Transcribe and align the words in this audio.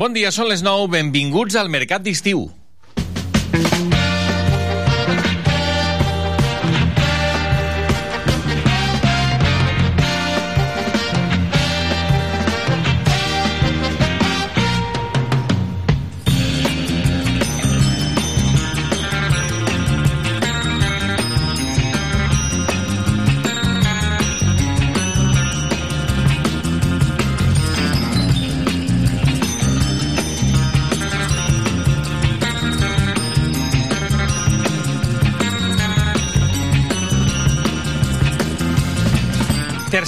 Bon 0.00 0.14
dia, 0.16 0.30
són 0.32 0.46
les 0.48 0.62
9, 0.64 0.86
benvinguts 0.94 1.58
al 1.60 1.68
Mercat 1.68 2.00
d'Estiu. 2.00 2.46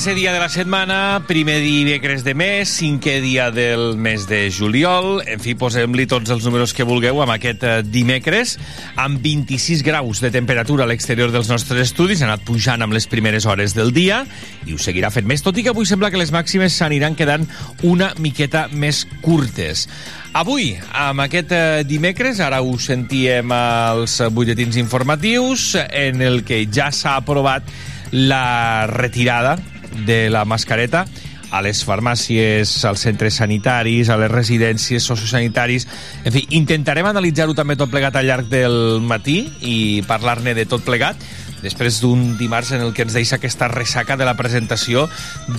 Tercer 0.02 0.18
dia 0.18 0.32
de 0.32 0.40
la 0.40 0.48
setmana, 0.48 1.22
primer 1.28 1.60
dimecres 1.62 2.24
de 2.26 2.32
mes, 2.34 2.66
cinquè 2.66 3.20
dia 3.22 3.52
del 3.54 3.94
mes 3.94 4.24
de 4.26 4.40
juliol. 4.50 5.20
En 5.30 5.38
fi, 5.38 5.52
posem-li 5.54 6.08
tots 6.10 6.32
els 6.34 6.42
números 6.42 6.72
que 6.74 6.82
vulgueu 6.82 7.20
amb 7.22 7.30
aquest 7.36 7.62
eh, 7.62 7.76
dimecres, 7.86 8.56
amb 8.98 9.22
26 9.22 9.84
graus 9.86 10.18
de 10.18 10.32
temperatura 10.34 10.82
a 10.82 10.90
l'exterior 10.90 11.30
dels 11.30 11.46
nostres 11.52 11.84
estudis, 11.86 12.18
ha 12.18 12.26
anat 12.26 12.42
pujant 12.42 12.82
amb 12.82 12.98
les 12.98 13.06
primeres 13.06 13.46
hores 13.46 13.76
del 13.78 13.94
dia 13.94 14.24
i 14.66 14.74
ho 14.74 14.82
seguirà 14.82 15.12
fent 15.14 15.30
més, 15.30 15.46
tot 15.46 15.54
i 15.54 15.62
que 15.62 15.70
avui 15.70 15.86
sembla 15.86 16.10
que 16.10 16.18
les 16.18 16.34
màximes 16.34 16.74
s'aniran 16.74 17.14
quedant 17.14 17.46
una 17.86 18.10
miqueta 18.18 18.66
més 18.74 19.04
curtes. 19.22 19.86
Avui, 20.34 20.72
amb 20.98 21.22
aquest 21.28 21.54
eh, 21.54 21.62
dimecres, 21.86 22.42
ara 22.42 22.58
ho 22.58 22.74
sentíem 22.74 23.54
als 23.54 24.18
butlletins 24.34 24.82
informatius, 24.82 25.76
en 25.86 26.26
el 26.26 26.42
que 26.42 26.64
ja 26.66 26.90
s'ha 26.90 27.20
aprovat 27.22 27.70
la 28.10 28.88
retirada 28.90 29.60
de 30.06 30.28
la 30.30 30.44
mascareta 30.44 31.06
a 31.52 31.60
les 31.60 31.82
farmàcies, 31.84 32.72
als 32.88 33.04
centres 33.04 33.36
sanitaris, 33.42 34.08
a 34.08 34.16
les 34.16 34.32
residències 34.32 35.04
sociosanitaris... 35.04 35.86
En 36.24 36.32
fi, 36.32 36.46
intentarem 36.56 37.06
analitzar-ho 37.10 37.52
també 37.54 37.76
tot 37.76 37.92
plegat 37.92 38.16
al 38.16 38.26
llarg 38.26 38.48
del 38.48 39.02
matí 39.04 39.42
i 39.60 39.76
parlar-ne 40.08 40.56
de 40.56 40.64
tot 40.66 40.84
plegat 40.86 41.20
després 41.62 42.00
d'un 42.02 42.36
dimarts 42.36 42.72
en 42.74 42.82
el 42.82 42.90
que 42.96 43.04
ens 43.06 43.14
deixa 43.14 43.36
aquesta 43.38 43.68
ressaca 43.70 44.16
de 44.16 44.26
la 44.26 44.34
presentació 44.34 45.06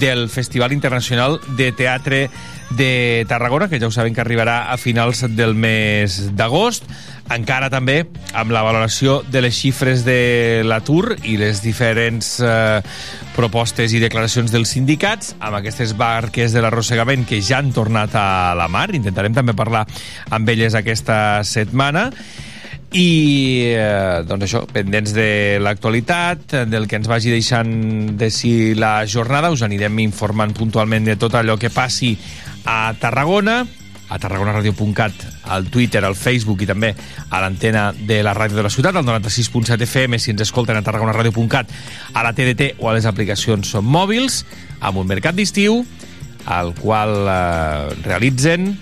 del 0.01 0.27
Festival 0.29 0.73
Internacional 0.75 1.39
de 1.55 1.71
Teatre 1.71 2.25
de 2.73 3.25
Tarragona, 3.29 3.69
que 3.69 3.79
ja 3.79 3.87
ho 3.87 3.93
saben 3.93 4.13
que 4.13 4.21
arribarà 4.21 4.73
a 4.73 4.77
finals 4.81 5.23
del 5.37 5.55
mes 5.55 6.35
d'agost 6.35 6.89
encara 7.31 7.69
també 7.71 8.03
amb 8.35 8.51
la 8.51 8.63
valoració 8.65 9.21
de 9.31 9.41
les 9.45 9.55
xifres 9.55 10.03
de 10.05 10.63
l'atur 10.67 11.15
i 11.23 11.37
les 11.39 11.61
diferents 11.63 12.35
eh, 12.43 12.81
propostes 13.37 13.93
i 13.95 14.01
declaracions 14.03 14.51
dels 14.51 14.73
sindicats 14.75 15.33
amb 15.39 15.59
aquestes 15.61 15.95
barques 15.97 16.53
de 16.53 16.63
l'arrossegament 16.63 17.25
que 17.29 17.41
ja 17.41 17.61
han 17.61 17.71
tornat 17.73 18.15
a 18.19 18.53
la 18.59 18.67
mar. 18.67 18.89
Intentarem 18.93 19.33
també 19.33 19.55
parlar 19.55 19.85
amb 20.33 20.49
elles 20.49 20.75
aquesta 20.75 21.43
setmana 21.47 22.09
i 22.93 23.73
eh, 23.73 24.21
doncs 24.27 24.45
això, 24.45 24.63
pendents 24.69 25.15
de 25.15 25.57
l'actualitat, 25.63 26.59
del 26.69 26.85
que 26.87 26.99
ens 26.99 27.09
vagi 27.09 27.31
deixant 27.33 27.71
de 28.19 28.29
si 28.29 28.75
la 28.77 28.99
jornada, 29.09 29.49
us 29.53 29.63
anirem 29.65 30.03
informant 30.03 30.53
puntualment 30.53 31.07
de 31.09 31.17
tot 31.17 31.33
allò 31.39 31.57
que 31.57 31.73
passi 31.73 32.13
a 32.69 32.93
Tarragona 32.99 33.63
a 34.13 34.19
tarragonaradio.cat, 34.21 35.25
al 35.49 35.65
Twitter, 35.73 36.03
al 36.05 36.15
Facebook 36.15 36.61
i 36.61 36.67
també 36.69 36.91
a 36.93 37.41
l'antena 37.41 37.87
de 37.97 38.19
la 38.21 38.35
ràdio 38.37 38.59
de 38.59 38.65
la 38.67 38.69
ciutat, 38.69 38.95
al 38.95 39.07
96.7 39.07 39.87
FM, 39.87 40.19
si 40.21 40.29
ens 40.35 40.45
escolten 40.45 40.77
a 40.77 40.83
tarragonaradio.cat, 40.85 41.73
a 42.13 42.23
la 42.23 42.33
TDT 42.37 42.75
o 42.77 42.91
a 42.91 42.93
les 42.93 43.09
aplicacions 43.09 43.73
mòbils, 43.81 44.43
amb 44.85 45.01
un 45.01 45.09
mercat 45.09 45.33
d'estiu, 45.33 45.81
al 46.45 46.75
qual 46.77 47.15
eh, 47.25 48.01
realitzen 48.05 48.75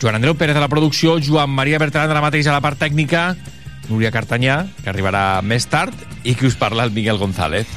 Joan 0.00 0.16
Andreu 0.16 0.38
Pérez 0.40 0.56
de 0.56 0.64
la 0.64 0.72
producció, 0.72 1.18
Joan 1.20 1.52
Maria 1.52 1.78
Bertran 1.78 2.08
de 2.08 2.16
la 2.16 2.24
mateixa 2.24 2.54
a 2.54 2.56
la 2.56 2.64
part 2.64 2.80
tècnica, 2.80 3.34
Núria 3.90 4.14
Cartanyà, 4.14 4.62
que 4.80 4.88
arribarà 4.88 5.42
més 5.44 5.68
tard, 5.68 5.92
i 6.24 6.32
que 6.38 6.48
us 6.48 6.56
parla 6.56 6.88
el 6.88 6.96
Miguel 6.96 7.20
González. 7.20 7.68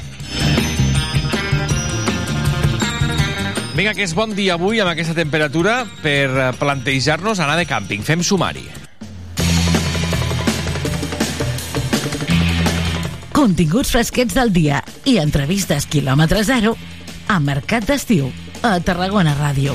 Vinga, 3.74 3.90
que 3.90 4.04
és 4.06 4.12
bon 4.14 4.30
dia 4.38 4.54
avui 4.54 4.78
amb 4.78 4.92
aquesta 4.92 5.16
temperatura 5.18 5.80
per 5.98 6.28
eh, 6.30 6.48
plantejar-nos 6.60 7.42
anar 7.42 7.56
de 7.58 7.66
càmping. 7.66 8.06
Fem 8.06 8.22
sumari. 8.22 8.62
Continguts 13.34 13.90
fresquets 13.90 14.38
del 14.38 14.54
dia 14.54 14.78
i 15.10 15.18
entrevistes 15.18 15.90
quilòmetre 15.90 16.46
zero 16.46 16.76
a 17.26 17.42
Mercat 17.42 17.90
d'Estiu 17.90 18.30
a 18.62 18.78
Tarragona 18.78 19.34
Ràdio. 19.42 19.74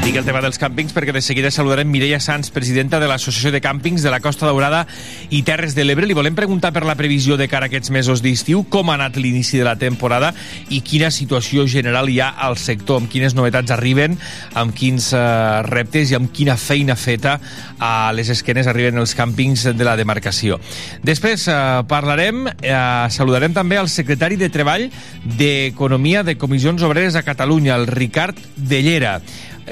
Dic 0.00 0.16
el 0.16 0.24
tema 0.24 0.40
dels 0.40 0.56
càmpings 0.56 0.94
perquè 0.96 1.12
de 1.12 1.20
seguida 1.20 1.50
saludarem 1.52 1.88
Mireia 1.92 2.16
Sanz, 2.24 2.48
presidenta 2.48 2.96
de 3.02 3.06
l'Associació 3.10 3.50
de 3.52 3.60
Càmpings 3.60 4.00
de 4.00 4.08
la 4.08 4.22
Costa 4.24 4.46
Daurada 4.48 4.86
i 5.28 5.42
Terres 5.44 5.74
de 5.76 5.84
l'Ebre. 5.84 6.06
Li 6.08 6.16
volem 6.16 6.32
preguntar 6.34 6.70
per 6.72 6.86
la 6.88 6.94
previsió 6.96 7.36
de 7.36 7.44
cara 7.52 7.68
a 7.68 7.70
aquests 7.70 7.92
mesos 7.92 8.22
d'estiu, 8.24 8.62
com 8.72 8.88
ha 8.88 8.94
anat 8.96 9.18
l'inici 9.20 9.60
de 9.60 9.66
la 9.68 9.74
temporada 9.76 10.30
i 10.72 10.80
quina 10.80 11.10
situació 11.12 11.66
general 11.68 12.08
hi 12.08 12.16
ha 12.24 12.30
al 12.46 12.56
sector, 12.56 13.02
amb 13.02 13.10
quines 13.12 13.36
novetats 13.36 13.74
arriben, 13.76 14.16
amb 14.56 14.72
quins 14.72 15.10
uh, 15.12 15.60
reptes 15.68 16.14
i 16.14 16.16
amb 16.16 16.32
quina 16.32 16.56
feina 16.56 16.96
feta 16.96 17.36
a 17.76 18.08
les 18.16 18.32
esquenes 18.32 18.72
arriben 18.72 18.98
els 19.04 19.12
càmpings 19.18 19.66
de 19.76 19.84
la 19.84 19.98
demarcació. 20.00 20.62
Després 21.04 21.44
uh, 21.52 21.84
parlarem, 21.92 22.46
uh, 22.48 23.04
saludarem 23.12 23.52
també 23.52 23.76
al 23.76 23.92
secretari 23.92 24.40
de 24.40 24.48
Treball 24.48 24.88
d'Economia 25.36 26.24
de 26.24 26.38
Comissions 26.40 26.88
Obreres 26.88 27.20
a 27.20 27.26
Catalunya, 27.28 27.76
el 27.76 27.86
Ricard 27.92 28.40
Dellera 28.56 29.18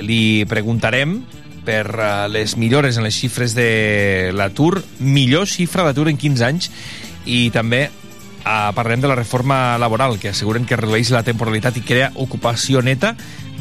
li 0.00 0.44
preguntarem 0.48 1.18
per 1.68 1.84
uh, 1.92 2.26
les 2.32 2.56
millores 2.56 2.96
en 2.96 3.04
les 3.04 3.16
xifres 3.16 3.54
de 3.56 4.30
l'atur, 4.32 4.80
millor 5.00 5.48
xifra 5.50 5.84
d'atur 5.84 6.08
en 6.08 6.16
15 6.16 6.46
anys, 6.46 6.70
i 7.28 7.48
també 7.52 7.88
uh, 7.90 8.70
parlem 8.76 9.02
de 9.04 9.10
la 9.10 9.18
reforma 9.18 9.76
laboral, 9.80 10.16
que 10.20 10.32
asseguren 10.32 10.64
que 10.64 10.78
redueix 10.80 11.12
la 11.12 11.24
temporalitat 11.26 11.76
i 11.76 11.84
crea 11.84 12.12
ocupació 12.16 12.80
neta 12.80 13.12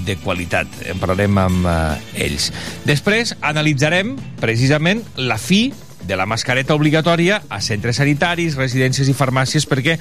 de 0.07 0.15
qualitat. 0.23 0.71
En 0.87 1.01
parlarem 1.01 1.41
amb 1.41 1.67
uh, 1.67 1.97
ells. 2.15 2.51
Després 2.87 3.35
analitzarem 3.41 4.15
precisament 4.39 5.03
la 5.19 5.39
fi 5.41 5.67
de 6.07 6.15
la 6.17 6.25
mascareta 6.25 6.75
obligatòria 6.75 7.41
a 7.49 7.59
centres 7.61 7.99
sanitaris, 7.99 8.55
residències 8.57 9.09
i 9.11 9.15
farmàcies 9.17 9.67
perquè 9.69 9.97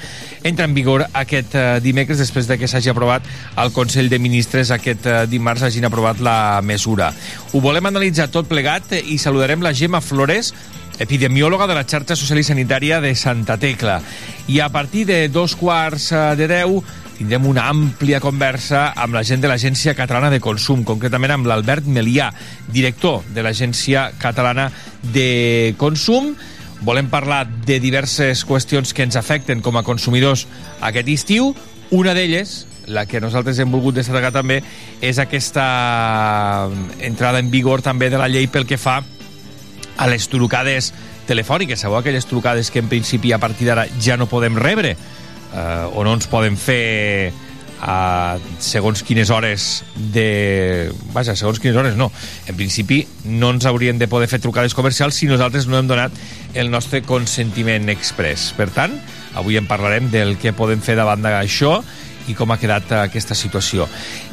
entra 0.47 0.69
en 0.69 0.77
vigor 0.77 1.07
aquest 1.13 1.57
eh, 1.59 1.67
dimecres 1.85 2.23
després 2.23 2.49
de 2.49 2.57
que 2.61 2.71
s'hagi 2.71 2.93
aprovat 2.93 3.27
al 3.57 3.75
Consell 3.75 4.09
de 4.13 4.23
Ministres 4.23 4.71
aquest 4.71 5.07
eh, 5.11 5.19
dimarts 5.31 5.67
hagin 5.67 5.89
aprovat 5.91 6.23
la 6.23 6.63
mesura. 6.63 7.11
Ho 7.53 7.61
volem 7.65 7.91
analitzar 7.91 8.31
tot 8.31 8.49
plegat 8.49 8.95
i 9.03 9.19
saludarem 9.19 9.65
la 9.65 9.75
Gemma 9.75 10.01
Flores, 10.01 10.55
epidemiòloga 10.99 11.67
de 11.67 11.75
la 11.77 11.85
xarxa 11.85 12.17
social 12.17 12.41
i 12.41 12.47
sanitària 12.47 13.01
de 13.01 13.15
Santa 13.15 13.57
Tecla. 13.61 14.01
I 14.49 14.61
a 14.61 14.69
partir 14.71 15.07
de 15.07 15.29
dos 15.29 15.57
quarts 15.57 16.11
eh, 16.13 16.23
de 16.39 16.49
deu 16.51 16.81
tindrem 17.17 17.47
una 17.49 17.65
àmplia 17.71 18.21
conversa 18.21 18.91
amb 18.93 19.17
la 19.17 19.25
gent 19.25 19.41
de 19.41 19.49
l'Agència 19.49 19.95
Catalana 19.97 20.29
de 20.33 20.41
Consum, 20.45 20.85
concretament 20.85 21.33
amb 21.33 21.49
l'Albert 21.49 21.89
Melià, 21.89 22.29
director 22.69 23.25
de 23.33 23.45
l'Agència 23.45 24.11
Catalana 24.21 24.69
de 25.15 25.75
Consum. 25.81 26.35
Volem 26.85 27.09
parlar 27.09 27.47
de 27.49 27.81
diverses 27.81 28.45
qüestions 28.45 28.93
que 28.93 29.07
ens 29.07 29.17
afecten 29.17 29.65
com 29.65 29.81
a 29.81 29.85
consumidors 29.85 30.45
aquest 30.85 31.09
estiu. 31.09 31.55
Una 31.91 32.13
d'elles, 32.13 32.67
la 32.87 33.07
que 33.09 33.23
nosaltres 33.23 33.59
hem 33.63 33.73
volgut 33.73 33.97
destacar 33.97 34.35
també, 34.35 34.61
és 35.01 35.17
aquesta 35.23 36.69
entrada 37.01 37.41
en 37.41 37.49
vigor 37.51 37.81
també 37.81 38.11
de 38.13 38.21
la 38.21 38.29
llei 38.29 38.51
pel 38.53 38.69
que 38.69 38.77
fa 38.77 39.01
a 39.01 39.16
les 40.05 40.29
trucades 40.29 40.93
telefòniques. 41.27 41.81
Sabeu 41.81 41.99
aquelles 41.99 42.29
trucades 42.29 42.71
que 42.71 42.85
en 42.85 42.93
principi 42.93 43.33
a 43.33 43.41
partir 43.41 43.67
d'ara 43.71 43.89
ja 44.03 44.19
no 44.21 44.29
podem 44.29 44.59
rebre 44.61 44.93
eh, 44.93 45.97
o 45.97 46.05
no 46.05 46.15
ens 46.15 46.29
poden 46.29 46.61
fer 46.61 47.33
a 47.81 48.39
segons 48.63 49.03
quines 49.05 49.31
hores 49.31 49.85
de... 50.13 50.91
Vaja, 51.13 51.37
segons 51.37 51.61
quines 51.61 51.77
hores 51.77 51.97
no. 51.97 52.11
En 52.49 52.57
principi 52.57 53.03
no 53.25 53.51
ens 53.53 53.67
haurien 53.69 53.99
de 54.01 54.09
poder 54.09 54.29
fer 54.33 54.41
trucades 54.41 54.75
comercials 54.75 55.19
si 55.19 55.29
nosaltres 55.29 55.69
no 55.69 55.79
hem 55.79 55.89
donat 55.91 56.13
el 56.55 56.71
nostre 56.73 57.03
consentiment 57.05 57.91
express. 57.93 58.53
Per 58.57 58.71
tant, 58.73 58.97
avui 59.37 59.61
en 59.61 59.69
parlarem 59.69 60.11
del 60.13 60.37
que 60.41 60.57
podem 60.57 60.81
fer 60.81 60.97
davant 60.97 61.25
d'això 61.25 61.81
i 62.29 62.35
com 62.35 62.51
ha 62.51 62.59
quedat 62.61 62.93
aquesta 62.99 63.35
situació. 63.35 63.89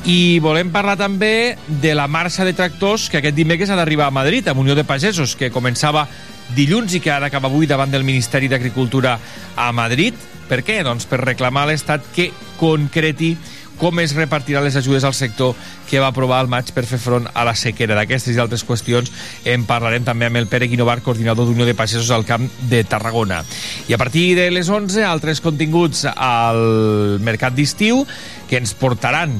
I 0.05 0.39
volem 0.43 0.71
parlar 0.73 0.97
també 0.99 1.55
de 1.67 1.95
la 1.95 2.07
marxa 2.07 2.45
de 2.45 2.53
tractors 2.57 3.09
que 3.09 3.21
aquest 3.21 3.37
dimecres 3.37 3.69
ha 3.69 3.79
d'arribar 3.79 4.09
a 4.09 4.15
Madrid, 4.15 4.47
amb 4.47 4.61
Unió 4.61 4.75
de 4.75 4.85
Pagesos, 4.87 5.35
que 5.35 5.51
començava 5.53 6.07
dilluns 6.55 6.93
i 6.93 6.99
que 6.99 7.11
ha 7.11 7.21
d'acabar 7.23 7.49
avui 7.49 7.67
davant 7.67 7.91
del 7.91 8.03
Ministeri 8.03 8.49
d'Agricultura 8.51 9.17
a 9.55 9.71
Madrid 9.71 10.17
per 10.47 10.61
què? 10.65 10.81
Doncs 10.85 11.07
per 11.09 11.21
reclamar 11.23 11.63
a 11.65 11.71
l'Estat 11.71 12.05
que 12.15 12.29
concreti 12.59 13.33
com 13.79 13.99
es 14.03 14.13
repartiran 14.15 14.63
les 14.63 14.75
ajudes 14.79 15.03
al 15.03 15.15
sector 15.17 15.55
que 15.89 15.99
va 15.99 16.11
aprovar 16.11 16.41
el 16.43 16.51
maig 16.51 16.71
per 16.75 16.85
fer 16.89 16.99
front 17.01 17.27
a 17.33 17.45
la 17.47 17.55
sequera. 17.57 17.97
D'aquestes 17.97 18.35
i 18.35 18.41
altres 18.41 18.65
qüestions 18.67 19.11
en 19.49 19.65
parlarem 19.69 20.05
també 20.05 20.29
amb 20.29 20.41
el 20.41 20.47
Pere 20.51 20.69
Guinovar, 20.71 21.01
coordinador 21.05 21.49
d'Unió 21.49 21.67
de 21.67 21.75
Pagesos 21.77 22.11
al 22.11 22.25
Camp 22.25 22.47
de 22.69 22.83
Tarragona. 22.83 23.43
I 23.87 23.97
a 23.97 24.01
partir 24.01 24.33
de 24.39 24.49
les 24.51 24.69
11, 24.69 25.03
altres 25.03 25.41
continguts 25.43 26.05
al 26.13 27.19
mercat 27.23 27.55
d'estiu 27.57 28.05
que 28.49 28.61
ens 28.61 28.73
portaran 28.77 29.35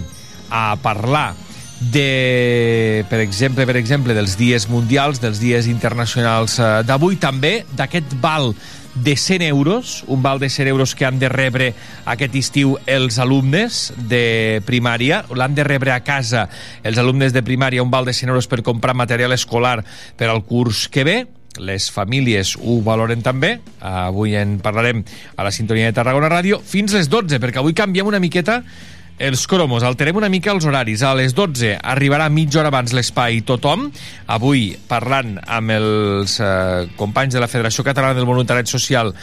a 0.54 0.76
parlar 0.82 1.34
de, 1.92 3.04
per 3.10 3.20
exemple, 3.20 3.66
per 3.68 3.76
exemple, 3.76 4.14
dels 4.16 4.38
dies 4.40 4.70
mundials, 4.72 5.20
dels 5.20 5.42
dies 5.42 5.68
internacionals 5.68 6.60
eh, 6.60 6.70
d'avui, 6.88 7.18
també 7.20 7.64
d'aquest 7.76 8.16
val 8.24 8.54
de 8.96 9.16
100 9.16 9.42
euros, 9.42 10.04
un 10.08 10.22
val 10.22 10.40
de 10.40 10.50
100 10.50 10.68
euros 10.68 10.96
que 10.96 11.06
han 11.06 11.20
de 11.20 11.30
rebre 11.30 11.74
aquest 12.06 12.36
estiu 12.36 12.78
els 12.86 13.18
alumnes 13.20 13.92
de 14.10 14.62
primària, 14.68 15.24
l'han 15.34 15.56
de 15.56 15.66
rebre 15.66 15.94
a 15.94 16.04
casa 16.06 16.48
els 16.84 16.98
alumnes 17.02 17.34
de 17.34 17.44
primària, 17.44 17.84
un 17.84 17.92
val 17.92 18.06
de 18.06 18.14
100 18.14 18.30
euros 18.30 18.48
per 18.48 18.62
comprar 18.64 18.94
material 18.94 19.34
escolar 19.34 19.84
per 20.18 20.30
al 20.30 20.44
curs 20.46 20.88
que 20.88 21.04
ve, 21.04 21.18
les 21.58 21.90
famílies 21.94 22.56
ho 22.58 22.80
valoren 22.86 23.22
també, 23.22 23.60
avui 23.82 24.34
en 24.38 24.58
parlarem 24.64 25.04
a 25.38 25.46
la 25.46 25.52
sintonia 25.54 25.90
de 25.90 25.98
Tarragona 25.98 26.32
Ràdio, 26.32 26.62
fins 26.66 26.94
les 26.98 27.10
12, 27.10 27.40
perquè 27.42 27.62
avui 27.62 27.78
canviem 27.78 28.10
una 28.10 28.22
miqueta 28.22 28.62
els 29.20 29.46
cromos. 29.48 29.84
Alterem 29.86 30.18
una 30.18 30.30
mica 30.32 30.52
els 30.54 30.66
horaris. 30.66 31.04
A 31.06 31.14
les 31.18 31.36
12 31.38 31.76
arribarà 31.78 32.30
mitja 32.34 32.62
hora 32.62 32.72
abans 32.74 32.94
l'espai 32.96 33.42
Tothom. 33.46 33.90
Avui 34.34 34.72
parlant 34.90 35.36
amb 35.46 35.76
els 35.76 36.40
eh, 36.42 36.90
companys 37.00 37.38
de 37.38 37.44
la 37.44 37.50
Federació 37.52 37.86
Catalana 37.86 38.18
del 38.18 38.30
Voluntariat 38.30 38.70
Social 38.70 39.14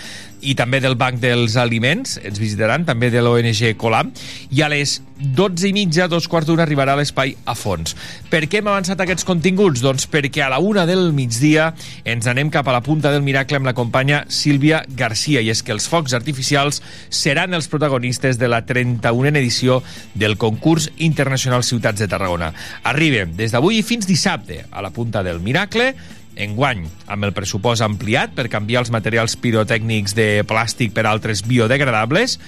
i 0.43 0.55
també 0.59 0.81
del 0.81 0.97
Banc 1.01 1.21
dels 1.21 1.57
Aliments, 1.61 2.19
ens 2.25 2.41
visitaran, 2.41 2.87
també 2.89 3.11
de 3.13 3.23
l'ONG 3.23 3.75
Colam, 3.81 4.13
i 4.51 4.63
a 4.63 4.71
les 4.73 5.01
12 5.21 5.69
i 5.69 5.73
mitja, 5.77 6.07
dos 6.09 6.27
quarts 6.33 6.49
d'una, 6.49 6.65
arribarà 6.65 6.95
l'espai 6.97 7.35
a 7.45 7.55
fons. 7.59 7.93
Per 8.33 8.47
què 8.49 8.61
hem 8.61 8.71
avançat 8.73 9.03
aquests 9.05 9.27
continguts? 9.29 9.83
Doncs 9.85 10.07
perquè 10.11 10.47
a 10.47 10.51
la 10.53 10.61
una 10.65 10.87
del 10.89 11.11
migdia 11.17 11.71
ens 12.09 12.29
anem 12.31 12.51
cap 12.53 12.69
a 12.69 12.75
la 12.75 12.81
punta 12.85 13.13
del 13.13 13.25
miracle 13.27 13.61
amb 13.61 13.69
la 13.69 13.77
companya 13.77 14.23
Sílvia 14.33 14.83
Garcia, 14.97 15.43
i 15.45 15.53
és 15.53 15.63
que 15.63 15.75
els 15.77 15.89
focs 15.91 16.17
artificials 16.17 16.81
seran 17.09 17.55
els 17.55 17.69
protagonistes 17.69 18.41
de 18.41 18.49
la 18.49 18.63
31a 18.67 19.35
edició 19.35 19.83
del 20.15 20.39
concurs 20.41 20.91
internacional 20.97 21.65
Ciutats 21.69 22.01
de 22.01 22.09
Tarragona. 22.09 22.55
Arribem 22.89 23.37
des 23.37 23.53
d'avui 23.53 23.83
fins 23.85 24.09
dissabte 24.09 24.65
a 24.71 24.81
la 24.81 24.91
punta 24.95 25.23
del 25.23 25.41
miracle, 25.45 25.93
enguany 26.37 26.87
amb 27.11 27.27
el 27.27 27.35
pressupost 27.37 27.85
ampliat 27.85 28.35
per 28.37 28.49
canviar 28.53 28.85
els 28.85 28.93
materials 28.95 29.37
pirotècnics 29.41 30.15
de 30.17 30.29
plàstic 30.49 30.95
per 30.97 31.07
altres 31.09 31.43
biodegradables 31.47 32.39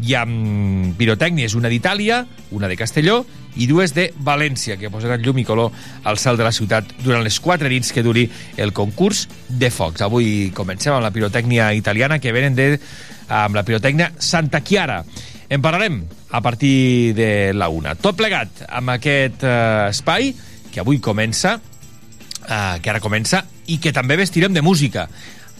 i 0.00 0.14
amb 0.16 0.96
pirotècnies, 0.96 1.54
una 1.58 1.68
d'Itàlia, 1.68 2.22
una 2.56 2.68
de 2.70 2.76
Castelló 2.78 3.20
i 3.60 3.66
dues 3.66 3.92
de 3.92 4.06
València, 4.24 4.78
que 4.80 4.90
posaran 4.92 5.20
llum 5.24 5.40
i 5.42 5.44
color 5.44 5.74
al 6.08 6.18
cel 6.22 6.38
de 6.38 6.46
la 6.46 6.54
ciutat 6.54 6.94
durant 7.02 7.24
les 7.26 7.40
quatre 7.42 7.68
nits 7.68 7.92
que 7.92 8.04
duri 8.06 8.24
el 8.56 8.72
concurs 8.72 9.26
de 9.48 9.70
focs. 9.74 10.04
Avui 10.06 10.50
comencem 10.56 10.94
amb 10.94 11.04
la 11.04 11.12
pirotècnia 11.12 11.72
italiana 11.76 12.20
que 12.22 12.32
venen 12.32 12.56
de, 12.56 12.70
amb 13.28 13.58
la 13.58 13.66
pirotècnia 13.66 14.12
Santa 14.18 14.62
Chiara. 14.64 15.02
En 15.50 15.60
parlarem 15.60 16.04
a 16.30 16.40
partir 16.40 17.12
de 17.18 17.52
la 17.52 17.68
una. 17.68 17.96
Tot 17.98 18.16
plegat 18.16 18.64
amb 18.68 18.94
aquest 18.94 19.42
eh, 19.42 19.90
espai 19.90 20.30
que 20.70 20.80
avui 20.80 21.00
comença 21.02 21.58
eh, 22.48 22.78
que 22.82 22.90
ara 22.90 23.00
comença, 23.00 23.44
i 23.66 23.78
que 23.78 23.92
també 23.92 24.18
vestirem 24.20 24.54
de 24.54 24.62
música. 24.62 25.08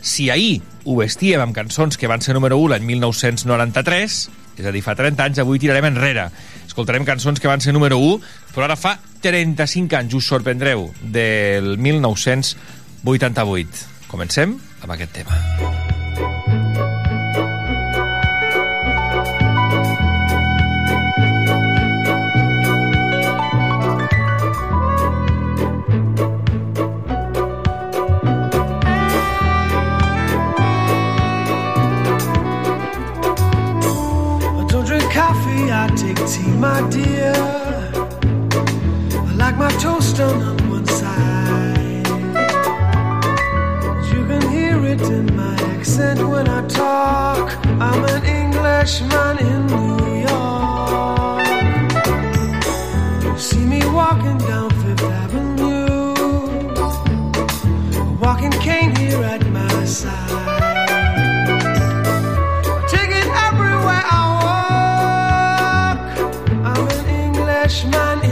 Si 0.00 0.30
ahir 0.30 0.60
ho 0.84 0.96
vestíem 0.96 1.40
amb 1.42 1.54
cançons 1.54 1.98
que 2.00 2.08
van 2.08 2.22
ser 2.24 2.34
número 2.34 2.58
1 2.58 2.74
l'any 2.74 2.86
1993, 2.88 4.28
és 4.60 4.66
a 4.66 4.72
dir, 4.72 4.82
fa 4.84 4.94
30 4.96 5.24
anys, 5.24 5.38
avui 5.40 5.58
tirarem 5.60 5.84
enrere. 5.88 6.30
Escoltarem 6.66 7.04
cançons 7.08 7.40
que 7.40 7.48
van 7.48 7.60
ser 7.64 7.72
número 7.76 7.98
1, 7.98 8.20
però 8.54 8.64
ara 8.68 8.76
fa 8.76 8.98
35 9.24 9.96
anys, 10.00 10.14
us 10.16 10.26
sorprendreu, 10.32 10.80
del 11.00 11.78
1988. 11.78 13.68
Comencem 14.10 14.58
amb 14.82 14.92
aquest 14.96 15.12
tema. 15.20 15.89
Tea, 36.30 36.52
my 36.68 36.80
dear. 36.90 37.32
I 39.28 39.32
like 39.34 39.56
my 39.56 39.72
toast 39.84 40.20
on 40.20 40.56
one 40.70 40.86
side. 40.86 42.06
You 44.12 44.20
can 44.30 44.42
hear 44.54 44.76
it 44.92 45.02
in 45.02 45.26
my 45.34 45.54
accent 45.74 46.20
when 46.32 46.46
I 46.48 46.60
talk. 46.68 47.44
I'm 47.86 48.04
an 48.14 48.22
Englishman 48.40 49.34
in 49.50 49.60
New 49.74 49.98
York. 50.28 51.48
You 53.24 53.38
see 53.48 53.64
me 53.74 53.80
walking 54.00 54.38
down 54.50 54.70
Fifth 54.82 55.02
Avenue, 55.22 56.14
a 58.00 58.12
walking 58.22 58.54
cane 58.66 58.94
here 58.94 59.22
at 59.24 59.44
my 59.46 59.84
side. 59.84 60.59
Man. 67.70 68.29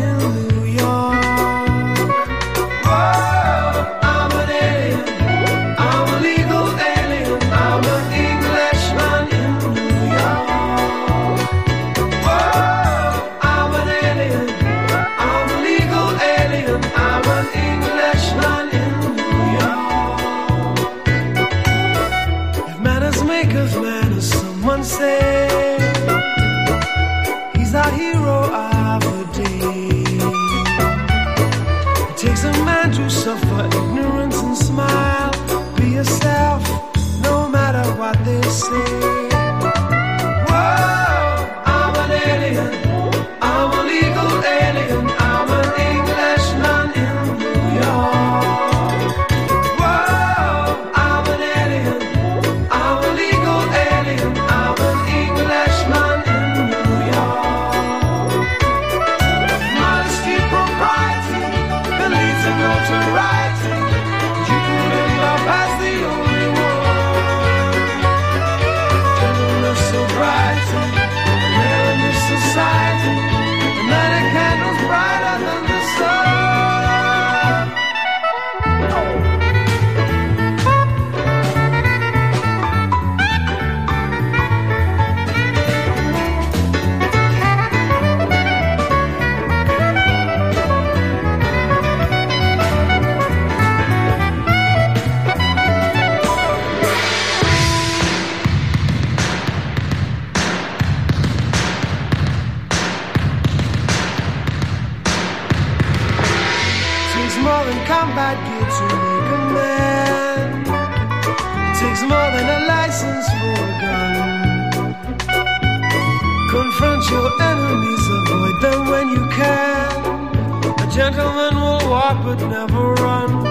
Walk 122.09 122.25
but 122.25 122.41
never 122.49 122.95
run. 122.95 123.45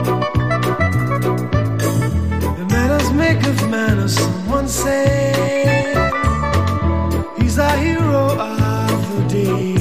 The 2.58 2.66
manners 2.70 3.12
make 3.12 3.46
of 3.46 3.70
manners, 3.70 4.16
someone 4.16 4.68
say. 4.68 5.94
He's 7.38 7.58
a 7.58 7.72
hero 7.78 8.24
of 8.40 9.00
the 9.14 9.22
day. 9.30 9.76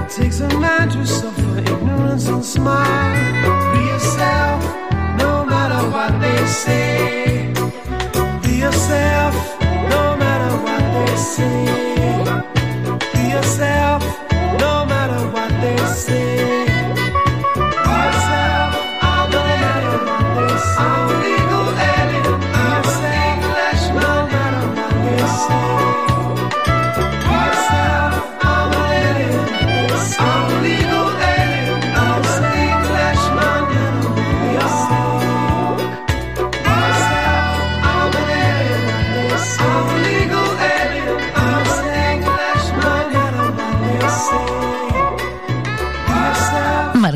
It 0.00 0.10
takes 0.10 0.40
a 0.40 0.48
man 0.58 0.88
to 0.90 1.06
suffer 1.06 1.58
ignorance 1.58 2.26
and 2.28 2.44
smile. 2.44 3.72
Be 3.72 3.80
yourself, 3.92 4.62
no 5.18 5.44
matter 5.44 5.80
what 5.90 6.20
they 6.20 6.46
say. 6.46 6.95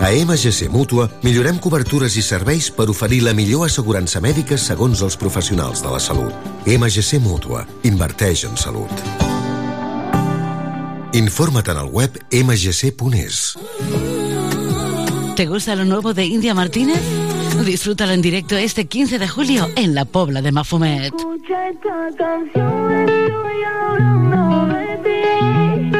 A 0.00 0.08
MGC 0.16 0.70
Mútua 0.72 1.10
millorem 1.20 1.58
cobertures 1.60 2.14
i 2.16 2.22
serveis 2.24 2.70
per 2.72 2.86
oferir 2.88 3.18
la 3.20 3.34
millor 3.36 3.66
assegurança 3.66 4.22
mèdica 4.24 4.56
segons 4.56 5.02
els 5.04 5.18
professionals 5.20 5.82
de 5.84 5.90
la 5.92 6.00
salut. 6.00 6.32
MGC 6.64 7.20
Mútua. 7.20 7.66
Inverteix 7.84 8.46
en 8.48 8.56
salut. 8.56 8.88
Informa't 11.12 11.68
en 11.68 11.82
el 11.82 11.92
web 11.92 12.16
mgc.es. 12.32 13.58
¿Te 15.36 15.46
gusta 15.46 15.76
lo 15.76 15.84
nuevo 15.84 16.14
de 16.14 16.24
India 16.24 16.54
Martínez? 16.54 17.02
Disfrútalo 17.66 18.12
en 18.12 18.22
directo 18.22 18.56
este 18.56 18.86
15 18.86 19.18
de 19.18 19.28
julio 19.28 19.68
en 19.76 19.94
la 19.94 20.06
Pobla 20.06 20.40
de 20.40 20.50
Mafumet. 20.50 21.12
Escucha 21.14 21.68
esta 21.68 22.08
canción, 22.16 22.92
estoy 22.92 23.64
hablando 23.64 24.66
de 24.74 25.92
ti. 25.92 25.99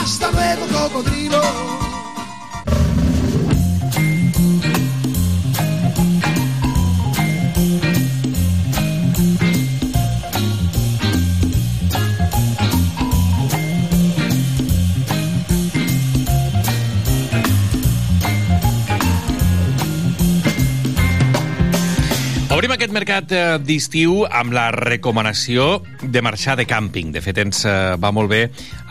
Hasta 0.00 0.30
luego, 0.30 0.66
cocodrilo. 0.68 1.77
Obrim 22.58 22.72
aquest 22.74 22.90
mercat 22.90 23.30
eh, 23.30 23.40
d'estiu 23.62 24.24
amb 24.34 24.50
la 24.50 24.64
recomanació 24.74 25.76
de 26.02 26.22
marxar 26.26 26.56
de 26.58 26.64
càmping. 26.66 27.12
De 27.14 27.22
fet, 27.22 27.38
ens 27.38 27.60
eh, 27.62 27.74
va 28.02 28.10
molt 28.10 28.32
bé 28.32 28.40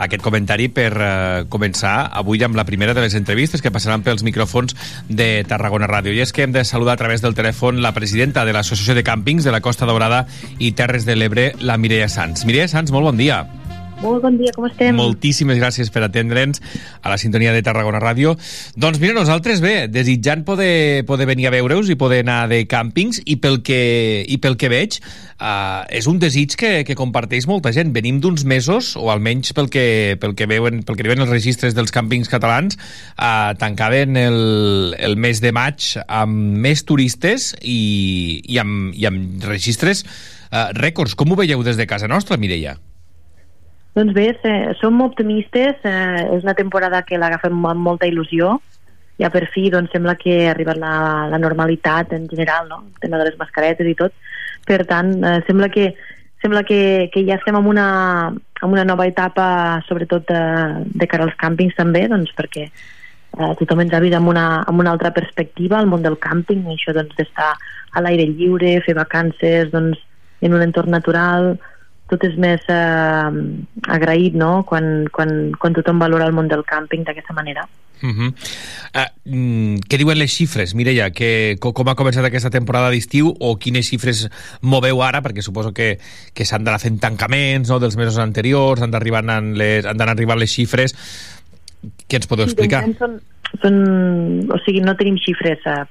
aquest 0.00 0.24
comentari 0.24 0.70
per 0.72 0.88
eh, 0.94 1.10
començar 1.52 2.08
avui 2.16 2.40
amb 2.46 2.56
la 2.56 2.64
primera 2.64 2.96
de 2.96 3.04
les 3.04 3.18
entrevistes 3.20 3.60
que 3.60 3.74
passaran 3.74 4.06
pels 4.06 4.24
micròfons 4.24 4.72
de 5.12 5.44
Tarragona 5.52 5.84
Ràdio. 5.84 6.16
I 6.16 6.24
és 6.24 6.32
que 6.32 6.48
hem 6.48 6.56
de 6.56 6.64
saludar 6.64 6.96
a 6.96 7.02
través 7.04 7.20
del 7.20 7.36
telèfon 7.36 7.84
la 7.84 7.92
presidenta 7.92 8.48
de 8.48 8.56
l'Associació 8.56 8.96
de 8.96 9.04
Càmpings 9.04 9.44
de 9.44 9.52
la 9.52 9.60
Costa 9.60 9.84
Daurada 9.84 10.24
i 10.56 10.72
Terres 10.72 11.04
de 11.04 11.20
l'Ebre, 11.20 11.50
la 11.60 11.76
Mireia 11.76 12.08
Sans. 12.08 12.48
Mireia 12.48 12.72
Sans, 12.72 12.88
molt 12.88 13.12
bon 13.12 13.20
dia. 13.20 13.42
Molt 13.98 14.22
bon 14.22 14.36
dia, 14.38 14.52
com 14.54 14.62
estem? 14.68 14.94
Moltíssimes 14.94 15.58
gràcies 15.58 15.88
per 15.90 16.04
atendre'ns 16.06 16.60
a 17.02 17.10
la 17.10 17.16
sintonia 17.18 17.50
de 17.54 17.64
Tarragona 17.66 17.98
Ràdio. 17.98 18.36
Doncs 18.78 19.00
mira, 19.02 19.16
nosaltres 19.16 19.58
bé, 19.64 19.88
desitjant 19.90 20.44
poder, 20.46 21.02
poder 21.08 21.26
venir 21.26 21.48
a 21.48 21.52
veure-us 21.56 21.90
i 21.90 21.96
poder 21.98 22.20
anar 22.22 22.44
de 22.52 22.60
càmpings 22.70 23.18
i 23.26 23.40
pel 23.42 23.58
que, 23.66 23.80
i 24.22 24.38
pel 24.38 24.54
que 24.60 24.70
veig 24.70 25.00
uh, 25.02 25.82
és 25.90 26.06
un 26.06 26.22
desig 26.22 26.54
que, 26.60 26.72
que 26.86 26.98
comparteix 26.98 27.48
molta 27.50 27.74
gent. 27.74 27.90
Venim 27.96 28.22
d'uns 28.22 28.46
mesos, 28.46 28.94
o 28.94 29.10
almenys 29.10 29.50
pel 29.58 29.66
que, 29.72 30.14
pel 30.22 30.38
que 30.38 30.46
veuen 30.46 30.84
pel 30.86 30.98
que 30.98 31.06
diuen 31.08 31.26
els 31.26 31.34
registres 31.34 31.74
dels 31.74 31.94
càmpings 31.94 32.30
catalans, 32.30 32.78
uh, 33.18 33.50
tancaven 33.58 34.14
el, 34.20 34.42
el 34.94 35.18
mes 35.18 35.42
de 35.42 35.50
maig 35.50 35.96
amb 36.06 36.62
més 36.62 36.86
turistes 36.86 37.50
i, 37.60 37.80
i, 38.46 38.62
amb, 38.62 38.92
i 38.94 39.10
amb 39.10 39.42
registres 39.50 40.06
uh, 40.06 40.68
rècords. 40.78 41.18
Com 41.18 41.34
ho 41.34 41.40
veieu 41.42 41.66
des 41.66 41.80
de 41.80 41.90
casa 41.90 42.06
nostra, 42.06 42.38
Mireia? 42.38 42.78
Doncs 43.98 44.14
bé, 44.14 44.28
eh, 44.44 44.74
som 44.78 45.00
optimistes, 45.02 45.74
eh, 45.82 46.36
és 46.36 46.44
una 46.44 46.54
temporada 46.54 47.00
que 47.02 47.18
l'agafem 47.18 47.64
amb 47.66 47.80
molta 47.82 48.06
il·lusió, 48.06 48.52
ja 49.18 49.28
per 49.28 49.48
fi 49.50 49.70
doncs, 49.74 49.90
sembla 49.90 50.14
que 50.14 50.36
ha 50.44 50.52
arribat 50.52 50.78
la, 50.78 51.26
la 51.32 51.40
normalitat 51.42 52.12
en 52.14 52.28
general, 52.30 52.68
no? 52.68 52.84
el 52.86 53.00
tema 53.02 53.18
de 53.18 53.24
les 53.26 53.38
mascaretes 53.40 53.88
i 53.90 53.96
tot, 53.98 54.14
per 54.68 54.84
tant, 54.86 55.10
eh, 55.24 55.40
sembla 55.48 55.66
que 55.74 55.88
sembla 56.40 56.62
que, 56.62 57.10
que 57.10 57.24
ja 57.26 57.40
estem 57.40 57.58
en 57.58 57.66
una, 57.66 57.88
en 58.62 58.70
una 58.70 58.84
nova 58.86 59.08
etapa, 59.10 59.82
sobretot 59.88 60.28
de, 60.30 60.42
de 60.94 61.08
cara 61.10 61.26
als 61.26 61.34
càmpings 61.40 61.74
també, 61.74 62.04
doncs 62.06 62.30
perquè 62.38 62.68
eh, 62.68 63.50
tothom 63.58 63.82
ens 63.82 63.96
ha 63.98 64.02
vist 64.04 64.14
amb 64.14 64.30
una, 64.30 64.62
amb 64.62 64.78
una 64.78 64.92
altra 64.94 65.10
perspectiva 65.16 65.80
al 65.80 65.90
món 65.90 66.06
del 66.06 66.20
càmping, 66.22 66.62
això 66.70 66.94
doncs 66.94 67.18
d'estar 67.18 67.50
a 67.98 68.04
l'aire 68.04 68.30
lliure, 68.30 68.76
fer 68.86 68.94
vacances 68.94 69.74
doncs, 69.74 69.98
en 70.38 70.54
un 70.54 70.62
entorn 70.62 70.94
natural, 70.94 71.56
tot 72.08 72.24
és 72.24 72.36
més 72.40 72.64
eh, 72.72 73.28
agraït 73.88 74.34
no? 74.34 74.62
quan, 74.68 75.06
quan, 75.12 75.52
quan 75.58 75.76
tothom 75.76 76.00
valora 76.00 76.26
el 76.28 76.36
món 76.36 76.48
del 76.48 76.64
càmping 76.64 77.04
d'aquesta 77.04 77.36
manera. 77.36 77.68
Uh 78.00 78.10
-huh. 78.10 78.28
uh, 78.94 79.10
mm, 79.24 79.74
què 79.88 79.98
diuen 79.98 80.18
les 80.18 80.30
xifres, 80.30 80.74
Mireia? 80.74 81.10
Que, 81.10 81.56
com 81.58 81.88
ha 81.88 81.96
començat 81.96 82.24
aquesta 82.24 82.50
temporada 82.50 82.90
d'estiu 82.90 83.34
o 83.40 83.56
quines 83.58 83.88
xifres 83.88 84.28
moveu 84.60 85.02
ara? 85.02 85.20
Perquè 85.20 85.42
suposo 85.42 85.72
que, 85.72 85.98
que 86.32 86.44
s'han 86.44 86.64
d'anar 86.64 86.78
fent 86.78 87.00
tancaments 87.00 87.68
no, 87.68 87.80
dels 87.80 87.96
mesos 87.96 88.18
anteriors, 88.18 88.80
han 88.80 88.90
d'anar 88.90 89.42
les, 89.42 89.84
han 89.84 90.00
arribant 90.00 90.38
les 90.38 90.50
xifres. 90.50 90.94
Què 92.08 92.16
ens 92.16 92.26
podeu 92.26 92.46
explicar? 92.46 92.84
Sí, 92.84 92.94
són, 92.98 93.20
són, 93.62 93.76
o 94.50 94.58
sigui, 94.64 94.80
no 94.80 94.96
tenim 94.96 95.16
xifres 95.18 95.58
eh, 95.66 95.84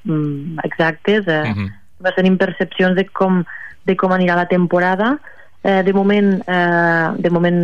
exactes, 0.64 1.28
eh, 1.28 1.52
uh 1.52 1.56
-huh. 1.56 2.16
tenim 2.16 2.38
percepcions 2.38 2.96
de 2.96 3.06
com, 3.06 3.44
de 3.86 3.96
com 3.96 4.12
anirà 4.12 4.36
la 4.36 4.48
temporada, 4.48 5.20
eh, 5.68 5.82
de 5.84 5.94
moment, 5.94 6.38
eh, 6.48 7.08
de 7.20 7.32
moment 7.34 7.60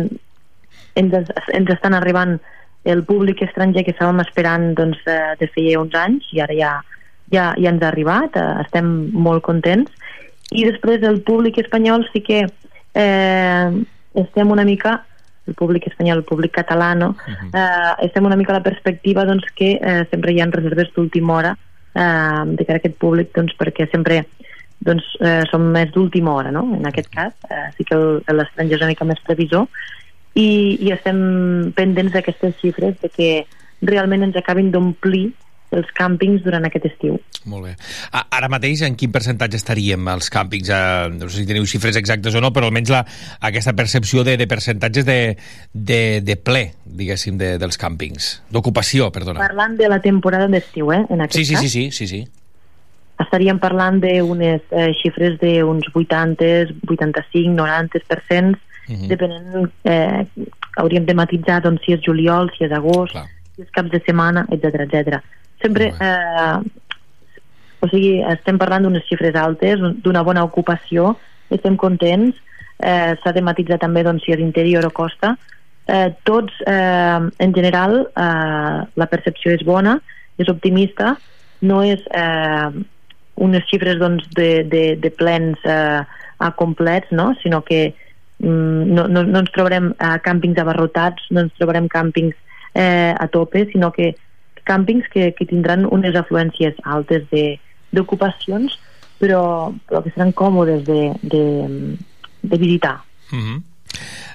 ens, 1.00 1.32
ens 1.56 1.72
estan 1.74 1.96
arribant 1.96 2.36
el 2.84 3.02
públic 3.08 3.40
estranger 3.46 3.84
que 3.86 3.94
estàvem 3.94 4.20
esperant 4.20 4.74
doncs, 4.76 5.00
de, 5.08 5.16
de 5.40 5.48
feia 5.54 5.80
uns 5.80 5.96
anys 5.96 6.28
i 6.36 6.42
ara 6.44 6.56
ja, 6.58 6.74
ja, 7.32 7.52
ja 7.56 7.72
ens 7.72 7.82
ha 7.82 7.88
arribat, 7.90 8.36
eh, 8.36 8.60
estem 8.66 8.92
molt 9.26 9.44
contents 9.46 9.90
i 10.52 10.66
després 10.68 11.02
el 11.08 11.22
públic 11.24 11.58
espanyol 11.64 12.04
sí 12.12 12.20
que 12.22 12.44
eh, 12.44 13.68
estem 14.24 14.52
una 14.52 14.68
mica 14.68 15.00
el 15.44 15.54
públic 15.58 15.86
espanyol, 15.90 16.22
el 16.22 16.24
públic 16.24 16.54
català, 16.56 16.94
no? 16.96 17.10
Uh 17.10 17.32
-huh. 17.32 17.50
eh, 17.52 18.06
estem 18.06 18.24
una 18.24 18.36
mica 18.36 18.52
a 18.52 18.58
la 18.58 18.62
perspectiva 18.62 19.26
doncs, 19.26 19.44
que 19.54 19.78
eh, 19.80 20.06
sempre 20.10 20.32
hi 20.32 20.40
ha 20.40 20.46
reserves 20.46 20.88
d'última 20.94 21.34
hora 21.34 21.56
eh, 21.94 22.42
de 22.46 22.64
cara 22.64 22.76
a 22.76 22.80
aquest 22.80 22.96
públic 22.96 23.34
doncs, 23.34 23.52
perquè 23.58 23.90
sempre 23.90 24.24
doncs, 24.84 25.04
eh, 25.20 25.42
som 25.50 25.64
més 25.72 25.92
d'última 25.92 26.34
hora, 26.34 26.52
no? 26.52 26.64
En 26.76 26.86
aquest 26.86 27.10
cas, 27.12 27.32
eh, 27.50 27.68
sí 27.76 27.86
que 27.88 27.96
l'estranger 28.32 28.76
és 28.76 28.82
una 28.82 28.92
mica 28.92 29.06
més 29.08 29.22
previsor 29.24 29.68
i, 30.34 30.76
i 30.80 30.92
estem 30.92 31.72
pendents 31.76 32.12
d'aquestes 32.12 32.58
xifres 32.60 32.98
de 33.00 33.10
que 33.12 33.30
realment 33.84 34.26
ens 34.26 34.36
acabin 34.40 34.70
d'omplir 34.74 35.30
els 35.74 35.88
càmpings 35.96 36.44
durant 36.44 36.64
aquest 36.68 36.86
estiu. 36.86 37.16
Molt 37.50 37.66
bé. 37.66 37.72
Ara 38.14 38.48
mateix, 38.52 38.84
en 38.86 38.94
quin 38.98 39.12
percentatge 39.14 39.58
estaríem 39.58 40.06
als 40.12 40.30
càmpings? 40.32 40.70
Eh, 40.70 41.08
no 41.16 41.28
sé 41.28 41.42
si 41.42 41.48
teniu 41.48 41.66
xifres 41.68 41.98
exactes 42.00 42.36
o 42.38 42.42
no, 42.44 42.52
però 42.54 42.70
almenys 42.70 42.92
la, 42.94 43.02
aquesta 43.48 43.74
percepció 43.76 44.24
de, 44.26 44.36
de 44.40 44.46
percentatges 44.50 45.06
de, 45.08 45.18
de, 45.72 46.00
de 46.24 46.38
ple, 46.38 46.64
diguéssim, 46.84 47.40
de, 47.40 47.54
dels 47.58 47.80
càmpings. 47.80 48.30
D'ocupació, 48.54 49.10
perdona. 49.14 49.42
Parlant 49.42 49.76
de 49.80 49.90
la 49.90 50.00
temporada 50.04 50.48
d'estiu, 50.52 50.92
eh? 50.94 51.04
En 51.10 51.26
aquest 51.26 51.40
sí, 51.40 51.44
sí, 51.50 51.58
cas. 51.58 51.66
sí, 51.66 51.74
sí, 51.74 51.90
sí, 51.90 52.10
sí. 52.14 52.24
Estaríem 53.24 53.58
parlant 53.58 53.98
d'unes 54.02 54.62
eh, 54.70 54.92
xifres 55.00 55.40
d'uns 55.40 55.90
80, 55.94 56.76
85, 56.86 57.56
90%, 57.56 58.62
Uh 58.84 58.94
-huh. 58.96 59.08
depenent, 59.08 59.70
eh, 59.82 60.26
hauríem 60.76 61.04
de 61.04 61.14
matitzar 61.14 61.62
doncs, 61.62 61.80
si 61.84 61.92
és 61.92 62.00
juliol, 62.04 62.50
si 62.52 62.64
és 62.64 62.72
agost, 62.72 63.12
Clar. 63.12 63.26
si 63.54 63.62
és 63.62 63.70
caps 63.70 63.90
de 63.90 64.00
setmana, 64.04 64.46
etc 64.50 64.80
etc. 64.80 65.22
Sempre, 65.62 65.94
eh, 66.00 66.58
o 67.80 67.88
sigui, 67.88 68.22
estem 68.22 68.58
parlant 68.58 68.82
d'unes 68.82 69.04
xifres 69.08 69.34
altes, 69.34 69.80
d'una 70.02 70.22
bona 70.22 70.44
ocupació, 70.44 71.16
estem 71.50 71.76
contents, 71.76 72.36
eh, 72.78 73.16
s'ha 73.22 73.32
de 73.32 73.40
matitzar 73.40 73.78
també 73.78 74.02
doncs, 74.02 74.24
si 74.24 74.32
és 74.32 74.40
interior 74.40 74.84
o 74.84 74.90
costa, 74.90 75.36
eh, 75.86 76.12
tots, 76.24 76.52
eh, 76.66 77.20
en 77.38 77.54
general, 77.54 78.08
eh, 78.16 78.78
la 78.94 79.06
percepció 79.06 79.52
és 79.52 79.62
bona, 79.64 80.00
és 80.36 80.48
optimista, 80.48 81.16
no 81.60 81.82
és 81.82 82.00
eh, 82.10 82.70
unes 83.36 83.64
xifres 83.70 83.98
doncs, 83.98 84.28
de, 84.36 84.62
de, 84.64 84.84
de 84.96 85.10
plens 85.10 85.58
eh, 85.64 86.02
a 86.38 86.50
complets, 86.54 87.10
no? 87.10 87.32
sinó 87.42 87.62
que 87.62 87.94
Mm, 88.38 88.92
no, 88.94 89.06
no, 89.08 89.22
no 89.22 89.40
ens 89.40 89.52
trobarem 89.54 89.92
a 90.02 90.18
càmpings 90.20 90.58
abarrotats, 90.58 91.28
no 91.30 91.44
ens 91.44 91.54
trobarem 91.56 91.86
càmpings 91.88 92.34
eh, 92.74 93.14
a 93.14 93.26
tope, 93.30 93.62
sinó 93.70 93.92
que 93.94 94.14
càmpings 94.66 95.06
que, 95.12 95.30
que 95.36 95.46
tindran 95.46 95.86
unes 95.86 96.16
afluències 96.18 96.76
altes 96.84 97.24
d'ocupacions, 97.94 98.76
però, 99.20 99.70
però 99.86 100.02
que 100.02 100.12
seran 100.12 100.34
còmodes 100.36 100.82
de, 100.88 101.12
de, 101.22 101.44
de 102.42 102.58
visitar. 102.58 102.98
Uh 103.30 103.38
-huh. 103.38 103.62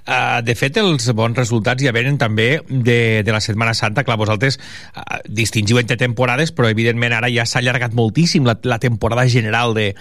Uh, 0.10 0.40
de 0.42 0.56
fet, 0.58 0.78
els 0.82 1.06
bons 1.14 1.38
resultats 1.38 1.84
ja 1.86 1.94
venen 1.94 2.16
també 2.18 2.48
de, 2.66 3.22
de 3.22 3.34
la 3.36 3.42
Setmana 3.44 3.76
Santa. 3.78 4.02
Clar, 4.08 4.18
vosaltres 4.18 4.58
uh, 4.58 5.20
distingiu 5.30 5.78
entre 5.78 6.00
temporades, 6.02 6.50
però 6.56 6.72
evidentment 6.72 7.14
ara 7.14 7.30
ja 7.30 7.46
s'ha 7.46 7.62
allargat 7.62 7.94
moltíssim 7.94 8.48
la, 8.50 8.56
la 8.66 8.80
temporada 8.82 9.28
general 9.30 9.76
de, 9.78 9.92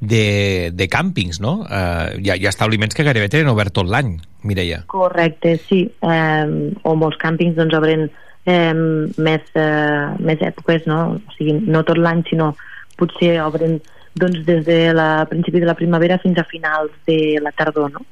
de, 0.00 0.70
de 0.72 0.88
càmpings, 0.88 1.42
no? 1.44 1.58
Uh, 1.66 2.16
hi, 2.16 2.30
ha, 2.30 2.38
hi 2.38 2.48
ha 2.48 2.54
establiments 2.54 2.96
que 2.96 3.04
gairebé 3.04 3.28
tenen 3.32 3.52
obert 3.52 3.74
tot 3.76 3.90
l'any, 3.92 4.14
Mireia. 4.48 4.84
Correcte, 4.88 5.58
sí. 5.68 5.82
Um, 6.00 6.72
o 6.88 6.94
molts 6.96 7.20
càmpings 7.20 7.58
doncs 7.58 7.76
obren 7.76 8.06
um, 8.08 8.82
més, 9.20 9.52
uh, 9.52 10.16
més 10.22 10.48
èpoques, 10.48 10.88
no? 10.88 11.18
O 11.18 11.36
sigui, 11.36 11.58
no 11.68 11.84
tot 11.84 12.00
l'any, 12.00 12.24
sinó 12.30 12.54
potser 12.98 13.36
obren 13.44 13.76
doncs, 14.18 14.40
des 14.46 14.64
de 14.66 14.94
la 14.96 15.26
principi 15.30 15.60
de 15.60 15.68
la 15.68 15.76
primavera 15.78 16.18
fins 16.22 16.40
a 16.40 16.46
finals 16.48 16.94
de 17.06 17.36
la 17.42 17.52
tardor, 17.52 17.92
no? 17.92 18.06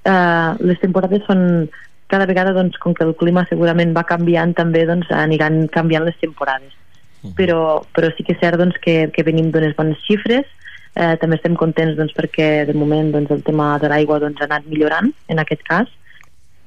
Uh, 0.00 0.56
les 0.64 0.80
temporades 0.80 1.24
són 1.28 1.68
cada 2.10 2.26
vegada, 2.26 2.54
doncs, 2.56 2.78
com 2.82 2.94
que 2.96 3.04
el 3.04 3.14
clima 3.14 3.44
segurament 3.48 3.92
va 3.94 4.06
canviant, 4.08 4.54
també 4.56 4.86
doncs, 4.88 5.10
aniran 5.14 5.66
canviant 5.68 6.04
les 6.04 6.18
temporades. 6.18 6.72
Uh 7.20 7.28
-huh. 7.28 7.34
però, 7.36 7.84
però 7.94 8.08
sí 8.16 8.24
que 8.24 8.32
és 8.32 8.40
cert 8.40 8.56
doncs, 8.56 8.78
que, 8.80 9.10
que 9.12 9.22
venim 9.22 9.50
d'unes 9.50 9.76
bones 9.76 9.98
xifres, 10.08 10.46
Eh, 10.98 11.14
també 11.22 11.36
estem 11.38 11.54
contents 11.54 11.94
doncs, 11.98 12.12
perquè 12.16 12.66
de 12.66 12.74
moment 12.74 13.12
doncs, 13.14 13.30
el 13.30 13.42
tema 13.46 13.76
de 13.78 13.88
l'aigua 13.92 14.18
doncs, 14.22 14.40
ha 14.40 14.48
anat 14.48 14.66
millorant 14.66 15.12
en 15.30 15.42
aquest 15.42 15.62
cas. 15.68 15.90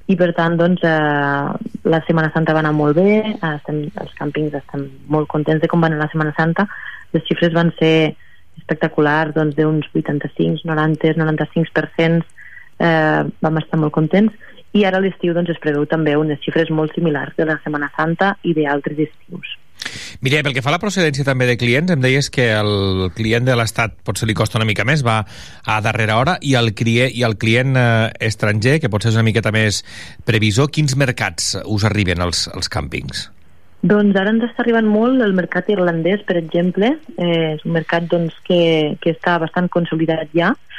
I 0.08 0.16
per 0.20 0.32
tant 0.36 0.56
doncs, 0.60 0.84
eh, 0.84 1.70
la 1.92 2.00
Setmana 2.08 2.32
Santa 2.34 2.56
va 2.56 2.64
anar 2.64 2.74
molt 2.76 2.96
bé. 2.96 3.20
Eh, 3.20 3.52
estem, 3.52 3.84
els 4.00 4.14
càmpings 4.20 4.56
estem 4.60 4.88
molt 5.08 5.28
contents 5.32 5.62
de 5.62 5.68
com 5.72 5.84
va 5.84 5.92
anar 5.92 6.06
la 6.06 6.12
Setmana 6.12 6.36
Santa. 6.38 6.68
Les 7.14 7.26
xifres 7.28 7.54
van 7.54 7.74
ser 7.80 8.16
espectaculars 8.58 9.36
doncs, 9.36 9.58
d'uns 9.60 9.90
85, 9.92 10.64
90, 10.72 11.18
95% 11.20 12.24
eh, 12.84 13.24
vam 13.42 13.62
estar 13.62 13.80
molt 13.80 13.96
contents 13.96 14.52
i 14.74 14.86
ara 14.88 15.00
a 15.00 15.04
l'estiu 15.04 15.34
doncs, 15.34 15.52
es 15.54 15.62
preveu 15.64 15.86
també 15.90 16.16
unes 16.18 16.42
xifres 16.44 16.72
molt 16.74 16.96
similars 16.98 17.36
de 17.38 17.48
la 17.50 17.60
Setmana 17.64 17.92
Santa 17.98 18.36
i 18.44 18.56
d'altres 18.58 19.06
estius 19.08 19.60
Mira, 20.24 20.40
pel 20.46 20.54
que 20.56 20.62
fa 20.64 20.72
a 20.72 20.78
la 20.78 20.80
procedència 20.80 21.26
també 21.28 21.46
de 21.50 21.58
clients, 21.60 21.92
em 21.92 22.00
deies 22.00 22.30
que 22.32 22.46
el 22.56 23.10
client 23.18 23.44
de 23.44 23.58
l'Estat 23.60 23.98
potser 24.08 24.30
li 24.30 24.36
costa 24.38 24.56
una 24.60 24.68
mica 24.70 24.86
més, 24.88 25.04
va 25.04 25.18
a 25.68 25.80
darrera 25.84 26.16
hora, 26.22 26.38
i 26.42 26.56
el, 26.56 26.72
client, 26.78 27.12
i 27.12 27.26
el 27.28 27.36
client 27.42 27.76
eh, 27.76 28.10
estranger, 28.30 28.78
que 28.80 28.92
potser 28.94 29.12
és 29.12 29.20
una 29.20 29.28
miqueta 29.28 29.52
més 29.52 29.82
previsor, 30.24 30.72
quins 30.72 30.96
mercats 30.96 31.58
us 31.66 31.84
arriben 31.90 32.24
als, 32.24 32.48
als 32.56 32.72
càmpings? 32.72 33.28
Doncs 33.84 34.16
ara 34.16 34.32
ens 34.32 34.46
està 34.48 34.64
arribant 34.64 34.88
molt 34.88 35.20
el 35.26 35.36
mercat 35.36 35.68
irlandès, 35.74 36.22
per 36.24 36.38
exemple. 36.40 36.94
Eh, 37.18 37.58
és 37.58 37.66
un 37.68 37.76
mercat 37.76 38.08
doncs, 38.08 38.38
que, 38.48 38.96
que 39.04 39.12
està 39.12 39.36
bastant 39.44 39.68
consolidat 39.74 40.32
ja. 40.32 40.54
Eh, 40.56 40.73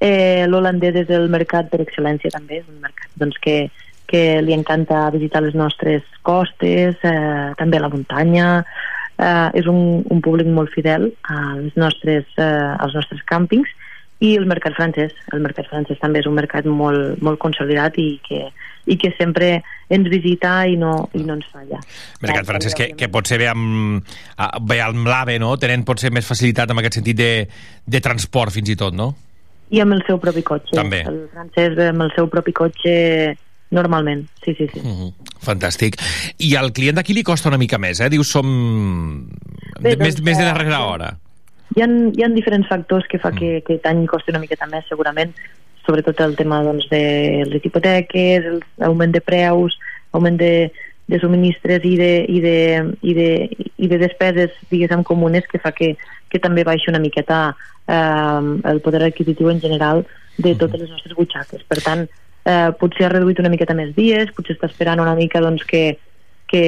L'holandès 0.00 0.96
és 1.02 1.10
el 1.14 1.30
mercat 1.32 1.70
per 1.72 1.80
excel·lència 1.80 2.30
també, 2.34 2.60
és 2.60 2.68
un 2.68 2.82
mercat 2.82 3.08
doncs, 3.16 3.38
que, 3.40 3.56
que 4.06 4.42
li 4.42 4.54
encanta 4.54 5.08
visitar 5.14 5.42
les 5.42 5.56
nostres 5.56 6.04
costes, 6.22 6.96
eh, 7.02 7.54
també 7.58 7.80
la 7.80 7.92
muntanya. 7.92 8.64
Eh, 9.16 9.48
és 9.56 9.66
un, 9.66 10.04
un 10.12 10.20
públic 10.20 10.48
molt 10.52 10.68
fidel 10.74 11.08
als 11.32 11.76
nostres, 11.80 12.28
eh, 12.36 12.74
als 12.76 12.92
nostres 12.92 13.22
càmpings 13.24 13.70
i 14.20 14.34
el 14.36 14.46
mercat 14.48 14.76
francès. 14.76 15.12
El 15.32 15.40
mercat 15.44 15.68
francès 15.70 16.00
també 16.00 16.20
és 16.20 16.28
un 16.28 16.36
mercat 16.36 16.68
molt, 16.68 17.16
molt 17.24 17.40
consolidat 17.40 17.96
i 18.00 18.08
que, 18.24 18.46
i 18.86 18.96
que 19.00 19.12
sempre 19.16 19.62
ens 19.92 20.08
visita 20.12 20.58
i 20.68 20.76
no, 20.80 21.08
i 21.16 21.24
no 21.24 21.36
ens 21.36 21.48
falla. 21.52 21.80
Mercat 22.22 22.48
francès, 22.48 22.76
que, 22.76 22.90
que 22.96 23.10
potser 23.12 23.40
ve 23.42 23.48
amb, 23.50 24.04
ve 24.68 24.80
amb 24.84 25.08
l'AVE, 25.08 25.38
no? 25.42 25.54
Tenen 25.60 25.84
potser 25.88 26.12
més 26.14 26.28
facilitat 26.28 26.72
en 26.72 26.82
aquest 26.82 27.00
sentit 27.00 27.18
de, 27.18 27.30
de 27.84 28.04
transport, 28.04 28.54
fins 28.54 28.72
i 28.72 28.78
tot, 28.78 28.96
no? 28.96 29.14
I 29.74 29.82
amb 29.82 29.96
el 29.96 30.04
seu 30.06 30.20
propi 30.22 30.44
cotxe. 30.46 30.76
També. 30.78 31.02
El 31.08 31.26
francès 31.32 31.78
amb 31.88 32.06
el 32.06 32.12
seu 32.14 32.30
propi 32.30 32.54
cotxe 32.56 32.94
normalment, 33.74 34.26
sí, 34.44 34.54
sí, 34.54 34.68
sí. 34.72 34.80
Mm 34.80 34.94
-hmm. 34.94 35.12
Fantàstic. 35.42 35.96
I 36.38 36.54
al 36.56 36.72
client 36.72 36.96
d'aquí 36.96 37.12
li 37.14 37.22
costa 37.22 37.48
una 37.48 37.58
mica 37.58 37.78
més, 37.78 38.00
eh? 38.00 38.08
Dius, 38.08 38.28
som 38.30 39.26
Bé, 39.80 39.90
de, 39.90 39.96
més, 39.96 40.14
doncs, 40.14 40.22
més 40.22 40.38
de 40.38 40.44
eh, 40.44 40.46
darrera 40.46 40.84
hora. 40.86 41.18
Hi 41.74 41.82
ha, 41.82 41.86
hi 41.86 42.22
ha 42.22 42.28
diferents 42.28 42.68
factors 42.68 43.06
que 43.08 43.18
fa 43.18 43.32
que, 43.32 43.62
que 43.62 43.74
aquest 43.74 43.86
any 43.86 44.06
costi 44.06 44.30
una 44.30 44.38
miqueta 44.38 44.66
més, 44.66 44.84
segurament, 44.88 45.32
sobretot 45.86 46.20
el 46.20 46.36
tema 46.36 46.62
doncs, 46.62 46.88
de 46.88 47.44
les 47.46 47.64
hipoteques, 47.64 48.44
l'augment 48.78 49.12
de 49.12 49.20
preus, 49.20 49.78
augment 50.12 50.36
de, 50.36 50.70
de 51.06 51.20
subministres 51.20 51.84
i 51.84 51.96
de, 51.96 52.24
i 52.28 52.40
de, 52.40 52.58
i 53.02 53.14
de, 53.14 53.30
i 53.76 53.88
de 53.88 53.98
despeses, 53.98 54.50
diguéssim, 54.70 55.02
comunes, 55.02 55.46
que 55.46 55.58
fa 55.58 55.72
que, 55.72 55.96
que 56.30 56.38
també 56.38 56.64
baixi 56.64 56.90
una 56.90 57.02
miqueta 57.02 57.56
eh, 57.86 58.60
el 58.72 58.80
poder 58.84 59.02
adquisitiu 59.06 59.50
en 59.50 59.60
general 59.60 60.06
de 60.38 60.54
totes 60.54 60.80
les 60.80 60.90
nostres 60.90 61.16
butxaques. 61.16 61.64
Per 61.68 61.80
tant, 61.82 62.06
eh, 62.44 62.70
potser 62.80 63.06
ha 63.06 63.12
reduït 63.14 63.40
una 63.42 63.52
miqueta 63.52 63.76
més 63.76 63.94
dies, 63.96 64.32
potser 64.36 64.56
està 64.56 64.70
esperant 64.70 65.02
una 65.02 65.16
mica 65.18 65.42
doncs, 65.42 65.64
que, 65.64 65.98
que, 66.50 66.64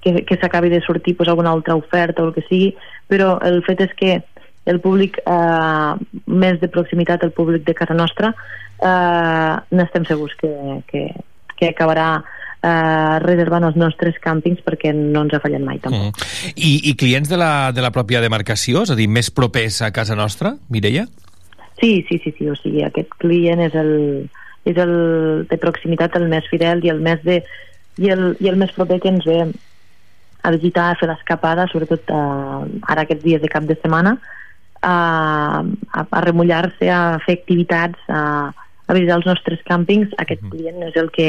que, 0.00 0.14
que 0.28 0.38
s'acabi 0.40 0.72
de 0.72 0.82
sortir 0.82 1.16
pues, 1.16 1.28
alguna 1.28 1.52
altra 1.52 1.76
oferta 1.76 2.22
o 2.22 2.30
el 2.30 2.36
que 2.36 2.46
sigui, 2.48 2.72
però 3.08 3.36
el 3.44 3.62
fet 3.66 3.84
és 3.88 3.96
que 3.98 4.20
el 4.70 4.78
públic 4.80 5.18
eh, 5.26 5.92
més 6.26 6.60
de 6.60 6.70
proximitat, 6.70 7.24
el 7.24 7.34
públic 7.34 7.66
de 7.66 7.74
casa 7.74 7.96
nostra, 7.98 8.32
eh, 8.78 9.54
n'estem 9.74 10.06
segurs 10.06 10.36
que, 10.38 10.52
que, 10.86 11.08
que 11.58 11.72
acabarà 11.72 12.22
eh, 12.62 13.18
reservant 13.24 13.66
els 13.68 13.78
nostres 13.78 14.18
càmpings 14.22 14.62
perquè 14.66 14.92
no 14.94 15.24
ens 15.26 15.34
ha 15.34 15.42
fallat 15.42 15.64
mai 15.64 15.80
tampoc. 15.82 16.22
Mm. 16.22 16.54
I, 16.54 16.72
I 16.90 16.94
clients 16.98 17.32
de 17.32 17.40
la, 17.40 17.72
de 17.74 17.84
la 17.84 17.92
pròpia 17.94 18.22
demarcació, 18.24 18.86
és 18.86 18.94
a 18.94 18.98
dir, 18.98 19.08
més 19.10 19.32
propers 19.34 19.82
a 19.82 19.90
casa 19.94 20.16
nostra, 20.18 20.56
Mireia? 20.70 21.06
Sí, 21.80 22.04
sí, 22.08 22.20
sí, 22.22 22.34
sí, 22.38 22.46
o 22.48 22.54
sigui, 22.60 22.84
aquest 22.86 23.10
client 23.22 23.62
és 23.64 23.74
el, 23.78 23.92
és 24.68 24.78
el 24.78 24.94
de 25.50 25.58
proximitat 25.58 26.14
el 26.20 26.28
més 26.30 26.46
fidel 26.50 26.84
i 26.86 26.92
el 26.92 27.02
més 27.02 27.22
de 27.26 27.42
i 28.00 28.08
el, 28.08 28.36
i 28.40 28.48
el 28.48 28.56
més 28.56 28.72
proper 28.72 29.00
que 29.02 29.10
ens 29.12 29.26
ve 29.28 29.42
a 30.42 30.50
visitar, 30.54 30.90
a 30.90 30.98
fer 30.98 31.08
l'escapada, 31.10 31.66
sobretot 31.70 32.08
eh, 32.10 32.62
ara 32.90 33.04
aquests 33.04 33.24
dies 33.24 33.42
de 33.42 33.50
cap 33.52 33.66
de 33.68 33.76
setmana, 33.78 34.16
a, 34.82 34.94
a, 35.62 36.02
a 36.02 36.22
remullar-se, 36.24 36.88
a 36.90 37.18
fer 37.22 37.36
activitats, 37.38 38.00
a, 38.08 38.50
a 38.50 38.96
visitar 38.96 39.20
els 39.20 39.28
nostres 39.28 39.62
càmpings, 39.68 40.14
aquest 40.18 40.42
client 40.50 40.82
és 40.88 40.98
el 40.98 41.12
que 41.14 41.28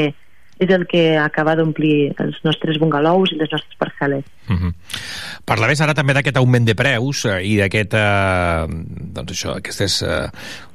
és 0.58 0.70
el 0.70 0.86
que 0.86 1.16
acaba 1.18 1.56
d'omplir 1.58 2.12
els 2.22 2.36
nostres 2.46 2.78
bungalous 2.78 3.32
i 3.32 3.38
les 3.40 3.50
nostres 3.50 3.78
parcel·les. 3.78 4.24
Mm 4.48 4.56
-hmm. 4.56 4.74
Parlaves 5.44 5.80
ara 5.80 5.94
també 5.94 6.14
d'aquest 6.14 6.36
augment 6.36 6.66
de 6.66 6.74
preus 6.74 7.24
eh, 7.24 7.42
i 7.42 7.56
d'aquest, 7.56 7.94
eh, 7.94 8.66
doncs 9.14 9.32
això, 9.32 9.56
aquestes 9.56 10.02
eh, 10.02 10.28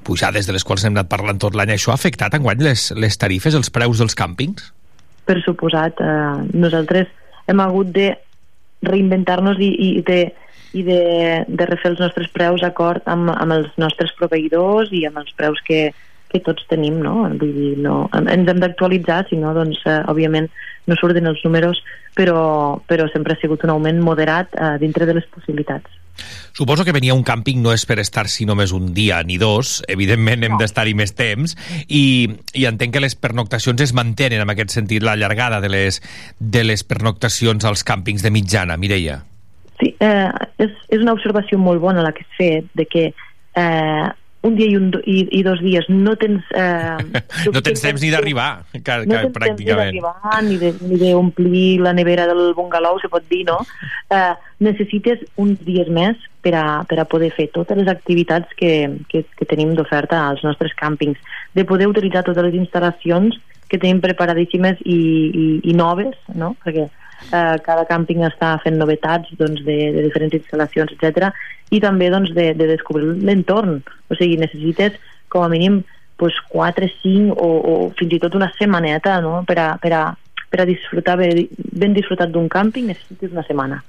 pujades 0.04 0.46
de 0.46 0.54
les 0.54 0.64
quals 0.64 0.84
hem 0.84 0.94
anat 0.94 1.08
parlant 1.08 1.38
tot 1.38 1.56
l'any. 1.56 1.70
Això 1.70 1.92
ha 1.92 1.94
afectat 1.94 2.34
enguany 2.34 2.62
les, 2.62 2.92
les 2.96 3.18
tarifes, 3.18 3.56
els 3.56 3.70
preus 3.70 3.98
dels 3.98 4.16
càmpings? 4.16 4.74
per 5.30 5.38
suposat, 5.46 6.02
eh, 6.02 6.38
nosaltres 6.58 7.10
hem 7.50 7.62
hagut 7.62 7.94
de 7.94 8.10
reinventar-nos 8.82 9.60
i, 9.62 9.72
i 9.90 9.90
de 10.06 10.22
i 10.70 10.84
de, 10.86 11.02
de 11.50 11.66
refer 11.66 11.90
els 11.90 12.02
nostres 12.04 12.28
preus 12.30 12.62
d'acord 12.62 13.08
amb, 13.10 13.32
amb 13.34 13.56
els 13.56 13.72
nostres 13.82 14.12
proveïdors 14.20 14.92
i 14.94 15.02
amb 15.08 15.18
els 15.18 15.32
preus 15.34 15.58
que, 15.66 15.88
que 16.30 16.42
tots 16.46 16.66
tenim, 16.70 17.00
no? 17.04 17.24
Vull 17.42 17.54
dir, 17.56 17.72
no 17.84 18.04
ens 18.18 18.50
hem 18.52 18.60
d'actualitzar, 18.62 19.24
si 19.30 19.40
no, 19.40 19.54
doncs, 19.58 19.82
eh, 19.90 20.02
òbviament, 20.12 20.50
no 20.90 20.98
surten 21.00 21.30
els 21.30 21.42
números, 21.46 21.82
però, 22.18 22.82
però 22.90 23.08
sempre 23.14 23.34
ha 23.34 23.42
sigut 23.42 23.64
un 23.66 23.74
augment 23.76 24.02
moderat 24.04 24.54
eh, 24.56 24.76
dintre 24.82 25.08
de 25.10 25.18
les 25.18 25.28
possibilitats. 25.34 25.90
Suposo 26.52 26.84
que 26.84 26.92
venia 26.92 27.16
un 27.16 27.24
càmping 27.24 27.62
no 27.64 27.72
és 27.72 27.86
per 27.88 28.00
estar-s'hi 28.02 28.44
només 28.50 28.74
un 28.76 28.90
dia 28.96 29.22
ni 29.24 29.38
dos, 29.40 29.78
evidentment 29.88 30.44
hem 30.44 30.58
d'estar-hi 30.60 30.96
més 30.98 31.14
temps, 31.16 31.56
i, 31.88 32.04
i 32.60 32.66
entenc 32.68 32.96
que 32.96 33.04
les 33.04 33.16
pernoctacions 33.16 33.82
es 33.86 33.96
mantenen 33.96 34.44
en 34.44 34.52
aquest 34.52 34.76
sentit, 34.76 35.06
la 35.06 35.16
llargada 35.16 35.62
de 35.64 35.72
les, 35.72 36.02
de 36.40 36.66
les 36.68 36.84
pernoctacions 36.84 37.66
als 37.66 37.86
càmpings 37.88 38.26
de 38.26 38.34
mitjana, 38.36 38.78
Mireia. 38.78 39.22
Sí, 39.80 39.94
eh, 40.04 40.28
és, 40.60 40.76
és 40.92 41.00
una 41.00 41.16
observació 41.16 41.58
molt 41.62 41.80
bona 41.80 42.04
la 42.04 42.12
que 42.12 42.26
has 42.28 42.36
fet, 42.36 42.68
de 42.76 42.86
que 42.90 43.06
eh, 43.56 44.08
un 44.42 44.56
dia 44.56 44.70
i, 44.72 44.76
un, 44.80 44.88
i, 45.04 45.26
i 45.40 45.42
dos 45.44 45.60
dies 45.64 45.88
no 45.92 46.16
tens... 46.20 46.46
Eh, 46.56 47.22
No 47.54 47.62
tens 47.66 47.82
temps 47.84 48.02
ni 48.04 48.12
d'arribar, 48.14 48.64
que, 48.72 48.82
que, 48.86 48.98
no 49.10 49.20
tens 49.20 49.36
temps 49.36 49.60
ni 49.60 49.68
pràcticament. 49.68 51.02
d'omplir 51.02 51.82
la 51.84 51.94
nevera 51.98 52.28
del 52.30 52.54
bungalou, 52.56 53.00
se 53.02 53.12
pot 53.12 53.26
dir, 53.32 53.44
no? 53.50 53.60
Eh, 54.16 54.34
necessites 54.64 55.24
uns 55.40 55.60
dies 55.68 55.92
més 55.92 56.20
per 56.44 56.56
a, 56.56 56.66
per 56.88 57.02
a 57.02 57.08
poder 57.10 57.34
fer 57.36 57.50
totes 57.56 57.80
les 57.80 57.92
activitats 57.92 58.56
que, 58.60 58.74
que, 59.12 59.26
que 59.36 59.50
tenim 59.50 59.76
d'oferta 59.76 60.22
als 60.30 60.44
nostres 60.48 60.76
càmpings, 60.80 61.20
de 61.56 61.68
poder 61.68 61.90
utilitzar 61.92 62.24
totes 62.28 62.48
les 62.48 62.56
instal·lacions 62.62 63.36
que 63.70 63.78
tenim 63.78 64.00
preparadíssimes 64.02 64.80
i, 64.86 64.96
i, 64.96 65.48
i 65.70 65.76
noves, 65.78 66.16
no? 66.34 66.56
Perquè 66.64 66.88
eh, 67.28 67.56
cada 67.66 67.86
càmping 67.90 68.26
està 68.28 68.56
fent 68.64 68.80
novetats 68.80 69.32
doncs, 69.40 69.64
de, 69.68 69.78
de 69.96 70.08
diferents 70.08 70.36
instal·lacions, 70.40 70.96
etc 70.98 71.32
i 71.72 71.80
també 71.84 72.10
doncs, 72.10 72.34
de, 72.34 72.52
de 72.58 72.68
descobrir 72.72 73.14
l'entorn. 73.26 73.80
O 74.10 74.18
sigui, 74.18 74.40
necessites 74.42 74.98
com 75.30 75.46
a 75.46 75.50
mínim 75.52 75.82
pues, 76.18 76.38
4, 76.52 76.90
5 77.02 77.36
o, 77.36 77.50
o 77.72 77.76
fins 78.00 78.16
i 78.18 78.22
tot 78.22 78.36
una 78.38 78.50
setmaneta 78.58 79.20
no? 79.24 79.40
per, 79.48 79.60
a, 79.62 79.70
per, 79.82 79.94
a, 79.96 80.04
per 80.50 80.62
a 80.64 80.66
disfrutar 80.66 81.16
ben, 81.20 81.44
ben 81.56 81.94
disfrutat 81.94 82.32
d'un 82.34 82.50
càmping 82.50 82.90
necessites 82.90 83.32
una 83.32 83.44
setmana. 83.46 83.80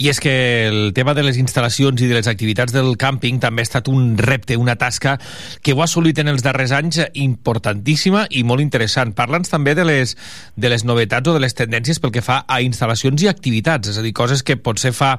I 0.00 0.10
és 0.12 0.20
que 0.20 0.32
el 0.68 0.92
tema 0.96 1.14
de 1.16 1.24
les 1.24 1.38
instal·lacions 1.40 2.00
i 2.00 2.08
de 2.10 2.16
les 2.18 2.28
activitats 2.30 2.74
del 2.76 2.92
càmping 3.00 3.40
també 3.40 3.64
ha 3.64 3.68
estat 3.68 3.88
un 3.92 4.16
repte, 4.20 4.58
una 4.60 4.76
tasca 4.80 5.16
que 5.64 5.74
ho 5.74 5.80
ha 5.80 5.88
assolit 5.88 6.20
en 6.20 6.32
els 6.32 6.44
darrers 6.44 6.74
anys 6.76 7.00
importantíssima 7.14 8.26
i 8.30 8.44
molt 8.44 8.64
interessant. 8.64 9.14
Parla'ns 9.16 9.52
també 9.52 9.74
de 9.74 9.86
les, 9.88 10.16
de 10.56 10.72
les 10.72 10.84
novetats 10.84 11.28
o 11.28 11.36
de 11.36 11.44
les 11.44 11.56
tendències 11.56 12.00
pel 12.00 12.12
que 12.12 12.24
fa 12.24 12.42
a 12.46 12.60
instal·lacions 12.64 13.24
i 13.24 13.32
activitats, 13.32 13.94
és 13.94 14.00
a 14.00 14.04
dir, 14.04 14.12
coses 14.16 14.44
que 14.44 14.60
potser 14.60 14.92
fa 14.96 15.16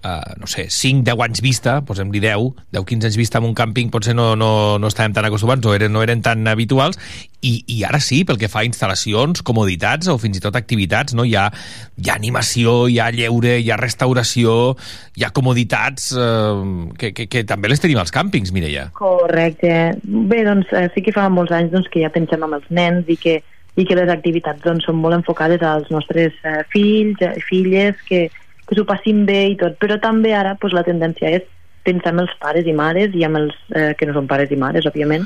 Uh, 0.00 0.32
no 0.40 0.46
sé, 0.48 0.70
5, 0.72 1.02
10 1.04 1.20
anys 1.26 1.42
vista, 1.44 1.74
posem-li 1.84 2.22
10, 2.24 2.54
10, 2.72 2.84
15 2.88 3.08
anys 3.10 3.16
vista 3.20 3.36
en 3.36 3.44
un 3.50 3.52
càmping 3.52 3.90
potser 3.92 4.14
no, 4.16 4.30
no, 4.32 4.78
no 4.80 4.88
estàvem 4.88 5.12
tan 5.12 5.26
acostumats, 5.28 5.60
no 5.60 5.74
eren, 5.76 5.92
no 5.92 6.00
eren 6.00 6.22
tan 6.24 6.48
habituals, 6.48 6.96
i, 7.44 7.52
i 7.68 7.82
ara 7.84 8.00
sí, 8.00 8.22
pel 8.24 8.38
que 8.40 8.48
fa 8.48 8.62
a 8.62 8.68
instal·lacions, 8.68 9.44
comoditats 9.44 10.08
o 10.08 10.16
fins 10.20 10.40
i 10.40 10.42
tot 10.44 10.56
activitats, 10.56 11.12
no? 11.12 11.26
hi, 11.28 11.34
ha, 11.36 11.50
hi 12.00 12.08
ha 12.08 12.16
animació, 12.16 12.86
hi 12.88 12.96
ha 12.96 13.10
lleure, 13.12 13.58
hi 13.60 13.68
ha 13.68 13.76
restauració, 13.80 14.56
hi 15.20 15.28
ha 15.28 15.32
comoditats 15.36 16.10
eh, 16.16 16.64
que, 16.96 17.12
que, 17.16 17.28
que 17.28 17.44
també 17.44 17.68
les 17.68 17.84
tenim 17.84 18.00
als 18.00 18.16
càmpings, 18.16 18.56
Mireia. 18.56 18.88
Correcte. 18.96 19.76
Bé, 20.00 20.42
doncs 20.48 20.72
eh, 20.72 20.88
sí 20.96 21.04
que 21.04 21.12
fa 21.16 21.28
molts 21.28 21.52
anys 21.56 21.76
doncs, 21.76 21.92
que 21.92 22.04
ja 22.06 22.12
pensem 22.12 22.48
en 22.48 22.56
els 22.56 22.72
nens 22.72 23.08
i 23.12 23.20
que, 23.20 23.42
i 23.76 23.84
que 23.84 24.00
les 24.00 24.08
activitats 24.12 24.64
doncs, 24.64 24.88
són 24.88 25.00
molt 25.04 25.20
enfocades 25.20 25.60
als 25.60 25.92
nostres 25.92 26.36
eh, 26.48 26.60
fills 26.72 27.20
i 27.20 27.48
filles 27.52 28.00
que, 28.08 28.30
que 28.70 28.76
s'ho 28.78 28.86
passin 28.86 29.24
bé 29.26 29.40
i 29.50 29.56
tot, 29.58 29.74
però 29.82 29.96
també 29.98 30.30
ara 30.38 30.54
pues, 30.60 30.70
la 30.76 30.84
tendència 30.86 31.32
és 31.40 31.46
pensar 31.82 32.12
en 32.14 32.20
els 32.22 32.34
pares 32.38 32.68
i 32.70 32.74
mares 32.76 33.16
i 33.18 33.24
amb 33.26 33.40
els 33.40 33.56
eh, 33.74 33.96
que 33.98 34.06
no 34.06 34.14
són 34.14 34.28
pares 34.30 34.52
i 34.54 34.58
mares, 34.60 34.86
òbviament, 34.86 35.24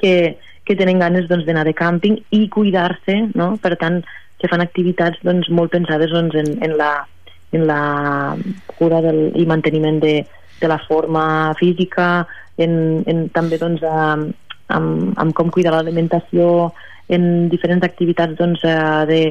que, 0.00 0.34
que 0.66 0.74
tenen 0.74 0.98
ganes 0.98 1.28
doncs, 1.30 1.46
d'anar 1.46 1.62
de 1.68 1.76
càmping 1.78 2.18
i 2.34 2.48
cuidar-se, 2.50 3.14
no? 3.38 3.52
per 3.62 3.76
tant, 3.78 4.00
que 4.42 4.50
fan 4.50 4.64
activitats 4.64 5.22
doncs, 5.22 5.52
molt 5.54 5.70
pensades 5.70 6.10
doncs, 6.10 6.34
en, 6.34 6.50
en, 6.66 6.74
la, 6.80 6.90
en 7.54 7.68
la 7.68 7.80
cura 8.74 8.98
del, 9.06 9.22
i 9.38 9.46
manteniment 9.46 10.02
de, 10.02 10.16
de 10.58 10.72
la 10.72 10.80
forma 10.88 11.54
física, 11.60 12.24
en, 12.58 12.74
en 13.06 13.28
també 13.36 13.60
doncs, 13.60 13.86
amb, 13.86 14.34
amb, 14.74 15.14
amb 15.14 15.36
com 15.38 15.54
cuidar 15.54 15.76
l'alimentació, 15.76 16.72
en 17.06 17.46
diferents 17.54 17.86
activitats 17.86 18.34
doncs, 18.38 18.66
eh, 18.66 19.06
de, 19.06 19.22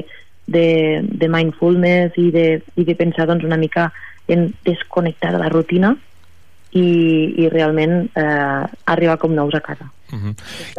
de, 0.46 1.00
de 1.02 1.28
mindfulness 1.28 2.16
i 2.18 2.30
de, 2.30 2.46
i 2.76 2.84
de 2.84 2.94
pensar 2.94 3.26
doncs, 3.26 3.44
una 3.44 3.58
mica 3.60 3.92
en 4.28 4.52
desconnectar 4.64 5.32
de 5.32 5.38
la 5.42 5.48
rutina 5.48 5.96
i, 6.72 6.84
i 7.42 7.48
realment 7.50 8.10
eh, 8.14 8.66
arribar 8.86 9.18
com 9.18 9.34
nous 9.34 9.54
a 9.54 9.60
casa. 9.60 9.90
Uh 10.12 10.18
-huh. 10.18 10.34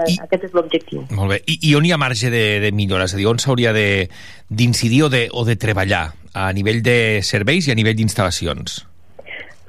I... 0.07 0.17
Aquest 0.23 0.43
és 0.43 0.53
l'objectiu. 0.53 1.05
Molt 1.11 1.31
bé. 1.31 1.41
I, 1.47 1.59
I 1.69 1.75
on 1.75 1.85
hi 1.85 1.91
ha 1.91 1.97
marge 1.97 2.29
de, 2.29 2.59
de 2.59 2.71
millora? 2.71 3.05
És 3.05 3.13
a 3.13 3.17
dir, 3.17 3.27
on 3.27 3.39
s'hauria 3.39 3.73
de- 3.73 4.09
d'incidir 4.49 5.03
o, 5.03 5.09
de, 5.09 5.27
o 5.31 5.45
de 5.45 5.55
treballar 5.55 6.13
a 6.33 6.51
nivell 6.53 6.81
de 6.81 7.19
serveis 7.21 7.67
i 7.67 7.71
a 7.71 7.75
nivell 7.75 7.95
d'instal·lacions? 7.95 8.85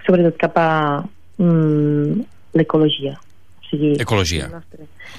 Sobretot 0.06 0.36
cap 0.36 0.56
a 0.58 1.02
mm, 1.38 2.22
l'ecologia. 2.54 3.18
Sigui, 3.72 3.94
Ecologia. 4.04 4.50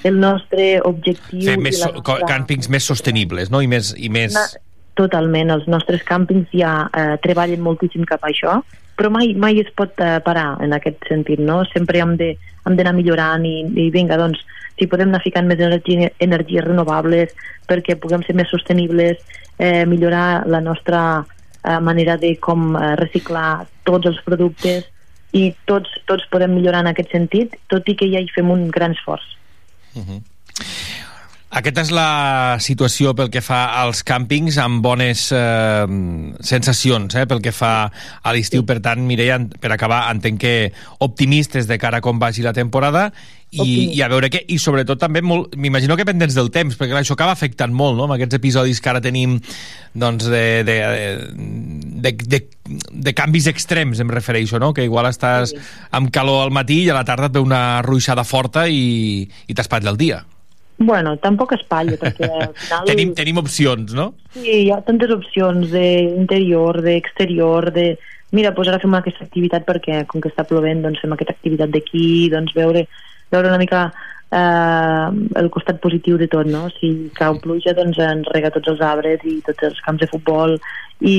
el 0.06 0.20
nostre 0.22 0.78
objectiu... 0.86 1.42
Fer 1.48 1.58
més, 1.58 1.80
co- 2.06 2.20
càmpings 2.30 2.70
més 2.70 2.86
sostenibles, 2.86 3.50
no? 3.50 3.64
I 3.66 3.68
més... 3.72 3.96
I 3.98 4.14
més... 4.14 4.38
Na- 4.38 4.46
Totalment, 4.94 5.50
els 5.50 5.64
nostres 5.66 6.04
càmpings 6.06 6.52
ja 6.54 6.84
eh, 6.94 7.16
treballen 7.24 7.64
moltíssim 7.66 8.04
cap 8.06 8.22
a 8.22 8.30
això, 8.30 8.60
però 8.94 9.10
mai, 9.10 9.32
mai 9.34 9.58
es 9.58 9.72
pot 9.74 9.98
eh, 9.98 10.20
parar 10.22 10.60
en 10.62 10.76
aquest 10.78 11.08
sentit, 11.10 11.42
no? 11.42 11.64
Sempre 11.72 11.98
hem 12.04 12.12
de- 12.20 12.36
hem 12.68 12.76
d'anar 12.78 12.94
millorant 12.94 13.42
i, 13.50 13.56
i 13.66 13.88
vinga, 13.90 14.20
doncs, 14.22 14.44
si 14.78 14.86
podem 14.92 15.10
anar 15.10 15.24
ficant 15.26 15.50
més 15.50 15.58
energia, 15.66 16.12
energies 16.22 16.62
renovables 16.68 17.34
perquè 17.66 17.98
puguem 17.98 18.22
ser 18.28 18.38
més 18.38 18.54
sostenibles, 18.54 19.18
eh, 19.58 19.82
millorar 19.90 20.44
la 20.46 20.62
nostra 20.62 21.02
eh, 21.26 21.80
manera 21.82 22.20
de 22.22 22.36
com 22.38 22.76
eh, 22.78 22.94
reciclar 23.02 23.64
tots 23.90 24.12
els 24.14 24.22
productes 24.30 24.86
i 25.34 25.48
tots, 25.70 25.90
tots 26.10 26.28
podem 26.34 26.54
millorar 26.54 26.84
en 26.86 26.92
aquest 26.92 27.14
sentit, 27.14 27.58
tot 27.74 27.88
i 27.90 27.96
que 27.98 28.10
ja 28.12 28.22
hi 28.22 28.30
fem 28.34 28.52
un 28.54 28.68
gran 28.74 28.94
esforç. 28.94 29.26
Uh 29.96 30.06
-huh. 30.06 30.22
Aquesta 31.54 31.84
és 31.86 31.92
la 31.94 32.58
situació 32.66 33.12
pel 33.14 33.30
que 33.30 33.44
fa 33.46 33.60
als 33.84 34.02
càmpings 34.08 34.56
amb 34.58 34.82
bones 34.82 35.28
eh, 35.38 35.86
sensacions 36.42 37.14
eh, 37.14 37.28
pel 37.30 37.44
que 37.46 37.54
fa 37.54 37.74
a 37.94 38.34
l'estiu. 38.34 38.66
Per 38.66 38.80
tant, 38.82 39.04
Mireia, 39.06 39.38
per 39.62 39.70
acabar, 39.76 40.08
entenc 40.10 40.42
que 40.42 40.56
optimistes 41.06 41.70
de 41.70 41.78
cara 41.78 42.02
a 42.02 42.06
com 42.06 42.18
vagi 42.18 42.42
la 42.42 42.56
temporada 42.58 43.12
i, 43.54 43.94
i 43.94 44.02
a 44.02 44.10
veure 44.10 44.32
què, 44.34 44.42
i 44.50 44.58
sobretot 44.58 44.98
també 44.98 45.22
m'imagino 45.22 45.94
que 45.94 46.08
pendents 46.10 46.34
del 46.34 46.50
temps, 46.50 46.74
perquè 46.74 46.96
clar, 46.96 47.04
això 47.06 47.14
acaba 47.14 47.38
afectant 47.38 47.70
molt, 47.70 48.00
no?, 48.00 48.08
amb 48.08 48.18
aquests 48.18 48.40
episodis 48.40 48.82
que 48.82 48.90
ara 48.90 49.04
tenim 49.04 49.38
doncs 49.94 50.26
de, 50.26 50.44
de, 50.66 50.78
de, 52.02 52.16
de, 52.34 52.44
de 52.90 53.14
canvis 53.14 53.52
extrems, 53.54 54.02
em 54.02 54.10
refereixo, 54.10 54.58
no?, 54.58 54.74
que 54.74 54.90
igual 54.90 55.06
estàs 55.12 55.54
amb 55.94 56.10
calor 56.10 56.48
al 56.48 56.56
matí 56.56 56.82
i 56.88 56.90
a 56.90 56.98
la 56.98 57.06
tarda 57.06 57.30
et 57.30 57.38
ve 57.38 57.46
una 57.46 57.84
ruixada 57.86 58.26
forta 58.26 58.66
i, 58.66 59.22
i 59.22 59.54
t'espatlla 59.54 59.94
el 59.94 60.02
dia. 60.02 60.24
Bueno, 60.78 61.16
tampoc 61.22 61.54
espatlla, 61.58 62.00
perquè 62.02 62.30
al 62.30 62.54
final... 62.62 62.88
Tenim, 62.90 63.14
tenim 63.18 63.40
opcions, 63.42 63.94
no? 63.98 64.12
Sí, 64.36 64.48
hi 64.66 64.72
ha 64.74 64.80
tantes 64.86 65.14
opcions 65.14 65.70
d'interior, 65.74 66.82
d'exterior, 66.86 67.70
de... 67.76 67.94
Mira, 68.34 68.50
doncs 68.56 68.72
ara 68.72 68.82
fem 68.82 68.96
aquesta 68.98 69.28
activitat 69.28 69.68
perquè, 69.68 70.02
com 70.10 70.24
que 70.24 70.32
està 70.32 70.46
plovent, 70.50 70.82
doncs 70.82 71.04
fem 71.04 71.14
aquesta 71.14 71.36
activitat 71.36 71.70
d'aquí, 71.76 72.32
doncs 72.34 72.56
veure, 72.58 72.88
veure 73.34 73.52
una 73.52 73.62
mica 73.62 73.86
eh, 74.34 75.08
el 75.40 75.50
costat 75.54 75.80
positiu 75.84 76.18
de 76.18 76.28
tot, 76.32 76.48
no? 76.50 76.66
Si 76.80 76.92
cau 77.18 77.38
pluja, 77.44 77.76
doncs 77.78 78.00
ens 78.02 78.30
rega 78.34 78.52
tots 78.54 78.74
els 78.74 78.82
arbres 78.84 79.24
i 79.30 79.40
tots 79.46 79.70
els 79.70 79.80
camps 79.86 80.04
de 80.04 80.10
futbol 80.12 80.58
i, 81.04 81.18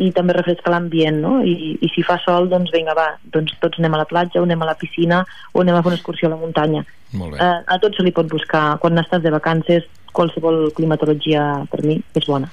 i 0.00 0.10
també 0.16 0.36
refresca 0.36 0.72
l'ambient, 0.72 1.20
no? 1.22 1.38
I, 1.46 1.76
I 1.80 1.90
si 1.94 2.04
fa 2.06 2.18
sol, 2.24 2.48
doncs 2.52 2.72
vinga, 2.74 2.96
va, 2.98 3.12
doncs 3.34 3.56
tots 3.62 3.80
anem 3.80 3.96
a 3.96 4.02
la 4.02 4.08
platja 4.10 4.42
o 4.42 4.46
anem 4.48 4.62
a 4.64 4.70
la 4.72 4.78
piscina 4.80 5.22
o 5.52 5.64
anem 5.64 5.76
a 5.76 5.82
fer 5.82 5.92
una 5.92 6.00
excursió 6.00 6.30
a 6.30 6.34
la 6.34 6.40
muntanya. 6.40 6.84
Molt 7.12 7.34
bé. 7.34 7.42
Eh, 7.42 7.58
a 7.66 7.80
tot 7.82 7.96
se 7.96 8.06
li 8.06 8.14
pot 8.16 8.30
buscar. 8.30 8.78
Quan 8.82 8.98
estàs 9.02 9.22
de 9.24 9.34
vacances, 9.34 9.86
qualsevol 10.14 10.70
climatologia 10.74 11.66
per 11.70 11.84
mi 11.86 12.00
és 12.18 12.26
bona. 12.26 12.50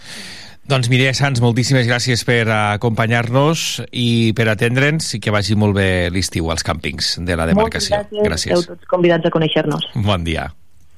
Doncs 0.67 0.89
Mireia 0.91 1.13
Sans, 1.15 1.39
moltíssimes 1.39 1.85
gràcies 1.87 2.25
per 2.27 2.41
acompanyar-nos 2.51 3.85
i 3.95 4.33
per 4.35 4.49
atendre'ns 4.51 5.13
i 5.15 5.19
que 5.23 5.31
vagi 5.31 5.55
molt 5.55 5.77
bé 5.77 6.09
l'estiu 6.11 6.51
als 6.51 6.65
càmpings 6.67 7.13
de 7.23 7.37
la 7.39 7.45
demarcació. 7.47 7.95
Moltes 7.95 8.27
gràcies. 8.27 8.51
Esteu 8.51 8.75
tots 8.75 8.91
convidats 8.91 9.23
a 9.23 9.31
conèixer-nos. 9.31 9.87
Bon 10.03 10.27
dia. 10.27 10.49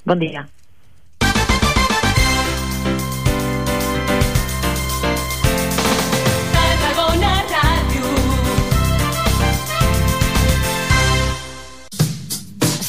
Bon 0.02 0.18
dia. 0.18 0.42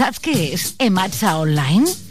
Saps 0.01 0.17
què 0.17 0.33
és 0.55 0.71
Ematsa 0.81 1.37
Online? 1.45 2.11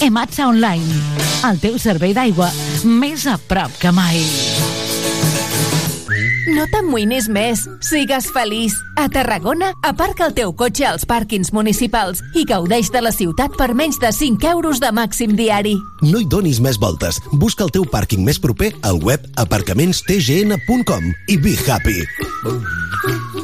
Ematsa 0.00 0.48
Online, 0.48 1.00
el 1.48 1.60
teu 1.62 1.78
servei 1.78 2.14
d'aigua 2.16 2.50
més 2.84 3.26
a 3.30 3.38
prop 3.38 3.72
que 3.80 3.92
mai. 3.94 4.20
No 6.54 6.66
t'amoïnis 6.70 7.26
més. 7.32 7.64
Sigues 7.82 8.28
feliç. 8.30 8.74
A 9.00 9.08
Tarragona, 9.10 9.72
aparca 9.82 10.28
el 10.28 10.34
teu 10.36 10.52
cotxe 10.54 10.84
als 10.86 11.06
pàrquings 11.08 11.50
municipals 11.56 12.20
i 12.36 12.44
gaudeix 12.46 12.92
de 12.94 13.02
la 13.02 13.12
ciutat 13.14 13.56
per 13.58 13.72
menys 13.74 13.98
de 14.02 14.12
5 14.12 14.50
euros 14.52 14.82
de 14.82 14.92
màxim 14.94 15.34
diari. 15.38 15.74
No 16.04 16.20
hi 16.20 16.28
donis 16.28 16.60
més 16.60 16.78
voltes. 16.78 17.18
Busca 17.32 17.66
el 17.66 17.72
teu 17.74 17.88
pàrquing 17.88 18.22
més 18.26 18.38
proper 18.38 18.74
al 18.82 19.00
web 19.02 19.24
aparcamentstgn.com 19.40 21.10
i 21.28 21.40
be 21.40 21.56
happy. 21.66 23.43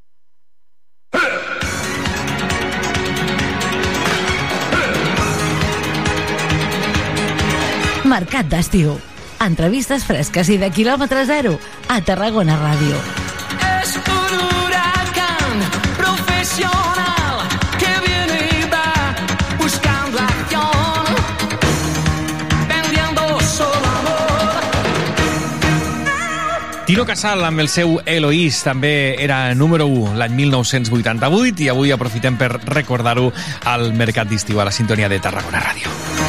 Mercat 8.11 8.43
d'estiu. 8.51 8.97
Entrevistes 9.39 10.03
fresques 10.03 10.49
i 10.51 10.57
de 10.59 10.67
quilòmetre 10.75 11.21
zero 11.29 11.53
a 11.87 12.01
Tarragona 12.03 12.57
Ràdio. 12.59 12.97
Es 13.79 13.93
un 13.95 14.33
huracán 14.35 15.61
profesional 15.95 17.39
que 17.79 17.91
viene 18.03 18.39
y 18.59 18.67
va 18.67 19.15
buscando 19.57 20.19
acción, 20.19 21.05
vendiendo 22.67 23.39
solo 23.39 23.87
amor. 24.01 24.59
Tino 26.85 27.05
Casal 27.05 27.45
amb 27.47 27.63
el 27.63 27.69
seu 27.71 28.01
Eloís 28.05 28.59
també 28.67 29.15
era 29.23 29.55
número 29.55 29.87
1 29.87 30.17
l'any 30.19 30.35
1988 30.35 31.63
i 31.63 31.71
avui 31.71 31.95
aprofitem 31.95 32.35
per 32.35 32.59
recordar-ho 32.59 33.31
al 33.63 33.93
Mercat 33.95 34.27
d'Estiu 34.27 34.59
a 34.59 34.67
la 34.67 34.75
sintonia 34.75 35.07
de 35.07 35.23
Tarragona 35.23 35.63
Ràdio. 35.63 36.20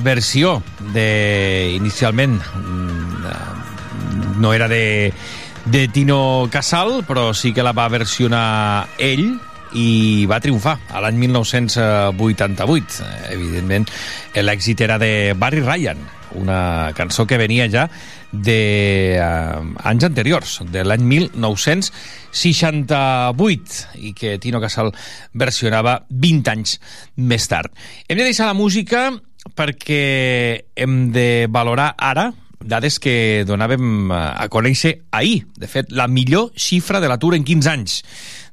Versió 0.00 0.62
de 0.94 1.74
inicialment 1.74 2.38
mm, 2.38 4.40
no 4.40 4.54
era 4.54 4.68
de, 4.68 5.12
de 5.66 5.88
Tino 5.88 6.48
Casal, 6.50 7.04
però 7.06 7.34
sí 7.34 7.52
que 7.52 7.62
la 7.62 7.72
va 7.76 7.88
versionar 7.92 8.88
ell 8.98 9.38
i 9.78 10.26
va 10.28 10.40
triomfar 10.42 10.78
a 10.92 11.00
l'any 11.04 11.16
1988. 11.22 13.02
Eh, 13.02 13.34
Evidentment, 13.36 13.86
l'èxit 14.42 14.80
era 14.84 14.98
de 15.00 15.34
Barry 15.38 15.62
Ryan, 15.62 15.98
una 16.40 16.92
cançó 16.96 17.26
que 17.28 17.38
venia 17.40 17.68
ja 17.70 17.88
de 18.32 19.18
eh, 19.20 19.60
anys 19.84 20.04
anteriors, 20.08 20.60
de 20.72 20.84
l'any 20.84 21.02
1968, 21.04 23.98
i 24.00 24.12
que 24.16 24.38
Tino 24.40 24.60
Casal 24.60 24.94
versionava 25.32 26.04
20 26.08 26.50
anys 26.52 26.80
més 27.16 27.48
tard. 27.48 27.70
Hem 28.08 28.18
de 28.18 28.24
deixar 28.24 28.46
la 28.48 28.58
música 28.58 29.12
perquè 29.56 30.64
hem 30.76 31.10
de 31.14 31.46
valorar 31.50 31.92
ara 31.98 32.30
dades 32.62 32.98
que 33.02 33.44
donàvem 33.46 34.10
eh, 34.10 34.16
a 34.16 34.48
conèixer 34.52 34.96
ahir. 35.10 35.44
De 35.58 35.68
fet, 35.70 35.90
la 35.90 36.08
millor 36.08 36.52
xifra 36.56 37.00
de 37.02 37.10
l'atur 37.10 37.34
en 37.36 37.44
15 37.44 37.72
anys. 37.72 38.00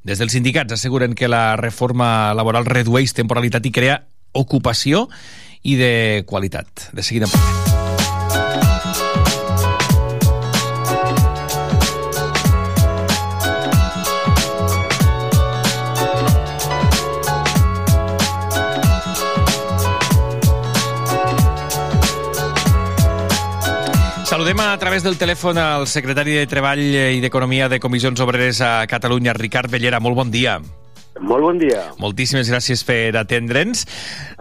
Des 0.03 0.19
dels 0.19 0.33
sindicats 0.33 0.73
asseguren 0.73 1.15
que 1.15 1.29
la 1.29 1.55
reforma 1.59 2.33
laboral 2.37 2.67
redueix 2.67 3.13
temporalitat 3.13 3.65
i 3.65 3.73
crea 3.75 3.99
ocupació 4.33 5.07
i 5.63 5.75
de 5.79 6.23
qualitat. 6.25 6.89
De 6.93 7.03
seguida 7.03 7.29
en 7.29 7.35
parlem. 7.35 7.68
Saludem 24.49 24.65
a 24.65 24.79
través 24.81 25.03
del 25.05 25.13
telèfon 25.13 25.59
al 25.61 25.83
secretari 25.85 26.33
de 26.33 26.47
Treball 26.49 26.79
i 26.81 27.19
d'Economia 27.21 27.67
de 27.69 27.77
Comissions 27.77 28.17
Obreres 28.23 28.63
a 28.65 28.87
Catalunya, 28.89 29.35
Ricard 29.37 29.69
Bellera. 29.69 29.99
Molt 30.01 30.17
bon 30.17 30.31
dia. 30.33 30.55
Molt 31.21 31.45
bon 31.45 31.59
dia. 31.61 31.83
Moltíssimes 32.01 32.49
gràcies 32.49 32.81
per 32.81 33.13
atendre'ns. 33.21 33.83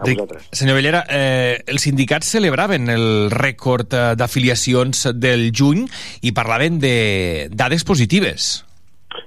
Senyor 0.01 0.79
Bellera, 0.79 1.03
eh, 1.13 1.61
els 1.61 1.85
sindicats 1.85 2.25
celebraven 2.25 2.89
el 2.89 3.29
rècord 3.29 3.93
eh, 3.93 4.15
d'afiliacions 4.17 5.11
del 5.13 5.51
juny 5.53 5.85
i 6.25 6.33
parlaven 6.33 6.81
de 6.81 6.95
dades 7.53 7.85
positives. 7.85 8.49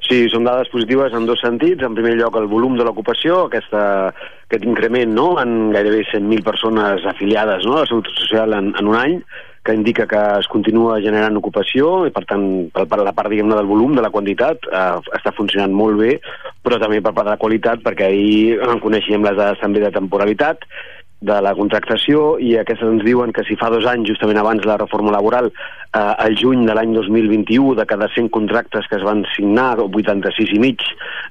Sí, 0.08 0.26
són 0.34 0.50
dades 0.50 0.66
positives 0.74 1.14
en 1.14 1.30
dos 1.30 1.46
sentits. 1.46 1.86
En 1.86 1.94
primer 1.94 2.16
lloc, 2.18 2.40
el 2.42 2.50
volum 2.50 2.74
de 2.74 2.82
l'ocupació, 2.82 3.44
aquesta, 3.46 4.10
aquest 4.50 4.66
increment 4.66 5.14
no? 5.14 5.36
en 5.38 5.70
gairebé 5.70 6.02
100.000 6.10 6.42
persones 6.42 7.06
afiliades 7.06 7.70
no? 7.70 7.78
a 7.78 7.84
la 7.84 7.90
Seguretat 7.92 8.18
Social 8.26 8.58
en, 8.58 8.74
en 8.74 8.90
un 8.90 8.98
any, 8.98 9.18
que 9.64 9.74
indica 9.74 10.06
que 10.10 10.20
es 10.40 10.48
continua 10.50 11.00
generant 11.00 11.36
ocupació 11.38 12.06
i, 12.08 12.14
per 12.14 12.24
tant, 12.30 12.46
per, 12.74 12.86
per 12.90 12.98
la 13.02 13.14
part 13.14 13.30
diguem-ne 13.30 13.58
del 13.58 13.68
volum, 13.70 13.94
de 13.94 14.02
la 14.02 14.10
quantitat, 14.14 14.66
eh, 14.66 15.12
està 15.18 15.34
funcionant 15.36 15.74
molt 15.74 16.00
bé, 16.00 16.16
però 16.64 16.80
també 16.82 17.00
per 17.00 17.12
part 17.12 17.28
de 17.28 17.36
la 17.36 17.42
qualitat, 17.42 17.84
perquè 17.84 18.10
ahir 18.10 18.58
en 18.66 18.82
coneixíem 18.82 19.22
les 19.22 19.38
dades 19.38 19.62
també 19.62 19.84
de 19.84 19.94
temporalitat, 19.94 20.66
de 21.22 21.36
la 21.38 21.52
contractació 21.54 22.34
i 22.42 22.56
aquestes 22.58 22.88
ens 22.88 23.04
diuen 23.06 23.30
que 23.30 23.44
si 23.46 23.54
fa 23.58 23.68
dos 23.70 23.86
anys, 23.86 24.08
justament 24.10 24.40
abans 24.40 24.58
de 24.64 24.66
la 24.66 24.76
reforma 24.80 25.12
laboral, 25.14 25.52
eh, 25.54 26.00
al 26.00 26.34
juny 26.40 26.64
de 26.66 26.74
l'any 26.74 26.96
2021, 26.96 27.76
de 27.78 27.86
cada 27.86 28.08
100 28.10 28.28
contractes 28.34 28.88
que 28.90 28.98
es 28.98 29.06
van 29.06 29.22
signar, 29.36 29.78
86 29.86 30.56
i 30.56 30.58
mig 30.58 30.82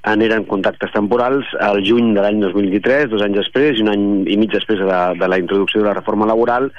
en 0.08 0.24
eren 0.24 0.48
contractes 0.48 0.96
temporals, 0.96 1.52
al 1.60 1.84
juny 1.84 2.14
de 2.16 2.24
l'any 2.24 2.40
2023, 2.40 3.12
dos 3.12 3.26
anys 3.28 3.44
després 3.44 3.78
i 3.78 3.84
un 3.84 3.92
any 3.92 4.08
i 4.32 4.40
mig 4.40 4.56
després 4.56 4.80
de 4.80 5.04
de 5.20 5.28
la 5.28 5.40
introducció 5.44 5.82
de 5.82 5.90
la 5.90 5.98
reforma 6.00 6.30
laboral, 6.30 6.72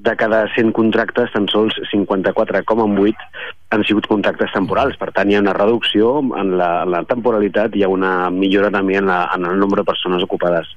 de 0.00 0.16
cada 0.16 0.46
100 0.54 0.72
contractes, 0.72 1.28
tan 1.34 1.46
sols 1.52 1.76
54,8 1.92 3.28
han 3.70 3.84
sigut 3.86 4.08
contractes 4.10 4.50
temporals. 4.54 4.96
Per 4.98 5.10
tant, 5.14 5.30
hi 5.30 5.36
ha 5.36 5.42
una 5.44 5.54
reducció 5.54 6.16
en 6.40 6.56
la, 6.58 6.70
en 6.86 6.90
la 6.94 7.02
temporalitat 7.08 7.76
i 7.76 7.82
hi 7.82 7.84
ha 7.86 7.90
una 7.92 8.14
millora 8.34 8.72
també 8.74 8.96
en, 8.98 9.06
la, 9.10 9.20
en 9.36 9.46
el 9.46 9.60
nombre 9.60 9.84
de 9.84 9.90
persones 9.92 10.24
ocupades. 10.26 10.72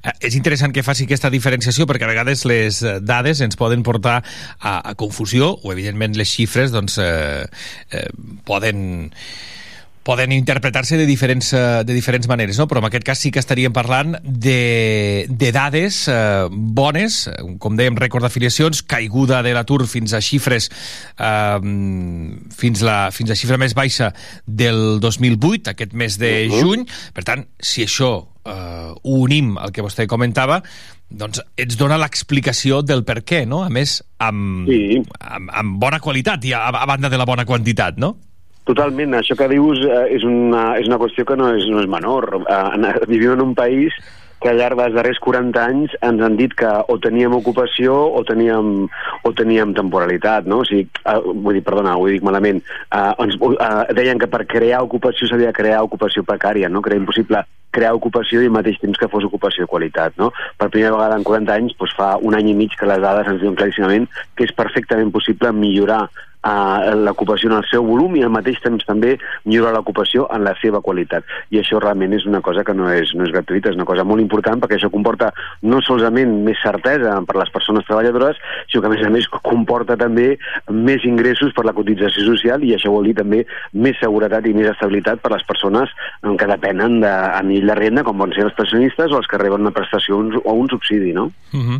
Eh, 0.00 0.14
és 0.30 0.38
interessant 0.38 0.72
que 0.72 0.86
faci 0.86 1.08
aquesta 1.08 1.32
diferenciació 1.34 1.88
perquè 1.90 2.06
a 2.06 2.12
vegades 2.12 2.46
les 2.48 2.80
eh, 2.86 2.96
dades 3.02 3.42
ens 3.44 3.58
poden 3.60 3.84
portar 3.86 4.20
a, 4.22 4.78
a 4.78 4.94
confusió 4.94 5.52
o 5.58 5.74
evidentment 5.74 6.16
les 6.16 6.30
xifres 6.30 6.72
doncs, 6.72 6.96
eh, 7.02 7.44
eh, 7.90 8.08
poden 8.48 9.10
poden 10.02 10.32
interpretar-se 10.32 10.96
de 10.96 11.04
diferents, 11.06 11.52
eh, 11.52 11.82
de 11.84 11.92
diferents 11.94 12.26
maneres, 12.26 12.56
no? 12.58 12.66
però 12.66 12.80
en 12.80 12.86
aquest 12.88 13.04
cas 13.04 13.18
sí 13.20 13.30
que 13.30 13.38
estaríem 13.42 13.72
parlant 13.76 14.14
de, 14.24 15.26
de 15.28 15.50
dades 15.52 16.06
eh, 16.08 16.46
bones, 16.50 17.26
com 17.60 17.76
dèiem, 17.76 17.98
rècord 18.00 18.24
d'afiliacions, 18.24 18.80
caiguda 18.88 19.42
de 19.44 19.52
l'atur 19.54 19.84
fins 19.86 20.14
a 20.16 20.22
xifres 20.24 20.70
eh, 21.18 21.58
fins, 22.56 22.80
la, 22.86 23.10
fins 23.12 23.30
a 23.30 23.36
xifra 23.38 23.58
més 23.60 23.74
baixa 23.76 24.12
del 24.46 24.98
2008, 25.04 25.74
aquest 25.74 25.92
mes 25.92 26.16
de 26.18 26.32
Mhm. 26.48 26.60
juny. 26.60 26.86
Per 27.12 27.24
tant, 27.24 27.44
si 27.60 27.84
això 27.84 28.26
eh, 28.46 28.94
ho 29.02 29.18
unim 29.20 29.58
al 29.58 29.70
que 29.70 29.82
vostè 29.84 30.06
comentava, 30.08 30.62
doncs 31.10 31.42
ens 31.58 31.76
dona 31.76 31.98
l'explicació 31.98 32.80
del 32.82 33.04
per 33.04 33.20
què, 33.26 33.44
no? 33.46 33.62
A 33.64 33.68
més, 33.68 33.98
amb, 34.18 34.66
Sí. 34.68 35.02
amb, 35.20 35.50
amb 35.52 35.78
bona 35.78 36.00
qualitat 36.00 36.44
i 36.46 36.52
a, 36.54 36.68
a 36.68 36.86
banda 36.86 37.10
de 37.10 37.18
la 37.18 37.26
bona 37.26 37.44
quantitat, 37.44 37.98
no? 37.98 38.16
Totalment, 38.68 39.14
això 39.18 39.34
que 39.38 39.48
dius 39.50 39.80
eh, 39.82 40.06
és, 40.16 40.24
una, 40.26 40.74
és 40.78 40.86
una 40.86 40.98
qüestió 41.00 41.24
que 41.26 41.36
no 41.38 41.48
és, 41.56 41.64
no 41.70 41.80
és 41.82 41.88
menor. 41.90 42.28
Eh, 42.44 42.64
en- 42.76 42.90
vivim 43.08 43.32
en 43.32 43.40
un 43.48 43.54
país 43.58 43.94
que 44.40 44.48
al 44.48 44.56
llarg 44.56 44.78
dels 44.78 44.94
darrers 44.96 45.18
40 45.20 45.60
anys 45.60 45.94
ens 46.06 46.22
han 46.24 46.36
dit 46.38 46.52
que 46.56 46.68
o 46.88 46.94
teníem 47.02 47.34
ocupació 47.36 47.92
o 48.16 48.22
teníem, 48.24 48.86
o 49.28 49.32
teníem 49.36 49.74
temporalitat, 49.76 50.46
no? 50.48 50.62
O 50.62 50.64
sigui, 50.68 50.86
eh, 51.04 51.16
vull 51.34 51.58
dir, 51.58 51.64
perdona, 51.66 51.96
ho 52.00 52.06
dic 52.08 52.22
malament, 52.24 52.62
eh, 52.88 53.10
ens, 53.20 53.36
eh, 53.36 53.94
deien 53.98 54.18
que 54.20 54.30
per 54.32 54.46
crear 54.48 54.80
ocupació 54.86 55.28
s'havia 55.28 55.50
de 55.52 55.58
crear 55.58 55.82
ocupació 55.84 56.24
precària, 56.24 56.70
no? 56.72 56.80
Que 56.80 56.94
era 56.94 57.00
impossible 57.02 57.42
crear 57.70 57.92
ocupació 57.94 58.40
i 58.42 58.48
al 58.48 58.56
mateix 58.56 58.80
temps 58.80 58.98
que 58.98 59.08
fos 59.12 59.24
ocupació 59.28 59.64
de 59.66 59.70
qualitat, 59.70 60.16
no? 60.18 60.32
Per 60.58 60.70
primera 60.70 60.92
vegada 60.96 61.16
en 61.20 61.22
40 61.24 61.54
anys, 61.54 61.76
doncs 61.78 61.92
fa 61.96 62.16
un 62.16 62.34
any 62.34 62.48
i 62.50 62.54
mig 62.54 62.72
que 62.78 62.88
les 62.88 62.98
dades 63.00 63.28
ens 63.28 63.40
diuen 63.42 63.54
claríssimament 63.54 64.08
que 64.34 64.44
és 64.48 64.52
perfectament 64.56 65.12
possible 65.12 65.52
millorar 65.52 66.08
l'ocupació 66.40 67.50
en 67.50 67.56
el 67.58 67.66
seu 67.70 67.84
volum 67.84 68.16
i 68.16 68.22
al 68.24 68.32
mateix 68.32 68.60
temps 68.64 68.84
també 68.88 69.16
millorar 69.44 69.74
l'ocupació 69.74 70.26
en 70.32 70.44
la 70.44 70.54
seva 70.62 70.80
qualitat. 70.80 71.24
I 71.50 71.60
això 71.60 71.80
realment 71.80 72.14
és 72.16 72.26
una 72.26 72.40
cosa 72.40 72.64
que 72.64 72.74
no 72.74 72.88
és, 72.92 73.12
no 73.14 73.26
és 73.26 73.32
gratuïta, 73.34 73.70
és 73.70 73.76
una 73.76 73.88
cosa 73.88 74.04
molt 74.04 74.22
important 74.22 74.60
perquè 74.60 74.78
això 74.78 74.90
comporta 74.90 75.32
no 75.62 75.82
solament 75.84 76.32
més 76.46 76.60
certesa 76.62 77.18
per 77.26 77.36
les 77.36 77.52
persones 77.52 77.84
treballadores, 77.84 78.40
sinó 78.70 78.82
que 78.82 78.90
a 78.90 78.94
més 78.94 79.04
a 79.06 79.12
més 79.12 79.28
comporta 79.42 79.96
també 80.00 80.38
més 80.70 81.04
ingressos 81.04 81.52
per 81.56 81.66
la 81.68 81.76
cotització 81.76 82.24
social 82.30 82.64
i 82.64 82.74
això 82.76 82.92
vol 82.92 83.10
dir 83.10 83.16
també 83.18 83.44
més 83.72 83.98
seguretat 84.00 84.46
i 84.46 84.54
més 84.56 84.70
estabilitat 84.72 85.20
per 85.20 85.34
les 85.34 85.44
persones 85.48 85.92
eh, 85.92 86.34
que 86.38 86.48
depenen 86.48 87.00
de, 87.04 87.10
a 87.10 87.42
nivell 87.44 87.74
de 87.74 87.78
renda, 87.78 88.04
com 88.06 88.20
poden 88.20 88.36
ser 88.36 88.46
els 88.48 88.56
pensionistes 88.56 89.12
o 89.12 89.20
els 89.20 89.28
que 89.30 89.38
reben 89.40 89.66
una 89.66 89.74
prestació 89.74 90.18
o 90.20 90.54
un, 90.54 90.68
subsidi, 90.70 91.12
no? 91.12 91.30
Uh 91.52 91.60
-huh. 91.60 91.78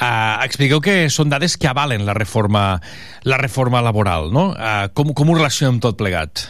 uh, 0.00 0.44
expliqueu 0.44 0.80
que 0.80 1.10
són 1.10 1.28
dades 1.28 1.56
que 1.56 1.68
avalen 1.68 2.06
la 2.06 2.14
reforma, 2.14 2.80
la 3.22 3.36
reforma 3.36 3.82
laboral, 3.82 3.99
no? 4.06 4.50
Uh, 4.54 4.88
com, 4.94 5.12
com 5.14 5.30
ho 5.30 5.36
relacionem 5.36 5.80
tot 5.82 5.98
plegat? 6.00 6.46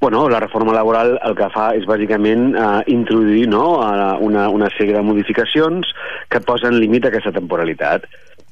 Bueno, 0.00 0.28
la 0.28 0.38
reforma 0.38 0.72
laboral 0.72 1.16
el 1.26 1.34
que 1.34 1.48
fa 1.50 1.72
és 1.74 1.82
bàsicament 1.88 2.52
eh, 2.54 2.66
introduir 2.94 3.48
no, 3.50 3.80
eh, 3.82 4.12
una, 4.22 4.44
una 4.54 4.68
sèrie 4.76 4.94
de 4.94 5.02
modificacions 5.02 5.90
que 6.30 6.38
posen 6.46 6.78
límit 6.78 7.08
a 7.08 7.10
aquesta 7.10 7.32
temporalitat. 7.34 8.06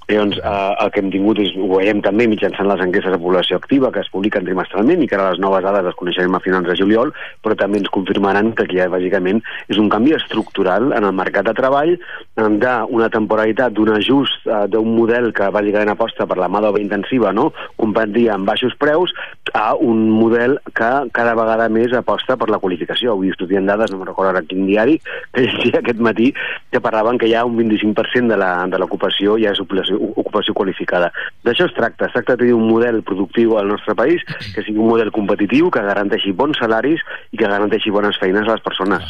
Llavors, 0.09 0.39
eh, 0.39 0.75
el 0.85 0.91
que 0.95 1.01
hem 1.03 1.09
tingut 1.11 1.39
és, 1.43 1.49
ho 1.59 1.67
veiem 1.81 1.99
també 2.05 2.29
mitjançant 2.31 2.69
les 2.71 2.83
enquestes 2.85 3.11
de 3.11 3.19
població 3.19 3.57
activa 3.59 3.89
que 3.91 4.05
es 4.05 4.11
publiquen 4.13 4.45
trimestralment 4.47 5.01
i 5.03 5.09
que 5.11 5.17
ara 5.19 5.33
les 5.33 5.41
noves 5.43 5.65
dades 5.65 5.83
les 5.83 5.97
coneixerem 5.99 6.37
a 6.37 6.41
finals 6.45 6.69
de 6.71 6.77
juliol, 6.79 7.11
però 7.43 7.57
també 7.59 7.81
ens 7.81 7.91
confirmaran 7.91 8.53
que 8.55 8.69
aquí 8.69 8.79
bàsicament 8.93 9.43
és 9.67 9.81
un 9.83 9.89
canvi 9.91 10.15
estructural 10.15 10.93
en 10.95 11.03
el 11.09 11.13
mercat 11.13 11.49
de 11.49 11.55
treball 11.59 11.97
d'una 12.37 13.09
temporalitat, 13.11 13.73
d'un 13.75 13.91
ajust 13.97 14.47
eh, 14.47 14.61
d'un 14.71 14.93
model 14.95 15.33
que 15.35 15.51
bàsicament 15.51 15.91
aposta 15.91 16.27
per 16.31 16.39
la 16.39 16.49
mà 16.49 16.63
d'obra 16.63 16.83
intensiva, 16.85 17.33
no? 17.35 17.49
competir 17.77 18.29
amb 18.31 18.47
baixos 18.47 18.77
preus, 18.79 19.11
a 19.55 19.75
un 19.75 20.07
model 20.11 20.59
que 20.75 20.93
cada 21.17 21.35
vegada 21.35 21.69
més 21.73 21.93
aposta 21.99 22.37
per 22.37 22.49
la 22.53 22.59
qualificació. 22.63 23.17
Avui 23.17 23.31
estudien 23.35 23.67
dades, 23.67 23.91
no 23.91 23.99
me'n 23.99 24.11
recordo 24.13 24.31
ara 24.31 24.43
quin 24.47 24.67
diari, 24.71 25.01
que 25.33 25.47
llegia 25.49 25.81
aquest 25.81 25.99
matí, 25.99 26.33
que 26.71 26.81
parlaven 26.85 27.19
que 27.19 27.27
hi 27.27 27.35
ha 27.35 27.45
un 27.45 27.57
25% 27.59 28.29
de 28.29 28.37
la- 28.37 28.67
de 28.71 28.79
l'ocupació 28.79 29.39
ja 29.43 29.51
és 29.51 29.61
ocupació, 29.61 29.96
ocupació 29.97 30.55
qualificada. 30.55 31.11
D'això 31.45 31.67
es 31.69 31.75
tracta, 31.77 32.07
es 32.09 32.15
tracta 32.15 32.37
de 32.37 32.45
tenir 32.45 32.57
un 32.57 32.69
model 32.69 33.03
productiu 33.03 33.57
al 33.59 33.69
nostre 33.69 33.97
país 33.99 34.25
que 34.55 34.63
sigui 34.63 34.79
un 34.79 34.91
model 34.93 35.13
competitiu, 35.15 35.71
que 35.71 35.85
garanteixi 35.85 36.33
bons 36.37 36.59
salaris 36.61 37.05
i 37.33 37.41
que 37.41 37.49
garanteixi 37.49 37.93
bones 37.95 38.19
feines 38.21 38.47
a 38.47 38.57
les 38.57 38.65
persones. 38.65 39.07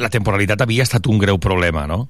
La 0.00 0.10
temporalitat 0.10 0.64
havia 0.64 0.86
estat 0.86 1.06
un 1.10 1.20
greu 1.22 1.38
problema, 1.38 1.86
no? 1.90 2.06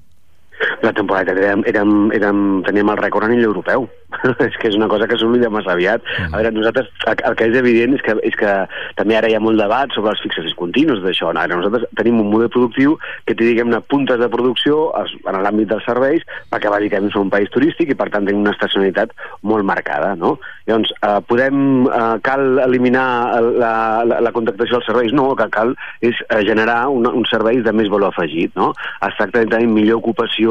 La 0.83 0.93
temporalitat 0.95 1.37
érem, 1.41 1.63
érem, 1.67 1.93
érem, 2.15 2.41
teníem 2.67 2.89
el 2.93 2.99
rècord 3.01 3.25
a 3.27 3.29
nivell 3.31 3.49
europeu. 3.51 3.87
és 4.45 4.55
que 4.61 4.69
és 4.69 4.75
una 4.77 4.87
cosa 4.87 5.07
que 5.09 5.17
s'oblida 5.19 5.49
massa 5.51 5.73
aviat. 5.73 6.03
A 6.29 6.37
veure, 6.37 6.51
nosaltres, 6.55 6.87
el, 7.09 7.17
el 7.27 7.35
que 7.35 7.47
és 7.49 7.57
evident 7.59 7.95
és 7.97 8.03
que, 8.05 8.13
és 8.29 8.35
que 8.39 8.51
també 8.95 9.17
ara 9.17 9.27
hi 9.27 9.35
ha 9.35 9.41
molt 9.43 9.59
debat 9.59 9.91
sobre 9.95 10.13
els 10.13 10.21
fixes 10.23 10.45
discontinus 10.47 11.01
d'això. 11.03 11.33
Ara 11.33 11.49
nosaltres 11.57 11.89
tenim 11.99 12.21
un 12.23 12.29
model 12.31 12.51
productiu 12.53 12.95
que 13.25 13.33
té, 13.35 13.43
diguem-ne, 13.49 13.81
puntes 13.91 14.21
de 14.21 14.29
producció 14.31 14.91
en 15.01 15.39
l'àmbit 15.43 15.67
dels 15.73 15.83
serveis, 15.89 16.23
perquè 16.53 16.71
bàsicament 16.71 17.11
som 17.11 17.25
un 17.27 17.33
país 17.33 17.51
turístic 17.51 17.91
i 17.91 17.97
per 17.99 18.07
tant 18.13 18.27
tenim 18.29 18.45
una 18.45 18.53
estacionalitat 18.55 19.11
molt 19.43 19.67
marcada, 19.67 20.13
no? 20.15 20.37
Llavors, 20.69 20.93
eh, 21.01 21.19
podem, 21.27 21.59
eh, 21.89 22.15
cal 22.25 22.59
eliminar 22.63 23.07
el- 23.41 23.51
la, 23.59 23.73
la, 24.07 24.21
la 24.21 24.31
contractació 24.33 24.79
dels 24.79 24.87
serveis? 24.89 25.13
No, 25.13 25.27
el 25.33 25.37
que 25.41 25.49
cal 25.53 25.75
és 26.01 26.15
eh, 26.29 26.41
generar 26.47 26.85
un, 26.93 27.05
uns 27.11 27.29
serveis 27.29 27.63
de 27.65 27.73
més 27.75 27.89
valor 27.91 28.13
afegit, 28.13 28.55
no? 28.55 28.71
Es 29.05 29.17
tracta 29.19 29.43
de 29.43 29.51
tenir 29.51 29.67
millor 29.67 29.99
ocupació 30.01 30.44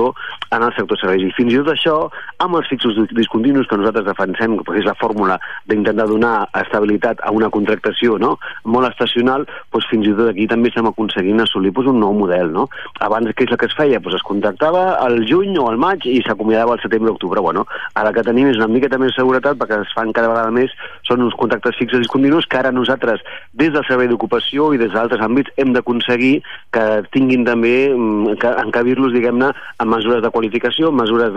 en 0.55 0.63
el 0.63 0.73
sector 0.77 0.99
serveis. 1.01 1.25
I 1.29 1.35
fins 1.37 1.55
i 1.55 1.61
tot 1.61 1.73
això, 1.73 1.97
amb 2.45 2.59
els 2.59 2.69
fixos 2.71 2.99
discontinus 3.13 3.69
que 3.71 3.79
nosaltres 3.81 4.07
defensem, 4.09 4.57
que 4.65 4.77
és 4.81 4.87
la 4.89 4.97
fórmula 4.99 5.39
d'intentar 5.71 6.07
donar 6.11 6.35
estabilitat 6.61 7.23
a 7.25 7.33
una 7.35 7.51
contractació 7.55 8.19
no? 8.23 8.35
molt 8.65 8.91
estacional, 8.91 9.47
doncs 9.73 9.89
fins 9.91 10.09
i 10.11 10.15
tot 10.17 10.31
aquí 10.33 10.47
també 10.51 10.71
estem 10.73 10.89
aconseguint 10.91 11.43
assolir 11.45 11.73
doncs, 11.75 11.91
un 11.95 12.01
nou 12.03 12.15
model. 12.17 12.53
No? 12.55 12.69
Abans, 13.05 13.31
què 13.35 13.47
és 13.47 13.55
el 13.55 13.61
que 13.61 13.71
es 13.71 13.77
feia? 13.77 14.01
Doncs 14.03 14.21
es 14.21 14.27
contractava 14.27 14.85
al 15.03 15.23
juny 15.29 15.59
o 15.61 15.69
al 15.71 15.81
maig 15.81 16.07
i 16.11 16.21
s'acomiadava 16.27 16.77
al 16.77 16.83
setembre 16.85 17.13
o 17.13 17.19
octubre. 17.19 17.43
Bueno, 17.45 17.67
ara 17.99 18.13
que 18.15 18.25
tenim 18.27 18.51
és 18.51 18.61
una 18.61 18.71
miqueta 18.71 19.01
més 19.01 19.17
seguretat 19.17 19.59
perquè 19.61 19.81
es 19.83 19.95
fan 19.97 20.13
cada 20.17 20.31
vegada 20.33 20.53
més, 20.55 20.73
són 21.09 21.25
uns 21.25 21.37
contractes 21.39 21.79
fixos 21.81 22.03
discontinus 22.05 22.49
que 22.51 22.61
ara 22.61 22.73
nosaltres, 22.75 23.23
des 23.53 23.73
del 23.75 23.85
servei 23.89 24.09
d'ocupació 24.11 24.73
i 24.75 24.81
des 24.81 24.93
d'altres 24.95 25.23
àmbits, 25.25 25.53
hem 25.61 25.75
d'aconseguir 25.75 26.35
que 26.75 26.85
tinguin 27.15 27.45
també, 27.47 27.93
mm, 27.95 28.39
que 28.41 28.53
encabir-los, 28.65 29.13
diguem-ne, 29.13 29.53
amb 29.85 29.97
mesures 29.99 30.23
de 30.25 30.33
qualificació, 30.35 30.93
mesures 30.95 31.35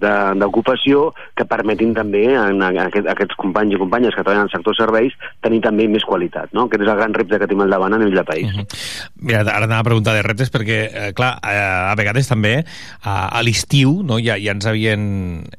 d'ocupació 0.00 1.10
que 1.36 1.44
permetin 1.44 1.92
també 1.92 2.22
en 2.32 2.62
aquest, 2.64 3.04
aquests 3.10 3.36
companys 3.40 3.74
i 3.76 3.80
companyes 3.80 4.14
que 4.14 4.22
treballen 4.22 4.46
en 4.46 4.48
el 4.48 4.52
sector 4.54 4.76
serveis 4.78 5.12
tenir 5.44 5.60
també 5.64 5.84
més 5.92 6.06
qualitat, 6.08 6.48
no? 6.56 6.64
Aquest 6.66 6.86
és 6.86 6.88
el 6.88 7.00
gran 7.02 7.16
repte 7.16 7.36
que 7.36 7.48
tenim 7.50 7.66
al 7.66 7.74
davant 7.74 7.92
a 7.92 8.00
nivell 8.00 8.16
de 8.16 8.24
país. 8.24 8.78
Mira, 9.20 9.42
ara 9.42 9.66
anava 9.66 9.82
a 9.82 9.88
preguntar 9.90 10.14
de 10.16 10.22
reptes 10.24 10.52
perquè, 10.54 10.78
eh, 10.88 11.10
clar, 11.16 11.34
eh, 11.44 11.90
a 11.90 11.94
vegades 12.00 12.30
també 12.30 12.54
a, 13.02 13.28
a 13.28 13.42
l'estiu 13.44 13.98
no, 14.06 14.16
ja, 14.22 14.38
ja 14.40 14.54
ens 14.56 14.68
havien 14.70 15.04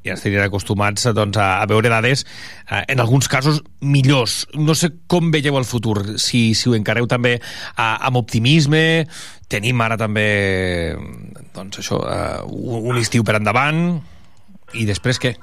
ja 0.01 0.15
ens 0.15 0.25
tenien 0.25 0.47
acostumats 0.47 1.05
doncs, 1.13 1.37
a, 1.37 1.61
a 1.61 1.69
veure 1.69 1.93
dades 1.93 2.25
eh, 2.25 2.81
en 2.87 3.03
alguns 3.03 3.29
casos 3.29 3.61
millors. 3.81 4.47
No 4.57 4.73
sé 4.77 4.89
com 5.05 5.29
veieu 5.33 5.59
el 5.59 5.69
futur, 5.69 6.17
si, 6.17 6.55
si 6.57 6.69
ho 6.69 6.75
encareu 6.77 7.05
també 7.05 7.37
a, 7.75 7.93
amb 8.07 8.17
optimisme, 8.23 9.05
tenim 9.51 9.81
ara 9.83 9.99
també 9.99 10.27
doncs 11.55 11.79
això, 11.81 11.99
eh, 12.07 12.41
un, 12.47 12.97
estiu 13.01 13.23
per 13.27 13.37
endavant 13.39 13.99
i 14.73 14.85
després 14.87 15.19
què? 15.19 15.35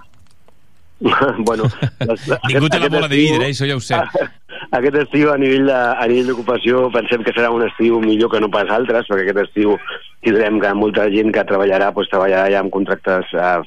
bueno, 1.46 1.68
les, 2.00 2.24
Ningú 2.50 2.68
té 2.68 2.80
la 2.82 2.88
bola 2.90 3.06
de 3.10 3.16
vidre, 3.20 3.46
eh, 3.46 3.52
això 3.54 3.68
ja 3.68 3.76
ho 3.78 3.82
sé. 3.84 4.00
Aquest 4.78 4.96
estiu 5.00 5.30
a 5.32 5.36
nivell 5.40 5.68
de- 5.70 5.76
a 5.76 6.04
nivell 6.10 6.26
d'ocupació 6.32 6.88
pensem 6.92 7.22
que 7.24 7.32
serà 7.32 7.48
un 7.54 7.62
estiu 7.64 8.00
millor 8.02 8.28
que 8.32 8.40
no 8.42 8.50
pas 8.52 8.68
altres, 8.74 9.06
perquè 9.08 9.28
aquest 9.28 9.44
estiu 9.46 9.76
tindrem 10.26 10.58
que 10.60 10.72
molta 10.76 11.06
gent 11.14 11.30
que 11.32 11.44
treballarà 11.48 11.92
doncs, 11.94 12.10
treballarà 12.10 12.50
ja 12.52 12.60
amb 12.64 12.74
contractes 12.74 13.30
eh, 13.32 13.60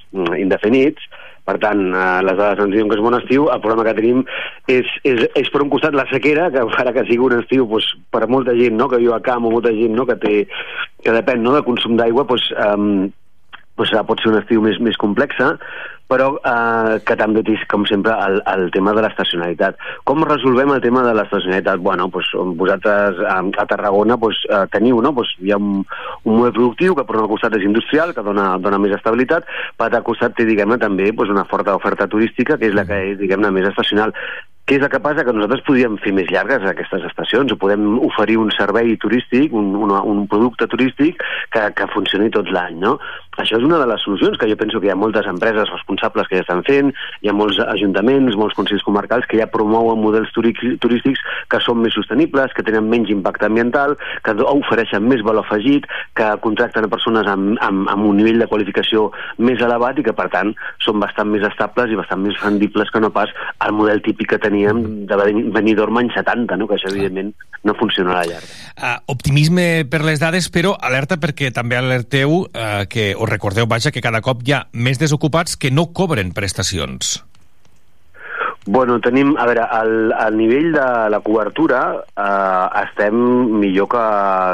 indefinits, 0.43 1.01
per 1.47 1.57
tant, 1.61 1.81
eh, 1.89 2.21
les 2.27 2.37
dades 2.37 2.65
ens 2.65 2.73
diuen 2.75 2.89
que 2.89 2.97
és 2.97 3.03
bon 3.03 3.17
estiu, 3.17 3.47
el 3.53 3.61
problema 3.63 3.87
que 3.87 3.95
tenim 3.97 4.23
és, 4.69 4.89
és, 5.07 5.23
és 5.41 5.49
per 5.53 5.63
un 5.63 5.71
costat 5.73 5.97
la 5.97 6.07
sequera, 6.11 6.49
que 6.53 6.65
farà 6.75 6.93
que 6.95 7.05
sigui 7.09 7.25
un 7.27 7.39
estiu 7.39 7.65
doncs, 7.69 7.87
per 8.13 8.27
molta 8.29 8.55
gent 8.57 8.77
no, 8.77 8.89
que 8.91 9.01
viu 9.01 9.15
a 9.15 9.21
camp 9.25 9.47
o 9.47 9.53
molta 9.55 9.73
gent 9.75 9.97
no, 9.97 10.05
que, 10.09 10.17
té, 10.21 10.35
que 11.01 11.15
depèn 11.17 11.41
no, 11.43 11.55
del 11.55 11.65
consum 11.67 11.97
d'aigua, 11.99 12.27
doncs, 12.29 12.51
um, 12.67 12.91
doncs, 13.79 13.95
pot 14.07 14.21
ser 14.21 14.33
un 14.33 14.41
estiu 14.41 14.61
més, 14.65 14.77
més 14.83 14.99
complexa, 15.01 15.55
però 16.11 16.33
eh, 16.35 16.99
que 17.07 17.15
també 17.19 17.43
té, 17.47 17.55
com 17.71 17.85
sempre, 17.87 18.13
el, 18.27 18.41
el 18.51 18.67
tema 18.75 18.91
de 18.97 19.05
l'estacionalitat. 19.05 19.79
Com 20.07 20.25
resolvem 20.27 20.73
el 20.75 20.83
tema 20.83 21.05
de 21.07 21.15
l'estacionalitat? 21.15 21.79
Bueno, 21.85 22.09
doncs, 22.11 22.33
vosaltres 22.59 23.21
a, 23.23 23.39
a 23.39 23.67
Tarragona 23.69 24.19
doncs, 24.19 24.43
eh, 24.49 24.65
teniu, 24.75 24.99
no? 25.03 25.13
Doncs, 25.15 25.33
hi 25.39 25.55
ha 25.55 25.61
un, 25.61 25.85
un 26.25 26.37
model 26.37 26.55
productiu 26.57 26.97
que 26.97 27.07
per 27.07 27.19
un 27.21 27.31
costat 27.31 27.55
és 27.59 27.67
industrial, 27.67 28.11
que 28.17 28.25
dona, 28.27 28.51
dona 28.59 28.81
més 28.81 28.95
estabilitat, 28.99 29.47
per 29.79 29.87
altre 29.87 30.03
costat 30.11 30.35
té, 30.35 30.47
diguem-ne, 30.49 30.81
també 30.81 31.11
doncs, 31.11 31.31
una 31.31 31.47
forta 31.47 31.77
oferta 31.79 32.09
turística, 32.11 32.59
que 32.59 32.67
és 32.67 32.75
la 32.75 32.87
que 32.89 32.99
és, 33.13 33.19
diguem-ne, 33.21 33.53
més 33.55 33.71
estacional. 33.71 34.11
Què 34.69 34.77
és 34.77 34.83
el 34.85 34.91
que 34.93 35.01
passa? 35.03 35.23
Que 35.27 35.33
nosaltres 35.33 35.63
podríem 35.67 35.97
fer 35.99 36.13
més 36.15 36.29
llargues 36.31 36.63
aquestes 36.69 37.03
estacions, 37.09 37.51
o 37.51 37.57
podem 37.59 37.97
oferir 38.05 38.37
un 38.39 38.53
servei 38.55 38.93
turístic, 39.01 39.51
un, 39.57 39.73
un, 39.75 39.91
un 39.91 40.21
producte 40.31 40.67
turístic 40.71 41.23
que, 41.51 41.65
que 41.75 41.87
funcioni 41.91 42.29
tot 42.31 42.47
l'any, 42.53 42.77
no? 42.83 42.93
Això 43.41 43.59
és 43.59 43.65
una 43.65 43.79
de 43.81 43.87
les 43.89 44.03
solucions 44.05 44.37
que 44.37 44.49
jo 44.49 44.57
penso 44.59 44.79
que 44.79 44.89
hi 44.89 44.93
ha 44.93 44.99
moltes 44.99 45.27
empreses 45.29 45.69
responsables 45.69 46.29
que 46.29 46.39
ja 46.39 46.45
estan 46.45 46.63
fent, 46.67 46.93
hi 47.21 47.31
ha 47.31 47.35
molts 47.35 47.59
ajuntaments, 47.63 48.37
molts 48.39 48.57
consells 48.57 48.85
comarcals 48.87 49.27
que 49.29 49.39
ja 49.39 49.49
promouen 49.51 50.01
models 50.01 50.31
turí- 50.35 50.55
turístics 50.81 51.21
que 51.51 51.61
són 51.65 51.81
més 51.83 51.95
sostenibles, 51.97 52.53
que 52.55 52.65
tenen 52.67 52.89
menys 52.89 53.11
impacte 53.13 53.47
ambiental, 53.47 53.97
que 54.25 54.35
ofereixen 54.51 55.07
més 55.07 55.23
valor 55.25 55.45
afegit, 55.45 55.87
que 56.17 56.29
contracten 56.45 56.87
a 56.87 56.91
persones 56.91 57.27
amb, 57.27 57.57
amb, 57.65 57.89
amb 57.91 58.09
un 58.09 58.19
nivell 58.21 58.41
de 58.41 58.49
qualificació 58.51 59.09
més 59.37 59.61
elevat 59.61 59.99
i 59.99 60.05
que, 60.05 60.15
per 60.17 60.29
tant, 60.33 60.53
són 60.85 61.01
bastant 61.03 61.31
més 61.31 61.45
estables 61.47 61.91
i 61.91 61.99
bastant 61.99 62.21
més 62.23 62.39
rendibles 62.43 62.91
que 62.91 63.01
no 63.03 63.11
pas 63.13 63.31
el 63.65 63.75
model 63.75 64.03
típic 64.05 64.33
que 64.35 64.41
teníem 64.41 65.05
de 65.09 65.17
Benidorm 65.55 65.97
any 66.01 66.11
70, 66.13 66.57
no? 66.57 66.67
que 66.69 66.77
això, 66.77 66.91
evidentment, 66.91 67.33
no 67.63 67.75
funciona 67.77 68.13
a 68.13 68.21
la 68.21 68.25
llarga. 68.25 68.53
Uh, 68.75 68.97
optimisme 69.13 69.65
per 69.89 70.01
les 70.05 70.21
dades, 70.21 70.47
però 70.53 70.73
alerta 70.81 71.19
perquè 71.21 71.51
també 71.53 71.77
alerteu 71.77 72.41
uh, 72.43 72.83
que, 72.89 73.11
recordeu, 73.31 73.67
vaja, 73.67 73.91
que 73.91 74.03
cada 74.03 74.21
cop 74.21 74.45
hi 74.45 74.53
ha 74.53 74.65
més 74.73 74.99
desocupats 75.01 75.57
que 75.57 75.71
no 75.71 75.89
cobren 75.95 76.35
prestacions. 76.35 77.19
Bueno, 78.67 78.99
tenim, 79.01 79.31
a 79.41 79.47
veure, 79.49 79.63
al, 79.65 80.11
al 80.13 80.35
nivell 80.37 80.67
de 80.75 80.83
la 81.09 81.19
cobertura 81.25 81.79
eh, 82.13 82.83
estem 82.83 83.15
millor 83.57 83.87
que, 83.89 84.03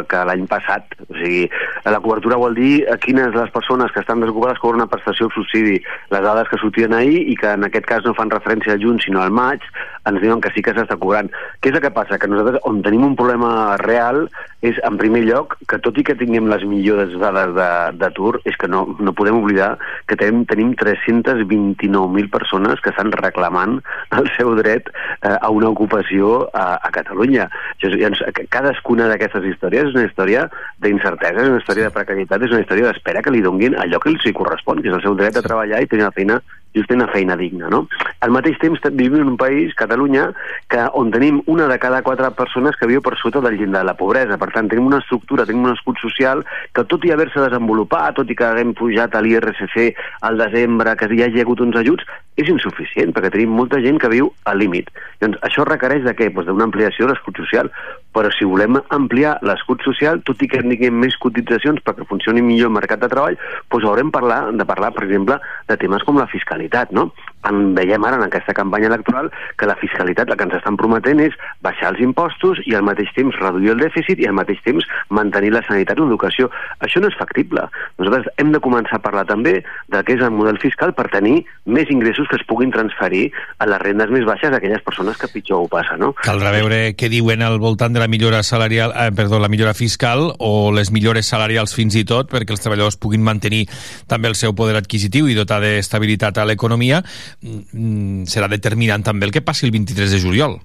que 0.08 0.22
l'any 0.30 0.46
passat. 0.48 0.96
O 1.10 1.18
sigui, 1.18 1.42
la 1.84 2.00
cobertura 2.00 2.38
vol 2.40 2.56
dir 2.56 2.86
a 2.88 2.96
quines 3.04 3.36
les 3.36 3.52
persones 3.52 3.92
que 3.92 4.00
estan 4.00 4.24
desocupades 4.24 4.62
cobren 4.64 4.80
una 4.80 4.88
prestació 4.88 5.28
o 5.28 5.34
subsidi. 5.36 5.82
Les 6.16 6.24
dades 6.24 6.48
que 6.48 6.60
sortien 6.62 6.96
ahir 6.96 7.20
i 7.34 7.36
que 7.36 7.52
en 7.58 7.68
aquest 7.68 7.90
cas 7.90 8.08
no 8.08 8.16
fan 8.16 8.32
referència 8.32 8.78
al 8.78 8.82
juny 8.86 9.02
sinó 9.04 9.26
al 9.26 9.36
maig, 9.36 9.60
ens 10.08 10.22
diuen 10.24 10.40
que 10.40 10.54
sí 10.56 10.64
que 10.64 10.72
s'està 10.78 10.96
cobrant. 10.96 11.28
Què 11.60 11.74
és 11.74 11.76
el 11.76 11.84
que 11.84 11.92
passa? 11.92 12.16
Que 12.16 12.32
nosaltres 12.32 12.64
on 12.64 12.80
tenim 12.88 13.04
un 13.10 13.18
problema 13.20 13.76
real 13.84 14.30
és, 14.64 14.80
en 14.88 14.96
primer 14.98 15.26
lloc, 15.28 15.58
que 15.68 15.82
tot 15.84 16.00
i 16.00 16.08
que 16.08 16.16
tinguem 16.16 16.48
les 16.48 16.64
millors 16.66 17.12
dades 17.20 17.52
de- 17.60 17.92
d'atur, 18.00 18.38
és 18.48 18.56
que 18.56 18.72
no, 18.72 18.86
no 19.04 19.12
podem 19.14 19.36
oblidar 19.44 19.74
que 20.08 20.16
tenim, 20.16 20.46
tenim 20.48 20.72
329.000 20.80 22.32
persones 22.32 22.80
que 22.80 22.96
estan 22.96 23.12
reclamant 23.12 23.82
el 24.18 24.30
seu 24.36 24.54
dret 24.60 24.90
eh, 24.90 25.36
a 25.36 25.50
una 25.54 25.70
ocupació 25.70 26.48
a, 26.54 26.68
a 26.82 26.92
Catalunya. 26.96 27.48
Llavors, 27.84 28.24
cadascuna 28.54 29.10
d'aquestes 29.12 29.46
històries 29.52 29.92
és 29.92 29.98
una 29.98 30.08
història 30.08 30.48
d'incertesa, 30.84 31.44
és 31.44 31.52
una 31.52 31.62
història 31.62 31.90
de 31.90 31.96
precarietat, 31.96 32.46
és 32.48 32.56
una 32.56 32.64
història 32.66 32.92
d'espera 32.92 33.24
que 33.26 33.34
li 33.34 33.44
donguin 33.46 33.78
allò 33.80 34.02
que 34.04 34.14
els 34.14 34.26
hi 34.26 34.36
correspon, 34.38 34.82
que 34.82 34.92
és 34.92 34.98
el 35.00 35.06
seu 35.06 35.18
dret 35.20 35.38
a 35.38 35.46
treballar 35.46 35.84
i 35.84 35.92
tenir 35.92 36.08
una 36.08 36.16
feina 36.16 36.42
just 36.76 36.92
una 36.92 37.08
feina 37.08 37.36
digna, 37.36 37.70
no? 37.70 37.88
Al 38.22 38.32
mateix 38.32 38.58
temps 38.60 38.80
te- 38.82 38.90
vivim 38.90 39.22
en 39.22 39.28
un 39.34 39.38
país, 39.38 39.74
Catalunya, 39.76 40.32
que 40.70 40.80
on 40.94 41.12
tenim 41.12 41.42
una 41.46 41.68
de 41.68 41.80
cada 41.80 42.02
quatre 42.04 42.30
persones 42.32 42.76
que 42.76 42.88
viu 42.88 43.02
per 43.02 43.16
sota 43.18 43.42
del 43.42 43.58
llindar 43.58 43.82
de 43.82 43.90
la 43.92 43.98
pobresa. 43.98 44.38
Per 44.38 44.52
tant, 44.54 44.70
tenim 44.70 44.86
una 44.86 45.00
estructura, 45.00 45.46
tenim 45.46 45.64
un 45.66 45.74
escut 45.74 45.98
social 46.02 46.44
que 46.74 46.84
tot 46.86 47.06
i 47.06 47.12
haver-se 47.12 47.40
desenvolupat, 47.42 48.16
tot 48.16 48.30
i 48.30 48.36
que 48.36 48.46
haguem 48.46 48.74
pujat 48.78 49.16
a 49.16 49.22
l'IRCC 49.22 49.96
al 50.22 50.38
desembre, 50.38 50.96
que 50.96 51.10
hi 51.14 51.24
hagi 51.24 51.42
hagut 51.42 51.62
uns 51.62 51.76
ajuts, 51.78 52.06
és 52.38 52.50
insuficient, 52.50 53.14
perquè 53.16 53.32
tenim 53.34 53.50
molta 53.58 53.80
gent 53.82 53.98
que 53.98 54.10
viu 54.14 54.32
al 54.46 54.60
límit. 54.62 54.92
Doncs 55.22 55.38
això 55.42 55.66
requereix 55.66 56.04
de 56.06 56.14
què? 56.14 56.30
Pues 56.34 56.46
d'una 56.46 56.68
ampliació 56.70 57.08
de 57.08 57.14
l'escut 57.14 57.38
social. 57.42 57.72
Però 58.18 58.32
si 58.34 58.48
volem 58.50 58.80
ampliar 58.96 59.36
l'escut 59.46 59.84
social, 59.86 60.24
tot 60.26 60.42
i 60.42 60.48
que 60.50 60.64
tinguem 60.66 60.96
més 61.04 61.18
cotitzacions 61.22 61.84
perquè 61.86 62.08
funcioni 62.10 62.42
millor 62.42 62.72
el 62.72 62.78
mercat 62.80 63.04
de 63.04 63.10
treball, 63.12 63.38
doncs 63.70 63.86
haurem 63.86 64.10
parlar, 64.16 64.40
de 64.58 64.66
parlar, 64.66 64.90
per 64.96 65.04
exemple, 65.06 65.38
de 65.70 65.78
temes 65.78 66.06
com 66.08 66.18
la 66.18 66.26
fiscalitat, 66.32 66.96
no? 66.98 67.12
En 67.48 67.76
veiem 67.78 68.04
ara 68.04 68.18
en 68.18 68.26
aquesta 68.26 68.54
campanya 68.58 68.90
electoral 68.90 69.30
que 69.58 69.68
la 69.70 69.78
fiscalitat 69.80 70.30
el 70.30 70.38
que 70.38 70.48
ens 70.48 70.58
estan 70.58 70.78
prometent 70.80 71.22
és 71.24 71.36
baixar 71.64 71.94
els 71.94 72.02
impostos 72.04 72.60
i 72.66 72.76
al 72.76 72.86
mateix 72.88 73.12
temps 73.16 73.36
reduir 73.40 73.76
el 73.76 73.84
dèficit 73.84 74.20
i 74.20 74.28
al 74.28 74.36
mateix 74.38 74.60
temps 74.66 74.88
mantenir 75.14 75.54
la 75.54 75.64
sanitat 75.68 75.98
i 75.98 76.04
l'educació. 76.04 76.50
Això 76.84 77.02
no 77.04 77.12
és 77.12 77.18
factible. 77.20 77.68
Nosaltres 78.02 78.32
hem 78.42 78.52
de 78.56 78.62
començar 78.64 78.98
a 79.00 79.04
parlar 79.04 79.26
també 79.30 79.62
de 79.94 80.04
què 80.04 80.18
és 80.18 80.26
el 80.26 80.34
model 80.36 80.60
fiscal 80.62 80.94
per 80.98 81.08
tenir 81.14 81.44
més 81.66 81.90
ingressos 81.94 82.28
que 82.30 82.40
es 82.40 82.46
puguin 82.50 82.74
transferir 82.74 83.28
a 83.60 83.70
les 83.70 83.82
rendes 83.84 84.12
més 84.14 84.26
baixes 84.28 84.52
d'aquelles 84.52 84.84
persones 84.86 85.18
que 85.18 85.30
pitjor 85.32 85.64
ho 85.64 85.70
passa, 85.72 85.98
no? 86.00 86.14
Caldrà 86.26 86.52
veure 86.56 86.82
què 86.98 87.10
diuen 87.12 87.44
al 87.46 87.60
voltant 87.64 87.94
de 87.94 88.04
la 88.04 88.10
millora 88.12 88.44
salarial, 88.44 88.94
eh, 88.96 89.12
perdó, 89.16 89.40
la 89.40 89.52
millora 89.52 89.74
fiscal 89.78 90.34
o 90.40 90.72
les 90.74 90.92
millores 90.92 91.30
salarials 91.30 91.76
fins 91.78 91.96
i 91.96 92.04
tot 92.08 92.32
perquè 92.32 92.56
els 92.56 92.64
treballadors 92.64 93.00
puguin 93.00 93.24
mantenir 93.24 93.66
també 94.08 94.32
el 94.32 94.38
seu 94.40 94.56
poder 94.58 94.78
adquisitiu 94.80 95.28
i 95.28 95.38
dotar 95.38 95.60
d'estabilitat 95.64 96.38
a 96.38 96.48
l'economia. 96.48 97.04
Mm, 97.42 98.26
serà 98.30 98.50
determinant 98.52 99.04
també 99.06 99.28
el 99.28 99.36
que 99.36 99.44
passi 99.46 99.68
el 99.68 99.76
23 99.76 100.12
de 100.14 100.22
juliol 100.22 100.60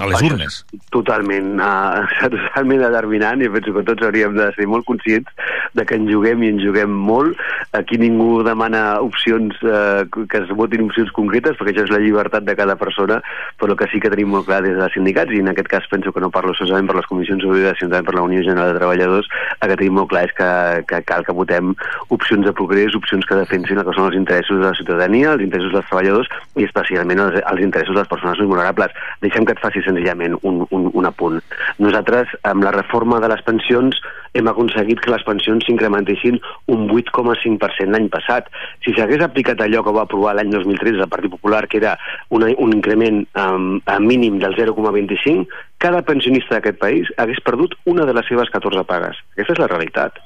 a 0.00 0.08
les 0.10 0.22
urnes. 0.26 0.60
Totalment, 0.94 1.54
uh, 1.62 2.02
totalment 2.34 2.82
determinant 2.82 3.42
i 3.44 3.50
penso 3.52 3.74
que 3.76 3.84
tots 3.86 4.06
hauríem 4.06 4.34
de 4.38 4.48
ser 4.56 4.66
molt 4.70 4.86
conscients 4.88 5.30
de 5.74 5.84
que 5.86 5.98
en 5.98 6.08
juguem 6.10 6.42
i 6.42 6.50
en 6.54 6.60
juguem 6.62 6.90
molt. 6.90 7.38
Aquí 7.74 7.98
ningú 7.98 8.42
demana 8.46 9.00
opcions, 9.02 9.56
uh, 9.66 10.02
que 10.10 10.42
es 10.42 10.50
votin 10.56 10.86
opcions 10.88 11.12
concretes, 11.14 11.56
perquè 11.58 11.74
això 11.74 11.86
és 11.86 11.94
la 11.94 12.02
llibertat 12.02 12.46
de 12.46 12.56
cada 12.58 12.76
persona, 12.80 13.20
però 13.60 13.74
el 13.74 13.78
que 13.80 13.88
sí 13.92 14.02
que 14.02 14.10
tenim 14.12 14.34
molt 14.34 14.48
clar 14.48 14.62
des 14.66 14.76
dels 14.78 14.94
sindicats, 14.96 15.34
i 15.34 15.42
en 15.42 15.52
aquest 15.52 15.70
cas 15.70 15.88
penso 15.90 16.12
que 16.12 16.22
no 16.22 16.32
parlo 16.34 16.54
solament 16.58 16.90
per 16.90 16.98
les 16.98 17.10
comissions 17.10 17.46
obreres, 17.46 17.78
sinó 17.78 17.94
també 17.94 18.10
per 18.10 18.16
la 18.18 18.26
Unió 18.26 18.42
General 18.46 18.72
de 18.72 18.80
Treballadors, 18.80 19.30
el 19.60 19.70
que 19.70 19.78
tenim 19.78 19.98
molt 20.00 20.10
clar 20.10 20.24
és 20.28 20.34
que, 20.34 20.50
que 20.90 21.02
cal 21.06 21.26
que 21.26 21.36
votem 21.36 21.74
opcions 22.14 22.46
de 22.46 22.54
progrés, 22.56 22.98
opcions 22.98 23.26
que 23.26 23.38
defensin 23.38 23.80
el 23.80 23.86
que 23.86 23.94
són 23.96 24.10
els 24.10 24.18
interessos 24.18 24.60
de 24.60 24.66
la 24.66 24.74
ciutadania, 24.78 25.34
els 25.34 25.46
interessos 25.46 25.74
dels 25.74 25.88
treballadors 25.90 26.30
i 26.58 26.66
especialment 26.66 27.22
els, 27.26 27.40
els 27.42 27.64
interessos 27.64 27.94
de 27.94 28.02
les 28.02 28.10
persones 28.10 28.42
vulnerables. 28.42 28.94
Deixem 29.24 29.46
que 29.46 29.54
et 29.56 29.62
faci 29.62 29.83
senzillament 29.86 30.36
un, 30.42 30.64
un, 30.70 30.90
un 30.92 31.08
apunt. 31.08 31.40
Nosaltres, 31.82 32.32
amb 32.48 32.64
la 32.66 32.72
reforma 32.74 33.20
de 33.22 33.30
les 33.32 33.42
pensions, 33.46 33.98
hem 34.34 34.48
aconseguit 34.50 35.00
que 35.00 35.12
les 35.12 35.24
pensions 35.26 35.64
s'incrementessin 35.66 36.40
un 36.74 36.86
8,5% 36.90 37.94
l'any 37.94 38.08
passat. 38.12 38.50
Si 38.84 38.94
s'hagués 38.96 39.22
aplicat 39.24 39.62
allò 39.62 39.84
que 39.86 39.94
va 39.94 40.04
aprovar 40.08 40.34
l'any 40.36 40.50
2013 40.54 41.04
el 41.04 41.10
Partit 41.12 41.32
Popular, 41.36 41.64
que 41.68 41.80
era 41.82 41.96
una, 42.34 42.50
un 42.58 42.74
increment 42.76 43.22
um, 43.38 43.80
a 43.86 43.98
mínim 44.02 44.40
del 44.42 44.56
0,25, 44.58 45.46
cada 45.84 46.02
pensionista 46.06 46.58
d'aquest 46.58 46.80
país 46.82 47.10
hagués 47.20 47.42
perdut 47.44 47.76
una 47.90 48.08
de 48.08 48.16
les 48.16 48.26
seves 48.30 48.50
14 48.54 48.86
pagues. 48.88 49.20
Aquesta 49.36 49.58
és 49.58 49.62
la 49.62 49.70
realitat. 49.70 50.18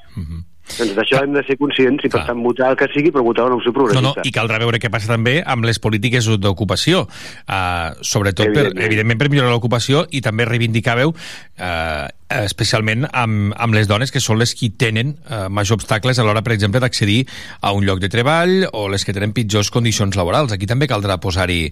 Doncs 0.77 0.93
d'això 0.95 1.23
hem 1.23 1.33
de 1.33 1.41
ser 1.47 1.55
conscients 1.59 2.05
i 2.05 2.09
per 2.13 2.21
tant 2.27 2.43
votar 2.45 2.69
el 2.71 2.77
que 2.79 2.87
sigui, 2.93 3.09
però 3.11 3.23
votar 3.25 3.47
una 3.49 3.57
opció 3.57 3.71
No, 3.71 3.77
progressista. 3.79 4.21
no, 4.21 4.27
i 4.27 4.31
caldrà 4.35 4.59
veure 4.61 4.79
què 4.79 4.91
passa 4.93 5.09
també 5.11 5.39
amb 5.45 5.65
les 5.65 5.79
polítiques 5.81 6.27
d'ocupació, 6.39 7.01
uh, 7.07 7.95
sobretot, 8.01 8.45
per, 8.45 8.67
Evidentment. 8.69 8.85
evidentment, 8.85 9.19
per 9.19 9.29
millorar 9.33 9.51
l'ocupació 9.51 10.05
i 10.11 10.21
també 10.21 10.45
reivindicàveu 10.45 11.09
uh, 11.15 12.07
especialment 12.45 13.07
amb, 13.11 13.53
amb 13.57 13.73
les 13.73 13.87
dones 13.89 14.11
que 14.13 14.21
són 14.21 14.37
les 14.39 14.53
qui 14.53 14.69
tenen 14.69 15.15
uh, 15.29 15.47
major 15.49 15.79
obstacles 15.79 16.19
a 16.19 16.23
l'hora, 16.27 16.43
per 16.45 16.53
exemple, 16.53 16.79
d'accedir 16.79 17.25
a 17.61 17.73
un 17.73 17.85
lloc 17.85 17.99
de 17.99 18.09
treball 18.13 18.67
o 18.71 18.87
les 18.89 19.03
que 19.05 19.13
tenen 19.13 19.33
pitjors 19.33 19.71
condicions 19.73 20.15
laborals. 20.15 20.53
Aquí 20.53 20.69
també 20.69 20.87
caldrà 20.87 21.17
posar-hi 21.19 21.71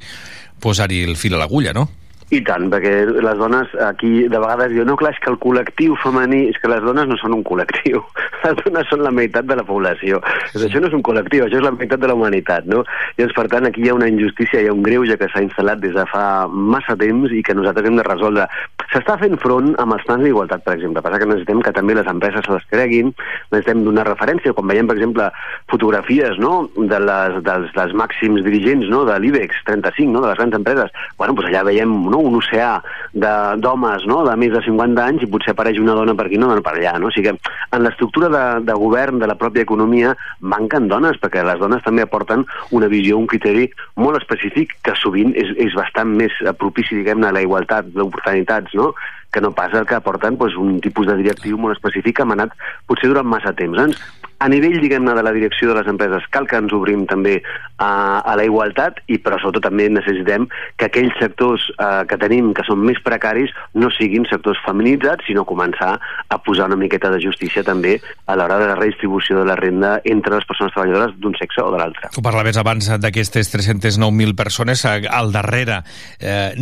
posar 0.59 0.89
el 0.91 1.15
fil 1.15 1.35
a 1.35 1.37
l'agulla, 1.43 1.73
no? 1.73 1.87
I 2.27 2.41
tant, 2.43 2.65
perquè 2.67 3.05
les 3.07 3.37
dones 3.39 3.71
aquí 3.85 4.25
de 4.27 4.39
vegades 4.43 4.73
diuen, 4.73 4.89
no, 4.89 4.97
clar, 4.99 5.13
és 5.15 5.19
que 5.23 5.29
el 5.31 5.37
col·lectiu 5.39 5.93
femení, 6.01 6.41
és 6.51 6.57
que 6.59 6.67
les 6.67 6.81
dones 6.83 7.07
no 7.07 7.15
són 7.21 7.37
un 7.37 7.43
col·lectiu, 7.47 8.01
les 8.43 8.57
dones 8.65 8.89
són 8.91 9.05
la 9.05 9.13
meitat 9.15 9.47
de 9.47 9.55
la 9.55 9.63
població. 9.63 10.19
Sí. 10.51 10.65
Això 10.67 10.81
no 10.83 10.89
és 10.91 10.97
un 10.97 11.05
col·lectiu, 11.07 11.45
això 11.45 11.61
és 11.61 11.63
la 11.63 11.71
meitat 11.71 12.01
de 12.03 12.09
la 12.11 12.17
humanitat, 12.17 12.67
no? 12.67 12.81
Llavors, 13.15 13.35
per 13.37 13.45
tant, 13.53 13.69
aquí 13.69 13.85
hi 13.85 13.91
ha 13.93 13.95
una 13.95 14.09
injustícia, 14.11 14.59
hi 14.59 14.67
ha 14.67 14.75
un 14.75 14.83
greuge 14.83 15.15
que 15.21 15.29
s'ha 15.31 15.45
instal·lat 15.45 15.79
des 15.79 15.95
de 15.95 16.03
fa 16.11 16.25
massa 16.51 16.97
temps 16.99 17.31
i 17.31 17.39
que 17.47 17.55
nosaltres 17.55 17.87
hem 17.87 18.01
de 18.01 18.07
resoldre. 18.09 18.49
S'està 18.91 19.15
fent 19.23 19.39
front 19.39 19.71
amb 19.79 19.95
els 19.95 20.03
plans 20.07 20.27
d'igualtat, 20.27 20.65
per 20.67 20.75
exemple. 20.75 21.05
Passa 21.05 21.21
que 21.23 21.29
necessitem 21.31 21.63
que 21.63 21.75
també 21.79 21.95
les 21.95 22.11
empreses 22.11 22.43
se 22.43 22.57
les 22.57 22.67
creguin, 22.73 23.13
necessitem 23.53 23.87
donar 23.87 24.07
referència, 24.09 24.55
quan 24.57 24.67
veiem, 24.67 24.91
per 24.91 24.97
exemple, 24.99 25.29
fotografies 25.71 26.35
no? 26.43 26.67
de 26.75 27.01
les, 27.07 27.39
dels, 27.47 27.71
dels 27.79 27.95
màxims 27.95 28.43
dirigents 28.43 28.91
no? 28.91 29.05
de 29.07 29.15
l'IBEX 29.23 29.63
35, 29.71 30.11
no? 30.11 30.27
de 30.27 30.33
les 30.33 30.39
grans 30.43 30.59
empreses, 30.59 30.93
bueno, 31.15 31.35
doncs 31.37 31.51
allà 31.51 31.63
veiem 31.71 31.95
no? 32.11 32.16
Un 32.19 32.37
oceà 32.39 32.77
d'homes 33.13 34.05
no? 34.09 34.21
de 34.27 34.35
més 34.39 34.53
de 34.53 34.61
50 34.65 35.03
anys 35.03 35.25
i 35.25 35.29
potser 35.31 35.53
apareix 35.53 35.79
una 35.81 35.95
dona 35.97 36.15
per 36.17 36.27
aquí, 36.27 36.39
una 36.39 36.51
dona 36.51 36.63
per 36.65 36.75
allà. 36.75 36.95
No? 37.01 37.11
O 37.11 37.15
sigui 37.15 37.31
que 37.31 37.53
en 37.75 37.85
l'estructura 37.85 38.29
de, 38.33 38.45
de 38.67 38.77
govern 38.77 39.21
de 39.21 39.29
la 39.29 39.37
pròpia 39.39 39.65
economia 39.65 40.15
manquen 40.39 40.89
dones, 40.91 41.19
perquè 41.21 41.43
les 41.45 41.59
dones 41.61 41.83
també 41.85 42.05
aporten 42.05 42.45
una 42.71 42.89
visió, 42.91 43.17
un 43.17 43.29
criteri 43.29 43.67
molt 43.95 44.21
específic 44.21 44.77
que 44.85 44.95
sovint 44.99 45.33
és, 45.37 45.53
és 45.67 45.77
bastant 45.77 46.13
més 46.19 46.35
propici, 46.59 46.99
diguem-ne, 46.99 47.29
a 47.29 47.35
la 47.35 47.45
igualtat 47.45 47.93
d'oportunitats, 47.95 48.75
no? 48.77 48.93
Que 49.31 49.41
no 49.41 49.51
pas 49.55 49.73
el 49.73 49.85
que 49.85 49.97
aporten 49.97 50.37
doncs, 50.37 50.55
un 50.57 50.79
tipus 50.81 51.07
de 51.09 51.17
directiu 51.19 51.57
molt 51.59 51.77
específic 51.77 52.17
que 52.17 52.25
hem 52.25 52.35
anat 52.37 52.55
potser 52.87 53.11
durant 53.11 53.27
massa 53.27 53.53
temps. 53.57 53.77
Doncs, 53.77 53.99
a 54.37 54.47
nivell, 54.53 54.77
diguem-ne, 54.83 55.15
de 55.17 55.23
la 55.25 55.33
direcció 55.33 55.71
de 55.71 55.79
les 55.79 55.87
empreses, 55.89 56.25
cal 56.29 56.45
que 56.45 56.59
ens 56.61 56.73
obrim 56.75 57.07
també 57.09 57.39
a, 57.81 58.21
a 58.21 58.35
la 58.37 58.43
igualtat 58.45 58.99
i, 59.09 59.17
però 59.17 59.39
sobretot 59.41 59.65
també 59.65 59.87
necessitem 59.89 60.45
que 60.77 60.85
aquells 60.91 61.17
sectors 61.17 61.65
eh, 61.73 62.03
que 62.09 62.19
tenim 62.21 62.51
que 62.53 62.65
són 62.67 62.83
més 62.85 63.01
precaris 63.01 63.49
no 63.73 63.89
siguin 63.95 64.27
sectors 64.29 64.61
feminitzats, 64.65 65.25
sinó 65.25 65.41
començar 65.49 65.95
a 65.97 66.37
posar 66.45 66.67
una 66.69 66.77
miqueta 66.77 67.09
de 67.09 67.21
justícia 67.23 67.63
també 67.65 67.95
a 68.27 68.37
l'hora 68.37 68.59
de 68.61 68.69
la 68.69 68.77
redistribució 68.77 69.39
de 69.41 69.47
la 69.49 69.57
renda 69.57 69.95
entre 70.05 70.37
les 70.37 70.45
persones 70.45 70.75
treballadores 70.75 71.17
d'un 71.17 71.33
sexe 71.41 71.65
o 71.65 71.73
de 71.73 71.81
l'altre. 71.81 72.13
Tu 72.13 72.21
parlaves 72.21 72.61
abans 72.61 72.91
d'aquestes 73.01 73.49
309.000 73.55 74.37
persones. 74.37 74.85
Al 74.85 75.33
darrere 75.33 75.81
eh, 76.21 76.53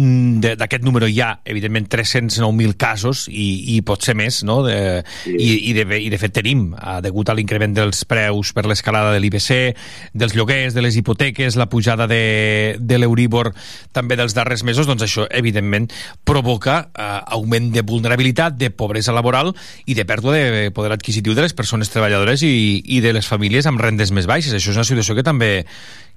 d'aquest 0.55 0.87
número 0.87 1.11
hi 1.11 1.19
ha, 1.19 1.33
evidentment, 1.43 1.91
309.000 1.91 2.54
9.000 2.55 2.77
casos 2.79 3.25
i, 3.29 3.75
i 3.75 3.81
potser 3.85 4.15
més, 4.15 4.43
no? 4.47 4.61
De, 4.65 5.03
Sí. 5.25 5.31
i, 5.31 5.51
i, 5.69 5.73
de, 5.73 5.85
I 6.01 6.09
de 6.11 6.17
fet 6.19 6.33
tenim, 6.35 6.67
eh, 6.75 6.97
degut 7.03 7.29
a 7.29 7.35
l'increment 7.37 7.73
dels 7.75 8.03
preus 8.09 8.51
per 8.53 8.65
l'escalada 8.67 9.13
de 9.13 9.21
l'IBC, 9.23 9.75
dels 10.13 10.35
lloguers, 10.35 10.73
de 10.75 10.83
les 10.83 10.97
hipoteques, 10.97 11.55
la 11.55 11.67
pujada 11.71 12.07
de, 12.07 12.75
de 12.79 12.99
l'Euríbor 12.99 13.51
també 13.95 14.17
dels 14.19 14.35
darrers 14.37 14.63
mesos, 14.67 14.87
doncs 14.87 15.05
això, 15.05 15.27
evidentment, 15.31 15.89
provoca 16.27 16.77
eh, 16.91 17.09
augment 17.37 17.71
de 17.73 17.85
vulnerabilitat, 17.85 18.57
de 18.59 18.69
pobresa 18.71 19.15
laboral 19.15 19.53
i 19.85 19.97
de 19.97 20.05
pèrdua 20.05 20.35
de 20.35 20.71
poder 20.75 20.93
adquisitiu 20.95 21.35
de 21.35 21.45
les 21.47 21.55
persones 21.57 21.89
treballadores 21.93 22.43
i, 22.45 22.81
i 22.85 23.01
de 23.01 23.13
les 23.15 23.27
famílies 23.27 23.65
amb 23.69 23.81
rendes 23.81 24.13
més 24.15 24.29
baixes. 24.29 24.53
Això 24.53 24.71
és 24.73 24.79
una 24.79 24.87
situació 24.87 25.15
que 25.17 25.25
també, 25.25 25.65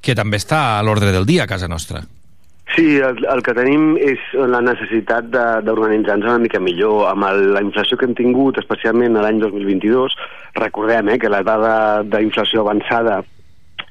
que 0.04 0.14
també 0.18 0.40
està 0.40 0.78
a 0.78 0.84
l'ordre 0.86 1.12
del 1.14 1.26
dia 1.26 1.44
a 1.44 1.50
casa 1.50 1.68
nostra. 1.70 2.04
Sí, 2.74 2.98
el, 3.00 3.22
el 3.24 3.40
que 3.42 3.54
tenim 3.56 3.94
és 3.96 4.20
la 4.36 4.60
necessitat 4.60 5.30
d'organitzar-nos 5.32 6.28
una 6.34 6.42
mica 6.42 6.60
millor. 6.60 7.06
Amb 7.10 7.24
el, 7.30 7.48
la 7.56 7.62
inflació 7.64 7.96
que 7.96 8.06
hem 8.08 8.14
tingut, 8.18 8.60
especialment 8.60 9.16
l'any 9.16 9.40
2022, 9.40 10.14
recordem 10.60 11.08
eh, 11.08 11.18
que 11.18 11.32
la 11.32 11.42
dada 11.46 11.74
d'inflació 12.04 12.62
avançada 12.62 13.22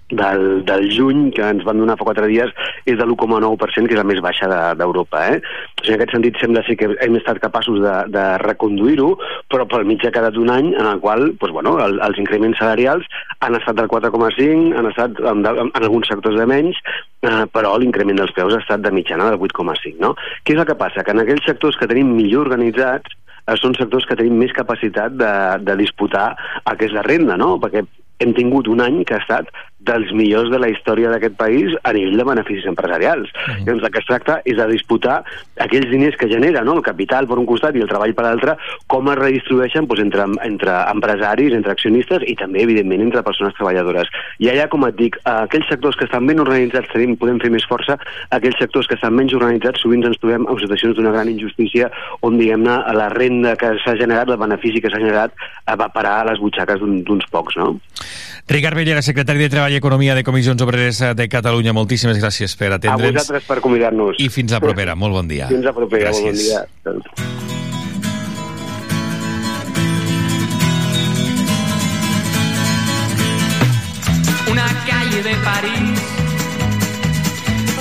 del, 0.09 0.63
del 0.65 0.85
juny, 0.95 1.31
que 1.35 1.43
ens 1.43 1.65
van 1.67 1.79
donar 1.81 1.97
fa 1.99 2.05
quatre 2.07 2.27
dies, 2.31 2.51
és 2.87 2.95
de 2.97 3.03
l'1,9%, 3.05 3.87
que 3.89 3.95
és 3.95 3.99
la 3.99 4.05
més 4.07 4.21
baixa 4.23 4.47
de- 4.47 4.75
d'Europa. 4.79 5.23
Eh? 5.33 5.41
O 5.41 5.83
sigui, 5.83 5.93
en 5.95 5.99
aquest 5.99 6.13
sentit 6.15 6.39
sembla 6.39 6.63
ser 6.63 6.77
que 6.79 6.89
hem 7.03 7.17
estat 7.19 7.41
capaços 7.43 7.81
de, 7.83 7.95
de 8.13 8.25
reconduir-ho, 8.45 9.09
però 9.51 9.67
pel 9.67 9.85
mig 9.89 10.05
ha 10.07 10.13
quedat 10.15 10.37
un 10.39 10.49
any 10.53 10.71
en 10.75 10.85
el 10.87 11.01
qual 11.03 11.33
doncs, 11.35 11.53
bueno, 11.53 11.75
el, 11.83 11.99
els 12.07 12.17
increments 12.23 12.57
salarials 12.61 13.05
han 13.43 13.59
estat 13.59 13.75
del 13.81 13.89
4,5, 13.91 14.71
han 14.79 14.89
estat 14.93 15.19
en, 15.19 15.43
en, 15.45 15.71
en 15.73 15.83
alguns 15.83 16.07
sectors 16.07 16.39
de 16.39 16.47
menys, 16.47 16.79
eh, 17.27 17.43
però 17.51 17.75
l'increment 17.77 18.17
dels 18.23 18.31
preus 18.37 18.55
ha 18.55 18.63
estat 18.63 18.81
de 18.85 18.91
mitjana 18.95 19.29
del 19.31 19.39
8,5. 19.39 19.97
No? 19.99 20.15
Què 20.43 20.55
és 20.55 20.59
el 20.63 20.67
que 20.69 20.79
passa? 20.79 21.03
Que 21.03 21.11
en 21.15 21.23
aquells 21.25 21.45
sectors 21.45 21.75
que 21.77 21.87
tenim 21.91 22.15
millor 22.15 22.47
organitzats 22.47 23.11
eh, 23.11 23.55
són 23.59 23.75
sectors 23.75 24.07
que 24.07 24.15
tenim 24.15 24.39
més 24.39 24.55
capacitat 24.55 25.19
de, 25.19 25.31
de 25.67 25.75
disputar 25.83 26.31
el 26.63 26.77
que 26.79 26.87
és 26.87 26.95
la 26.95 27.03
renda, 27.05 27.35
no? 27.39 27.57
perquè 27.59 27.83
hem 28.23 28.31
tingut 28.33 28.65
un 28.71 28.79
any 28.81 29.03
que 29.05 29.13
ha 29.13 29.21
estat 29.21 29.51
dels 29.87 30.11
millors 30.13 30.51
de 30.51 30.59
la 30.59 30.69
història 30.69 31.09
d'aquest 31.13 31.37
país 31.39 31.73
a 31.83 31.93
nivell 31.95 32.17
de 32.19 32.25
beneficis 32.27 32.67
empresarials. 32.69 33.31
Mm. 33.47 33.65
Llavors, 33.67 33.83
el 33.87 33.91
que 33.95 34.01
es 34.03 34.09
tracta 34.09 34.39
és 34.45 34.57
de 34.59 34.67
disputar 34.71 35.21
aquells 35.63 35.89
diners 35.89 36.17
que 36.19 36.27
genera, 36.29 36.63
no? 36.67 36.75
el 36.77 36.83
capital 36.85 37.27
per 37.27 37.39
un 37.39 37.47
costat 37.49 37.75
i 37.75 37.81
el 37.83 37.89
treball 37.89 38.13
per 38.17 38.25
l'altre, 38.27 38.57
com 38.91 39.09
es 39.11 39.17
redistribueixen 39.19 39.87
doncs, 39.87 40.03
entre, 40.03 40.27
entre 40.45 40.75
empresaris, 40.91 41.55
entre 41.57 41.71
accionistes 41.73 42.23
i 42.27 42.35
també, 42.35 42.61
evidentment, 42.67 43.01
entre 43.07 43.23
persones 43.25 43.55
treballadores. 43.57 44.11
I 44.43 44.51
allà, 44.51 44.67
com 44.69 44.85
et 44.87 44.95
dic, 44.99 45.17
a 45.25 45.43
aquells 45.47 45.67
sectors 45.71 45.95
que 45.97 46.05
estan 46.09 46.27
ben 46.27 46.39
organitzats 46.43 46.91
tenim, 46.93 47.15
podem 47.17 47.39
fer 47.43 47.49
més 47.53 47.65
força, 47.69 47.97
aquells 48.35 48.59
sectors 48.59 48.87
que 48.87 48.97
estan 48.99 49.15
menys 49.15 49.33
organitzats 49.37 49.81
sovint 49.81 50.05
ens 50.07 50.19
trobem 50.21 50.45
en 50.47 50.59
situacions 50.61 50.97
d'una 50.97 51.13
gran 51.15 51.29
injustícia 51.31 51.89
on, 52.21 52.37
diguem-ne, 52.37 52.77
la 52.97 53.09
renda 53.13 53.55
que 53.59 53.73
s'ha 53.83 53.95
generat, 53.99 54.29
el 54.29 54.37
benefici 54.41 54.81
que 54.83 54.91
s'ha 54.91 55.01
generat, 55.01 55.33
eh, 55.65 55.75
va 55.79 55.89
parar 55.93 56.19
a 56.21 56.25
les 56.31 56.39
butxaques 56.43 56.79
d'un- 56.81 57.03
d'uns 57.07 57.25
pocs, 57.31 57.57
no? 57.57 57.79
Ricard 58.47 58.77
Bellera, 58.79 59.01
secretari 59.01 59.39
de 59.39 59.49
Treball 59.51 59.76
i 59.77 59.79
Economia 59.79 60.15
de 60.17 60.23
Comissions 60.25 60.61
Obreres 60.65 60.99
de 61.15 61.27
Catalunya, 61.29 61.73
moltíssimes 61.77 62.17
gràcies 62.17 62.55
per 62.57 62.71
A 62.71 62.79
atendre'ns. 62.79 63.13
vosaltres 63.13 63.43
per 63.45 63.59
convidar-nos. 63.61 64.17
I 64.17 64.29
fins 64.33 64.51
la 64.51 64.59
propera. 64.59 64.95
Molt 64.95 65.13
bon 65.13 65.27
dia. 65.29 65.47
Fins 65.47 65.63
la 65.63 65.73
propera, 65.73 66.09
molt 66.11 66.23
bon 66.23 66.33
Gràcies. 66.33 66.47
dia. 66.49 67.67
Una 74.51 74.67
calle 74.87 75.21
de 75.23 75.35
París 75.43 75.99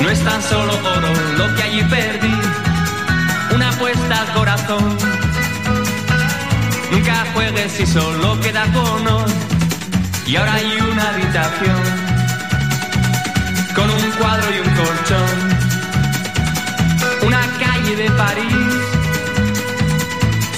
no 0.02 0.10
es 0.10 0.20
tan 0.24 0.42
solo 0.42 0.72
oro 0.96 1.08
lo 1.38 1.54
que 1.54 1.62
allí 1.62 1.82
perdí. 1.84 2.34
Una 3.54 3.68
apuesta 3.70 4.20
al 4.20 4.32
corazón. 4.34 4.96
Nunca 6.92 7.24
juegues 7.34 7.72
si 7.72 7.86
solo 7.86 8.38
queda 8.40 8.64
honor. 8.74 9.26
Y 10.26 10.34
ahora 10.34 10.54
hay 10.54 10.80
una 10.80 11.08
habitación 11.10 11.82
con 13.76 13.88
un 13.88 14.10
cuadro 14.18 14.46
y 14.54 14.58
un 14.58 14.74
colchón. 14.74 15.36
Una 17.22 17.40
calle 17.60 17.96
de 17.96 18.10
París. 18.10 18.52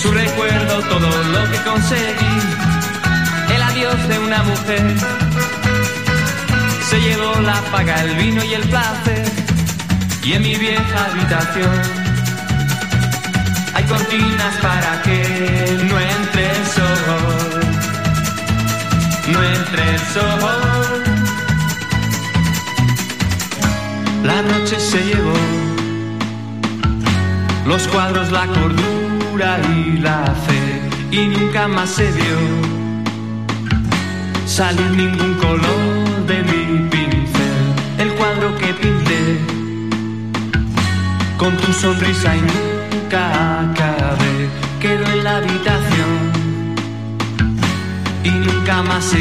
Su 0.00 0.10
recuerdo, 0.10 0.80
todo 0.82 1.22
lo 1.24 1.50
que 1.50 1.58
conseguí. 1.70 2.38
El 3.54 3.62
adiós 3.62 4.08
de 4.08 4.18
una 4.18 4.42
mujer 4.42 4.96
se 6.88 7.00
llevó 7.02 7.38
la 7.40 7.60
paga, 7.70 8.02
el 8.04 8.16
vino 8.16 8.42
y 8.42 8.54
el 8.54 8.62
placer. 8.62 9.30
Y 10.24 10.32
en 10.32 10.42
mi 10.42 10.54
vieja 10.56 11.04
habitación 11.10 11.82
hay 13.74 13.84
cortinas 13.84 14.56
para 14.62 15.02
que 15.02 15.78
no 15.90 15.98
Entre 19.42 19.94
el. 19.94 19.98
La 24.24 24.42
noche 24.42 24.78
se 24.78 24.98
llevó 25.04 25.32
los 27.66 27.86
cuadros, 27.88 28.30
la 28.32 28.46
cordura 28.46 29.60
y 29.74 29.98
la 29.98 30.24
fe. 30.46 30.82
Y 31.10 31.26
nunca 31.28 31.68
más 31.68 31.90
se 31.90 32.10
vio 32.12 32.38
salir 34.46 34.90
ningún 34.90 35.34
color 35.34 36.26
de 36.26 36.42
mi 36.42 36.88
pincel. 36.90 37.74
El 37.98 38.10
cuadro 38.14 38.56
que 38.58 38.74
pinté 38.74 39.38
con 41.38 41.56
tu 41.56 41.72
sonrisa 41.72 42.36
y 42.36 42.40
nunca 42.40 43.60
acabé. 43.60 44.48
Quedó 44.80 45.06
en 45.06 45.24
la 45.24 45.36
habitación 45.38 45.87
más 48.74 49.04
se. 49.04 49.18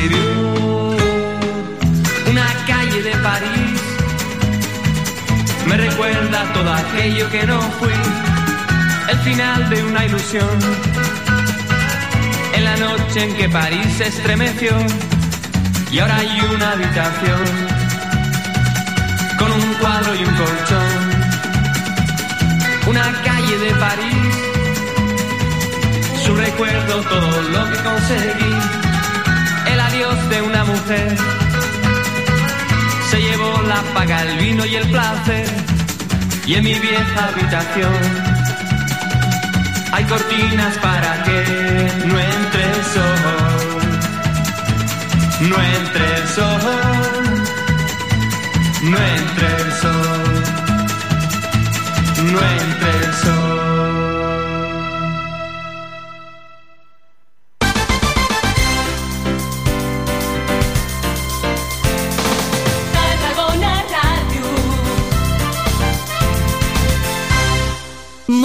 Una 2.30 2.46
calle 2.68 3.02
de 3.02 3.12
París 3.12 3.82
me 5.66 5.78
recuerda 5.78 6.54
todo 6.54 6.74
aquello 6.74 7.30
que 7.30 7.48
no 7.48 7.62
fui. 7.80 7.94
El 9.10 9.18
final 9.20 9.70
de 9.70 9.84
una 9.86 10.06
ilusión. 10.06 10.50
En 12.54 12.64
la 12.66 12.76
noche 12.76 13.24
en 13.24 13.36
que 13.36 13.48
París 13.48 13.88
se 13.98 14.08
estremeció 14.08 14.72
y 15.92 16.00
ahora 16.00 16.18
hay 16.18 16.42
una 16.54 16.72
habitación 16.72 17.44
con 19.40 19.52
un 19.54 19.74
cuadro 19.76 20.14
y 20.14 20.24
un 20.26 20.36
colchón. 20.36 20.92
Una 22.88 23.22
calle 23.24 23.58
de 23.60 23.72
París, 23.76 24.34
su 26.26 26.36
recuerdo, 26.36 27.02
todo 27.04 27.42
lo 27.42 27.72
que 27.72 27.78
conseguí. 27.78 28.77
De 30.30 30.42
una 30.42 30.64
mujer 30.66 31.18
se 33.10 33.22
llevó 33.22 33.62
la 33.64 33.82
paga, 33.94 34.24
el 34.24 34.38
vino 34.38 34.66
y 34.66 34.76
el 34.76 34.90
placer. 34.90 35.48
Y 36.46 36.56
en 36.56 36.64
mi 36.64 36.74
vieja 36.74 37.28
habitación 37.30 37.94
hay 39.94 40.04
cortinas 40.06 40.78
para 40.78 41.24
que 41.24 41.38
no 42.06 42.20
entre 42.20 42.64
el 42.64 42.84
sol 42.94 43.78
no 45.40 45.56
entre 45.62 46.16
el 46.18 46.28
sol, 46.30 46.60
no 48.82 48.98
entre 48.98 49.48
el 49.48 49.72
sol, 49.82 50.44
no 52.32 52.40
entre 52.40 53.06
el 53.06 53.14
sol. 53.14 53.47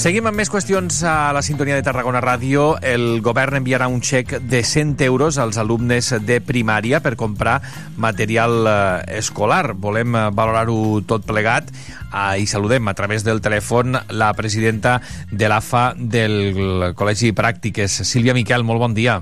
Seguim 0.00 0.24
amb 0.30 0.38
més 0.40 0.48
qüestions 0.48 1.02
a 1.04 1.28
la 1.36 1.42
sintonia 1.44 1.74
de 1.76 1.84
Tarragona 1.84 2.22
Ràdio. 2.24 2.78
El 2.80 3.18
govern 3.20 3.58
enviarà 3.58 3.84
un 3.92 3.98
xec 4.00 4.30
de 4.48 4.62
100 4.64 5.02
euros 5.04 5.36
als 5.36 5.58
alumnes 5.60 6.08
de 6.24 6.38
primària 6.40 7.02
per 7.04 7.18
comprar 7.20 7.58
material 8.00 8.54
eh, 8.64 9.18
escolar. 9.18 9.74
Volem 9.76 10.16
eh, 10.16 10.22
valorar-ho 10.32 11.02
tot 11.04 11.26
plegat 11.28 11.68
eh, 11.68 12.40
i 12.40 12.48
saludem 12.48 12.88
a 12.88 12.94
través 12.96 13.26
del 13.28 13.42
telèfon 13.44 13.98
la 14.16 14.30
presidenta 14.38 15.02
de 15.28 15.52
l'AFA 15.52 15.90
del 15.98 16.94
Col·legi 16.96 17.34
Pràctiques, 17.36 18.00
Sílvia 18.08 18.32
Miquel. 18.32 18.64
Molt 18.64 18.80
bon 18.80 18.96
dia. 18.96 19.18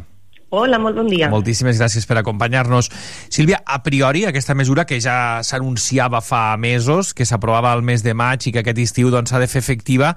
Hola, 0.51 0.78
molt 0.80 0.96
bon 0.96 1.09
dia. 1.12 1.28
Moltíssimes 1.28 1.76
gràcies 1.76 2.07
per 2.09 2.16
acompanyar-nos. 2.22 2.88
Sílvia, 3.28 3.59
a 3.68 3.82
priori, 3.84 4.24
aquesta 4.24 4.55
mesura 4.57 4.86
que 4.88 4.96
ja 5.05 5.42
s'anunciava 5.44 6.22
fa 6.24 6.57
mesos, 6.57 7.12
que 7.12 7.26
s'aprovava 7.28 7.72
al 7.72 7.84
mes 7.84 8.01
de 8.05 8.14
maig 8.16 8.46
i 8.49 8.53
que 8.55 8.62
aquest 8.62 8.80
estiu 8.80 9.11
doncs, 9.12 9.28
s'ha 9.28 9.36
doncs, 9.36 9.44
de 9.44 9.53
fer 9.53 9.61
efectiva, 9.61 10.14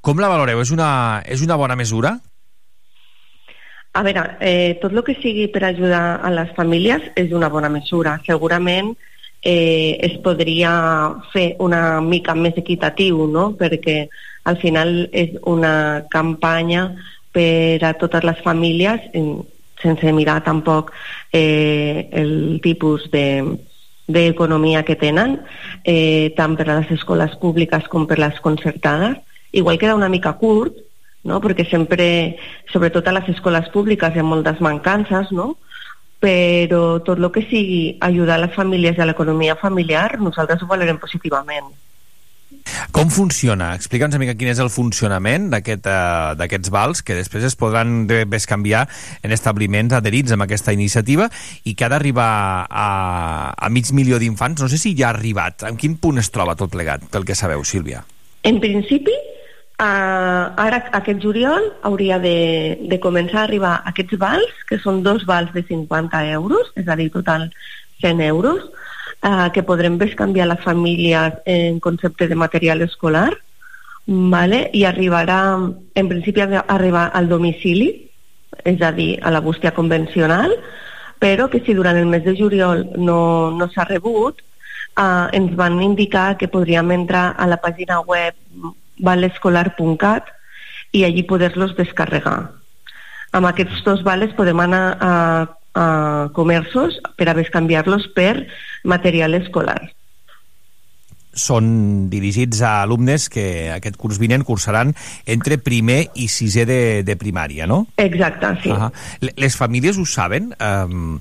com 0.00 0.22
la 0.22 0.30
valoreu? 0.32 0.62
És 0.64 0.72
una, 0.72 1.20
és 1.28 1.44
una 1.44 1.60
bona 1.60 1.76
mesura? 1.76 2.16
A 3.92 4.02
veure, 4.02 4.24
eh, 4.40 4.78
tot 4.80 4.96
el 4.96 5.04
que 5.04 5.18
sigui 5.20 5.50
per 5.52 5.66
ajudar 5.68 6.20
a 6.24 6.30
les 6.32 6.56
famílies 6.56 7.04
és 7.14 7.36
una 7.36 7.52
bona 7.52 7.68
mesura. 7.68 8.16
Segurament 8.24 8.94
eh, 9.44 10.00
es 10.00 10.16
podria 10.24 10.72
fer 11.34 11.56
una 11.60 12.00
mica 12.00 12.34
més 12.34 12.56
equitatiu, 12.56 13.26
no? 13.28 13.50
perquè 13.60 14.06
al 14.48 14.56
final 14.64 15.10
és 15.12 15.36
una 15.44 16.06
campanya 16.10 16.88
per 17.34 17.84
a 17.84 17.92
totes 18.00 18.24
les 18.24 18.40
famílies 18.42 19.12
sense 19.84 20.12
mirar 20.16 20.40
tampoc 20.44 20.90
eh, 21.30 22.08
el 22.12 22.60
tipus 22.64 23.06
de 23.12 23.28
d'economia 24.06 24.82
que 24.84 24.98
tenen, 25.00 25.38
eh, 25.82 26.34
tant 26.36 26.58
per 26.58 26.66
a 26.68 26.80
les 26.80 26.90
escoles 26.92 27.36
públiques 27.40 27.86
com 27.88 28.04
per 28.06 28.18
les 28.18 28.36
concertades. 28.44 29.16
Igual 29.52 29.78
queda 29.78 29.94
una 29.96 30.10
mica 30.12 30.34
curt, 30.36 30.76
no? 31.24 31.40
perquè 31.40 31.64
sempre, 31.70 32.36
sobretot 32.72 33.08
a 33.08 33.14
les 33.16 33.30
escoles 33.32 33.70
públiques, 33.72 34.12
hi 34.14 34.20
ha 34.20 34.26
moltes 34.26 34.60
mancances, 34.60 35.32
no? 35.32 35.54
però 36.20 37.00
tot 37.04 37.18
el 37.18 37.30
que 37.32 37.42
sigui 37.48 37.96
ajudar 38.00 38.38
les 38.40 38.54
famílies 38.54 38.96
i 38.96 39.02
a 39.02 39.08
l'economia 39.08 39.56
familiar, 39.60 40.18
nosaltres 40.20 40.62
ho 40.62 40.68
valorem 40.68 41.00
positivament. 41.00 41.72
Com 42.94 43.10
funciona? 43.10 43.72
Explica'ns 43.74 44.14
una 44.14 44.22
mica 44.22 44.36
quin 44.38 44.50
és 44.52 44.60
el 44.62 44.70
funcionament 44.72 45.48
uh, 45.50 45.58
d'aquests 46.38 46.70
vals 46.72 47.02
que 47.04 47.16
després 47.18 47.44
es 47.48 47.56
podran 47.58 48.06
bescanviar 48.30 48.84
en 49.22 49.34
establiments 49.34 49.96
adherits 49.98 50.34
amb 50.34 50.46
aquesta 50.46 50.72
iniciativa 50.72 51.28
i 51.64 51.74
que 51.74 51.86
ha 51.86 51.92
d'arribar 51.92 52.30
a, 52.70 52.88
a 53.54 53.70
mig 53.70 53.90
milió 53.92 54.20
d'infants. 54.22 54.62
No 54.62 54.70
sé 54.70 54.78
si 54.78 54.94
ja 54.96 55.10
ha 55.10 55.14
arribat. 55.16 55.66
En 55.68 55.78
quin 55.80 55.98
punt 56.00 56.22
es 56.22 56.30
troba 56.34 56.56
tot 56.58 56.72
plegat, 56.72 57.08
pel 57.10 57.26
que 57.26 57.36
sabeu, 57.38 57.64
Sílvia? 57.66 58.04
En 58.44 58.60
principi, 58.60 59.14
uh, 59.80 60.54
ara 60.60 60.80
aquest 61.00 61.20
juliol 61.22 61.70
hauria 61.82 62.20
de, 62.22 62.78
de 62.86 63.00
començar 63.02 63.42
a 63.42 63.48
arribar 63.48 63.74
aquests 63.90 64.20
vals, 64.20 64.64
que 64.68 64.78
són 64.82 65.02
dos 65.02 65.26
vals 65.28 65.52
de 65.56 65.64
50 65.66 66.24
euros, 66.38 66.72
és 66.78 66.88
a 66.88 66.96
dir, 67.00 67.10
total 67.12 67.50
100 68.04 68.20
euros, 68.28 68.68
eh, 69.24 69.50
que 69.52 69.64
podrem 69.64 69.96
bescanviar 69.98 70.46
les 70.50 70.60
famílies 70.60 71.40
en 71.46 71.80
concepte 71.80 72.28
de 72.28 72.36
material 72.36 72.82
escolar 72.82 73.32
vale? 74.06 74.68
i 74.72 74.84
arribarà, 74.84 75.56
en 75.94 76.08
principi 76.08 76.44
arribar 76.44 77.10
al 77.14 77.28
domicili, 77.28 78.10
és 78.64 78.80
a 78.82 78.92
dir, 78.92 79.18
a 79.22 79.32
la 79.32 79.40
bústia 79.40 79.72
convencional, 79.74 80.52
però 81.18 81.48
que 81.48 81.62
si 81.64 81.74
durant 81.74 81.96
el 81.96 82.06
mes 82.06 82.24
de 82.24 82.36
juliol 82.36 82.84
no, 82.96 83.50
no 83.50 83.68
s'ha 83.72 83.88
rebut, 83.88 84.42
eh, 84.98 85.26
ens 85.32 85.54
van 85.56 85.80
indicar 85.82 86.36
que 86.36 86.48
podríem 86.48 86.92
entrar 86.92 87.34
a 87.38 87.48
la 87.48 87.60
pàgina 87.60 88.00
web 88.04 88.36
valescolar.cat 89.00 90.28
i 90.92 91.04
allí 91.04 91.24
poder-los 91.26 91.74
descarregar. 91.76 92.52
Amb 93.34 93.48
aquests 93.48 93.82
dos 93.82 94.04
vales 94.06 94.34
podem 94.36 94.60
anar 94.62 94.84
a 95.00 95.12
a 95.74 96.30
comerços 96.34 96.96
per 97.18 97.28
a 97.28 97.34
bescanviar-los 97.34 98.08
per 98.14 98.46
material 98.84 99.34
escolar. 99.34 99.92
Són 101.34 102.06
dirigits 102.12 102.60
a 102.62 102.76
alumnes 102.84 103.26
que 103.28 103.72
aquest 103.74 103.98
curs 103.98 104.20
vinent 104.22 104.44
cursaran 104.46 104.92
entre 105.26 105.58
primer 105.58 106.04
i 106.14 106.28
sisè 106.30 106.62
de, 106.68 106.82
de 107.02 107.16
primària, 107.18 107.66
no? 107.66 107.88
Exacte, 107.98 108.54
sí. 108.62 108.70
Uh 108.70 108.86
-huh. 108.86 109.32
Les 109.34 109.56
famílies 109.56 109.98
ho 109.98 110.06
saben? 110.06 110.54
Um, 110.62 111.20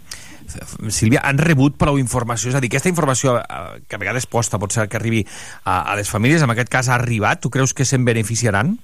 Sílvia, 0.89 1.21
han 1.23 1.37
rebut 1.37 1.77
prou 1.79 1.97
informació? 1.97 2.49
És 2.49 2.55
a 2.55 2.59
dir, 2.59 2.69
aquesta 2.69 2.89
informació 2.89 3.37
uh, 3.39 3.79
que 3.87 3.95
a 3.95 4.01
vegades 4.01 4.27
posta 4.29 4.59
pot 4.59 4.71
ser 4.71 4.87
que 4.87 4.97
arribi 4.97 5.25
a, 5.63 5.81
a 5.81 5.95
les 5.95 6.09
famílies, 6.09 6.43
en 6.43 6.49
aquest 6.49 6.69
cas 6.69 6.89
ha 6.89 6.95
arribat, 6.95 7.41
tu 7.41 7.49
creus 7.49 7.73
que 7.73 7.85
se'n 7.85 8.05
beneficiaran? 8.05 8.77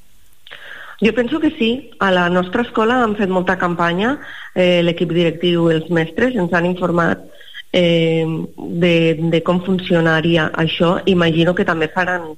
Jo 1.01 1.13
penso 1.15 1.39
que 1.39 1.51
sí. 1.51 1.91
A 1.99 2.11
la 2.11 2.29
nostra 2.29 2.63
escola 2.63 3.03
han 3.03 3.15
fet 3.15 3.29
molta 3.31 3.57
campanya, 3.57 4.17
eh, 4.53 4.81
l'equip 4.83 5.13
directiu 5.15 5.69
i 5.69 5.77
els 5.77 5.89
mestres 5.89 6.35
ens 6.35 6.53
han 6.53 6.67
informat 6.67 7.23
eh, 7.71 8.25
de, 8.57 8.93
de 9.31 9.41
com 9.43 9.63
funcionaria 9.63 10.49
això. 10.53 10.97
Imagino 11.07 11.55
que 11.55 11.65
també 11.65 11.87
faran 11.93 12.33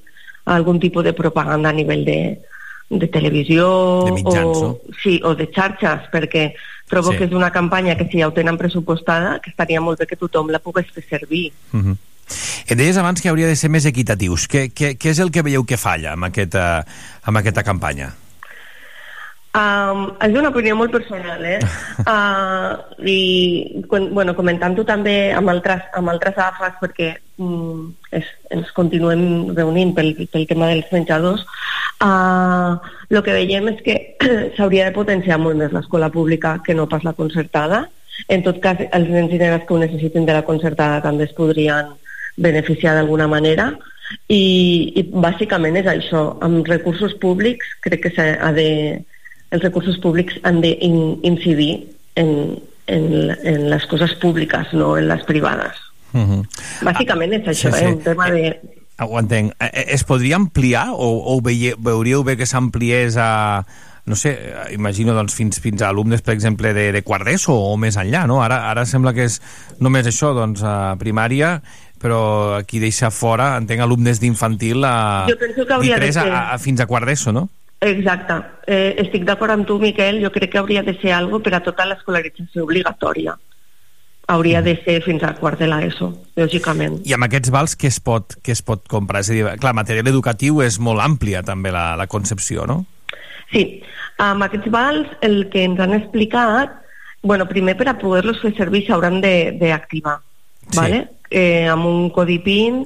algun 0.46 0.80
tipus 0.80 1.04
de 1.04 1.14
propaganda 1.14 1.70
a 1.70 1.74
nivell 1.74 2.06
de, 2.06 2.20
de 2.90 3.08
televisió 3.08 4.06
de 4.06 4.12
mitjans, 4.20 4.58
o, 4.58 4.62
no? 4.62 4.96
sí, 5.02 5.20
o 5.24 5.34
de 5.36 5.50
xarxes, 5.54 6.10
perquè 6.14 6.52
trobo 6.92 7.12
Sí. 7.12 7.18
que 7.18 7.26
és 7.26 7.34
una 7.34 7.52
campanya 7.52 7.96
que 7.96 8.08
si 8.12 8.20
ja 8.20 8.28
ho 8.28 8.34
tenen 8.34 8.58
pressupostada, 8.58 9.40
que 9.40 9.50
estaria 9.50 9.82
molt 9.82 10.00
bé 10.00 10.08
que 10.08 10.20
tothom 10.20 10.52
la 10.52 10.60
pogués 10.60 10.92
fer 10.92 11.04
servir. 11.10 11.52
Uh 11.74 11.80
-huh. 11.80 11.98
Et 12.68 12.78
deies 12.78 12.98
abans 12.98 13.22
que 13.22 13.30
hauria 13.30 13.48
de 13.48 13.56
ser 13.56 13.70
més 13.70 13.86
equitatius. 13.86 14.48
Què, 14.48 14.72
què, 14.72 14.98
què 14.98 15.10
és 15.10 15.20
el 15.20 15.32
que 15.32 15.42
veieu 15.42 15.66
que 15.66 15.78
falla 15.78 16.14
amb 16.14 16.26
aquesta, 16.26 16.86
amb 17.24 17.38
aquesta 17.38 17.64
campanya? 17.64 18.14
Um, 19.52 20.14
és 20.24 20.32
una 20.40 20.48
opinió 20.48 20.78
molt 20.80 20.94
personal, 20.96 21.42
eh? 21.44 21.58
Uh, 22.08 22.78
I, 23.14 23.84
quan, 23.92 24.08
bueno, 24.16 24.32
comentant-ho 24.38 24.86
també 24.88 25.34
amb 25.36 25.52
altres, 25.52 25.84
amb 26.00 26.14
altres 26.14 26.40
AFAs, 26.40 26.78
perquè 26.80 27.10
um, 27.44 27.90
es, 28.16 28.30
ens 28.56 28.72
continuem 28.78 29.52
reunint 29.58 29.92
pel, 29.98 30.14
pel 30.32 30.48
tema 30.48 30.72
dels 30.72 30.88
menjadors, 30.96 31.44
uh, 32.00 32.80
el 33.12 33.20
que 33.26 33.36
veiem 33.36 33.68
és 33.74 33.84
que 33.84 33.98
s'hauria 34.56 34.88
de 34.88 34.96
potenciar 34.96 35.42
molt 35.44 35.60
més 35.60 35.76
l'escola 35.76 36.08
pública 36.16 36.56
que 36.64 36.78
no 36.78 36.88
pas 36.88 37.04
la 37.04 37.18
concertada. 37.20 37.84
En 38.32 38.48
tot 38.48 38.64
cas, 38.64 38.80
els 38.88 39.12
nens 39.12 39.36
i 39.36 39.42
nenes 39.42 39.68
que 39.68 39.76
ho 39.76 39.84
necessiten 39.84 40.24
de 40.28 40.40
la 40.40 40.48
concertada 40.48 41.04
també 41.04 41.28
es 41.28 41.36
podrien 41.36 41.92
beneficiar 42.40 42.96
d'alguna 42.96 43.28
manera 43.28 43.74
i, 44.32 44.44
i 44.96 45.04
bàsicament 45.12 45.76
és 45.84 45.92
això. 45.92 46.30
Amb 46.40 46.68
recursos 46.72 47.20
públics 47.20 47.68
crec 47.84 48.06
que 48.06 48.16
s'ha 48.16 48.56
de 48.56 48.70
els 49.52 49.64
recursos 49.64 49.98
públics 50.00 50.40
han 50.44 50.62
d'incidir 50.62 51.72
en, 52.16 52.58
en, 52.88 53.08
en 53.44 53.70
les 53.70 53.86
coses 53.92 54.14
públiques, 54.22 54.74
no 54.74 54.96
en 54.98 55.08
les 55.12 55.24
privades. 55.28 55.78
Uh 56.14 56.20
-huh. 56.22 56.42
Bàsicament 56.84 57.34
és 57.34 57.48
això, 57.48 57.72
sí, 57.72 57.78
sí. 57.80 57.86
eh? 57.86 57.94
un 57.94 58.00
tema 58.04 58.30
de... 58.32 58.60
Ho 59.00 59.20
entenc. 59.20 59.54
Eh, 59.60 59.70
eh, 59.74 59.86
Es 59.96 60.04
podria 60.04 60.36
ampliar 60.36 60.90
o, 60.92 60.98
o 60.98 61.38
ho 61.38 61.42
veuríeu 61.42 62.24
bé 62.24 62.38
que 62.38 62.46
s'ampliés 62.46 63.18
a 63.18 63.66
no 64.06 64.16
sé, 64.16 64.32
eh, 64.32 64.74
imagino 64.74 65.14
doncs, 65.14 65.34
fins, 65.36 65.60
fins 65.60 65.82
a 65.82 65.90
alumnes, 65.90 66.22
per 66.22 66.34
exemple, 66.34 66.74
de, 66.74 66.92
de 66.92 67.04
quart 67.04 67.26
d'ESO 67.26 67.54
o 67.54 67.78
més 67.78 67.98
enllà, 67.98 68.26
no? 68.28 68.42
Ara, 68.44 68.70
ara 68.70 68.86
sembla 68.86 69.14
que 69.14 69.26
és 69.30 69.42
només 69.80 70.08
això, 70.08 70.34
doncs, 70.34 70.64
a 70.64 70.96
primària, 71.00 71.62
però 72.02 72.58
aquí 72.58 72.80
deixa 72.82 73.12
fora, 73.14 73.58
entenc, 73.58 73.82
alumnes 73.82 74.20
d'infantil 74.20 74.84
a, 74.84 75.28
Jo 75.30 75.38
penso 75.38 75.66
que 75.66 75.74
hauria 75.74 76.00
de 76.02 76.12
ser- 76.12 76.28
a, 76.30 76.52
a, 76.54 76.58
fins 76.58 76.82
a 76.82 76.88
quart 76.90 77.06
d'ESO, 77.06 77.32
no? 77.32 77.50
Exacte. 77.82 78.36
Eh, 78.68 78.96
estic 79.02 79.24
d'acord 79.26 79.52
amb 79.56 79.66
tu, 79.68 79.80
Miquel. 79.82 80.20
Jo 80.24 80.30
crec 80.32 80.52
que 80.54 80.60
hauria 80.62 80.84
de 80.86 80.94
ser 81.02 81.12
algo 81.18 81.40
per 81.42 81.56
a 81.58 81.64
tota 81.66 81.86
l'escolarització 81.90 82.64
obligatòria. 82.68 83.34
Hauria 84.32 84.62
de 84.62 84.76
ser 84.86 85.00
fins 85.04 85.24
a 85.26 85.34
quart 85.36 85.60
de 85.60 85.68
l'ESO, 85.68 86.12
lògicament. 86.40 87.00
I 87.10 87.16
amb 87.18 87.26
aquests 87.26 87.50
vals 87.52 87.74
què 87.76 87.90
es 87.90 87.98
pot, 88.00 88.38
què 88.46 88.54
es 88.54 88.62
pot 88.64 88.86
comprar? 88.88 89.24
És 89.26 89.32
a 89.32 89.34
dir, 89.36 89.48
clar, 89.60 89.74
material 89.76 90.08
educatiu 90.08 90.62
és 90.64 90.78
molt 90.80 91.02
àmplia 91.04 91.42
també 91.44 91.74
la, 91.74 91.96
la 92.00 92.06
concepció, 92.08 92.68
no? 92.70 92.86
Sí, 93.52 93.82
amb 94.22 94.46
aquests 94.46 94.70
vals 94.72 95.10
el 95.26 95.50
que 95.52 95.66
ens 95.66 95.82
han 95.84 95.98
explicat, 95.98 96.78
bueno, 97.24 97.50
primer 97.50 97.76
per 97.82 97.90
a 97.90 97.98
poder-los 98.00 98.40
fer 98.46 98.54
servir 98.56 98.86
s'hauran 98.86 99.20
de- 99.26 99.58
d'activar, 99.60 100.20
Sí. 100.70 100.78
¿vale? 100.78 101.08
eh, 101.32 101.68
amb 101.68 101.86
un 101.90 102.10
codi 102.12 102.38
PIN 102.40 102.86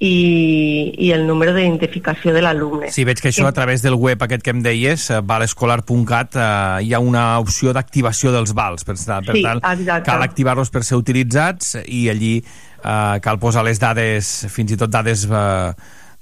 i, 0.00 0.94
i 0.96 1.10
el 1.12 1.26
número 1.28 1.52
d'identificació 1.52 2.32
de 2.32 2.40
l'alumne. 2.40 2.88
Sí, 2.88 3.04
veig 3.04 3.20
que 3.20 3.28
això 3.28 3.44
a 3.46 3.52
través 3.52 3.82
del 3.84 3.94
web 4.00 4.22
aquest 4.24 4.42
que 4.46 4.54
em 4.54 4.62
deies, 4.64 5.10
eh, 5.12 5.20
valescolar.cat, 5.20 6.38
eh, 6.40 6.84
hi 6.86 6.94
ha 6.96 7.00
una 7.04 7.24
opció 7.42 7.74
d'activació 7.76 8.32
dels 8.32 8.54
vals. 8.56 8.86
Per, 8.88 8.96
per 8.96 9.36
Sí, 9.36 9.42
tant, 9.44 9.60
exacte. 9.60 10.08
cal 10.08 10.24
activar-los 10.24 10.72
per 10.72 10.82
ser 10.88 10.96
utilitzats 10.96 11.76
i 11.84 12.08
allí 12.08 12.38
eh, 12.40 13.20
cal 13.20 13.38
posar 13.38 13.64
les 13.68 13.78
dades, 13.82 14.46
fins 14.48 14.72
i 14.72 14.80
tot 14.80 14.88
dades 14.90 15.26
eh, 15.28 15.72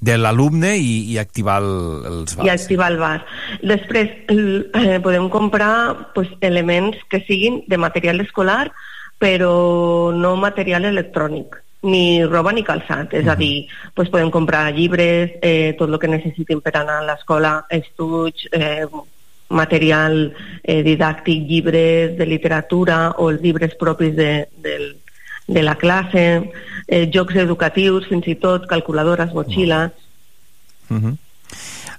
de 0.01 0.19
l'alumne 0.19 0.75
i, 0.79 1.13
i 1.15 1.19
activar 1.23 1.61
el, 1.63 1.71
els 2.11 2.35
i 2.35 2.43
vals. 2.43 2.51
activar 2.59 2.91
el 2.93 2.99
bar. 2.99 3.17
Després 3.63 4.11
eh, 4.27 4.99
podem 5.07 5.31
comprar 5.31 6.11
pues, 6.19 6.35
elements 6.41 6.99
que 7.11 7.23
siguin 7.31 7.63
de 7.71 7.79
material 7.79 8.21
escolar 8.27 8.73
però 9.19 10.13
no 10.15 10.37
material 10.39 10.85
electrònic. 10.87 11.57
Ni 11.83 12.25
roba 12.25 12.53
ni 12.53 12.65
calçat, 12.67 13.13
és 13.15 13.29
a 13.29 13.37
dir, 13.39 13.69
doncs 13.95 14.11
podem 14.11 14.31
comprar 14.35 14.73
llibres, 14.75 15.37
eh, 15.43 15.75
tot 15.79 15.89
el 15.89 15.99
que 15.99 16.11
necessitin 16.11 16.61
per 16.61 16.75
anar 16.75 16.99
a 16.99 17.07
l'escola, 17.07 17.53
estuig, 17.71 18.49
eh, 18.53 18.87
material 19.49 20.35
eh, 20.63 20.83
didàctic, 20.83 21.47
llibres 21.49 22.17
de 22.19 22.27
literatura 22.27 23.15
o 23.17 23.31
els 23.31 23.41
llibres 23.41 23.77
propis 23.79 24.15
de, 24.17 24.49
del, 24.65 24.91
de 25.47 25.63
la 25.63 25.77
classe, 25.77 26.27
eh, 26.87 27.07
jocs 27.15 27.37
educatius, 27.37 28.09
fins 28.11 28.27
i 28.27 28.37
tot 28.37 28.69
calculadores, 28.69 29.33
motxilles... 29.33 29.95
Uh 30.89 30.97
-huh. 30.97 31.17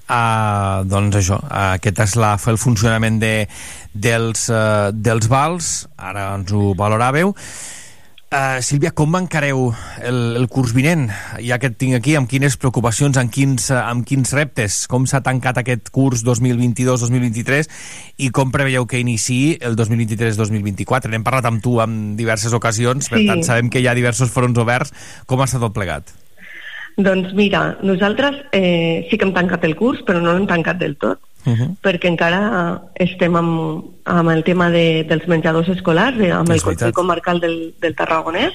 uh, 0.09 0.85
doncs 0.89 1.15
això, 1.15 1.37
uh, 1.37 1.73
aquest 1.77 1.99
és 1.99 2.15
la, 2.15 2.37
el 2.47 2.57
funcionament 2.57 3.19
de, 3.19 3.47
dels, 3.93 4.49
uh, 4.49 4.89
dels 4.93 5.27
vals, 5.27 5.87
ara 5.95 6.35
ens 6.35 6.51
ho 6.51 6.73
valoràveu. 6.73 7.35
Uh, 8.29 8.61
Sílvia, 8.61 8.91
com 8.93 9.15
encareu 9.17 9.71
el, 10.05 10.17
el 10.37 10.43
curs 10.53 10.69
vinent? 10.77 11.07
Ja 11.41 11.57
que 11.57 11.71
et 11.71 11.79
tinc 11.81 11.95
aquí, 11.97 12.13
amb 12.13 12.29
quines 12.29 12.59
preocupacions, 12.61 13.17
amb 13.17 13.33
quins, 13.33 13.71
uh, 13.73 13.79
amb 13.89 14.05
quins 14.05 14.35
reptes? 14.37 14.83
Com 14.91 15.07
s'ha 15.09 15.23
tancat 15.25 15.57
aquest 15.57 15.89
curs 15.89 16.21
2022-2023 16.27 17.65
i 18.21 18.29
com 18.29 18.53
preveieu 18.53 18.85
que 18.85 19.01
iniciï 19.01 19.57
el 19.65 19.73
2023-2024? 19.79 21.09
N'hem 21.09 21.25
parlat 21.25 21.49
amb 21.49 21.65
tu 21.65 21.79
en 21.81 22.13
diverses 22.21 22.53
ocasions, 22.53 23.09
per 23.09 23.23
Sí. 23.23 23.25
tant 23.31 23.41
sabem 23.41 23.73
que 23.73 23.81
hi 23.81 23.89
ha 23.89 23.97
diversos 23.97 24.29
fronts 24.29 24.61
oberts. 24.61 24.93
Com 25.25 25.41
ha 25.41 25.49
estat 25.49 25.65
tot 25.65 25.73
plegat? 25.73 26.13
Doncs 26.99 27.31
mira, 27.33 27.77
nosaltres 27.81 28.35
eh, 28.51 29.07
sí 29.09 29.17
que 29.17 29.23
hem 29.23 29.33
tancat 29.33 29.63
el 29.63 29.77
curs, 29.79 30.01
però 30.03 30.19
no 30.19 30.33
l'hem 30.33 30.47
tancat 30.49 30.79
del 30.81 30.97
tot, 30.99 31.25
Uh 31.45 31.55
-huh. 31.55 31.75
perquè 31.81 32.09
encara 32.09 32.81
estem 32.95 33.33
amb, 33.33 33.83
amb 34.03 34.29
el 34.29 34.43
tema 34.43 34.69
de, 34.69 35.05
dels 35.07 35.25
menjadors 35.25 35.69
escolars, 35.69 36.19
eh, 36.19 36.31
amb 36.31 36.49
el 36.49 36.61
Consell. 36.61 36.91
Comarcal 36.91 37.39
del, 37.39 37.73
del 37.79 37.95
Tarragonès, 37.95 38.53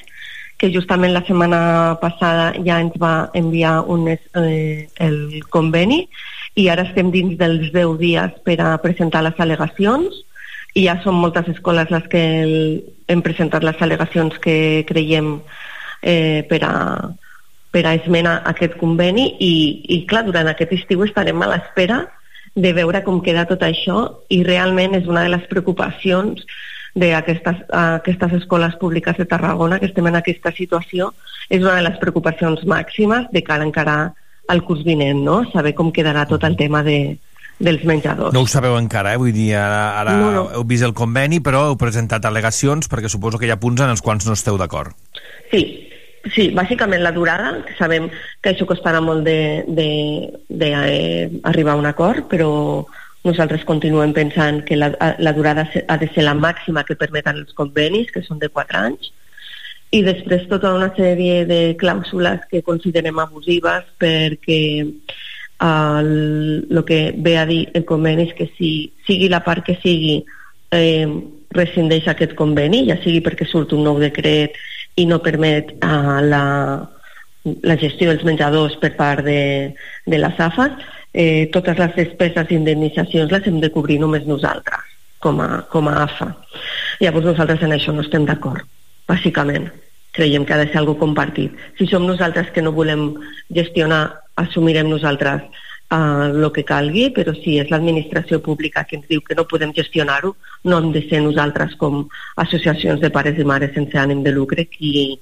que 0.59 0.71
justament 0.71 1.13
la 1.13 1.25
setmana 1.27 1.99
passada 2.01 2.53
ja 2.65 2.81
ens 2.81 2.95
va 3.01 3.31
enviar 3.33 3.81
un, 3.87 4.09
eh, 4.09 4.89
el 4.97 5.43
conveni 5.51 6.09
i 6.55 6.69
ara 6.69 6.87
estem 6.87 7.11
dins 7.11 7.37
dels 7.39 7.73
10 7.73 7.99
dies 7.99 8.31
per 8.45 8.61
a 8.61 8.77
presentar 8.79 9.25
les 9.27 9.35
al·legacions 9.35 10.23
i 10.75 10.87
ja 10.87 11.01
són 11.03 11.15
moltes 11.15 11.49
escoles 11.49 11.91
les 11.91 12.07
que 12.11 12.23
el, 12.43 12.55
hem 13.09 13.23
presentat 13.23 13.65
les 13.67 13.77
al·legacions 13.83 14.39
que 14.39 14.85
creiem 14.87 15.41
eh, 16.03 16.47
per 16.49 16.63
a 16.63 16.75
per 17.75 17.85
a 17.91 17.97
esmenar 17.99 18.37
aquest 18.47 18.77
conveni 18.79 19.33
i, 19.43 19.55
i 19.91 20.05
clar, 20.07 20.23
durant 20.29 20.47
aquest 20.53 20.77
estiu 20.77 21.03
estarem 21.07 21.43
a 21.43 21.51
l'espera 21.51 22.05
de 22.55 22.71
veure 22.77 23.03
com 23.03 23.19
queda 23.25 23.49
tot 23.51 23.65
això 23.67 24.05
i 24.31 24.45
realment 24.47 24.95
és 24.95 25.09
una 25.11 25.25
de 25.27 25.33
les 25.35 25.43
preocupacions 25.51 26.45
d'aquestes 26.95 27.65
aquestes 27.75 28.37
escoles 28.39 28.77
públiques 28.79 29.17
de 29.19 29.27
Tarragona 29.27 29.81
que 29.83 29.89
estem 29.91 30.07
en 30.07 30.21
aquesta 30.21 30.53
situació 30.55 31.11
és 31.51 31.59
una 31.65 31.75
de 31.81 31.83
les 31.89 31.99
preocupacions 31.99 32.63
màximes 32.71 33.27
de 33.35 33.43
cara 33.43 33.67
encara 33.67 33.97
al 34.47 34.63
curs 34.63 34.85
vinent, 34.87 35.25
no? 35.25 35.41
Saber 35.51 35.73
com 35.75 35.91
quedarà 35.91 36.27
tot 36.31 36.45
el 36.47 36.55
tema 36.55 36.85
de, 36.87 37.17
dels 37.59 37.83
menjadors. 37.89 38.35
No 38.37 38.45
ho 38.45 38.51
sabeu 38.51 38.77
encara, 38.79 39.15
eh? 39.15 39.19
vull 39.19 39.33
dir, 39.35 39.55
ara, 39.59 39.99
ara 40.01 40.15
No, 40.21 40.31
no. 40.35 40.45
heu 40.55 40.65
vist 40.69 40.85
el 40.87 40.95
conveni, 40.95 41.41
però 41.41 41.65
heu 41.71 41.79
presentat 41.81 42.25
al·legacions 42.29 42.91
perquè 42.93 43.11
suposo 43.11 43.41
que 43.41 43.49
hi 43.49 43.55
ha 43.55 43.59
punts 43.59 43.83
en 43.83 43.91
els 43.95 44.05
quals 44.05 44.27
no 44.29 44.37
esteu 44.37 44.59
d'acord. 44.61 44.95
Sí, 45.51 45.65
sí, 46.33 46.51
bàsicament 46.57 47.03
la 47.03 47.13
durada, 47.13 47.59
sabem 47.79 48.09
que 48.41 48.53
això 48.53 48.67
costarà 48.69 49.01
molt 49.05 49.25
de 49.27 49.65
eh, 50.49 51.31
a 51.45 51.77
un 51.77 51.87
acord, 51.87 52.29
però 52.31 52.87
nosaltres 53.25 53.65
continuem 53.65 54.13
pensant 54.13 54.63
que 54.65 54.77
la, 54.77 54.93
la 55.19 55.33
durada 55.33 55.69
ha 55.89 55.97
de 55.99 56.09
ser 56.15 56.25
la 56.25 56.35
màxima 56.35 56.85
que 56.85 56.97
permeten 56.97 57.37
els 57.41 57.53
convenis, 57.53 58.11
que 58.13 58.23
són 58.23 58.39
de 58.39 58.49
4 58.49 58.79
anys, 58.79 59.13
i 59.95 60.03
després 60.03 60.49
tota 60.51 60.75
una 60.75 60.91
sèrie 60.97 61.45
de 61.47 61.61
clàusules 61.79 62.43
que 62.51 62.65
considerem 62.67 63.19
abusives 63.23 63.87
perquè 64.01 64.63
el, 64.85 66.67
el 66.71 66.85
que 66.85 67.15
ve 67.17 67.37
a 67.39 67.47
dir 67.47 67.69
el 67.73 67.85
conveni 67.87 68.27
és 68.29 68.35
que 68.35 68.49
si 68.59 68.71
sigui 69.07 69.31
la 69.31 69.45
part 69.47 69.65
que 69.65 69.79
sigui 69.83 70.19
eh, 70.75 71.07
rescindeix 71.55 72.09
aquest 72.11 72.35
conveni, 72.35 72.83
ja 72.91 72.99
sigui 73.05 73.23
perquè 73.23 73.47
surt 73.47 73.73
un 73.77 73.85
nou 73.87 74.01
decret 74.03 74.59
i 74.97 75.07
no 75.07 75.21
permet 75.23 75.73
eh, 75.75 76.19
la, 76.29 76.45
la 77.45 77.77
gestió 77.81 78.11
dels 78.11 78.25
menjadors 78.27 78.77
per 78.83 78.95
part 78.99 79.25
de, 79.27 79.75
de 80.07 80.21
les 80.21 80.41
AFAS, 80.41 80.79
eh, 81.13 81.47
totes 81.55 81.79
les 81.79 81.97
despeses 81.99 82.51
i 82.51 82.59
indemnitzacions 82.59 83.33
les 83.33 83.49
hem 83.49 83.61
de 83.63 83.73
cobrir 83.75 84.01
només 84.03 84.27
nosaltres, 84.29 84.93
com 85.23 85.41
a, 85.43 85.65
com 85.73 85.89
a 85.89 85.97
AFA. 86.05 86.31
Llavors 87.03 87.31
nosaltres 87.33 87.65
en 87.67 87.75
això 87.77 87.95
no 87.95 88.05
estem 88.07 88.27
d'acord, 88.29 88.67
bàsicament. 89.11 89.71
Creiem 90.15 90.45
que 90.47 90.55
ha 90.55 90.61
de 90.61 90.69
ser 90.71 90.79
algo 90.79 90.95
compartit. 90.99 91.55
Si 91.79 91.89
som 91.91 92.05
nosaltres 92.07 92.53
que 92.55 92.63
no 92.63 92.71
volem 92.75 93.09
gestionar, 93.51 94.05
assumirem 94.39 94.87
nosaltres 94.91 95.43
el 95.95 96.51
que 96.53 96.65
calgui, 96.67 97.09
però 97.15 97.35
si 97.37 97.59
és 97.63 97.71
l'administració 97.73 98.41
pública 98.43 98.85
que 98.89 98.99
ens 98.99 99.09
diu 99.11 99.23
que 99.25 99.37
no 99.39 99.47
podem 99.51 99.73
gestionar-ho, 99.77 100.35
no 100.65 100.79
hem 100.79 100.93
de 100.95 101.05
ser 101.09 101.23
nosaltres 101.25 101.75
com 101.81 102.05
associacions 102.45 103.01
de 103.01 103.11
pares 103.15 103.39
i 103.39 103.47
mares 103.49 103.75
sense 103.75 103.99
ànim 103.99 104.23
de 104.25 104.33
lucre 104.35 104.67
qui, 104.71 105.19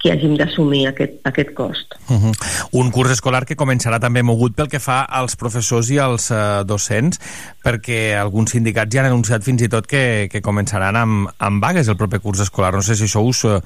qui 0.00 0.12
hàgim 0.12 0.36
d'assumir 0.36 0.84
aquest, 0.90 1.16
aquest 1.24 1.52
cost. 1.54 1.96
Uh 2.08 2.16
-huh. 2.16 2.34
Un 2.72 2.90
curs 2.90 3.10
escolar 3.10 3.44
que 3.46 3.56
començarà 3.56 3.98
també 4.00 4.22
mogut 4.22 4.54
pel 4.54 4.68
que 4.68 4.80
fa 4.80 5.02
als 5.02 5.36
professors 5.36 5.90
i 5.90 5.98
als 5.98 6.30
uh, 6.30 6.64
docents, 6.64 7.18
perquè 7.64 8.14
alguns 8.14 8.50
sindicats 8.50 8.94
ja 8.94 9.00
han 9.00 9.12
anunciat 9.12 9.42
fins 9.42 9.62
i 9.62 9.68
tot 9.68 9.86
que, 9.86 10.28
que 10.30 10.42
començaran 10.42 10.96
amb, 10.96 11.28
amb 11.38 11.62
vagues 11.62 11.88
el 11.88 11.96
proper 11.96 12.20
curs 12.20 12.40
escolar. 12.40 12.74
No 12.74 12.82
sé 12.82 12.94
si 12.94 13.04
això 13.04 13.20
us... 13.24 13.44
Uh, 13.44 13.60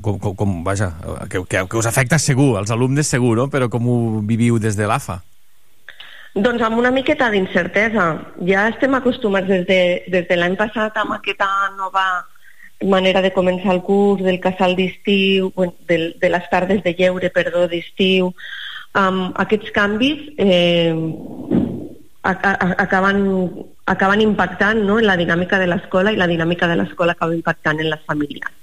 com, 0.00 0.18
com, 0.18 0.34
com, 0.34 0.64
vaja, 0.64 0.94
que, 1.28 1.44
que, 1.44 1.66
que 1.68 1.76
us 1.76 1.86
afecta 1.86 2.18
segur, 2.18 2.56
als 2.56 2.70
alumnes 2.70 3.06
segur, 3.06 3.36
no? 3.36 3.48
però 3.48 3.68
com 3.68 3.88
ho 3.88 4.22
viviu 4.22 4.58
des 4.58 4.74
de 4.74 4.86
l'AFA? 4.86 5.22
Doncs 6.34 6.62
amb 6.64 6.78
una 6.80 6.90
miqueta 6.90 7.28
d'incertesa. 7.28 8.04
Ja 8.48 8.68
estem 8.70 8.94
acostumats 8.96 9.48
des 9.48 9.66
de, 9.68 9.80
des 10.08 10.28
de 10.28 10.36
l'any 10.38 10.56
passat 10.56 10.96
amb 10.96 11.12
aquesta 11.18 11.48
nova 11.76 12.04
manera 12.88 13.20
de 13.22 13.32
començar 13.34 13.74
el 13.74 13.82
curs, 13.84 14.22
del 14.24 14.40
casal 14.40 14.74
d'estiu, 14.76 15.52
del, 15.88 16.14
de 16.18 16.30
les 16.32 16.48
tardes 16.50 16.80
de 16.82 16.94
lleure, 16.98 17.30
perdó, 17.30 17.66
d'estiu. 17.68 18.32
Um, 18.96 19.20
aquests 19.44 19.70
canvis 19.76 20.24
eh, 20.38 20.92
a, 22.22 22.32
a, 22.32 22.72
acaben, 22.86 23.22
acaben 23.84 24.24
impactant 24.24 24.82
no, 24.88 24.98
en 24.98 25.08
la 25.08 25.16
dinàmica 25.20 25.60
de 25.60 25.68
l'escola 25.68 26.12
i 26.12 26.20
la 26.20 26.28
dinàmica 26.32 26.68
de 26.68 26.80
l'escola 26.80 27.12
acaba 27.12 27.36
impactant 27.36 27.80
en 27.80 27.92
les 27.92 28.04
famílies. 28.08 28.61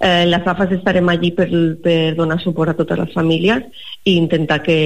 Eh, 0.00 0.26
les 0.30 0.46
AFAS 0.46 0.72
estarem 0.76 1.08
allí 1.10 1.32
per, 1.34 1.48
per 1.82 2.14
donar 2.14 2.38
suport 2.38 2.70
a 2.70 2.76
totes 2.78 3.00
les 3.00 3.14
famílies 3.16 3.64
i 4.06 4.14
intentar 4.14 4.60
que, 4.62 4.78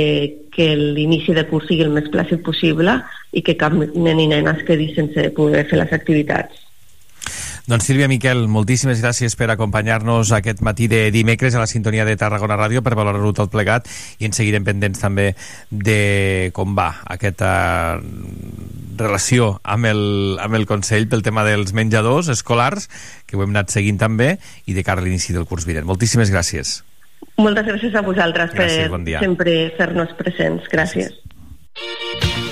que 0.55 0.73
l'inici 0.77 1.37
de 1.37 1.45
curs 1.51 1.69
sigui 1.69 1.85
el 1.85 1.93
més 1.93 2.09
plàcid 2.15 2.41
possible 2.47 2.97
i 3.33 3.43
que 3.45 3.59
cap 3.61 3.77
nen 3.77 4.23
i 4.25 4.29
nena 4.31 4.57
es 4.57 4.65
quedi 4.69 4.89
sense 4.97 5.29
poder 5.37 5.67
fer 5.69 5.83
les 5.83 5.93
activitats. 5.93 6.72
Doncs 7.63 7.87
Sílvia 7.87 8.09
Miquel, 8.11 8.49
moltíssimes 8.51 8.99
gràcies 8.99 9.37
per 9.39 9.47
acompanyar-nos 9.53 10.33
aquest 10.35 10.65
matí 10.67 10.89
de 10.91 11.13
dimecres 11.15 11.55
a 11.55 11.61
la 11.63 11.69
sintonia 11.71 12.03
de 12.05 12.17
Tarragona 12.19 12.57
Ràdio 12.59 12.83
per 12.83 12.97
valorar-ho 12.99 13.31
tot 13.39 13.53
plegat 13.55 13.87
i 14.19 14.27
en 14.27 14.35
seguirem 14.35 14.67
pendents 14.67 14.99
també 14.99 15.29
de 15.71 16.51
com 16.57 16.75
va 16.75 16.89
aquesta 17.15 18.01
relació 18.99 19.61
amb 19.63 19.87
el, 19.93 20.03
amb 20.43 20.59
el 20.59 20.67
Consell 20.67 21.07
pel 21.09 21.23
tema 21.23 21.47
dels 21.47 21.71
menjadors 21.73 22.33
escolars, 22.35 22.89
que 23.31 23.39
ho 23.39 23.45
hem 23.47 23.55
anat 23.55 23.71
seguint 23.71 24.01
també, 24.01 24.35
i 24.67 24.75
de 24.75 24.83
cara 24.83 25.01
a 25.01 25.07
l'inici 25.07 25.33
del 25.33 25.47
curs 25.47 25.67
vinent. 25.69 25.87
Moltíssimes 25.87 26.35
gràcies. 26.35 26.81
Moltes 27.39 27.65
gràcies 27.71 27.95
a 27.95 28.03
vosaltres 28.03 28.51
Gràcies, 28.53 28.89
per 28.89 28.97
bon 28.99 29.07
dia. 29.07 29.23
sempre 29.23 29.71
fer-nos 29.79 30.11
presents. 30.19 30.67
Gràcies. 30.69 31.15
Well, 31.15 32.52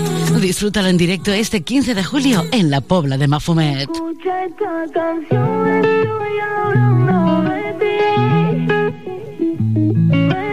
Disfrútalo 0.39 0.87
en 0.87 0.97
directo 0.97 1.31
este 1.31 1.61
15 1.61 1.93
de 1.93 2.03
julio 2.03 2.43
en 2.51 2.71
la 2.71 2.81
Pobla 2.81 3.17
de 3.17 3.27
Mafumet. 3.27 3.89
Escucha 3.89 4.45
esta 4.45 4.85
canción, 4.93 5.67
estoy 5.67 6.39
hablando 6.55 7.49
de 7.49 7.73
ti. 7.79 7.91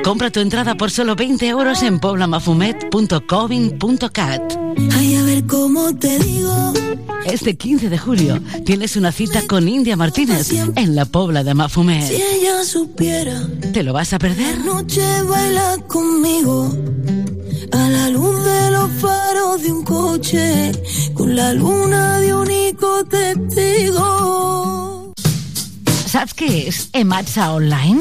Compra 0.02 0.30
tu 0.30 0.40
entrada 0.40 0.74
por 0.74 0.90
solo 0.90 1.14
20 1.14 1.46
euros 1.48 1.82
en 1.82 2.00
poblamafumet.covin.cat. 2.00 4.57
Ay, 4.96 5.14
a 5.16 5.22
ver 5.24 5.46
cómo 5.46 5.94
te 5.96 6.18
digo. 6.18 6.72
Este 7.24 7.56
15 7.56 7.90
de 7.90 7.98
julio 7.98 8.40
tienes 8.64 8.96
una 8.96 9.12
cita 9.12 9.42
con 9.46 9.68
India 9.68 9.96
Martínez 9.96 10.50
en 10.52 10.94
la 10.94 11.04
Pobla 11.04 11.44
de 11.44 11.50
Si 11.50 11.56
Mafumet. 11.56 12.10
ella 12.10 12.64
supiera, 12.64 13.46
¿Te 13.72 13.82
lo 13.82 13.92
vas 13.92 14.12
a 14.12 14.18
perder? 14.18 14.58
noche 14.64 15.02
baila 15.24 15.76
conmigo. 15.88 16.72
A 17.72 17.88
la 17.90 18.08
luz 18.08 18.44
de 18.44 18.70
los 18.70 18.90
faros 18.92 19.62
de 19.62 19.72
un 19.72 19.84
coche, 19.84 20.72
con 21.14 21.36
la 21.36 21.52
luna 21.52 22.18
de 22.20 22.34
único 22.34 23.04
testigo. 23.04 25.12
Saps 26.08 26.32
què 26.34 26.48
és 26.68 26.88
Ematsa 26.96 27.50
Online? 27.52 28.00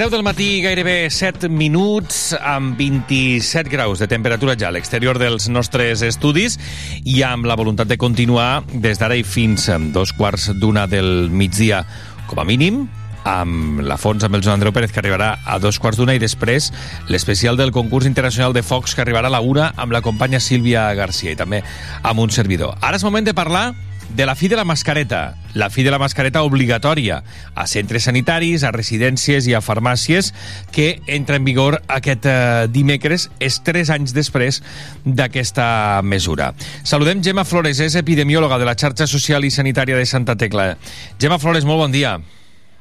10 0.00 0.10
del 0.10 0.22
matí, 0.22 0.62
gairebé 0.64 1.10
7 1.12 1.50
minuts, 1.52 2.30
amb 2.40 2.78
27 2.78 3.68
graus 3.68 4.00
de 4.00 4.06
temperatura 4.08 4.54
ja 4.56 4.70
a 4.70 4.72
l'exterior 4.72 5.18
dels 5.20 5.50
nostres 5.52 6.00
estudis 6.00 6.56
i 7.04 7.18
amb 7.20 7.44
la 7.44 7.56
voluntat 7.60 7.90
de 7.90 7.98
continuar 8.00 8.62
des 8.72 8.96
d'ara 8.96 9.18
i 9.20 9.26
fins 9.28 9.68
a 9.68 9.76
dos 9.92 10.14
quarts 10.16 10.54
d'una 10.56 10.86
del 10.88 11.28
migdia, 11.28 11.82
com 12.30 12.40
a 12.40 12.46
mínim, 12.48 12.86
amb 13.28 13.84
la 13.84 14.00
Fons 14.00 14.24
amb 14.24 14.40
el 14.40 14.46
Joan 14.46 14.56
Andreu 14.56 14.72
Pérez, 14.72 14.88
que 14.88 15.04
arribarà 15.04 15.34
a 15.44 15.58
dos 15.60 15.76
quarts 15.76 16.00
d'una, 16.00 16.16
i 16.16 16.24
després 16.24 16.72
l'especial 17.12 17.60
del 17.60 17.68
concurs 17.68 18.08
internacional 18.08 18.56
de 18.56 18.64
Focs, 18.64 18.96
que 18.96 19.04
arribarà 19.04 19.28
a 19.28 19.36
la 19.36 19.44
una 19.44 19.68
amb 19.76 19.92
la 19.92 20.00
companya 20.00 20.40
Sílvia 20.40 20.88
Garcia 20.96 21.36
i 21.36 21.36
també 21.36 21.60
amb 22.00 22.24
un 22.24 22.32
servidor. 22.32 22.78
Ara 22.80 22.96
és 22.96 23.04
moment 23.04 23.28
de 23.28 23.36
parlar 23.36 23.74
de 24.14 24.26
la 24.26 24.34
fi 24.34 24.48
de 24.48 24.56
la 24.56 24.64
mascareta, 24.64 25.36
la 25.54 25.70
fi 25.70 25.82
de 25.82 25.90
la 25.90 25.98
mascareta 25.98 26.42
obligatòria 26.42 27.20
a 27.54 27.66
centres 27.70 28.04
sanitaris, 28.08 28.64
a 28.64 28.72
residències 28.74 29.46
i 29.46 29.54
a 29.54 29.62
farmàcies 29.62 30.32
que 30.74 31.00
entra 31.06 31.38
en 31.38 31.46
vigor 31.46 31.78
aquest 31.88 32.26
eh, 32.26 32.66
dimecres, 32.72 33.28
és 33.38 33.60
tres 33.66 33.90
anys 33.90 34.14
després 34.16 34.60
d'aquesta 35.04 36.00
mesura. 36.02 36.52
Saludem 36.82 37.22
Gemma 37.22 37.46
Flores, 37.46 37.80
és 37.80 37.96
epidemiòloga 37.98 38.58
de 38.58 38.66
la 38.68 38.74
xarxa 38.74 39.06
social 39.06 39.46
i 39.46 39.54
sanitària 39.54 39.96
de 39.96 40.06
Santa 40.06 40.36
Tecla. 40.36 40.74
Gemma 41.20 41.38
Flores, 41.38 41.64
molt 41.64 41.86
bon 41.86 41.94
dia. 41.94 42.18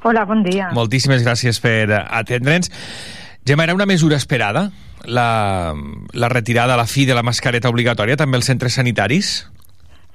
Hola, 0.04 0.26
bon 0.26 0.44
dia. 0.44 0.72
Moltíssimes 0.74 1.24
gràcies 1.28 1.62
per 1.62 1.92
atendre'ns. 2.02 2.72
Gemma, 3.46 3.66
era 3.66 3.76
una 3.76 3.86
mesura 3.86 4.18
esperada, 4.18 4.72
la, 5.06 5.76
la 6.14 6.30
retirada, 6.30 6.78
la 6.78 6.88
fi 6.88 7.06
de 7.06 7.16
la 7.16 7.24
mascareta 7.24 7.70
obligatòria, 7.70 8.18
també 8.18 8.40
als 8.40 8.50
centres 8.50 8.76
sanitaris? 8.80 9.48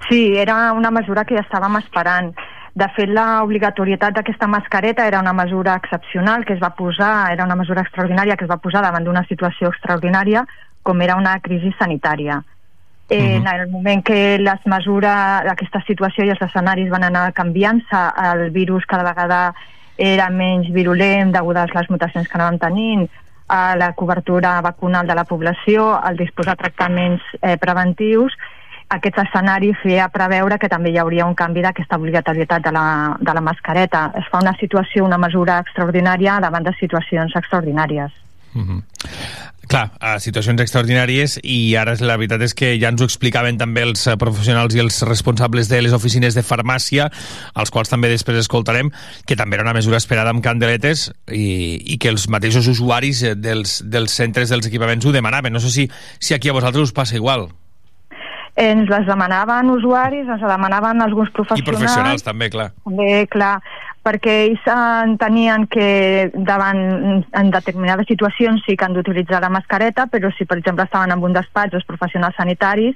Sí, 0.09 0.36
era 0.36 0.72
una 0.72 0.90
mesura 0.90 1.24
que 1.24 1.36
ja 1.38 1.45
estàvem 1.47 1.78
esperant. 1.80 2.34
De 2.74 2.88
fet, 2.97 3.09
l'obligatorietat 3.09 4.16
d'aquesta 4.16 4.49
mascareta 4.51 5.07
era 5.07 5.20
una 5.20 5.32
mesura 5.32 5.76
excepcional 5.78 6.45
que 6.45 6.55
es 6.55 6.62
va 6.62 6.74
posar, 6.74 7.32
era 7.32 7.45
una 7.45 7.55
mesura 7.55 7.84
extraordinària 7.86 8.36
que 8.36 8.45
es 8.45 8.51
va 8.51 8.59
posar 8.59 8.82
davant 8.82 9.05
d'una 9.07 9.22
situació 9.28 9.70
extraordinària 9.70 10.42
com 10.82 11.01
era 11.01 11.16
una 11.16 11.38
crisi 11.40 11.70
sanitària. 11.78 12.42
Eh, 13.09 13.36
En 13.36 13.47
el 13.47 13.70
moment 13.70 14.03
que 14.03 14.38
les 14.38 14.66
mesures, 14.66 15.47
aquesta 15.53 15.82
situació 15.86 16.24
i 16.24 16.32
els 16.34 16.42
escenaris 16.42 16.90
van 16.90 17.05
anar 17.05 17.32
canviant-se, 17.32 18.01
el 18.30 18.51
virus 18.51 18.86
cada 18.86 19.05
vegada 19.05 19.55
era 19.97 20.30
menys 20.30 20.72
virulent 20.72 21.30
degut 21.32 21.57
a 21.57 21.66
les 21.70 21.90
mutacions 21.90 22.26
que 22.28 22.38
anàvem 22.38 22.59
tenint, 22.59 23.09
a 23.47 23.76
la 23.76 23.92
cobertura 23.92 24.61
vacunal 24.62 25.07
de 25.07 25.14
la 25.14 25.24
població, 25.24 25.92
al 25.95 26.16
disposar 26.16 26.57
tractaments 26.57 27.22
eh, 27.42 27.57
preventius, 27.61 28.32
aquest 28.89 29.18
escenari 29.18 29.72
feia 29.82 30.09
preveure 30.12 30.59
que 30.59 30.68
també 30.68 30.93
hi 30.93 30.99
hauria 30.99 31.26
un 31.26 31.35
canvi 31.39 31.62
d'aquesta 31.64 31.99
obligatorietat 32.01 32.66
de 32.66 32.72
la, 32.74 32.87
de 33.20 33.35
la 33.35 33.41
mascareta. 33.45 34.11
Es 34.18 34.28
fa 34.30 34.43
una 34.45 34.55
situació, 34.61 35.05
una 35.05 35.18
mesura 35.18 35.61
extraordinària 35.64 36.39
davant 36.41 36.66
de 36.66 36.74
situacions 36.80 37.35
extraordinàries. 37.41 38.12
Mhm. 38.55 38.82
Clar, 39.64 39.89
a 39.99 40.18
situacions 40.20 40.61
extraordinàries 40.61 41.39
i 41.41 41.74
ara 41.80 41.95
la 42.05 42.18
veritat 42.20 42.43
és 42.45 42.55
que 42.55 42.74
ja 42.80 42.91
ens 42.93 43.01
ho 43.01 43.09
explicaven 43.09 43.57
també 43.59 43.82
els 43.87 44.05
eh, 44.07 44.16
professionals 44.20 44.76
i 44.76 44.82
els 44.82 45.01
responsables 45.09 45.70
de 45.72 45.80
les 45.80 45.97
oficines 45.97 46.37
de 46.37 46.45
farmàcia, 46.45 47.09
als 47.55 47.72
quals 47.72 47.89
també 47.89 48.11
després 48.12 48.43
escoltarem, 48.43 48.93
que 49.26 49.39
també 49.41 49.57
era 49.57 49.64
una 49.64 49.74
mesura 49.76 49.97
esperada 49.97 50.35
amb 50.35 50.45
candeletes 50.45 51.09
i, 51.32 51.80
i 51.80 51.99
que 51.99 52.12
els 52.12 52.28
mateixos 52.28 52.68
usuaris 52.68 53.24
eh, 53.24 53.35
dels, 53.35 53.80
dels 53.89 54.12
centres 54.12 54.53
dels 54.53 54.68
equipaments 54.68 55.07
ho 55.07 55.16
demanaven. 55.16 55.53
No 55.53 55.64
sé 55.64 55.72
si, 55.72 55.91
si 56.20 56.37
aquí 56.37 56.53
a 56.53 56.57
vosaltres 56.57 56.91
us 56.91 56.97
passa 56.97 57.16
igual. 57.16 57.49
Ens 58.55 58.86
les 58.88 59.07
demanaven 59.07 59.70
usuaris, 59.72 60.28
ens 60.28 60.42
la 60.42 60.52
demanaven 60.52 61.02
alguns 61.02 61.32
I 61.32 61.32
professionals. 61.32 61.70
professionals 61.70 62.22
també, 62.22 62.50
clar. 62.50 62.68
També, 62.84 63.26
clar, 63.26 63.57
perquè 64.05 64.36
ells 64.44 64.68
entenien 64.70 65.66
que 65.66 66.30
davant 66.34 67.24
en 67.24 67.50
determinades 67.50 68.07
situacions 68.07 68.62
sí 68.66 68.76
que 68.76 68.86
han 68.86 68.94
d'utilitzar 68.94 69.40
la 69.42 69.50
mascareta, 69.50 70.06
però 70.06 70.31
si, 70.36 70.47
per 70.47 70.59
exemple, 70.60 70.85
estaven 70.85 71.10
en 71.10 71.24
un 71.24 71.35
despatx 71.35 71.74
els 71.74 71.89
professionals 71.89 72.36
sanitaris, 72.39 72.94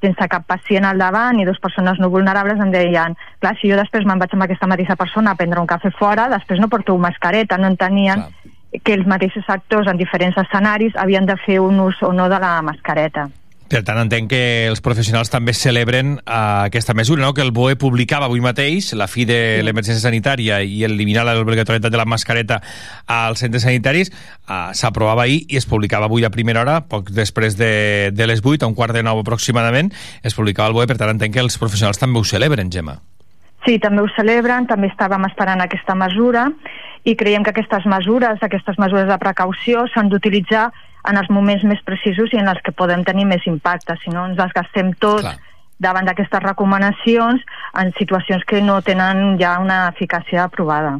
sense 0.00 0.28
cap 0.32 0.46
pacient 0.48 0.84
al 0.88 1.00
davant 1.00 1.38
i 1.40 1.44
dues 1.44 1.60
persones 1.60 1.98
no 2.00 2.08
vulnerables 2.12 2.60
em 2.60 2.70
deien 2.72 3.16
clar, 3.40 3.52
si 3.60 3.68
jo 3.68 3.76
després 3.76 4.06
me'n 4.08 4.20
vaig 4.20 4.32
amb 4.32 4.46
aquesta 4.46 4.68
mateixa 4.70 4.96
persona 4.96 5.34
a 5.34 5.38
prendre 5.38 5.60
un 5.60 5.68
cafè 5.68 5.92
fora, 5.98 6.28
després 6.32 6.60
no 6.60 6.70
porto 6.72 6.96
mascareta, 6.98 7.58
no 7.60 7.68
entenien 7.68 8.24
que 8.84 8.94
els 8.94 9.06
mateixos 9.06 9.48
actors 9.48 9.90
en 9.90 9.98
diferents 10.00 10.38
escenaris 10.40 10.96
havien 10.96 11.26
de 11.26 11.36
fer 11.44 11.60
un 11.60 11.80
ús 11.84 12.00
o 12.02 12.12
no 12.16 12.28
de 12.32 12.38
la 12.40 12.60
mascareta. 12.62 13.28
Per 13.70 13.84
tant, 13.86 14.00
entenc 14.02 14.32
que 14.32 14.66
els 14.66 14.80
professionals 14.82 15.28
també 15.30 15.52
celebren 15.54 16.16
uh, 16.18 16.66
aquesta 16.66 16.90
mesura, 16.98 17.22
no? 17.22 17.30
que 17.36 17.44
el 17.44 17.52
BOE 17.54 17.76
publicava 17.78 18.26
avui 18.26 18.42
mateix 18.42 18.88
la 18.98 19.06
fi 19.06 19.22
de 19.28 19.60
l'emergència 19.62 20.02
sanitària 20.02 20.58
i 20.66 20.82
eliminar 20.82 21.22
l'obligatorietat 21.28 21.94
de 21.94 22.00
la 22.00 22.08
mascareta 22.08 22.58
als 23.06 23.44
centres 23.44 23.62
sanitaris, 23.62 24.10
uh, 24.48 24.72
s'aprovava 24.74 25.22
ahir 25.28 25.44
i 25.46 25.60
es 25.60 25.68
publicava 25.70 26.10
avui 26.10 26.26
a 26.26 26.32
primera 26.34 26.64
hora, 26.64 26.80
poc 26.82 27.14
després 27.14 27.54
de, 27.60 28.10
de 28.10 28.26
les 28.26 28.42
8, 28.42 28.64
a 28.66 28.72
un 28.72 28.74
quart 28.74 28.96
de 28.96 29.04
nou 29.06 29.22
aproximadament, 29.22 29.94
es 30.26 30.34
publicava 30.34 30.72
el 30.72 30.74
BOE, 30.74 30.90
per 30.90 30.98
tant 30.98 31.14
entenc 31.14 31.38
que 31.38 31.46
els 31.46 31.60
professionals 31.62 32.02
també 32.02 32.18
ho 32.18 32.26
celebren, 32.26 32.74
Gemma. 32.74 32.98
Sí, 33.68 33.78
també 33.78 34.02
ho 34.02 34.10
celebren, 34.16 34.66
també 34.66 34.90
estàvem 34.90 35.30
esperant 35.30 35.62
aquesta 35.62 35.94
mesura 35.94 36.48
i 37.06 37.14
creiem 37.14 37.46
que 37.46 37.54
aquestes 37.54 37.86
mesures, 37.86 38.42
aquestes 38.42 38.82
mesures 38.82 39.06
de 39.06 39.22
precaució 39.22 39.86
s'han 39.94 40.10
d'utilitzar 40.10 40.72
en 41.08 41.20
els 41.20 41.30
moments 41.30 41.64
més 41.64 41.82
precisos 41.86 42.32
i 42.34 42.40
en 42.40 42.50
els 42.52 42.60
que 42.64 42.74
podem 42.76 43.04
tenir 43.04 43.26
més 43.28 43.46
impacte, 43.46 43.96
si 44.02 44.12
no 44.12 44.26
ens 44.28 44.38
desgastem 44.38 44.92
tots 45.00 45.26
Clar. 45.26 45.36
davant 45.78 46.08
d'aquestes 46.08 46.42
recomanacions 46.44 47.44
en 47.80 47.94
situacions 47.98 48.44
que 48.46 48.60
no 48.64 48.80
tenen 48.82 49.38
ja 49.40 49.58
una 49.62 49.86
eficàcia 49.94 50.44
aprovada. 50.44 50.98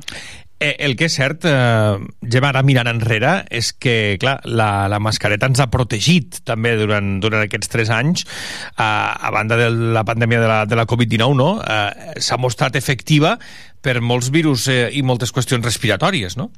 Eh, 0.61 0.77
el 0.85 0.93
que 0.93 1.07
és 1.09 1.15
cert, 1.17 1.47
eh, 1.49 1.97
Gemma, 2.21 2.51
ara 2.51 2.61
mirant 2.61 2.91
enrere, 2.91 3.47
és 3.49 3.71
que, 3.73 4.19
clar, 4.21 4.35
la, 4.45 4.89
la 4.93 4.99
mascareta 5.01 5.49
ens 5.49 5.63
ha 5.65 5.71
protegit 5.73 6.43
també 6.45 6.75
durant, 6.77 7.15
durant 7.25 7.41
aquests 7.47 7.73
tres 7.73 7.89
anys, 7.97 8.27
eh, 8.75 8.85
a 8.85 9.31
banda 9.33 9.57
de 9.57 9.71
la 9.73 10.05
pandèmia 10.05 10.43
de 10.43 10.51
la, 10.51 10.59
de 10.69 10.77
la 10.77 10.85
Covid-19, 10.85 11.39
no? 11.39 11.49
Eh, 11.65 12.21
S'ha 12.21 12.37
mostrat 12.37 12.77
efectiva 12.77 13.39
per 13.81 14.03
molts 14.05 14.29
virus 14.29 14.69
eh, 14.69 14.91
i 14.93 15.01
moltes 15.01 15.33
qüestions 15.33 15.65
respiratòries, 15.65 16.37
no? 16.37 16.51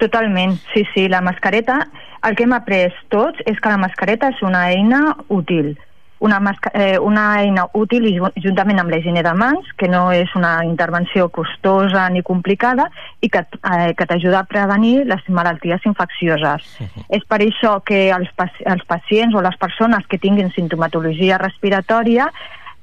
Totalment, 0.00 0.56
sí, 0.72 0.86
sí, 0.94 1.04
la 1.12 1.20
mascareta, 1.20 1.82
el 2.24 2.36
que 2.36 2.44
hem 2.44 2.52
après 2.56 2.92
tots 3.08 3.40
és 3.46 3.58
que 3.60 3.68
la 3.68 3.76
mascareta 3.78 4.30
és 4.32 4.40
una 4.42 4.68
eina 4.70 5.16
útil, 5.28 5.76
una, 6.18 6.38
masca, 6.40 6.70
eh, 6.72 6.98
una 6.98 7.42
eina 7.42 7.66
útil 7.76 8.06
i 8.08 8.14
ju- 8.18 8.32
juntament 8.40 8.78
amb 8.80 8.88
la 8.90 8.96
higiene 8.96 9.22
de 9.22 9.34
mans, 9.34 9.66
que 9.76 9.86
no 9.88 10.10
és 10.12 10.30
una 10.34 10.64
intervenció 10.64 11.28
costosa 11.28 12.08
ni 12.08 12.22
complicada 12.22 12.88
i 13.20 13.28
que, 13.28 13.40
eh, 13.44 13.92
que 13.94 14.06
t'ajuda 14.06 14.38
a 14.40 14.44
prevenir 14.48 15.04
les 15.06 15.20
malalties 15.28 15.84
infeccioses. 15.84 16.64
És 17.10 17.24
per 17.28 17.40
això 17.44 17.82
que 17.84 18.08
els, 18.10 18.30
paci- 18.34 18.64
els 18.64 18.84
pacients 18.86 19.34
o 19.34 19.42
les 19.42 19.56
persones 19.56 20.06
que 20.06 20.18
tinguin 20.18 20.50
sintomatologia 20.52 21.36
respiratòria 21.38 22.30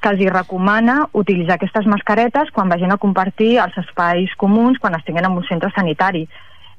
se'ls 0.04 0.20
recomana 0.34 1.08
utilitzar 1.14 1.56
aquestes 1.56 1.86
mascaretes 1.88 2.52
quan 2.52 2.68
vagin 2.70 2.92
a 2.92 2.98
compartir 2.98 3.58
els 3.64 3.78
espais 3.78 4.30
comuns 4.36 4.78
quan 4.78 4.94
estiguin 4.96 5.26
en 5.26 5.32
un 5.32 5.46
centre 5.48 5.72
sanitari. 5.74 6.28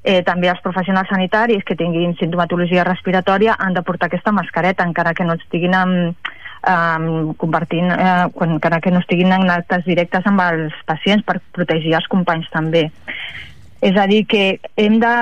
Eh, 0.05 0.21
també 0.21 0.51
els 0.51 0.61
professionals 0.61 1.09
sanitaris 1.09 1.63
que 1.65 1.75
tinguin 1.75 2.13
sintomatologia 2.19 2.83
respiratòria 2.85 3.55
han 3.57 3.73
de 3.73 3.81
portar 3.81 4.05
aquesta 4.05 4.31
mascareta, 4.35 4.85
encara 4.85 5.15
que 5.17 5.25
no 5.25 5.33
estiguin 5.33 5.73
amb, 5.73 6.29
um, 6.69 7.33
compartint, 7.41 7.89
eh, 7.89 8.27
quan, 8.33 8.55
encara 8.59 8.81
que 8.81 8.93
no 8.93 9.01
estiguin 9.01 9.33
en 9.33 9.49
actes 9.49 9.85
directes 9.85 10.25
amb 10.29 10.43
els 10.45 10.77
pacients 10.85 11.25
per 11.25 11.39
protegir 11.57 11.95
els 11.97 12.07
companys 12.11 12.49
també. 12.53 12.85
És 13.81 13.97
a 13.97 14.05
dir, 14.09 14.23
que 14.29 14.59
hem, 14.77 14.99
de, 15.01 15.13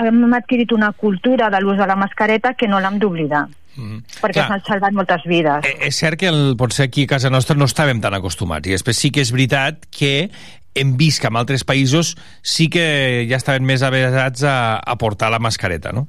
hem 0.00 0.34
adquirit 0.36 0.72
una 0.72 0.92
cultura 0.92 1.48
de 1.52 1.60
l'ús 1.60 1.78
de 1.78 1.86
la 1.88 1.96
mascareta 1.96 2.54
que 2.54 2.68
no 2.68 2.80
l'hem 2.80 2.98
d'oblidar, 3.00 3.46
Mm. 3.76 4.00
perquè 4.20 4.42
s'han 4.46 4.62
salvat 4.66 4.96
moltes 4.96 5.22
vides. 5.30 5.64
Eh, 5.64 5.86
és 5.88 5.96
cert 5.96 6.18
que 6.18 6.28
el, 6.28 6.56
potser 6.58 6.88
aquí 6.88 7.04
a 7.06 7.12
casa 7.14 7.30
nostra 7.30 7.54
no 7.56 7.68
estàvem 7.70 8.00
tan 8.02 8.16
acostumats 8.16 8.66
i 8.66 8.74
després 8.74 8.98
sí 8.98 9.12
que 9.14 9.22
és 9.22 9.30
veritat 9.30 9.86
que 9.94 10.30
hem 10.74 10.96
vist 10.96 11.20
que 11.22 11.28
en 11.28 11.36
altres 11.40 11.64
països 11.66 12.14
sí 12.42 12.68
que 12.70 13.26
ja 13.30 13.40
estaven 13.40 13.66
més 13.66 13.82
avesats 13.82 14.44
a, 14.46 14.78
a 14.78 14.96
portar 14.96 15.30
la 15.32 15.42
mascareta, 15.42 15.92
no? 15.92 16.06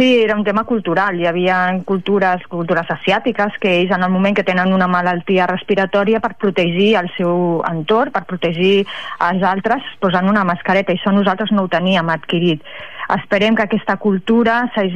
Sí, 0.00 0.22
era 0.22 0.34
un 0.34 0.44
tema 0.44 0.64
cultural. 0.64 1.18
Hi 1.20 1.26
havia 1.28 1.56
cultures, 1.84 2.46
cultures 2.48 2.88
asiàtiques 2.88 3.58
que 3.60 3.74
ells 3.82 3.90
en 3.92 4.06
el 4.06 4.08
moment 4.08 4.32
que 4.32 4.46
tenen 4.48 4.72
una 4.72 4.86
malaltia 4.88 5.44
respiratòria 5.50 6.22
per 6.24 6.38
protegir 6.40 6.94
el 6.96 7.10
seu 7.18 7.60
entorn, 7.68 8.08
per 8.14 8.22
protegir 8.24 8.86
els 9.26 9.44
altres, 9.44 9.84
es 9.84 10.00
posen 10.00 10.30
una 10.30 10.46
mascareta 10.48 10.94
i 10.94 10.96
això 10.96 11.12
nosaltres 11.12 11.52
no 11.52 11.66
ho 11.66 11.68
teníem 11.68 12.08
adquirit. 12.08 12.64
Esperem 13.12 13.58
que 13.58 13.66
aquesta 13.66 13.98
cultura 14.00 14.62
eh, 14.80 14.88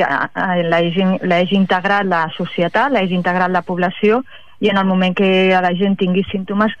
eh, 0.00 0.64
l'hagi 0.64 1.60
integrat 1.60 2.08
la 2.08 2.24
societat, 2.38 2.88
l'hagi 2.96 3.12
integrat 3.18 3.52
la 3.52 3.66
població 3.66 4.22
i 4.60 4.70
en 4.72 4.78
el 4.80 4.88
moment 4.88 5.12
que 5.12 5.52
la 5.52 5.74
gent 5.76 5.98
tingui 6.00 6.24
símptomes 6.30 6.72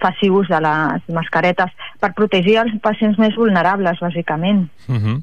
faci 0.00 0.30
ús 0.30 0.48
de 0.48 0.60
les 0.64 1.08
mascaretes 1.14 1.72
per 2.00 2.14
protegir 2.16 2.58
els 2.64 2.74
pacients 2.82 3.18
més 3.18 3.36
vulnerables, 3.36 4.00
bàsicament. 4.00 4.68
Uh 4.88 4.96
-huh. 4.96 5.22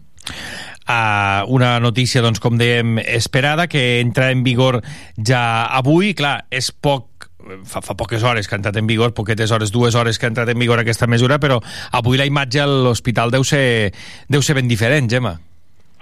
Uh, 0.88 1.44
una 1.52 1.80
notícia, 1.80 2.22
doncs, 2.22 2.40
com 2.40 2.58
dèiem, 2.58 3.00
esperada, 3.00 3.68
que 3.68 4.00
entra 4.00 4.32
en 4.32 4.44
vigor 4.44 4.82
ja 5.18 5.66
avui. 5.66 6.14
Clar, 6.14 6.46
és 6.50 6.72
poc 6.72 7.18
fa, 7.66 7.82
fa 7.82 7.96
poques 7.96 8.24
hores 8.24 8.48
que 8.48 8.56
ha 8.56 8.60
entrat 8.60 8.78
en 8.78 8.88
vigor, 8.88 9.14
poquetes 9.14 9.52
hores, 9.52 9.72
dues 9.72 9.96
hores 9.96 10.20
que 10.20 10.26
ha 10.26 10.32
entrat 10.32 10.50
en 10.50 10.60
vigor 10.60 10.80
aquesta 10.80 11.08
mesura, 11.08 11.40
però 11.40 11.60
avui 11.92 12.18
la 12.18 12.26
imatge 12.26 12.62
a 12.62 12.68
l'hospital 12.68 13.32
deu, 13.32 13.44
ser, 13.44 13.92
deu 14.28 14.42
ser 14.42 14.56
ben 14.56 14.68
diferent, 14.68 15.10
Gemma. 15.10 15.38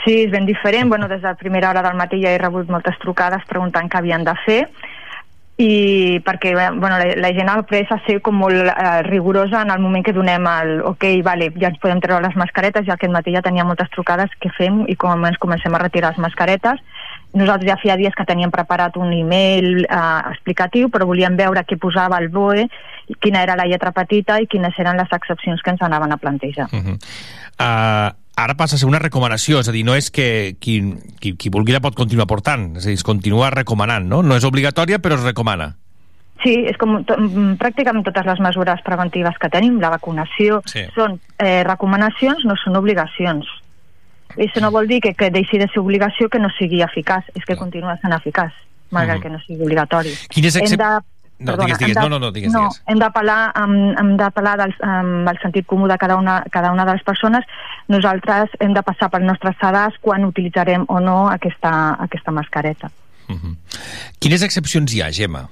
Sí, 0.06 0.20
és 0.28 0.32
ben 0.32 0.46
diferent. 0.46 0.90
Bueno, 0.90 1.08
des 1.08 1.22
de 1.22 1.28
la 1.28 1.36
primera 1.36 1.72
hora 1.72 1.82
del 1.82 1.98
matí 1.98 2.22
ja 2.22 2.34
he 2.34 2.38
rebut 2.38 2.70
moltes 2.70 2.98
trucades 3.02 3.46
preguntant 3.50 3.90
què 3.90 3.98
havien 3.98 4.26
de 4.26 4.36
fer 4.46 4.62
i 5.58 6.20
perquè 6.20 6.52
bueno, 6.54 6.98
la, 7.00 7.14
la 7.16 7.30
gent 7.32 7.48
après 7.48 7.88
a 7.88 7.98
ser 8.04 8.18
com 8.24 8.36
molt 8.42 8.68
eh, 8.68 9.04
rigorosa 9.08 9.62
en 9.64 9.72
el 9.72 9.80
moment 9.80 10.04
que 10.04 10.14
donem 10.16 10.44
el 10.52 10.82
ok, 10.84 11.06
vale, 11.24 11.48
ja 11.56 11.70
ens 11.72 11.80
podem 11.80 12.02
treure 12.04 12.28
les 12.28 12.36
mascaretes 12.36 12.84
ja 12.88 12.98
aquest 12.98 13.14
matí 13.14 13.32
ja 13.32 13.44
tenia 13.46 13.64
moltes 13.64 13.88
trucades 13.94 14.34
que 14.44 14.52
fem? 14.58 14.84
I 14.92 14.98
com 15.00 15.24
ens 15.24 15.40
comencem 15.40 15.74
a 15.74 15.80
retirar 15.80 16.12
les 16.12 16.20
mascaretes. 16.20 16.84
Nosaltres 17.40 17.72
ja 17.72 17.80
feia 17.80 17.96
dies 18.00 18.16
que 18.16 18.28
teníem 18.28 18.52
preparat 18.52 19.00
un 19.00 19.14
email 19.16 19.86
eh, 19.86 20.20
explicatiu 20.34 20.92
però 20.92 21.08
volíem 21.08 21.40
veure 21.40 21.64
què 21.64 21.80
posava 21.80 22.20
el 22.20 22.28
BOE 22.36 22.68
quina 23.24 23.44
era 23.46 23.56
la 23.56 23.68
lletra 23.70 23.96
petita 23.96 24.42
i 24.42 24.52
quines 24.52 24.76
eren 24.82 25.00
les 25.00 25.16
excepcions 25.16 25.64
que 25.64 25.72
ens 25.72 25.88
anaven 25.88 26.12
a 26.12 26.20
plantejar. 26.20 26.68
Uh 26.74 26.84
-huh. 26.84 27.00
uh, 27.64 28.25
ara 28.36 28.54
passa 28.56 28.76
a 28.76 28.80
ser 28.80 28.88
una 28.88 29.00
recomanació, 29.00 29.60
és 29.60 29.70
a 29.70 29.72
dir, 29.72 29.84
no 29.86 29.96
és 29.96 30.10
que 30.12 30.56
qui, 30.60 30.82
qui, 31.20 31.36
qui 31.40 31.50
vulgui 31.50 31.72
la 31.72 31.80
pot 31.82 31.96
continuar 31.96 32.28
portant, 32.28 32.76
és 32.78 32.86
a 32.86 32.90
dir, 32.92 32.98
es 33.00 33.04
continua 33.08 33.50
recomanant, 33.50 34.08
no? 34.08 34.22
No 34.24 34.36
és 34.36 34.44
obligatòria, 34.44 35.00
però 35.00 35.16
es 35.16 35.24
recomana. 35.24 35.76
Sí, 36.44 36.52
és 36.68 36.76
com 36.78 36.98
to, 37.08 37.16
mm, 37.18 37.56
pràcticament 37.58 38.04
totes 38.04 38.26
les 38.28 38.40
mesures 38.44 38.82
preventives 38.84 39.38
que 39.40 39.50
tenim, 39.50 39.80
la 39.80 39.90
vacunació, 39.90 40.62
Sí. 40.68 40.84
són 40.94 41.20
eh, 41.40 41.64
recomanacions, 41.64 42.44
no 42.46 42.56
són 42.60 42.76
obligacions. 42.76 43.48
I 44.38 44.50
això 44.50 44.60
no 44.62 44.70
vol 44.70 44.86
dir 44.88 45.00
que, 45.02 45.14
que 45.16 45.30
deixi 45.32 45.58
de 45.58 45.68
ser 45.72 45.80
obligació 45.80 46.28
que 46.30 46.40
no 46.40 46.50
sigui 46.60 46.82
eficaç, 46.84 47.24
és 47.34 47.46
que 47.46 47.56
continua 47.56 47.96
sent 48.02 48.14
eficaç, 48.14 48.52
malgrat 48.92 49.18
Mhm. 49.18 49.24
que 49.24 49.30
no 49.30 49.40
sigui 49.48 49.64
obligatori. 49.64 50.12
Quines 50.30 50.56
excep- 50.58 50.78
de 50.78 51.00
No, 51.38 51.58
digues, 51.58 51.78
digues. 51.80 51.98
hem 51.98 52.04
No, 52.04 52.10
no, 52.10 52.20
no, 52.20 52.32
digues, 52.32 52.54
no, 52.54 52.60
digues. 52.70 52.82
hem 52.88 53.00
d'apel·lar 53.00 53.52
amb, 53.56 54.00
hem 54.00 54.14
d'apel·lar 54.18 54.56
del- 54.58 54.76
amb 54.82 55.28
el 55.28 55.38
sentit 55.42 55.66
comú 55.68 55.88
de 55.88 55.98
cada 55.98 56.16
una, 56.16 56.44
cada 56.50 56.72
una 56.72 56.86
de 56.86 56.94
les 56.94 57.04
persones. 57.04 57.44
Nosaltres 57.88 58.50
hem 58.60 58.74
de 58.74 58.82
passar 58.84 59.10
pel 59.12 59.26
nostre 59.26 59.52
sedàs 59.60 59.98
quan 60.02 60.24
utilitzarem 60.24 60.86
o 60.88 61.00
no 61.00 61.28
aquesta, 61.30 61.98
aquesta 62.00 62.32
mascareta. 62.32 62.90
Quines 64.20 64.42
excepcions 64.44 64.94
hi 64.94 65.02
ha, 65.02 65.12
Gemma? 65.12 65.48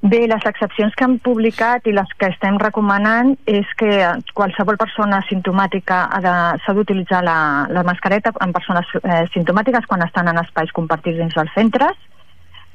Bé, 0.00 0.28
les 0.30 0.44
excepcions 0.46 0.94
que 0.94 1.04
hem 1.04 1.16
publicat 1.18 1.86
i 1.90 1.92
les 1.92 2.06
que 2.18 2.28
estem 2.30 2.56
recomanant 2.58 3.32
és 3.50 3.66
que 3.76 3.88
qualsevol 4.32 4.76
persona 4.78 5.18
simptomàtica 5.28 6.04
de- 6.22 6.58
s'ha 6.64 6.72
d'utilitzar 6.74 7.22
la, 7.24 7.66
la 7.68 7.82
mascareta 7.82 8.30
en 8.40 8.52
persones 8.52 8.86
eh, 9.02 9.24
simptomàtiques 9.34 9.86
quan 9.86 10.02
estan 10.06 10.28
en 10.28 10.38
espais 10.38 10.70
compartits 10.72 11.18
dins 11.18 11.34
dels 11.34 11.50
centres, 11.54 11.96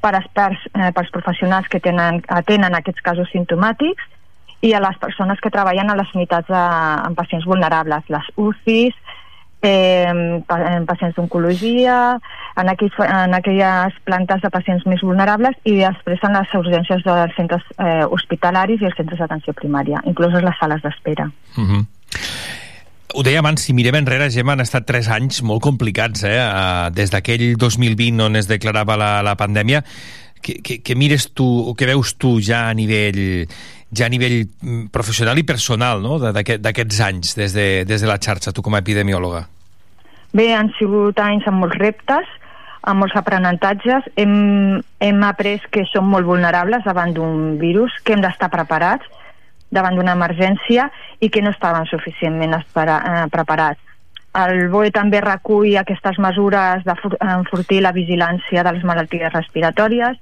per 0.04 0.14
experts, 0.20 0.68
eh, 0.74 0.92
pels 0.96 1.12
professionals 1.16 1.70
que 1.72 1.80
tenen, 1.84 2.22
atenen 2.28 2.76
aquests 2.76 3.04
casos 3.06 3.32
simptomàtics 3.32 4.12
i 4.64 4.74
a 4.76 4.82
les 4.84 5.00
persones 5.00 5.40
que 5.44 5.52
treballen 5.52 5.92
a 5.92 5.98
les 6.00 6.12
unitats 6.16 6.48
de, 6.48 6.64
amb 7.08 7.20
pacients 7.20 7.48
vulnerables, 7.48 8.08
les 8.12 8.30
UCIs, 8.40 8.96
eh, 9.64 10.08
en 10.08 10.86
pacients 10.86 11.16
d'oncologia, 11.16 11.98
en, 12.60 12.70
aquells, 12.70 12.96
en 13.08 13.34
aquelles 13.34 13.98
plantes 14.08 14.44
de 14.44 14.52
pacients 14.54 14.86
més 14.86 15.04
vulnerables 15.04 15.58
i 15.64 15.80
després 15.80 16.24
en 16.28 16.38
les 16.38 16.56
urgències 16.60 17.04
dels 17.08 17.36
centres 17.40 17.64
eh, 17.78 18.04
hospitalaris 18.06 18.84
i 18.84 18.92
els 18.92 19.00
centres 19.00 19.24
d'atenció 19.24 19.56
primària, 19.58 20.04
incloses 20.12 20.44
les 20.44 20.60
sales 20.60 20.84
d'espera. 20.84 21.32
Uh 21.58 21.64
-huh. 21.64 21.84
Ho 23.14 23.22
deia 23.22 23.44
abans, 23.44 23.62
si 23.62 23.76
mirem 23.78 24.00
enrere, 24.00 24.32
Gemma, 24.34 24.56
han 24.56 24.64
estat 24.64 24.88
tres 24.90 25.06
anys 25.14 25.44
molt 25.46 25.62
complicats, 25.62 26.24
eh? 26.26 26.40
Uh, 26.42 26.90
des 26.90 27.12
d'aquell 27.14 27.54
2020 27.62 28.24
on 28.26 28.40
es 28.40 28.50
declarava 28.50 28.98
la, 28.98 29.12
la 29.22 29.36
pandèmia. 29.38 29.84
Què, 30.44 30.58
què, 30.66 30.80
què 30.82 30.96
mires 30.98 31.28
tu, 31.38 31.46
o 31.46 31.76
què 31.78 31.88
veus 31.92 32.16
tu 32.18 32.40
ja 32.42 32.66
a 32.72 32.74
nivell 32.76 33.46
ja 33.94 34.08
a 34.10 34.10
nivell 34.10 34.40
mm, 34.42 34.88
professional 34.90 35.38
i 35.38 35.46
personal 35.46 36.02
no? 36.02 36.18
d'aquests 36.18 37.02
anys 37.06 37.38
des 37.38 37.54
de, 37.54 37.68
des 37.86 38.02
de 38.02 38.10
la 38.10 38.18
xarxa, 38.18 38.52
tu 38.52 38.66
com 38.66 38.74
a 38.74 38.82
epidemiòloga? 38.82 39.46
Bé, 40.34 40.50
han 40.58 40.74
sigut 40.80 41.22
anys 41.22 41.46
amb 41.48 41.62
molts 41.62 41.78
reptes, 41.78 42.30
amb 42.90 43.04
molts 43.04 43.16
aprenentatges. 43.20 44.10
Hem, 44.18 44.82
hem 45.06 45.26
après 45.30 45.62
que 45.70 45.86
som 45.94 46.10
molt 46.10 46.26
vulnerables 46.26 46.82
davant 46.90 47.14
d'un 47.14 47.60
virus, 47.62 47.94
que 48.02 48.18
hem 48.18 48.26
d'estar 48.26 48.50
preparats 48.50 49.06
davant 49.74 49.98
d'una 49.98 50.14
emergència 50.18 50.90
i 51.20 51.30
que 51.34 51.42
no 51.42 51.52
estàvem 51.54 51.88
suficientment 51.90 52.56
espera, 52.60 53.00
eh, 53.04 53.26
preparats. 53.34 53.82
El 54.34 54.70
BOE 54.74 54.90
també 54.94 55.22
recull 55.22 55.76
aquestes 55.78 56.18
mesures 56.18 56.82
d'enfortir 56.88 57.82
la 57.86 57.94
vigilància 57.94 58.64
de 58.66 58.72
les 58.74 58.84
malalties 58.84 59.34
respiratòries, 59.34 60.18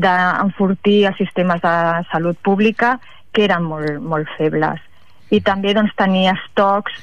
d'enfortir 0.00 1.06
els 1.10 1.18
sistemes 1.20 1.60
de 1.60 1.74
salut 2.12 2.38
pública, 2.40 2.98
que 3.32 3.44
eren 3.44 3.66
molt, 3.68 4.00
molt 4.00 4.28
febles. 4.38 4.80
I 5.30 5.42
també 5.44 5.74
doncs, 5.76 5.92
tenir 5.98 6.30
estocs 6.32 6.94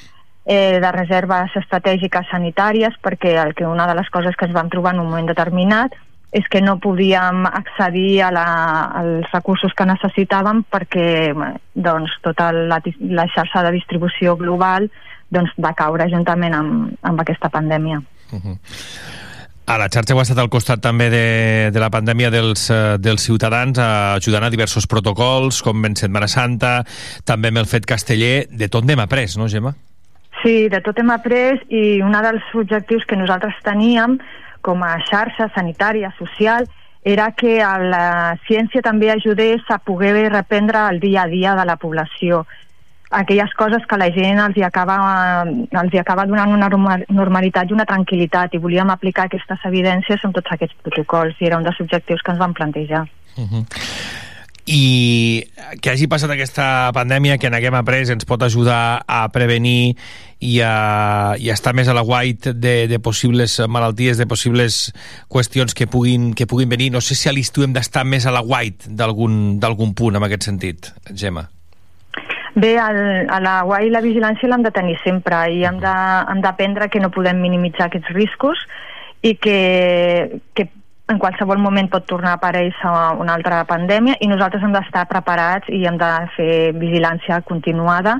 eh, 0.44 0.80
de 0.82 0.90
reserves 0.92 1.54
estratègiques 1.62 2.26
sanitàries 2.32 2.96
perquè 3.04 3.36
el 3.44 3.54
que 3.54 3.68
una 3.68 3.86
de 3.86 3.94
les 3.94 4.10
coses 4.10 4.36
que 4.36 4.48
ens 4.48 4.56
vam 4.56 4.68
trobar 4.72 4.96
en 4.96 5.04
un 5.04 5.10
moment 5.12 5.30
determinat 5.30 5.94
és 6.32 6.44
que 6.52 6.60
no 6.60 6.76
podíem 6.80 7.46
accedir 7.46 8.22
a 8.22 8.30
la, 8.32 8.46
als 9.00 9.30
recursos 9.32 9.72
que 9.76 9.86
necessitàvem 9.88 10.64
perquè 10.68 11.32
doncs, 11.72 12.18
tota 12.24 12.50
la, 12.52 12.80
la 13.00 13.28
xarxa 13.32 13.64
de 13.64 13.72
distribució 13.78 14.36
global 14.36 14.90
doncs, 15.32 15.54
va 15.60 15.72
caure 15.76 16.08
juntament 16.12 16.56
amb, 16.56 16.92
amb 17.02 17.24
aquesta 17.24 17.48
pandèmia. 17.52 18.02
A 19.68 19.76
la 19.76 19.88
xarxa 19.92 20.14
heu 20.14 20.20
estat 20.22 20.38
al 20.40 20.48
costat 20.52 20.80
també 20.84 21.10
de, 21.12 21.24
de 21.72 21.80
la 21.80 21.90
pandèmia 21.92 22.30
dels, 22.32 22.68
eh, 22.72 22.96
dels 23.00 23.24
ciutadans, 23.24 23.76
ajudant 24.16 24.46
a 24.46 24.52
diversos 24.52 24.88
protocols, 24.88 25.60
com 25.64 25.84
en 25.84 25.96
Setmana 25.96 26.28
Santa, 26.28 26.78
també 27.28 27.52
amb 27.52 27.60
el 27.60 27.68
fet 27.68 27.88
casteller. 27.88 28.48
De 28.48 28.68
tot 28.72 28.88
n'hem 28.88 29.04
après, 29.04 29.28
no, 29.36 29.48
Gemma? 29.48 29.74
Sí, 30.42 30.68
de 30.72 30.80
tot 30.84 30.96
hem 31.00 31.10
après 31.10 31.64
i 31.74 31.98
un 32.04 32.14
dels 32.14 32.52
objectius 32.54 33.04
que 33.08 33.18
nosaltres 33.18 33.56
teníem 33.66 34.16
com 34.60 34.82
a 34.84 34.98
xarxa 35.08 35.50
sanitària, 35.54 36.12
social, 36.18 36.68
era 37.04 37.30
que 37.32 37.58
la 37.62 38.36
ciència 38.46 38.82
també 38.82 39.10
ajudés 39.10 39.62
a 39.68 39.78
poder 39.78 40.30
reprendre 40.32 40.88
el 40.90 41.00
dia 41.00 41.22
a 41.22 41.30
dia 41.30 41.54
de 41.54 41.64
la 41.64 41.76
població 41.76 42.44
aquelles 43.10 43.52
coses 43.54 43.84
que 43.88 43.96
la 43.96 44.10
gent 44.12 44.40
els 44.42 44.56
hi 44.56 44.64
acaba, 44.66 44.98
els 45.48 45.94
hi 45.94 46.00
acaba 46.00 46.26
donant 46.28 46.52
una 46.52 46.68
norma- 46.68 47.00
normalitat 47.08 47.70
i 47.70 47.76
una 47.76 47.86
tranquil·litat 47.88 48.54
i 48.54 48.62
volíem 48.62 48.90
aplicar 48.92 49.26
aquestes 49.28 49.64
evidències 49.64 50.24
amb 50.24 50.36
tots 50.36 50.52
aquests 50.52 50.76
protocols 50.82 51.40
i 51.40 51.48
era 51.48 51.58
un 51.58 51.64
dels 51.64 51.80
objectius 51.80 52.22
que 52.22 52.34
ens 52.34 52.40
vam 52.40 52.54
plantejar. 52.54 53.06
Uh 53.36 53.48
-huh. 53.48 53.64
I 54.66 55.48
que 55.80 55.90
hagi 55.90 56.06
passat 56.06 56.30
aquesta 56.30 56.90
pandèmia, 56.92 57.38
que 57.38 57.48
n'haguem 57.48 57.74
après, 57.74 58.10
ens 58.10 58.26
pot 58.26 58.42
ajudar 58.42 59.02
a 59.06 59.28
prevenir 59.30 59.96
i 60.40 60.60
a, 60.62 61.34
i 61.38 61.50
a 61.50 61.56
estar 61.56 61.74
més 61.74 61.88
a 61.90 61.96
la 61.96 62.04
guait 62.06 62.50
de, 62.54 62.74
de 62.90 62.98
possibles 63.02 63.58
malalties, 63.66 64.18
de 64.18 64.26
possibles 64.30 64.80
qüestions 65.30 65.74
que 65.74 65.88
puguin, 65.90 66.32
que 66.34 66.46
puguin 66.46 66.70
venir. 66.70 66.92
No 66.94 67.02
sé 67.02 67.18
si 67.18 67.28
a 67.28 67.34
l'estiu 67.34 67.66
hem 67.66 67.74
d'estar 67.74 68.04
més 68.06 68.26
a 68.26 68.34
la 68.34 68.44
guait 68.46 68.86
d'algun 68.88 69.94
punt, 69.98 70.16
en 70.16 70.26
aquest 70.28 70.46
sentit, 70.50 70.92
Gemma. 71.10 71.48
Bé, 72.58 72.74
el, 72.74 73.28
a 73.30 73.38
la 73.38 73.60
UAI 73.68 73.90
la 73.92 74.02
vigilància 74.02 74.48
l'hem 74.50 74.64
de 74.66 74.72
tenir 74.74 74.96
sempre 75.04 75.44
i 75.54 75.62
hem 75.68 75.78
d'aprendre 75.78 76.88
que 76.90 76.98
no 77.02 77.12
podem 77.14 77.38
minimitzar 77.38 77.86
aquests 77.86 78.10
riscos 78.16 78.64
i 79.22 79.36
que, 79.38 80.40
que 80.54 80.66
en 81.08 81.20
qualsevol 81.22 81.60
moment 81.62 81.88
pot 81.92 82.06
tornar 82.08 82.34
a 82.34 82.40
aparèixer 82.40 82.90
una 83.22 83.36
altra 83.38 83.62
pandèmia 83.68 84.18
i 84.20 84.28
nosaltres 84.30 84.64
hem 84.64 84.74
d'estar 84.74 85.06
preparats 85.10 85.70
i 85.70 85.84
hem 85.86 85.98
de 86.00 86.10
fer 86.34 86.52
vigilància 86.78 87.40
continuada 87.46 88.18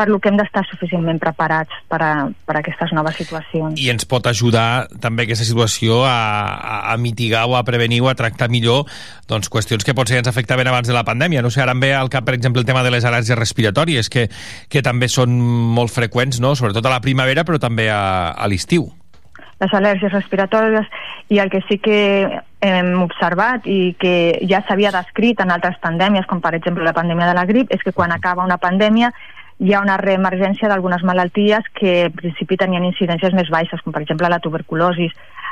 per 0.00 0.08
lo 0.08 0.16
que 0.16 0.30
hem 0.30 0.38
d'estar 0.40 0.62
suficientment 0.64 1.18
preparats 1.20 1.76
per 1.92 1.98
a, 2.00 2.12
per 2.48 2.54
a 2.56 2.60
aquestes 2.62 2.94
noves 2.96 3.18
situacions. 3.20 3.76
I 3.76 3.90
ens 3.92 4.06
pot 4.08 4.24
ajudar 4.30 4.86
també 5.02 5.26
aquesta 5.26 5.44
situació 5.44 5.98
a, 6.08 6.14
a, 6.56 6.76
a 6.94 6.96
mitigar 6.96 7.42
o 7.50 7.58
a 7.58 7.60
prevenir 7.68 7.98
o 8.00 8.08
a 8.08 8.14
tractar 8.16 8.48
millor 8.48 8.86
doncs, 9.28 9.50
qüestions 9.52 9.84
que 9.84 9.92
potser 9.92 10.22
ens 10.22 10.30
afectaven 10.30 10.70
abans 10.70 10.88
de 10.88 10.96
la 10.96 11.04
pandèmia. 11.04 11.42
No 11.44 11.52
sé, 11.52 11.60
ara 11.60 11.74
em 11.76 11.82
ve 11.84 11.92
al 11.92 12.08
cap, 12.08 12.24
per 12.24 12.38
exemple, 12.38 12.64
el 12.64 12.68
tema 12.68 12.80
de 12.86 12.94
les 12.94 13.04
al·lèrgies 13.04 13.36
respiratòries, 13.36 14.08
que, 14.08 14.30
que 14.72 14.80
també 14.80 15.10
són 15.12 15.36
molt 15.36 15.92
freqüents, 15.92 16.40
no? 16.40 16.54
sobretot 16.56 16.88
a 16.88 16.94
la 16.96 17.02
primavera, 17.04 17.44
però 17.44 17.60
també 17.60 17.90
a, 17.92 18.32
a 18.32 18.48
l'estiu. 18.48 18.88
les 19.60 19.74
al·lèrgies 19.76 20.14
respiratòries 20.14 20.86
i 21.28 21.38
el 21.42 21.50
que 21.52 21.60
sí 21.68 21.76
que 21.76 21.98
hem 22.64 22.94
observat 23.02 23.68
i 23.68 23.92
que 24.00 24.40
ja 24.48 24.62
s'havia 24.64 24.94
descrit 24.94 25.44
en 25.44 25.52
altres 25.52 25.76
pandèmies, 25.84 26.24
com 26.24 26.40
per 26.40 26.54
exemple 26.56 26.88
la 26.88 26.96
pandèmia 26.96 27.28
de 27.28 27.36
la 27.36 27.44
grip, 27.44 27.68
és 27.68 27.84
que 27.84 27.92
quan 27.92 28.16
acaba 28.16 28.48
una 28.48 28.56
pandèmia 28.56 29.12
hi 29.60 29.74
ha 29.74 29.82
una 29.84 29.98
reemergència 30.00 30.70
d'algunes 30.70 31.02
malalties 31.04 31.66
que 31.76 32.06
en 32.06 32.16
principi 32.16 32.56
tenien 32.56 32.86
incidències 32.88 33.34
més 33.36 33.50
baixes, 33.52 33.82
com 33.84 33.92
per 33.92 34.02
exemple 34.02 34.30
la 34.32 34.40
tuberculosi. 34.40 35.10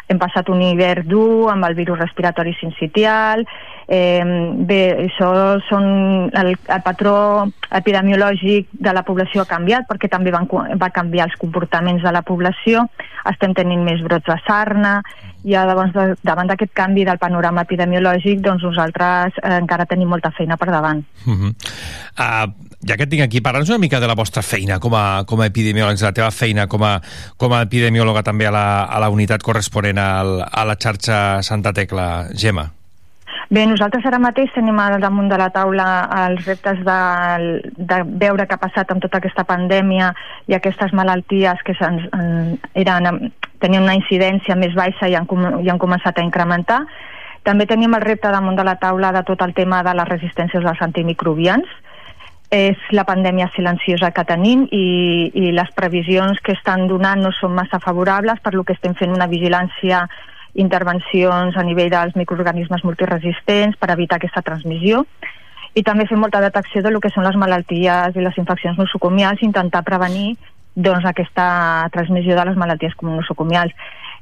Hem 0.09 0.17
passat 0.17 0.49
un 0.49 0.63
hivern 0.65 1.05
dur 1.05 1.51
amb 1.53 1.67
el 1.69 1.75
virus 1.77 1.99
respiratori 2.01 2.55
sincitial, 2.57 3.45
eh, 3.85 4.25
bé, 4.65 4.81
això 5.05 5.59
són 5.67 6.31
el, 6.33 6.55
el 6.57 6.83
patró 6.87 7.19
epidemiològic 7.77 8.71
de 8.73 8.95
la 8.97 9.05
població 9.05 9.45
ha 9.45 9.51
canviat 9.51 9.85
perquè 9.91 10.09
també 10.09 10.33
van, 10.33 10.49
va 10.81 10.89
canviar 10.97 11.29
els 11.29 11.37
comportaments 11.37 12.01
de 12.01 12.13
la 12.17 12.25
població, 12.25 12.87
estem 13.29 13.53
tenint 13.53 13.85
més 13.85 14.01
brots 14.01 14.25
de 14.25 14.39
sarna, 14.47 15.03
i 15.45 15.53
llavors 15.53 16.17
davant 16.25 16.49
d'aquest 16.49 16.73
canvi 16.75 17.05
del 17.07 17.21
panorama 17.21 17.63
epidemiològic 17.69 18.41
doncs 18.41 18.65
nosaltres 18.65 19.37
eh, 19.43 19.53
encara 19.61 19.87
tenim 19.87 20.09
molta 20.09 20.33
feina 20.33 20.57
per 20.57 20.73
davant. 20.73 21.05
Uh 21.27 21.37
-huh. 21.37 21.53
uh, 22.17 22.68
ja 22.87 22.97
que 22.97 23.09
tinc 23.11 23.25
aquí, 23.25 23.41
parla'ns 23.43 23.71
una 23.73 23.83
mica 23.83 24.01
de 24.01 24.07
la 24.07 24.15
vostra 24.15 24.43
feina 24.43 24.79
com 24.79 24.95
a, 24.95 25.25
com 25.27 25.41
a 25.41 25.49
epidemiòlegs, 25.51 26.01
de 26.01 26.07
la 26.07 26.15
teva 26.15 26.31
feina 26.31 26.69
com 26.71 26.85
a, 26.87 26.99
com 27.37 27.53
a 27.53 27.63
epidemiòloga 27.67 28.23
també 28.23 28.47
a 28.47 28.55
la, 28.55 28.67
a 28.87 29.01
la 29.03 29.11
unitat 29.11 29.43
corresponent 29.43 29.99
al, 29.99 30.43
a 30.47 30.67
la 30.69 30.77
xarxa 30.79 31.43
Santa 31.43 31.73
Tecla. 31.73 32.29
Gemma. 32.39 32.69
Bé, 33.49 33.63
nosaltres 33.65 34.05
ara 34.05 34.19
mateix 34.21 34.51
tenim 34.53 34.77
al 34.77 34.99
damunt 35.01 35.31
de 35.31 35.39
la 35.41 35.49
taula 35.49 35.87
els 36.27 36.45
reptes 36.45 36.83
de, 36.85 36.97
de 37.81 38.01
veure 38.21 38.45
què 38.45 38.59
ha 38.59 38.61
passat 38.61 38.91
amb 38.93 39.01
tota 39.01 39.23
aquesta 39.23 39.47
pandèmia 39.49 40.11
i 40.53 40.57
aquestes 40.57 40.93
malalties 40.93 41.63
que 41.65 41.73
en, 41.87 42.59
eren, 42.77 43.31
tenien 43.65 43.87
una 43.87 43.97
incidència 43.97 44.57
més 44.57 44.77
baixa 44.77 45.09
i 45.09 45.17
han, 45.17 45.25
i 45.65 45.73
han 45.73 45.81
començat 45.81 46.21
a 46.21 46.27
incrementar. 46.27 46.83
També 47.49 47.65
tenim 47.65 47.97
el 47.97 48.05
repte 48.05 48.29
damunt 48.29 48.59
de 48.59 48.69
la 48.69 48.77
taula 48.77 49.15
de 49.17 49.25
tot 49.25 49.41
el 49.41 49.57
tema 49.57 49.81
de 49.83 49.97
les 49.97 50.13
resistències 50.13 50.69
als 50.69 50.85
antimicrobians. 50.85 51.65
És 52.51 52.81
la 52.97 53.05
pandèmia 53.05 53.51
silenciosa 53.55 54.09
que 54.17 54.25
tenim 54.25 54.65
i, 54.73 55.31
i 55.35 55.51
les 55.53 55.69
previsions 55.77 56.41
que 56.41 56.55
estan 56.57 56.87
donant 56.89 57.21
no 57.21 57.33
són 57.37 57.53
massa 57.53 57.81
favorables, 57.83 58.41
per 58.41 58.55
lo 58.55 58.65
que 58.65 58.73
estem 58.73 58.95
fent 58.97 59.13
una 59.13 59.29
vigilància 59.29 60.07
intervencions 60.59 61.57
a 61.57 61.63
nivell 61.63 61.91
dels 61.93 62.17
microorganismes 62.17 62.85
multiresistents 62.85 63.77
per 63.77 63.93
evitar 63.93 64.17
aquesta 64.17 64.43
transmissió 64.43 65.05
i 65.77 65.85
també 65.85 66.07
fer 66.09 66.17
molta 66.19 66.41
detecció 66.41 66.83
de 66.83 66.91
lo 66.91 67.01
que 67.01 67.11
són 67.15 67.27
les 67.29 67.37
malalties 67.37 68.17
i 68.17 68.25
les 68.25 68.39
infeccions 68.41 68.79
nosocomials 68.81 69.43
i 69.43 69.47
intentar 69.47 69.85
prevenir 69.87 70.37
doncs, 70.75 71.05
aquesta 71.05 71.89
transmissió 71.93 72.37
de 72.39 72.45
les 72.49 72.57
malalties 72.57 72.95
nosocomials. 73.03 73.75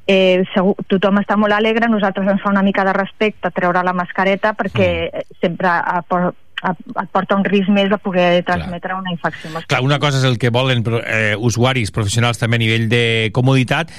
eh, 0.06 0.44
segur, 0.54 0.74
tothom 0.86 1.18
està 1.18 1.36
molt 1.36 1.52
alegre, 1.52 1.88
nosaltres 1.88 2.28
ens 2.28 2.42
fa 2.42 2.50
una 2.50 2.62
mica 2.62 2.84
de 2.84 2.92
respecte 2.92 3.50
treure 3.50 3.82
la 3.82 3.92
mascareta 3.92 4.52
perquè 4.54 5.10
mm. 5.10 5.38
sempre 5.40 5.68
ap- 5.68 6.34
et 6.64 7.10
porta 7.12 7.36
un 7.36 7.44
risc 7.44 7.68
més 7.68 7.90
de 7.92 7.98
poder 7.98 8.42
transmetre 8.46 8.94
una 8.96 9.10
infecció. 9.12 9.50
més 9.52 9.66
Clar, 9.68 9.82
una 9.84 9.98
cosa 9.98 10.18
és 10.18 10.24
el 10.24 10.38
que 10.38 10.50
volen 10.50 10.82
eh, 11.04 11.34
usuaris 11.36 11.90
professionals 11.92 12.38
també 12.38 12.56
a 12.56 12.62
nivell 12.64 12.88
de 12.88 13.30
comoditat, 13.36 13.90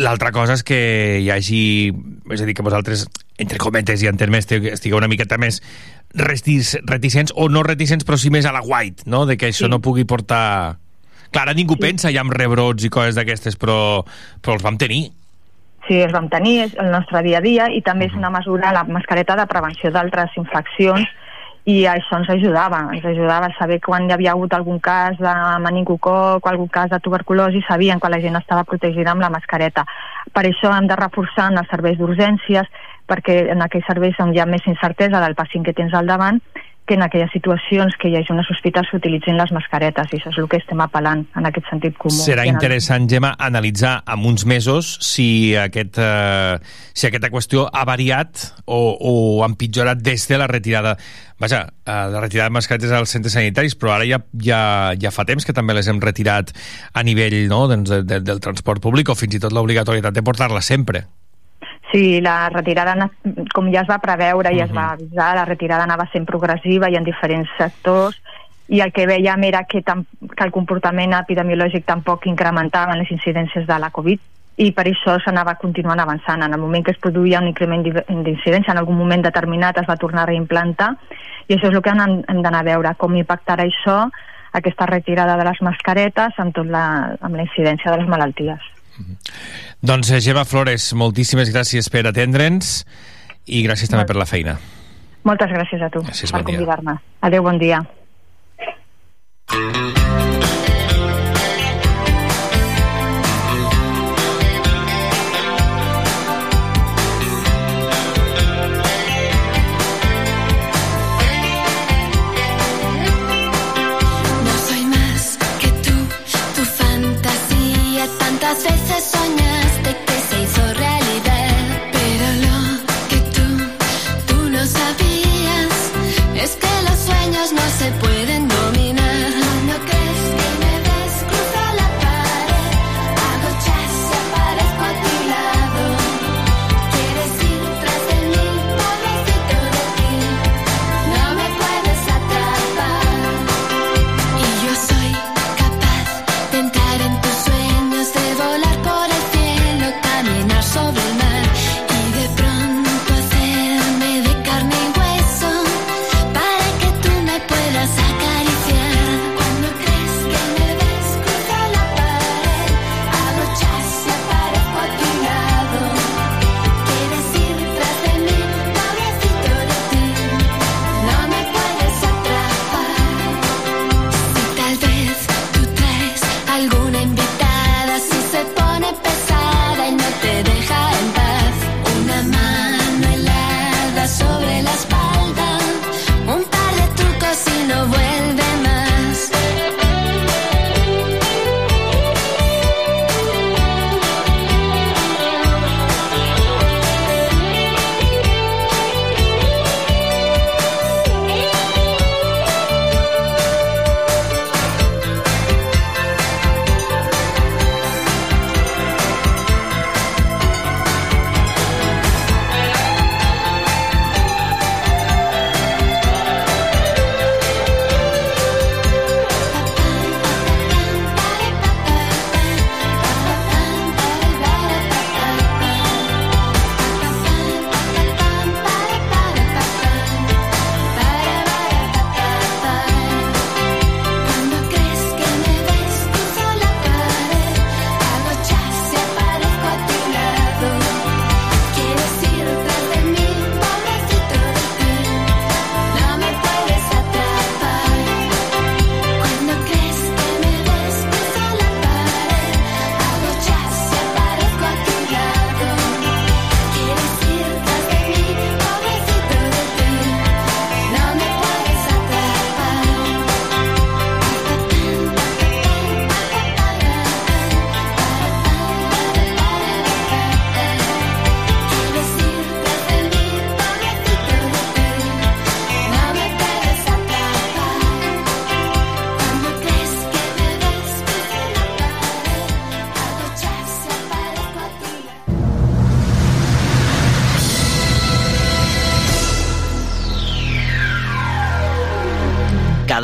l'altra 0.00 0.32
cosa 0.32 0.54
és 0.58 0.62
que 0.66 1.20
hi 1.22 1.30
hagi... 1.30 1.92
És 2.32 2.42
a 2.42 2.46
dir, 2.48 2.54
que 2.56 2.62
vosaltres, 2.66 3.06
entre 3.38 3.58
cometes 3.58 4.02
i 4.02 4.08
en 4.10 4.16
termes, 4.16 4.46
estigueu- 4.50 4.98
una 4.98 5.08
miqueta 5.08 5.38
més 5.38 5.60
restis, 6.14 6.76
reticents, 6.88 7.32
o 7.36 7.48
no 7.48 7.62
reticents, 7.62 8.04
però 8.06 8.18
sí 8.18 8.30
més 8.30 8.46
a 8.46 8.52
la 8.52 8.62
white, 8.64 9.04
no?, 9.06 9.26
de 9.26 9.36
que 9.36 9.50
això 9.50 9.66
Sí. 9.66 9.70
no 9.70 9.80
pugui 9.80 10.04
portar... 10.04 10.78
Clar, 11.30 11.44
ara 11.46 11.54
ningú 11.54 11.76
pensa 11.78 12.10
ja 12.10 12.24
en 12.26 12.30
rebrots 12.34 12.82
i 12.82 12.90
coses 12.90 13.14
d'aquestes, 13.14 13.54
però, 13.56 14.02
però 14.42 14.56
els 14.56 14.64
vam 14.66 14.78
tenir. 14.80 15.12
Sí, 15.86 15.94
els 16.02 16.12
vam 16.12 16.26
tenir, 16.28 16.56
és 16.64 16.74
el 16.78 16.90
nostre 16.90 17.22
dia 17.22 17.38
a 17.38 17.44
dia, 17.44 17.68
i 17.70 17.80
també 17.86 18.06
és 18.10 18.16
una 18.18 18.30
mesura, 18.34 18.72
la 18.74 18.82
mascareta, 18.84 19.36
de 19.38 19.46
prevenció 19.46 19.92
d'altres 19.94 20.34
infeccions, 20.36 21.06
i 21.68 21.84
això 21.86 22.16
ens 22.16 22.30
ajudava, 22.32 22.80
ens 22.94 23.04
ajudava 23.04 23.50
a 23.50 23.56
saber 23.58 23.80
quan 23.84 24.06
hi 24.08 24.14
havia 24.14 24.32
hagut 24.32 24.54
algun 24.56 24.78
cas 24.80 25.18
de 25.20 25.34
meningococ 25.60 26.46
algun 26.48 26.68
cas 26.68 26.88
de 26.90 27.00
tuberculosi, 27.04 27.60
sabien 27.68 28.00
quan 28.00 28.12
la 28.12 28.20
gent 28.20 28.38
estava 28.38 28.64
protegida 28.64 29.12
amb 29.12 29.20
la 29.20 29.30
mascareta. 29.30 29.84
Per 30.32 30.46
això 30.46 30.72
hem 30.72 30.88
de 30.88 30.96
reforçar 30.96 31.50
en 31.52 31.60
els 31.60 31.68
serveis 31.68 31.98
d'urgències, 31.98 32.66
perquè 33.06 33.50
en 33.52 33.62
aquells 33.62 33.86
serveis 33.86 34.18
on 34.22 34.32
hi 34.34 34.40
ha 34.40 34.46
més 34.46 34.66
incertesa 34.66 35.20
del 35.20 35.34
pacient 35.34 35.66
que 35.66 35.76
tens 35.76 35.94
al 35.94 36.06
davant, 36.06 36.40
que 36.90 36.96
en 36.98 37.04
aquelles 37.06 37.30
situacions 37.30 37.94
que 38.02 38.08
hi 38.10 38.16
hagi 38.18 38.32
una 38.34 38.42
sospita 38.42 38.82
s'utilitzin 38.82 39.36
les 39.38 39.52
mascaretes, 39.54 40.08
i 40.10 40.18
això 40.18 40.32
és 40.32 40.38
el 40.42 40.48
que 40.50 40.58
estem 40.58 40.80
apel·lant 40.82 41.20
en 41.38 41.46
aquest 41.46 41.68
sentit 41.70 41.94
comú. 42.02 42.16
Serà 42.18 42.48
interessant, 42.50 43.06
Gemma, 43.06 43.30
analitzar 43.38 44.00
en 44.10 44.24
uns 44.26 44.42
mesos 44.42 44.96
si, 45.06 45.54
aquest, 45.54 46.00
eh, 46.02 46.58
si 46.90 47.06
aquesta 47.06 47.30
qüestió 47.30 47.68
ha 47.70 47.84
variat 47.86 48.42
o, 48.66 48.80
o 48.98 49.14
ha 49.44 49.50
empitjorat 49.52 50.02
des 50.02 50.26
de 50.26 50.40
la 50.42 50.50
retirada 50.50 50.96
vaja, 51.38 51.62
eh, 51.86 52.10
la 52.10 52.24
retirada 52.26 52.50
de 52.50 52.58
mascaretes 52.58 52.90
als 52.90 53.14
centres 53.14 53.38
sanitaris, 53.38 53.78
però 53.78 53.94
ara 53.94 54.10
ja, 54.10 54.18
ja, 54.34 54.60
ja 54.98 55.14
fa 55.14 55.28
temps 55.30 55.46
que 55.46 55.54
també 55.54 55.78
les 55.78 55.86
hem 55.86 56.02
retirat 56.02 56.50
a 56.90 57.06
nivell 57.06 57.38
no, 57.54 57.68
doncs, 57.70 57.94
de, 57.94 58.02
de, 58.02 58.18
del 58.26 58.42
transport 58.42 58.82
públic 58.82 59.14
o 59.14 59.18
fins 59.18 59.38
i 59.38 59.44
tot 59.46 59.54
l'obligatorietat 59.54 60.18
de 60.18 60.26
portar-la 60.26 60.66
sempre. 60.66 61.06
Sí, 61.90 62.20
la 62.22 62.48
retirada, 62.50 63.08
com 63.52 63.66
ja 63.72 63.80
es 63.82 63.88
va 63.90 63.98
preveure 63.98 64.52
i 64.54 64.60
es 64.62 64.70
va 64.70 64.92
avisar, 64.92 65.34
la 65.34 65.44
retirada 65.44 65.82
anava 65.88 66.06
sent 66.12 66.26
progressiva 66.26 66.88
i 66.90 66.94
en 66.96 67.04
diferents 67.04 67.50
sectors 67.58 68.20
i 68.68 68.78
el 68.80 68.92
que 68.92 69.06
veiem 69.10 69.42
era 69.48 69.64
que, 69.64 69.82
tam 69.82 70.04
que 70.36 70.44
el 70.44 70.52
comportament 70.54 71.16
epidemiològic 71.18 71.84
tampoc 71.88 72.26
incrementava 72.30 72.92
en 72.94 73.02
les 73.02 73.10
incidències 73.10 73.66
de 73.66 73.78
la 73.82 73.90
Covid 73.90 74.20
i 74.62 74.70
per 74.76 74.84
això 74.86 75.16
s'anava 75.24 75.56
continuant 75.58 75.98
avançant. 75.98 76.42
En 76.44 76.52
el 76.54 76.60
moment 76.60 76.84
que 76.84 76.92
es 76.92 76.98
produïa 77.02 77.40
un 77.40 77.48
increment 77.48 77.82
d'i- 77.82 78.22
d'incidència, 78.22 78.70
en 78.70 78.78
algun 78.78 78.96
moment 78.96 79.22
determinat 79.22 79.78
es 79.78 79.88
va 79.88 79.96
tornar 79.96 80.22
a 80.22 80.30
reimplantar 80.30 80.92
i 81.48 81.54
això 81.56 81.70
és 81.70 81.74
el 81.74 81.82
que 81.82 81.90
hem, 81.90 82.22
hem 82.28 82.42
d'anar 82.42 82.60
a 82.60 82.68
veure, 82.70 82.94
com 82.94 83.16
impactarà 83.16 83.64
això, 83.66 84.04
aquesta 84.52 84.86
retirada 84.86 85.36
de 85.36 85.44
les 85.48 85.60
mascaretes 85.62 86.38
amb, 86.38 86.54
tot 86.54 86.66
la, 86.66 87.16
amb 87.20 87.34
la 87.34 87.42
incidència 87.42 87.90
de 87.90 87.98
les 87.98 88.08
malalties. 88.08 88.60
Doncs, 89.80 90.10
eh, 90.10 90.20
Gemma 90.20 90.44
Flores, 90.44 90.92
moltíssimes 90.92 91.48
gràcies 91.54 91.88
per 91.88 92.04
atendre'ns 92.10 92.82
i 93.46 93.62
gràcies 93.64 93.88
també 93.88 94.04
per 94.06 94.18
la 94.20 94.28
feina. 94.28 94.58
Moltes 95.24 95.52
gràcies 95.52 95.82
a 95.84 95.88
tu 95.92 96.04
Gràcies, 96.04 96.32
per 96.32 96.42
bon 96.42 96.52
convidar-me. 96.52 96.98
Adéu, 97.20 97.42
bon 97.42 97.58
dia. 97.60 97.80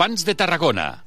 Fans 0.00 0.24
de 0.24 0.32
Tarragona. 0.34 1.04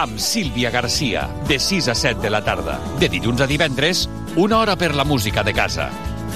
Amb 0.00 0.16
Sílvia 0.16 0.70
Garcia, 0.72 1.26
de 1.50 1.58
6 1.60 1.88
a 1.92 1.94
7 1.94 2.22
de 2.22 2.30
la 2.32 2.40
tarda. 2.40 2.78
De 2.96 3.10
dilluns 3.12 3.44
a 3.44 3.46
divendres, 3.50 4.06
una 4.40 4.56
hora 4.56 4.78
per 4.80 4.94
la 4.96 5.04
música 5.04 5.44
de 5.44 5.52
casa. 5.52 5.90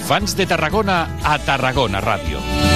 Fans 0.04 0.36
de 0.36 0.44
Tarragona 0.44 1.06
a 1.24 1.38
Tarragona 1.38 2.04
Ràdio. 2.04 2.75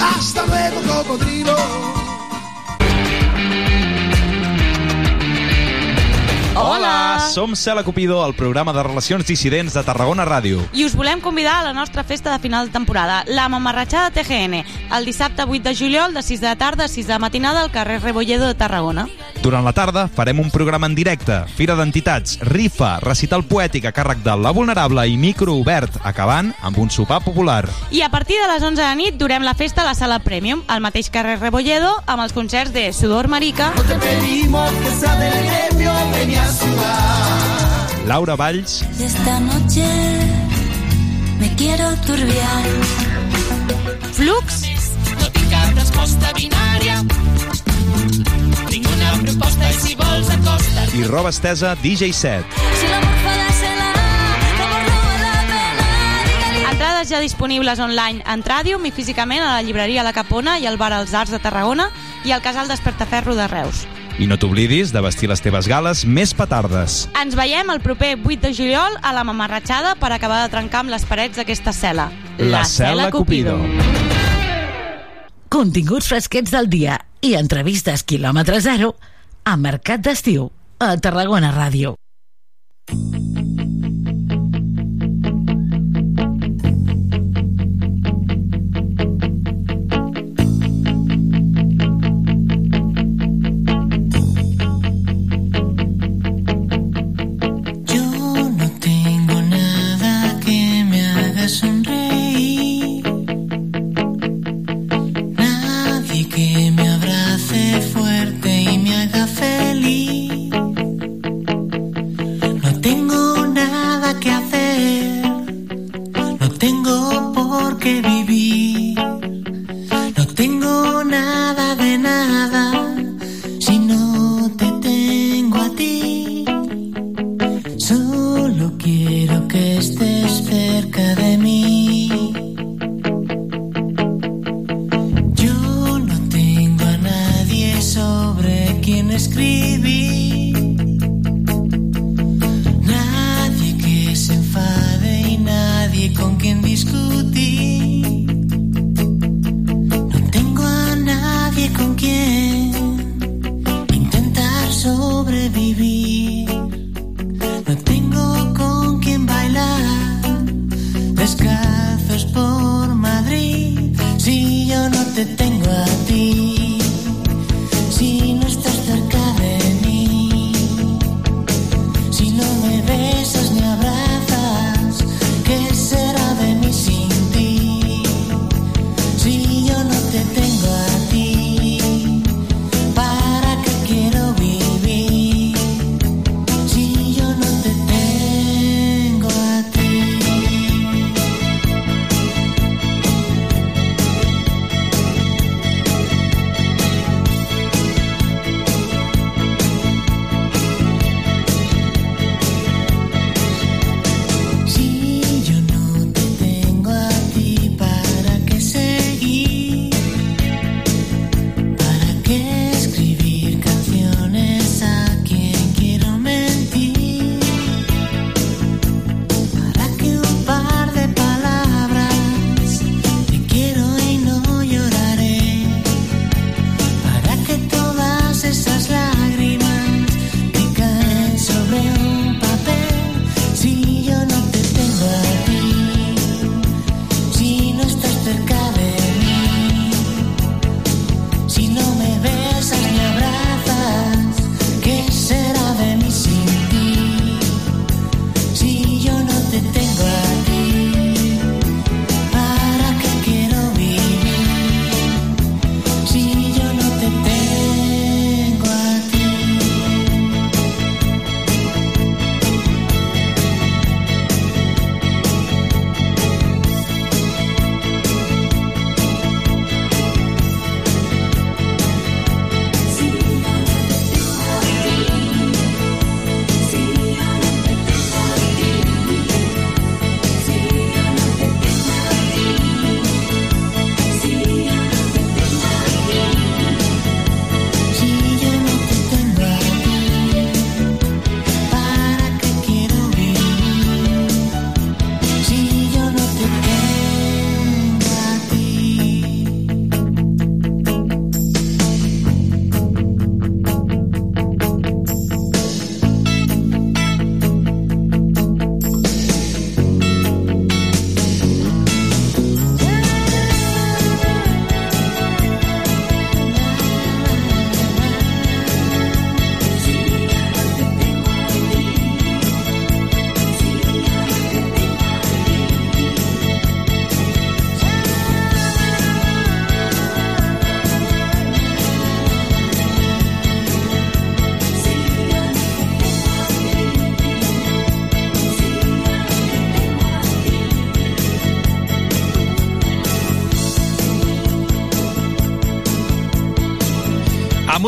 Hasta 0.00 0.46
luego, 0.46 0.80
cocodrilo. 0.82 1.89
Hola, 6.62 7.18
som 7.32 7.56
Cela 7.56 7.82
Cupido, 7.82 8.26
el 8.26 8.34
programa 8.34 8.72
de 8.72 8.82
relacions 8.82 9.26
dissidents 9.26 9.72
de 9.72 9.82
Tarragona 9.82 10.26
Ràdio. 10.28 10.60
I 10.76 10.84
us 10.84 10.94
volem 10.94 11.20
convidar 11.24 11.60
a 11.60 11.64
la 11.64 11.72
nostra 11.72 12.04
festa 12.04 12.32
de 12.32 12.38
final 12.38 12.66
de 12.66 12.72
temporada, 12.72 13.24
la 13.26 13.48
Mamarratxada 13.48 14.10
TGN, 14.10 14.60
el 14.96 15.04
dissabte 15.06 15.44
8 15.48 15.62
de 15.62 15.74
juliol 15.74 16.12
de 16.12 16.22
6 16.22 16.40
de 16.40 16.46
la 16.46 16.56
tarda 16.56 16.84
a 16.84 16.88
6 16.88 17.06
de 17.06 17.12
la 17.14 17.18
matinada 17.18 17.62
al 17.62 17.70
carrer 17.70 18.02
Rebolledo 18.02 18.46
de 18.46 18.54
Tarragona. 18.54 19.08
Durant 19.40 19.64
la 19.64 19.72
tarda 19.72 20.06
farem 20.12 20.38
un 20.38 20.50
programa 20.52 20.86
en 20.86 20.94
directe, 20.94 21.46
fira 21.56 21.74
d'entitats, 21.78 22.36
rifa, 22.44 22.98
recital 23.00 23.42
poètic 23.48 23.86
a 23.88 23.94
càrrec 23.96 24.20
de 24.20 24.36
La 24.36 24.52
Vulnerable 24.52 25.06
i 25.08 25.16
micro 25.16 25.54
obert, 25.56 25.96
acabant 26.04 26.52
amb 26.60 26.76
un 26.78 26.90
sopar 26.90 27.22
popular. 27.24 27.64
I 27.90 28.02
a 28.02 28.10
partir 28.12 28.36
de 28.36 28.50
les 28.52 28.62
11 28.62 28.76
de 28.76 28.84
la 28.84 28.94
nit 28.94 29.16
durem 29.16 29.42
la 29.42 29.54
festa 29.54 29.80
a 29.80 29.88
la 29.88 29.94
sala 29.96 30.18
Premium, 30.20 30.60
al 30.68 30.84
mateix 30.84 31.08
carrer 31.08 31.38
Rebolledo, 31.40 31.94
amb 32.06 32.20
els 32.26 32.36
concerts 32.36 32.74
de 32.76 32.92
Sudor 32.92 33.28
Marica, 33.28 33.72
Te 33.88 33.96
pedimos 33.96 34.70
que 34.70 34.90
sea 35.00 35.16
del 35.16 35.46
gremio, 35.46 35.92
ven 36.12 36.30
a. 36.54 38.06
Laura 38.06 38.34
Valls, 38.34 38.82
esta 38.98 39.38
noche 39.40 39.86
me 41.38 41.54
quiero 41.56 41.94
turbiar. 42.06 42.64
Flux, 44.12 44.62
No 45.20 45.28
tinc 45.30 45.50
cap 45.50 45.76
resposta 45.76 46.32
binària. 46.34 46.96
Tinc 48.70 48.88
una 48.96 49.12
proposta 49.22 49.70
i 49.70 49.74
si 49.78 49.94
vols 49.94 50.30
acosta't. 50.34 50.94
i 50.98 51.04
roba 51.04 51.30
estesa 51.30 51.76
DJ 51.76 52.10
7. 52.12 52.44
Si 52.80 52.88
l'amor 52.90 53.16
fa 53.22 53.36
la 53.36 53.48
cela, 53.60 53.86
l'amor 53.94 54.82
no 54.88 54.98
val 54.98 55.22
la 55.22 55.38
pena. 55.52 56.70
entrades 56.72 57.08
ja 57.14 57.20
disponibles 57.22 57.78
online 57.78 58.24
en 58.26 58.42
Tràdium 58.42 58.84
i 58.86 58.90
físicament 58.90 59.42
a 59.42 59.54
la 59.54 59.62
llibreria 59.62 60.02
La 60.02 60.12
Capona 60.12 60.58
i 60.58 60.66
al 60.66 60.76
bar 60.78 60.92
Els 60.98 61.14
Arts 61.14 61.30
de 61.30 61.38
Tarragona 61.38 61.90
i 62.24 62.32
al 62.32 62.42
casal 62.42 62.68
Despertaferro 62.68 63.34
de 63.38 63.46
Reus. 63.48 63.86
I 64.20 64.26
no 64.28 64.36
t'oblidis 64.36 64.90
de 64.92 65.00
vestir 65.00 65.30
les 65.30 65.40
teves 65.40 65.64
gales 65.64 66.02
més 66.04 66.34
petardes. 66.36 67.06
Ens 67.16 67.32
veiem 67.38 67.70
el 67.72 67.80
proper 67.80 68.18
8 68.18 68.42
de 68.42 68.50
juliol 68.52 68.98
a 69.00 69.14
la 69.16 69.24
Mamarratxada 69.24 69.94
per 69.96 70.10
acabar 70.12 70.42
de 70.42 70.50
trencar 70.52 70.82
amb 70.84 70.92
les 70.92 71.06
parets 71.08 71.40
d'aquesta 71.40 71.72
cel·la. 71.72 72.10
La 72.36 72.60
Cel·la 72.68 73.08
Cupido. 73.14 73.56
Continguts 75.48 76.12
fresquets 76.12 76.52
del 76.52 76.68
dia 76.68 77.00
i 77.24 77.32
entrevistes 77.40 78.04
quilòmetre 78.04 78.60
zero 78.60 78.92
a 79.48 79.56
Mercat 79.56 80.04
d'Estiu 80.04 80.50
a 80.84 80.92
Tarragona 81.00 81.54
Ràdio. 81.56 81.96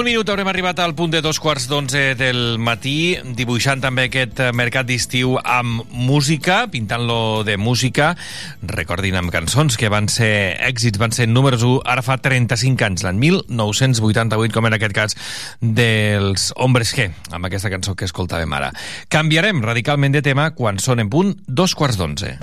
Un 0.02 0.08
minut 0.10 0.30
haurem 0.32 0.48
arribat 0.50 0.80
al 0.82 0.96
punt 0.98 1.12
de 1.12 1.20
dos 1.22 1.38
quarts 1.38 1.68
d'onze 1.70 2.16
del 2.18 2.56
matí, 2.58 3.14
dibuixant 3.38 3.78
també 3.84 4.08
aquest 4.08 4.40
eh, 4.42 4.48
mercat 4.50 4.88
d'estiu 4.88 5.36
amb 5.38 5.84
música, 5.94 6.64
pintant-lo 6.72 7.44
de 7.46 7.54
música, 7.54 8.08
recordin 8.66 9.20
amb 9.20 9.30
cançons 9.30 9.78
que 9.78 9.92
van 9.92 10.10
ser 10.10 10.58
èxits, 10.58 10.98
van 10.98 11.14
ser 11.14 11.28
números 11.30 11.62
1, 11.62 11.84
ara 11.86 12.02
fa 12.02 12.18
35 12.18 12.88
anys, 12.88 13.06
l'any 13.06 13.22
1988, 13.28 14.50
com 14.56 14.66
en 14.66 14.78
aquest 14.80 14.98
cas 14.98 15.18
dels 15.60 16.50
Hombres 16.56 16.96
G, 16.98 17.06
amb 17.30 17.46
aquesta 17.46 17.70
cançó 17.70 17.94
que 17.94 18.08
escoltàvem 18.10 18.58
ara. 18.58 18.74
Canviarem 19.06 19.62
radicalment 19.62 20.18
de 20.18 20.26
tema 20.26 20.50
quan 20.58 20.82
són 20.82 21.04
en 21.04 21.14
punt 21.14 21.36
dos 21.46 21.78
quarts 21.78 22.00
d'onze. 22.00 22.38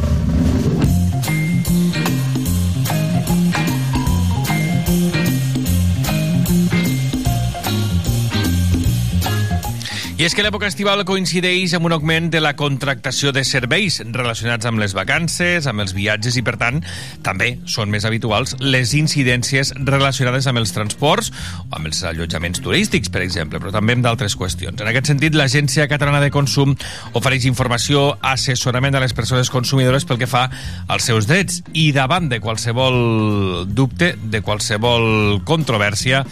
I 10.20 10.26
és 10.28 10.34
que 10.36 10.44
l'època 10.44 10.68
estival 10.68 11.00
coincideix 11.08 11.72
amb 11.78 11.88
un 11.88 11.94
augment 11.96 12.26
de 12.28 12.42
la 12.44 12.50
contractació 12.60 13.32
de 13.32 13.46
serveis 13.48 14.02
relacionats 14.04 14.68
amb 14.68 14.82
les 14.82 14.92
vacances, 14.92 15.64
amb 15.64 15.80
els 15.80 15.94
viatges 15.96 16.36
i, 16.36 16.44
per 16.44 16.58
tant, 16.60 16.82
també 17.24 17.54
són 17.64 17.88
més 17.88 18.04
habituals 18.04 18.58
les 18.60 18.92
incidències 19.00 19.72
relacionades 19.78 20.50
amb 20.52 20.60
els 20.60 20.76
transports 20.76 21.32
o 21.62 21.70
amb 21.78 21.88
els 21.88 22.04
allotjaments 22.04 22.60
turístics, 22.60 23.08
per 23.08 23.24
exemple, 23.24 23.64
però 23.64 23.72
també 23.72 23.96
amb 23.96 24.04
d'altres 24.10 24.36
qüestions. 24.36 24.84
En 24.84 24.92
aquest 24.92 25.14
sentit, 25.14 25.40
l'Agència 25.40 25.88
Catalana 25.88 26.20
de 26.20 26.36
Consum 26.36 26.76
ofereix 27.16 27.48
informació, 27.48 28.10
assessorament 28.20 29.00
a 29.00 29.06
les 29.06 29.16
persones 29.16 29.48
consumidores 29.48 30.04
pel 30.04 30.20
que 30.20 30.28
fa 30.28 30.50
als 30.92 31.08
seus 31.08 31.32
drets 31.32 31.64
i 31.72 31.94
davant 31.96 32.28
de 32.28 32.44
qualsevol 32.44 33.64
dubte, 33.72 34.18
de 34.20 34.44
qualsevol 34.44 35.40
controvèrsia, 35.48 36.26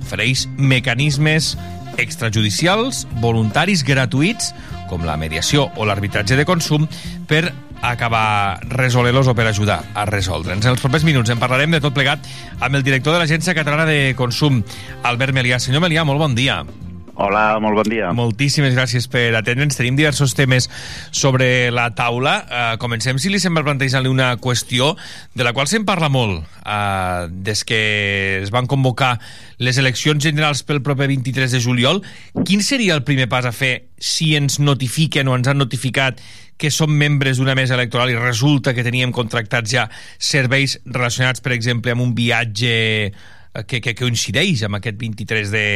ofereix 0.00 0.48
mecanismes 0.56 1.58
extrajudicials, 1.98 3.04
voluntaris, 3.22 3.84
gratuïts, 3.86 4.52
com 4.90 5.04
la 5.06 5.18
mediació 5.20 5.68
o 5.76 5.86
l'arbitratge 5.88 6.36
de 6.38 6.46
consum, 6.48 6.88
per 7.28 7.52
acabar 7.84 8.60
resolent-los 8.72 9.28
o 9.28 9.34
per 9.36 9.46
ajudar 9.50 9.82
a 9.94 10.06
resoldre'ns. 10.08 10.64
En 10.64 10.72
els 10.72 10.84
propers 10.84 11.04
minuts 11.04 11.30
en 11.30 11.42
parlarem 11.42 11.74
de 11.74 11.82
tot 11.84 11.94
plegat 11.96 12.24
amb 12.60 12.74
el 12.74 12.86
director 12.86 13.12
de 13.12 13.20
l'Agència 13.20 13.56
Catalana 13.56 13.84
de 13.88 14.14
Consum, 14.16 14.62
Albert 15.02 15.36
Melià. 15.36 15.60
Senyor 15.60 15.84
Melià, 15.84 16.06
molt 16.08 16.22
bon 16.22 16.34
dia. 16.38 16.62
Hola, 17.14 17.60
molt 17.62 17.76
bon 17.78 17.86
dia. 17.86 18.08
Moltíssimes 18.16 18.72
gràcies 18.74 19.06
per 19.10 19.28
atendre'ns. 19.38 19.76
Tenim 19.78 19.94
diversos 19.94 20.34
temes 20.34 20.66
sobre 21.14 21.70
la 21.70 21.86
taula. 21.94 22.34
Uh, 22.42 22.62
comencem, 22.82 23.20
si 23.22 23.30
li 23.30 23.38
sembla, 23.38 23.62
plantejant-li 23.66 24.10
una 24.10 24.32
qüestió 24.42 24.92
de 25.38 25.46
la 25.46 25.52
qual 25.54 25.70
se'n 25.70 25.86
parla 25.86 26.10
molt 26.10 26.42
uh, 26.42 27.30
des 27.30 27.62
que 27.68 27.82
es 28.40 28.50
van 28.54 28.66
convocar 28.66 29.12
les 29.62 29.78
eleccions 29.78 30.18
generals 30.24 30.64
pel 30.66 30.82
proper 30.82 31.06
23 31.12 31.54
de 31.54 31.60
juliol. 31.62 32.02
Quin 32.42 32.64
seria 32.66 32.98
el 32.98 33.04
primer 33.06 33.28
pas 33.30 33.46
a 33.46 33.54
fer 33.54 33.92
si 33.94 34.32
ens 34.34 34.58
notifiquen 34.58 35.30
o 35.30 35.38
ens 35.38 35.46
han 35.52 35.62
notificat 35.62 36.18
que 36.58 36.70
som 36.74 36.90
membres 36.90 37.38
d'una 37.38 37.54
mesa 37.54 37.78
electoral 37.78 38.10
i 38.10 38.18
resulta 38.18 38.74
que 38.74 38.86
teníem 38.86 39.14
contractats 39.14 39.70
ja 39.70 39.86
serveis 40.18 40.80
relacionats, 40.84 41.42
per 41.42 41.54
exemple, 41.54 41.94
amb 41.94 42.02
un 42.02 42.14
viatge 42.18 42.74
que, 43.62 43.80
que, 43.80 43.94
que 43.94 43.98
coincideix 44.02 44.64
amb 44.66 44.80
aquest 44.80 44.98
23 45.00 45.52
de, 45.54 45.66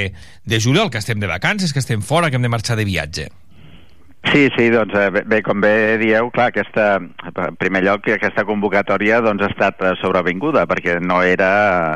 de 0.44 0.60
juliol, 0.60 0.90
que 0.90 0.98
estem 0.98 1.20
de 1.22 1.30
vacances, 1.30 1.72
que 1.72 1.82
estem 1.84 2.02
fora, 2.02 2.30
que 2.30 2.40
hem 2.40 2.46
de 2.46 2.50
marxar 2.52 2.78
de 2.78 2.88
viatge. 2.88 3.28
Sí, 4.26 4.48
sí, 4.58 4.66
doncs 4.68 4.92
eh, 4.98 5.08
bé, 5.14 5.22
bé, 5.24 5.38
com 5.46 5.60
bé 5.62 5.96
dieu, 5.96 6.26
clar, 6.34 6.48
aquesta, 6.50 6.98
en 6.98 7.56
primer 7.56 7.80
lloc, 7.86 8.08
aquesta 8.12 8.42
convocatòria 8.44 9.22
doncs, 9.24 9.44
ha 9.46 9.48
estat 9.54 9.80
eh, 9.80 9.92
sobrevinguda 10.02 10.66
perquè 10.68 10.98
no 11.00 11.22
era 11.24 11.50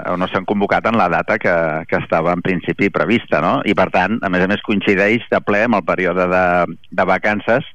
o 0.09 0.15
no 0.17 0.29
s'han 0.31 0.47
convocat 0.49 0.87
en 0.89 0.97
la 0.97 1.11
data 1.13 1.37
que, 1.43 1.53
que 1.91 1.99
estava 1.99 2.33
en 2.33 2.41
principi 2.47 2.89
prevista, 2.95 3.43
no? 3.45 3.59
I 3.69 3.75
per 3.77 3.91
tant, 3.93 4.17
a 4.23 4.31
més 4.33 4.47
a 4.47 4.49
més, 4.49 4.63
coincideix 4.65 5.27
de 5.35 5.43
ple 5.45 5.65
amb 5.67 5.81
el 5.81 5.85
període 5.85 6.29
de, 6.31 6.47
de 6.95 7.09
vacances 7.11 7.69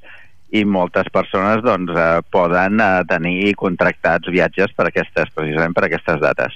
i 0.55 0.63
moltes 0.65 1.11
persones 1.13 1.61
doncs, 1.61 1.91
eh, 1.93 2.23
poden 2.33 2.81
eh, 2.81 3.03
tenir 3.11 3.53
contractats 3.59 4.31
viatges 4.31 4.73
per 4.73 4.87
aquestes, 4.89 5.29
precisament 5.35 5.75
per 5.75 5.85
aquestes 5.85 6.23
dates. 6.23 6.55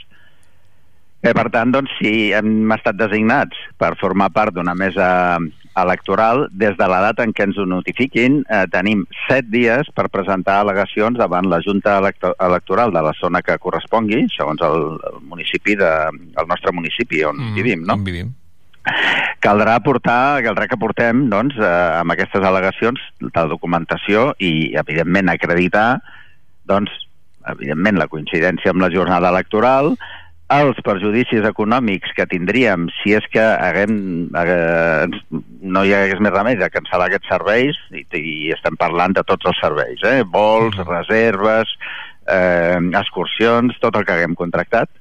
Eh, 1.21 1.33
per 1.37 1.49
tant, 1.53 1.69
doncs, 1.73 1.91
si 1.99 2.31
hem 2.33 2.71
estat 2.73 2.97
designats 2.97 3.57
per 3.77 3.93
formar 3.99 4.31
part 4.33 4.55
d'una 4.55 4.73
mesa 4.73 5.37
electoral, 5.77 6.47
des 6.51 6.75
de 6.77 6.87
la 6.89 6.99
data 7.05 7.23
en 7.23 7.31
què 7.31 7.45
ens 7.47 7.59
ho 7.61 7.65
notifiquin, 7.69 8.41
eh, 8.49 8.65
tenim 8.73 9.05
set 9.27 9.47
dies 9.53 9.87
per 9.95 10.09
presentar 10.11 10.57
al·legacions 10.59 11.21
davant 11.21 11.47
la 11.47 11.61
Junta 11.63 11.99
electo 12.01 12.33
Electoral 12.41 12.91
de 12.91 13.03
la 13.05 13.13
zona 13.19 13.43
que 13.45 13.59
correspongui, 13.61 14.25
segons 14.35 14.63
el, 14.65 14.97
el 15.11 15.21
municipi 15.29 15.77
de, 15.79 15.91
el 16.11 16.49
nostre 16.49 16.73
municipi 16.75 17.23
on 17.23 17.37
mm, 17.37 17.55
vivim, 17.55 17.85
no? 17.85 17.99
On 17.99 18.07
vivim. 18.07 18.33
Caldrà 19.41 19.77
portar, 19.85 20.41
caldrà 20.41 20.65
que 20.67 20.79
portem, 20.81 21.27
doncs, 21.29 21.55
eh, 21.61 21.69
amb 22.01 22.15
aquestes 22.15 22.41
al·legacions 22.41 22.99
la 23.29 23.45
documentació 23.49 24.31
i, 24.41 24.73
evidentment, 24.81 25.29
acreditar, 25.29 26.01
doncs, 26.65 26.91
evidentment, 27.53 28.01
la 28.01 28.09
coincidència 28.09 28.73
amb 28.73 28.83
la 28.83 28.91
jornada 28.93 29.29
electoral, 29.29 29.95
els 30.51 30.79
perjudicis 30.83 31.45
econòmics 31.47 32.11
que 32.17 32.27
tindríem 32.27 32.89
si 32.99 33.13
és 33.15 33.25
que 33.31 33.41
haguem, 33.41 33.93
eh, 34.35 35.05
no 35.61 35.83
hi 35.85 35.93
hagués 35.95 36.19
més 36.19 36.33
remei 36.33 36.57
de 36.59 36.69
cancel·lar 36.73 37.07
aquests 37.07 37.31
serveis, 37.31 37.79
i, 37.95 38.03
i 38.19 38.51
estem 38.55 38.75
parlant 38.79 39.15
de 39.15 39.23
tots 39.27 39.47
els 39.47 39.61
serveis, 39.63 40.03
eh? 40.03 40.23
vols, 40.27 40.75
reserves, 40.87 41.71
eh, 42.27 42.79
excursions, 42.99 43.79
tot 43.79 43.95
el 43.95 44.07
que 44.07 44.17
haguem 44.17 44.35
contractat, 44.35 44.91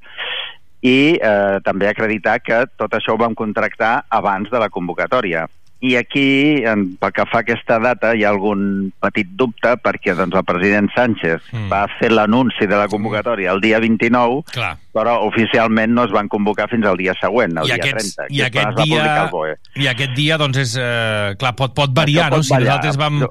i 0.86 1.18
eh, 1.18 1.58
també 1.66 1.90
acreditar 1.90 2.38
que 2.44 2.62
tot 2.80 2.94
això 2.96 3.16
ho 3.16 3.20
vam 3.20 3.34
contractar 3.36 4.04
abans 4.08 4.48
de 4.52 4.62
la 4.62 4.70
convocatòria. 4.72 5.48
I 5.80 5.94
aquí, 5.96 6.60
en, 6.68 6.82
pel 7.00 7.12
que 7.16 7.24
fa 7.30 7.38
a 7.40 7.44
aquesta 7.44 7.78
data, 7.80 8.10
hi 8.12 8.24
ha 8.26 8.32
algun 8.34 8.90
petit 9.00 9.30
dubte 9.40 9.72
perquè 9.80 10.12
doncs, 10.18 10.36
el 10.36 10.44
president 10.44 10.90
Sánchez 10.92 11.46
mm. 11.54 11.70
va 11.72 11.86
fer 11.96 12.10
l'anunci 12.12 12.68
de 12.68 12.76
la 12.76 12.84
convocatòria 12.92 13.54
el 13.54 13.62
dia 13.64 13.80
29, 13.80 14.42
Clar. 14.52 14.74
però 14.92 15.16
oficialment 15.24 15.94
no 15.96 16.04
es 16.04 16.12
van 16.12 16.28
convocar 16.28 16.68
fins 16.68 16.84
al 16.84 17.00
dia 17.00 17.14
següent, 17.16 17.56
el 17.62 17.70
I 17.70 17.72
dia 17.72 17.80
aquests, 17.80 18.12
30, 18.18 18.28
i 18.36 18.44
aquest 18.44 18.82
dia, 18.82 19.06
el. 19.24 19.56
I 19.80 19.88
aquest 19.94 20.14
dia, 20.18 20.36
doncs, 20.44 20.60
és, 20.66 20.76
eh, 20.76 21.32
clar, 21.40 21.54
pot, 21.56 21.72
pot 21.72 21.96
variar, 21.96 22.28
Això 22.28 22.36
no? 22.36 22.42
pot 22.44 22.50
Si 22.50 22.60
nosaltres 22.60 23.00
vam, 23.00 23.24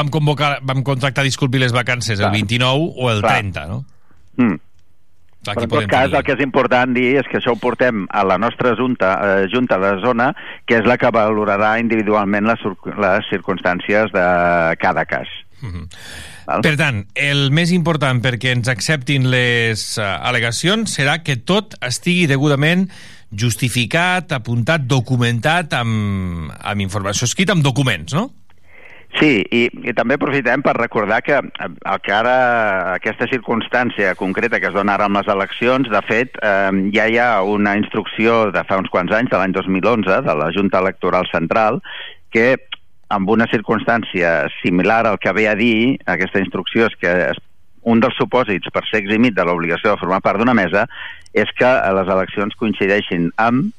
vam, 0.00 0.14
convocar, 0.16 0.54
vam 0.64 0.80
contractar, 0.86 1.26
disculpi, 1.28 1.60
les 1.60 1.76
vacances 1.76 2.16
el 2.16 2.30
Clar. 2.30 2.34
29 2.40 2.90
o 2.96 3.12
el 3.12 3.20
Clar. 3.20 3.36
30, 3.44 3.68
no? 3.68 3.84
Mm. 4.40 4.56
Clar, 5.40 5.54
Però 5.56 5.64
aquí 5.64 5.64
en 5.64 5.72
tot 5.72 5.88
cas, 5.88 6.08
tenir. 6.10 6.18
el 6.18 6.24
que 6.26 6.34
és 6.36 6.42
important 6.44 6.96
dir 6.96 7.06
és 7.22 7.28
que 7.30 7.38
això 7.40 7.54
ho 7.54 7.60
portem 7.60 8.04
a 8.12 8.24
la 8.28 8.36
nostra 8.36 8.74
junta, 8.76 9.14
eh, 9.24 9.46
junta 9.52 9.78
de 9.80 9.94
zona, 10.04 10.34
que 10.68 10.76
és 10.76 10.88
la 10.88 10.98
que 11.00 11.08
valorarà 11.08 11.78
individualment 11.80 12.44
les, 12.50 12.66
les 13.00 13.30
circumstàncies 13.32 14.12
de 14.12 14.26
cada 14.82 15.06
cas. 15.08 15.32
Val? 16.50 16.64
Per 16.64 16.74
tant, 16.80 17.04
el 17.14 17.48
més 17.54 17.72
important 17.74 18.20
perquè 18.24 18.54
ens 18.56 18.70
acceptin 18.72 19.28
les 19.30 19.84
uh, 20.00 20.16
al·legacions 20.26 20.90
serà 20.98 21.20
que 21.24 21.38
tot 21.46 21.76
estigui 21.86 22.26
degudament 22.30 22.88
justificat, 23.30 24.32
apuntat, 24.34 24.88
documentat 24.90 25.76
amb, 25.78 26.50
amb 26.50 26.82
informació 26.82 27.28
escrita, 27.30 27.54
amb 27.54 27.66
documents, 27.66 28.16
no? 28.16 28.26
Sí, 29.18 29.40
i, 29.50 29.64
i 29.90 29.92
també 29.96 30.14
aprofitem 30.14 30.62
per 30.62 30.76
recordar 30.76 31.18
que 31.26 31.34
eh, 31.40 31.66
el 31.66 32.02
que 32.04 32.12
ara, 32.14 32.34
aquesta 32.94 33.26
circumstància 33.30 34.14
concreta 34.14 34.60
que 34.62 34.70
es 34.70 34.76
dona 34.76 34.94
ara 34.94 35.08
amb 35.10 35.18
les 35.18 35.30
eleccions, 35.34 35.90
de 35.90 36.02
fet, 36.06 36.38
eh, 36.46 36.70
ja 36.94 37.08
hi 37.10 37.18
ha 37.18 37.30
una 37.42 37.74
instrucció 37.80 38.52
de 38.54 38.62
fa 38.68 38.78
uns 38.78 38.92
quants 38.92 39.12
anys, 39.16 39.32
de 39.32 39.40
l'any 39.40 39.56
2011, 39.56 40.20
de 40.28 40.36
la 40.38 40.50
Junta 40.54 40.78
Electoral 40.84 41.26
Central, 41.32 41.80
que 42.30 42.54
amb 43.10 43.30
una 43.34 43.48
circumstància 43.50 44.46
similar 44.60 45.02
al 45.06 45.18
que 45.18 45.34
ve 45.34 45.48
a 45.50 45.56
dir 45.58 45.98
aquesta 46.06 46.38
instrucció 46.38 46.86
és 46.86 46.94
que 47.00 47.10
es, 47.32 47.42
un 47.82 47.98
dels 47.98 48.14
supòsits 48.20 48.70
per 48.70 48.84
ser 48.86 49.02
eximit 49.02 49.34
de 49.34 49.44
l'obligació 49.44 49.90
de 49.90 50.00
formar 50.00 50.20
part 50.22 50.38
d'una 50.38 50.54
mesa 50.54 50.86
és 51.34 51.50
que 51.58 51.70
les 51.96 52.10
eleccions 52.14 52.54
coincideixin 52.60 53.30
amb 53.42 53.72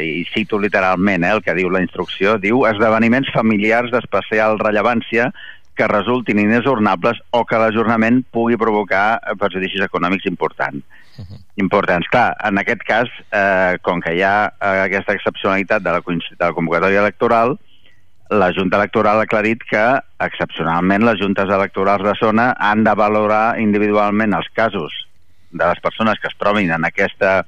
i 0.00 0.24
cito 0.32 0.58
literalment 0.58 1.24
eh, 1.24 1.32
el 1.36 1.42
que 1.42 1.54
diu 1.56 1.70
la 1.70 1.82
instrucció, 1.84 2.38
diu 2.38 2.64
esdeveniments 2.68 3.30
familiars 3.34 3.92
d'especial 3.94 4.58
rellevància 4.62 5.30
que 5.74 5.88
resultin 5.90 6.38
inesornables 6.38 7.18
o 7.34 7.42
que 7.44 7.58
l'ajornament 7.58 8.22
pugui 8.30 8.58
provocar 8.60 9.18
eh, 9.18 9.34
perjudicis 9.38 9.82
econòmics 9.86 10.26
importants. 10.30 10.84
Uh 11.18 11.24
-huh. 11.24 11.38
Importants. 11.56 12.08
Clar, 12.08 12.36
en 12.42 12.58
aquest 12.58 12.82
cas, 12.82 13.08
eh, 13.30 13.78
com 13.82 14.00
que 14.00 14.14
hi 14.14 14.22
ha 14.22 14.52
eh, 14.60 14.80
aquesta 14.86 15.12
excepcionalitat 15.12 15.82
de 15.82 15.90
la, 15.90 16.00
de 16.00 16.44
la 16.44 16.52
convocatòria 16.52 17.00
electoral, 17.00 17.58
la 18.30 18.52
Junta 18.52 18.76
Electoral 18.76 19.18
ha 19.18 19.22
aclarit 19.22 19.62
que, 19.68 19.84
excepcionalment, 20.18 21.04
les 21.04 21.20
juntes 21.20 21.48
electorals 21.48 22.02
de 22.02 22.14
zona 22.18 22.54
han 22.58 22.84
de 22.84 22.94
valorar 22.94 23.60
individualment 23.60 24.32
els 24.34 24.48
casos 24.54 24.92
de 25.50 25.66
les 25.66 25.80
persones 25.80 26.18
que 26.20 26.28
es 26.28 26.36
trobin 26.38 26.72
en 26.72 26.84
aquesta, 26.84 27.40
eh, 27.40 27.44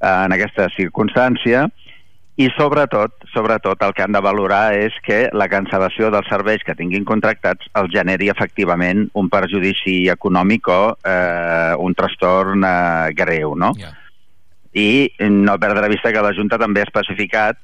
en 0.00 0.32
aquesta 0.36 0.68
circumstància 0.76 1.68
i 2.40 2.46
sobretot, 2.56 3.26
sobretot 3.34 3.82
el 3.84 3.92
que 3.92 4.04
han 4.04 4.14
de 4.16 4.22
valorar 4.24 4.72
és 4.78 4.94
que 5.04 5.26
la 5.36 5.48
cancel·lació 5.52 6.08
dels 6.14 6.28
serveis 6.30 6.62
que 6.64 6.76
tinguin 6.78 7.04
contractats 7.04 7.68
els 7.76 7.92
generi 7.92 8.30
efectivament 8.32 9.08
un 9.20 9.28
perjudici 9.28 10.06
econòmic 10.08 10.70
o 10.72 10.80
eh, 11.04 11.74
un 11.76 11.96
trastorn 11.98 12.64
eh, 12.64 13.10
greu, 13.18 13.56
no? 13.58 13.74
Yeah. 13.76 13.96
i 14.70 15.10
no 15.26 15.56
perdre 15.58 15.88
vista 15.90 16.12
que 16.14 16.22
la 16.22 16.30
Junta 16.30 16.56
també 16.58 16.84
ha 16.84 16.86
especificat 16.86 17.58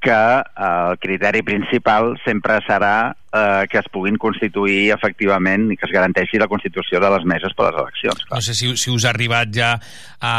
que 0.00 0.12
eh, 0.12 0.90
el 0.90 0.98
criteri 0.98 1.42
principal 1.42 2.14
sempre 2.24 2.58
serà 2.66 3.16
eh, 3.32 3.66
que 3.70 3.80
es 3.80 3.88
puguin 3.92 4.18
constituir 4.20 4.92
efectivament 4.94 5.70
i 5.72 5.78
que 5.78 5.88
es 5.88 5.94
garanteixi 5.94 6.38
la 6.38 6.48
constitució 6.50 7.00
de 7.02 7.10
les 7.16 7.26
meses 7.28 7.56
per 7.56 7.70
les 7.70 7.80
eleccions. 7.82 8.22
No 8.30 8.40
sé 8.44 8.54
si, 8.54 8.74
si 8.76 8.92
us 8.92 9.06
ha 9.06 9.12
arribat 9.14 9.52
ja 9.56 9.74
a, 10.20 10.34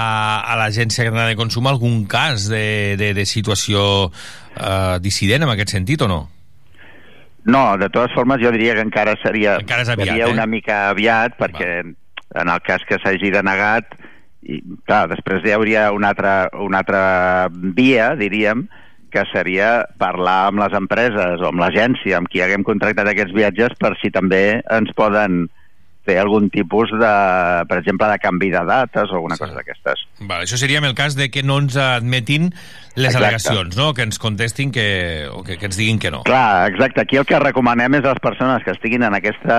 a 0.45 0.57
l'Agència 0.61 1.07
Catalana 1.07 1.34
de 1.34 1.39
Consum 1.39 1.67
algun 1.67 2.05
cas 2.09 2.47
de, 2.51 2.95
de, 2.99 3.13
de 3.17 3.27
situació 3.27 3.84
eh, 4.07 4.97
dissident 5.03 5.47
en 5.47 5.53
aquest 5.55 5.75
sentit 5.77 6.05
o 6.05 6.11
no? 6.11 6.23
No, 7.47 7.77
de 7.79 7.88
totes 7.88 8.11
formes 8.11 8.41
jo 8.43 8.51
diria 8.51 8.75
que 8.75 8.84
encara 8.84 9.15
seria, 9.21 9.55
Encara 9.61 9.85
és 9.85 9.93
aviat, 9.93 10.11
seria 10.11 10.27
eh? 10.27 10.34
una 10.35 10.45
mica 10.51 10.81
aviat 10.91 11.38
perquè 11.39 11.69
en 11.84 12.51
el 12.51 12.59
cas 12.65 12.84
que 12.88 12.99
s'hagi 12.99 13.31
denegat 13.31 13.95
i, 14.43 14.59
clar, 14.88 15.05
després 15.11 15.45
hi 15.45 15.53
hauria 15.55 15.88
una 15.95 16.11
altra, 16.11 16.34
una 16.63 16.84
altra 16.84 17.01
via, 17.51 18.13
diríem, 18.19 18.67
que 19.18 19.26
seria 19.34 19.88
parlar 19.98 20.39
amb 20.52 20.61
les 20.61 20.77
empreses 20.77 21.41
o 21.41 21.49
amb 21.49 21.64
l'agència 21.64 22.22
amb 22.22 22.30
qui 22.30 22.44
haguem 22.45 22.65
contractat 22.68 23.10
aquests 23.10 23.34
viatges 23.34 23.77
per 23.81 23.95
si 24.02 24.14
també 24.14 24.60
ens 24.61 24.94
poden 24.98 25.48
fer 26.07 26.18
algun 26.22 26.48
tipus 26.53 26.91
de, 26.95 27.14
per 27.68 27.81
exemple, 27.81 28.07
de 28.07 28.19
canvi 28.23 28.49
de 28.53 28.64
dates 28.64 29.11
o 29.11 29.18
alguna 29.19 29.35
sí. 29.35 29.44
cosa 29.44 29.57
d'aquestes. 29.57 30.06
Vale, 30.22 30.45
això 30.45 30.60
seria 30.60 30.80
en 30.80 30.88
el 30.88 30.95
cas 30.95 31.18
de 31.19 31.27
que 31.34 31.44
no 31.44 31.57
ens 31.60 31.76
admetin 31.81 32.53
les 32.95 33.11
Exacte. 33.11 33.19
al·legacions, 33.19 33.77
no? 33.77 33.89
que 33.98 34.06
ens 34.07 34.22
contestin 34.22 34.72
que, 34.72 34.88
o 35.27 35.44
que, 35.44 35.57
que 35.60 35.68
ens 35.68 35.80
diguin 35.80 35.99
que 35.99 36.14
no. 36.14 36.23
Clar, 36.30 36.69
exacte. 36.72 37.03
Aquí 37.03 37.19
el 37.19 37.27
que 37.27 37.41
recomanem 37.44 37.99
és 37.99 38.07
a 38.07 38.15
les 38.15 38.23
persones 38.23 38.64
que 38.64 38.73
estiguin 38.77 39.03
en 39.03 39.18
aquesta, 39.19 39.57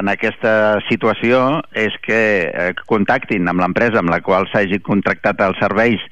en 0.00 0.10
aquesta 0.12 0.54
situació 0.90 1.60
és 1.86 1.94
que 2.04 2.22
eh, 2.50 2.72
contactin 2.90 3.46
amb 3.52 3.62
l'empresa 3.62 4.02
amb 4.02 4.10
la 4.12 4.20
qual 4.26 4.50
s'hagi 4.50 4.82
contractat 4.82 5.46
els 5.46 5.62
serveis 5.62 6.02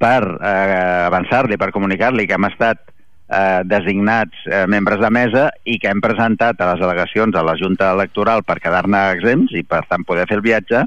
per 0.00 0.22
eh, 0.24 1.06
avançar-li, 1.06 1.58
per 1.60 1.70
comunicar-li 1.74 2.26
que 2.28 2.36
hem 2.36 2.48
estat 2.48 2.82
eh, 3.28 3.62
designats 3.64 4.44
eh, 4.50 4.64
membres 4.66 5.00
de 5.00 5.10
mesa 5.10 5.46
i 5.64 5.78
que 5.80 5.90
hem 5.92 6.02
presentat 6.04 6.60
a 6.60 6.72
les 6.72 6.82
delegacions 6.82 7.36
a 7.36 7.44
la 7.46 7.56
Junta 7.60 7.92
Electoral 7.94 8.44
per 8.44 8.60
quedar-ne 8.62 9.06
exempts 9.14 9.54
i, 9.54 9.64
per 9.64 9.84
tant, 9.88 10.04
poder 10.06 10.26
fer 10.30 10.40
el 10.40 10.44
viatge, 10.44 10.84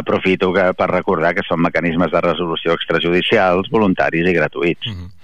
aprofito 0.00 0.52
que, 0.54 0.70
per 0.78 0.88
recordar 0.88 1.34
que 1.36 1.44
són 1.44 1.60
mecanismes 1.66 2.12
de 2.14 2.22
resolució 2.24 2.76
extrajudicials, 2.78 3.68
voluntaris 3.74 4.26
i 4.26 4.36
gratuïts. 4.36 4.86
Mm 4.88 4.96
-hmm. 4.96 5.19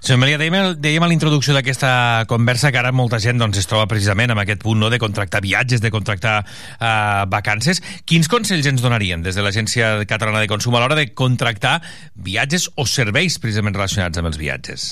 Senyor 0.00 0.20
Maria, 0.22 0.38
dèiem, 0.40 0.76
dèiem 0.80 1.04
a 1.04 1.08
l'introducció 1.10 1.54
d'aquesta 1.56 2.24
conversa 2.30 2.70
que 2.72 2.80
ara 2.80 2.92
molta 2.94 3.18
gent 3.22 3.40
doncs, 3.40 3.58
es 3.60 3.68
troba 3.68 3.88
precisament 3.90 4.32
en 4.32 4.42
aquest 4.42 4.62
punt 4.62 4.80
no, 4.80 4.92
de 4.92 5.00
contractar 5.02 5.42
viatges, 5.44 5.82
de 5.84 5.90
contractar 5.94 6.38
uh, 6.44 7.26
vacances. 7.30 7.82
Quins 8.08 8.30
consells 8.30 8.68
ens 8.70 8.84
donarien 8.84 9.24
des 9.26 9.36
de 9.36 9.44
l'Agència 9.44 9.96
Catalana 10.08 10.44
de 10.44 10.48
Consum 10.50 10.78
a 10.78 10.84
l'hora 10.84 10.98
de 10.98 11.10
contractar 11.12 11.80
viatges 12.14 12.70
o 12.76 12.86
serveis 12.86 13.40
precisament 13.42 13.76
relacionats 13.76 14.22
amb 14.22 14.30
els 14.32 14.40
viatges? 14.40 14.88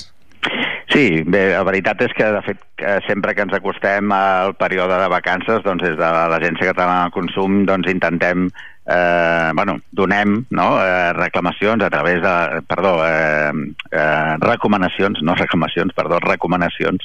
Sí, 0.87 1.21
bé, 1.27 1.49
la 1.51 1.65
veritat 1.67 1.99
és 2.05 2.13
que, 2.15 2.27
de 2.31 2.39
fet, 2.45 2.61
sempre 3.05 3.33
que 3.35 3.43
ens 3.43 3.53
acostem 3.53 4.11
al 4.15 4.53
període 4.57 4.95
de 5.01 5.09
vacances, 5.11 5.59
doncs 5.65 5.83
des 5.83 5.97
de 5.99 6.11
l'Agència 6.31 6.71
Catalana 6.71 7.09
de 7.09 7.13
Consum 7.13 7.65
doncs 7.67 7.91
intentem 7.91 8.47
eh, 8.87 9.51
bueno, 9.53 9.79
donem 9.91 10.45
no, 10.49 10.67
eh, 10.83 11.13
reclamacions 11.13 11.83
a 11.83 11.89
través 11.89 12.21
de, 12.21 12.61
perdó, 12.67 12.95
eh, 13.05 13.51
eh, 13.91 14.37
recomanacions, 14.39 15.21
no 15.23 15.35
reclamacions, 15.35 15.93
perdó, 15.93 16.19
recomanacions 16.23 17.03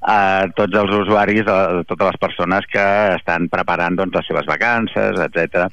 a 0.00 0.48
tots 0.56 0.74
els 0.80 0.92
usuaris, 1.02 1.46
a 1.46 1.84
totes 1.86 2.12
les 2.12 2.20
persones 2.20 2.66
que 2.66 2.84
estan 3.14 3.48
preparant 3.52 3.98
doncs, 4.00 4.16
les 4.16 4.30
seves 4.32 4.48
vacances, 4.48 5.18
etc 5.28 5.68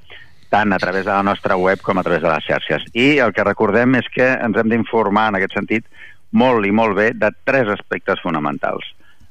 tant 0.50 0.72
a 0.72 0.80
través 0.80 1.06
de 1.06 1.12
la 1.12 1.24
nostra 1.24 1.58
web 1.58 1.82
com 1.84 1.98
a 2.00 2.04
través 2.04 2.22
de 2.22 2.30
les 2.32 2.46
xarxes. 2.46 2.86
I 2.96 3.18
el 3.24 3.34
que 3.36 3.44
recordem 3.44 3.98
és 4.00 4.08
que 4.14 4.28
ens 4.32 4.58
hem 4.58 4.70
d'informar 4.72 5.28
en 5.32 5.40
aquest 5.40 5.58
sentit 5.58 5.84
molt 6.32 6.66
i 6.68 6.72
molt 6.72 6.96
bé 6.98 7.12
de 7.16 7.32
tres 7.48 7.70
aspectes 7.72 8.22
fonamentals. 8.24 8.86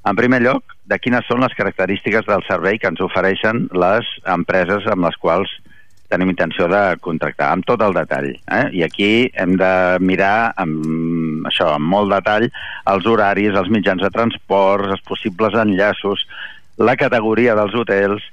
En 0.07 0.15
primer 0.15 0.41
lloc, 0.45 0.77
de 0.87 0.99
quines 1.03 1.27
són 1.27 1.43
les 1.43 1.55
característiques 1.59 2.29
del 2.29 2.45
servei 2.47 2.79
que 2.79 2.91
ens 2.93 3.03
ofereixen 3.03 3.67
les 3.75 4.07
empreses 4.37 4.87
amb 4.93 5.09
les 5.09 5.17
quals 5.19 5.51
tenim 6.11 6.31
intenció 6.33 6.69
de 6.71 6.83
contractar, 7.05 7.53
amb 7.53 7.67
tot 7.69 7.83
el 7.85 7.95
detall. 7.97 8.33
Eh? 8.33 8.65
I 8.81 8.85
aquí 8.87 9.11
hem 9.35 9.57
de 9.61 9.73
mirar 10.01 10.53
amb, 10.63 11.47
això, 11.51 11.73
amb 11.75 11.89
molt 11.93 12.13
detall 12.15 12.49
els 12.93 13.07
horaris, 13.07 13.55
els 13.55 13.71
mitjans 13.73 14.03
de 14.03 14.13
transport, 14.15 14.91
els 14.97 15.05
possibles 15.07 15.57
enllaços, 15.59 16.27
la 16.77 16.97
categoria 17.01 17.57
dels 17.57 17.75
hotels, 17.75 18.25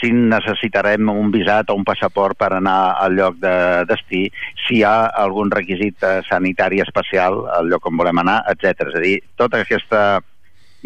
si 0.00 0.10
necessitarem 0.12 1.10
un 1.12 1.30
visat 1.30 1.70
o 1.70 1.76
un 1.76 1.84
passaport 1.84 2.38
per 2.40 2.54
anar 2.56 2.96
al 3.04 3.16
lloc 3.18 3.36
de 3.42 3.54
destí, 3.90 4.22
si 4.64 4.80
hi 4.80 4.84
ha 4.88 5.10
algun 5.22 5.52
requisit 5.52 6.00
eh, 6.06 6.20
sanitari 6.28 6.80
especial 6.80 7.42
al 7.52 7.68
lloc 7.68 7.86
on 7.90 8.00
volem 8.00 8.22
anar, 8.22 8.40
etc. 8.48 8.88
És 8.88 8.96
a 8.96 9.04
dir, 9.04 9.16
tota 9.36 9.60
aquesta 9.60 10.04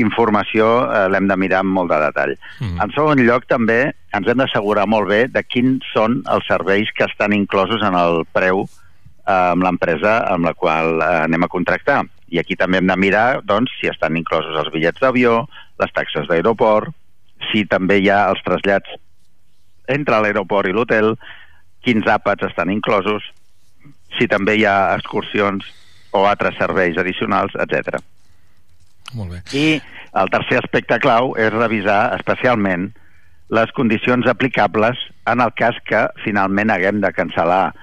informació 0.01 0.69
eh, 0.85 1.05
l'hem 1.12 1.29
de 1.31 1.37
mirar 1.39 1.62
amb 1.62 1.75
molt 1.77 1.93
de 1.93 2.01
detall. 2.03 2.35
Mm. 2.61 2.81
En 2.83 2.95
segon 2.97 3.23
lloc, 3.27 3.47
també 3.51 3.81
ens 4.15 4.31
hem 4.31 4.41
d'assegurar 4.43 4.87
molt 4.91 5.11
bé 5.11 5.21
de 5.31 5.43
quins 5.47 5.85
són 5.95 6.23
els 6.31 6.47
serveis 6.51 6.91
que 6.97 7.07
estan 7.07 7.35
inclosos 7.37 7.85
en 7.87 7.97
el 7.99 8.25
preu 8.35 8.65
eh, 8.65 9.33
amb 9.33 9.65
l'empresa 9.66 10.21
amb 10.31 10.51
la 10.51 10.55
qual 10.55 10.99
eh, 10.99 11.12
anem 11.29 11.47
a 11.47 11.53
contractar. 11.53 12.03
I 12.35 12.41
aquí 12.43 12.57
també 12.59 12.81
hem 12.81 12.91
de 12.91 12.99
mirar 12.99 13.45
doncs, 13.47 13.73
si 13.81 13.91
estan 13.91 14.16
inclosos 14.19 14.59
els 14.59 14.73
bitllets 14.75 15.01
d'avió, 15.03 15.45
les 15.81 15.95
taxes 15.95 16.27
d'aeroport, 16.31 16.91
si 17.53 17.65
també 17.69 18.01
hi 18.01 18.11
ha 18.11 18.25
els 18.33 18.43
trasllats 18.47 18.99
entre 19.91 20.21
l'aeroport 20.23 20.71
i 20.71 20.75
l'hotel, 20.75 21.15
quins 21.85 22.07
àpats 22.09 22.47
estan 22.49 22.73
inclosos, 22.73 23.27
si 24.16 24.27
també 24.31 24.57
hi 24.57 24.65
ha 24.65 24.95
excursions 24.97 25.66
o 26.15 26.25
altres 26.31 26.57
serveis 26.57 26.97
addicionals, 27.01 27.55
etc. 27.61 28.01
Molt 29.15 29.31
bé. 29.35 29.41
I 29.55 29.81
el 30.20 30.31
tercer 30.32 30.61
aspecte 30.61 30.99
clau 31.03 31.35
és 31.41 31.53
revisar 31.55 32.15
especialment 32.19 32.91
les 33.55 33.70
condicions 33.77 34.27
aplicables 34.31 34.99
en 35.31 35.43
el 35.45 35.53
cas 35.59 35.78
que 35.89 36.07
finalment 36.24 36.73
haguem 36.74 37.01
de 37.03 37.12
cancel·lar 37.15 37.74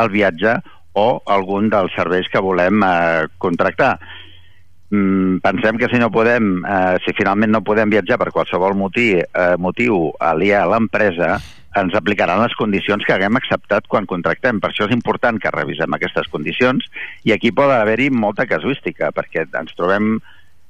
el 0.00 0.10
viatge 0.12 0.56
o 0.98 1.20
algun 1.30 1.70
dels 1.70 1.94
serveis 1.94 2.28
que 2.32 2.42
volem 2.42 2.82
eh, 2.82 3.28
contractar. 3.38 3.98
Mm, 4.90 5.38
pensem 5.44 5.78
que 5.78 5.86
si 5.92 6.00
no 6.02 6.10
podem, 6.10 6.64
eh, 6.66 6.98
si 7.04 7.14
finalment 7.14 7.52
no 7.54 7.62
podem 7.62 7.92
viatjar 7.92 8.18
per 8.18 8.32
qualsevol 8.34 8.74
motiu, 8.74 9.22
eh, 9.22 9.54
motiu 9.58 10.10
aliè 10.18 10.56
a 10.58 10.66
l'empresa, 10.66 11.36
ens 11.78 11.94
aplicaran 11.94 12.42
les 12.42 12.56
condicions 12.58 13.04
que 13.06 13.14
haguem 13.14 13.38
acceptat 13.38 13.86
quan 13.86 14.08
contractem. 14.10 14.58
Per 14.58 14.72
això 14.72 14.88
és 14.88 14.96
important 14.96 15.38
que 15.38 15.54
revisem 15.54 15.94
aquestes 15.94 16.26
condicions 16.32 16.88
i 17.22 17.32
aquí 17.32 17.52
pot 17.54 17.70
haver-hi 17.70 18.10
molta 18.10 18.48
casuística, 18.50 19.12
perquè 19.14 19.46
ens 19.46 19.76
trobem 19.78 20.16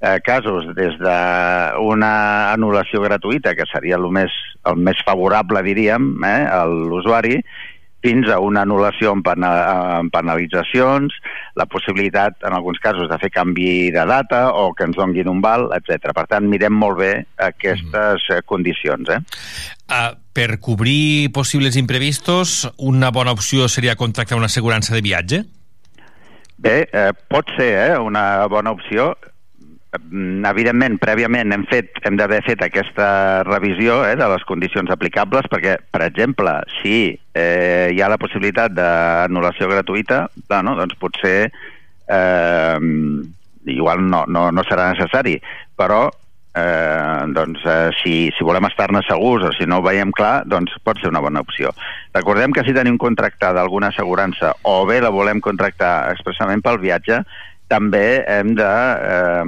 eh, 0.01 0.19
casos 0.25 0.71
des 0.77 0.97
d'una 1.01 2.13
anul·lació 2.55 3.03
gratuïta, 3.05 3.55
que 3.57 3.69
seria 3.71 4.01
el 4.01 4.09
més, 4.13 4.35
el 4.67 4.81
més 4.81 5.01
favorable, 5.07 5.63
diríem, 5.67 6.15
eh, 6.25 6.41
a 6.49 6.65
l'usuari, 6.67 7.41
fins 8.01 8.31
a 8.33 8.39
una 8.41 8.63
anul·lació 8.65 9.13
amb, 9.13 9.25
pena, 9.25 9.51
amb 10.01 10.13
penalitzacions, 10.13 11.13
la 11.61 11.67
possibilitat, 11.69 12.39
en 12.49 12.57
alguns 12.57 12.81
casos, 12.81 13.11
de 13.11 13.19
fer 13.21 13.31
canvi 13.35 13.91
de 13.93 14.05
data 14.09 14.47
o 14.57 14.71
que 14.75 14.87
ens 14.89 14.97
donguin 14.97 15.29
un 15.29 15.43
val, 15.45 15.69
etc. 15.77 16.15
Per 16.17 16.25
tant, 16.31 16.49
mirem 16.49 16.73
molt 16.73 16.97
bé 17.03 17.13
aquestes 17.51 18.25
mm. 18.25 18.47
condicions. 18.49 19.13
Eh? 19.13 19.21
Uh, 19.91 20.17
per 20.33 20.57
cobrir 20.65 21.31
possibles 21.37 21.77
imprevistos, 21.77 22.71
una 22.79 23.13
bona 23.13 23.35
opció 23.37 23.69
seria 23.69 23.99
contractar 24.01 24.41
una 24.41 24.49
assegurança 24.49 24.97
de 24.97 25.05
viatge? 25.05 25.45
Bé, 26.61 26.89
eh, 26.93 27.11
pot 27.33 27.49
ser 27.57 27.71
eh, 27.87 27.99
una 27.99 28.47
bona 28.53 28.73
opció. 28.77 29.15
Mm, 29.91 30.45
Evidentment, 30.47 31.01
prèviament 31.03 31.51
hem 31.51 31.65
fet 31.67 31.99
hem 32.07 32.15
d'haver 32.19 32.45
fet 32.47 32.61
aquesta 32.63 33.43
revisió 33.49 34.05
eh, 34.07 34.15
de 34.19 34.29
les 34.31 34.45
condicions 34.47 34.91
aplicables 34.95 35.49
perquè, 35.51 35.81
per 35.91 36.05
exemple, 36.07 36.53
si 36.79 36.95
eh, 37.11 37.91
hi 37.91 37.99
ha 37.99 38.11
la 38.13 38.21
possibilitat 38.23 38.77
d'anul·lació 38.77 39.67
gratuïta, 39.73 40.23
bueno, 40.47 40.77
doncs 40.79 40.95
potser 41.03 41.51
eh, 41.51 42.79
igual 43.67 44.07
no, 44.07 44.25
no, 44.31 44.47
no 44.55 44.67
serà 44.69 44.93
necessari, 44.95 45.41
però 45.75 46.05
eh, 46.55 47.27
doncs, 47.35 47.67
eh, 47.67 47.91
si, 47.99 48.15
si 48.37 48.47
volem 48.47 48.71
estar-ne 48.71 49.03
segurs 49.09 49.51
o 49.51 49.53
si 49.59 49.67
no 49.67 49.81
ho 49.81 49.87
veiem 49.87 50.15
clar, 50.15 50.45
doncs 50.47 50.79
pot 50.87 51.03
ser 51.03 51.11
una 51.11 51.23
bona 51.23 51.43
opció. 51.43 51.75
Recordem 52.15 52.55
que 52.55 52.63
si 52.67 52.75
tenim 52.79 52.99
contractada 52.99 53.63
alguna 53.63 53.91
assegurança 53.91 54.55
o 54.63 54.85
bé 54.87 55.01
la 55.03 55.11
volem 55.15 55.43
contractar 55.43 56.13
expressament 56.15 56.63
pel 56.63 56.79
viatge, 56.79 57.25
també 57.71 58.23
hem 58.27 58.55
de 58.59 58.73
eh, 59.15 59.45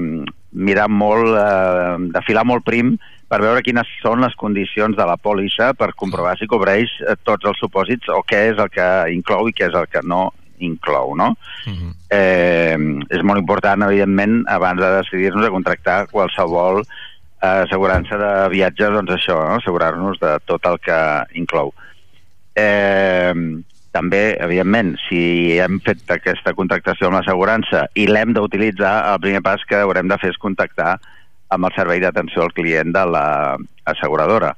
mirar 0.53 0.89
molt, 0.89 1.35
eh, 1.37 1.97
de 2.15 2.23
filar 2.27 2.47
molt 2.49 2.65
prim 2.65 2.95
per 3.33 3.41
veure 3.41 3.65
quines 3.65 3.89
són 4.03 4.21
les 4.21 4.35
condicions 4.37 4.97
de 4.97 5.07
la 5.09 5.17
pòlissa 5.17 5.73
per 5.79 5.95
comprovar 5.97 6.37
si 6.39 6.49
cobreix 6.51 6.93
eh, 7.01 7.17
tots 7.25 7.49
els 7.49 7.59
supòsits 7.63 8.13
o 8.13 8.21
què 8.29 8.45
és 8.53 8.61
el 8.61 8.71
que 8.73 8.89
inclou 9.15 9.49
i 9.49 9.57
què 9.57 9.71
és 9.71 9.79
el 9.79 9.89
que 9.89 10.05
no 10.05 10.29
inclou, 10.63 11.17
no? 11.19 11.33
Uh 11.67 11.73
-huh. 11.73 11.93
eh, 12.11 12.77
és 13.11 13.23
molt 13.23 13.41
important, 13.41 13.83
evidentment, 13.83 14.45
abans 14.47 14.81
de 14.81 14.91
decidir-nos 15.01 15.47
a 15.47 15.51
contractar 15.51 16.07
qualsevol 16.07 16.85
eh, 17.43 17.63
assegurança 17.65 18.17
de 18.17 18.49
viatge, 18.49 18.91
doncs 18.91 19.11
això, 19.11 19.37
no? 19.49 19.57
assegurar-nos 19.57 20.21
de 20.21 20.39
tot 20.45 20.65
el 20.67 20.79
que 20.79 21.01
inclou. 21.35 21.75
Eh, 22.55 23.35
també, 23.93 24.23
evidentment, 24.41 24.95
si 25.07 25.59
hem 25.61 25.79
fet 25.85 26.09
aquesta 26.15 26.55
contractació 26.57 27.09
amb 27.09 27.19
l'assegurança 27.19 27.85
i 27.95 28.07
l'hem 28.09 28.33
d'utilitzar, 28.33 28.95
el 29.13 29.21
primer 29.21 29.43
pas 29.45 29.65
que 29.69 29.83
haurem 29.85 30.09
de 30.09 30.17
fer 30.21 30.33
és 30.33 30.41
contactar 30.41 30.95
amb 31.53 31.69
el 31.69 31.75
servei 31.77 32.01
d'atenció 32.01 32.47
al 32.47 32.55
client 32.57 32.95
de 32.97 33.05
l'asseguradora. 33.13 34.55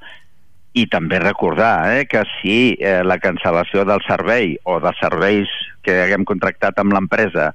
I 0.75 0.87
també 0.91 1.19
recordar 1.23 1.75
eh, 1.91 2.07
que 2.11 2.23
si 2.39 2.75
eh, 2.79 3.03
la 3.07 3.19
cancel·lació 3.23 3.85
del 3.87 4.03
servei 4.07 4.55
o 4.71 4.79
dels 4.83 4.99
serveis 5.03 5.51
que 5.87 6.01
haguem 6.05 6.27
contractat 6.27 6.79
amb 6.83 6.95
l'empresa 6.95 7.51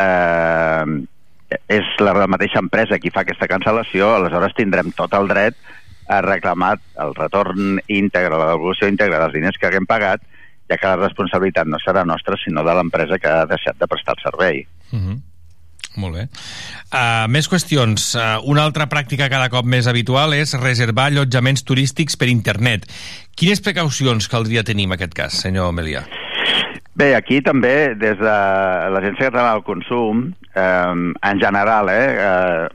eh, 0.00 0.84
és 1.68 1.92
la 2.04 2.26
mateixa 2.28 2.60
empresa 2.60 2.98
qui 3.00 3.12
fa 3.12 3.24
aquesta 3.24 3.48
cancel·lació, 3.48 4.14
aleshores 4.16 4.56
tindrem 4.56 4.92
tot 4.96 5.16
el 5.16 5.28
dret 5.28 5.56
a 6.08 6.20
reclamar 6.24 6.76
el 7.04 7.14
retorn 7.16 7.80
íntegre, 7.86 8.36
la 8.36 8.52
devolució 8.54 8.88
íntegra 8.88 9.20
dels 9.22 9.36
diners 9.36 9.60
que 9.60 9.68
haguem 9.68 9.88
pagat, 9.88 10.24
ja 10.68 10.76
que 10.76 10.90
la 10.90 11.00
responsabilitat 11.00 11.66
no 11.66 11.80
serà 11.82 12.04
nostra, 12.04 12.36
sinó 12.44 12.64
de 12.64 12.76
l'empresa 12.76 13.18
que 13.18 13.32
ha 13.32 13.46
deixat 13.48 13.78
de 13.80 13.88
prestar 13.88 14.16
el 14.16 14.22
servei. 14.22 14.66
Uh 14.92 14.98
-huh. 14.98 15.18
Molt 15.96 16.14
bé. 16.14 16.28
Uh, 16.92 17.26
més 17.28 17.48
qüestions. 17.50 18.14
Uh, 18.14 18.38
una 18.44 18.62
altra 18.62 18.86
pràctica 18.88 19.28
cada 19.28 19.48
cop 19.48 19.66
més 19.66 19.86
habitual 19.86 20.34
és 20.34 20.54
reservar 20.54 21.06
allotjaments 21.06 21.64
turístics 21.64 22.16
per 22.16 22.28
internet. 22.28 22.86
Quines 23.34 23.60
precaucions 23.60 24.28
caldria 24.28 24.62
tenir 24.62 24.84
en 24.84 24.92
aquest 24.92 25.14
cas, 25.14 25.32
senyor 25.32 25.72
Melià? 25.72 26.06
Bé, 26.98 27.12
aquí 27.14 27.38
també, 27.46 27.94
des 27.94 28.18
de 28.18 28.34
l'Agència 28.90 29.28
Catalana 29.28 29.52
del 29.54 29.62
Consum, 29.62 30.24
eh, 30.58 31.12
en 31.30 31.38
general, 31.38 31.90
eh, 31.92 32.08
eh, 32.24 32.68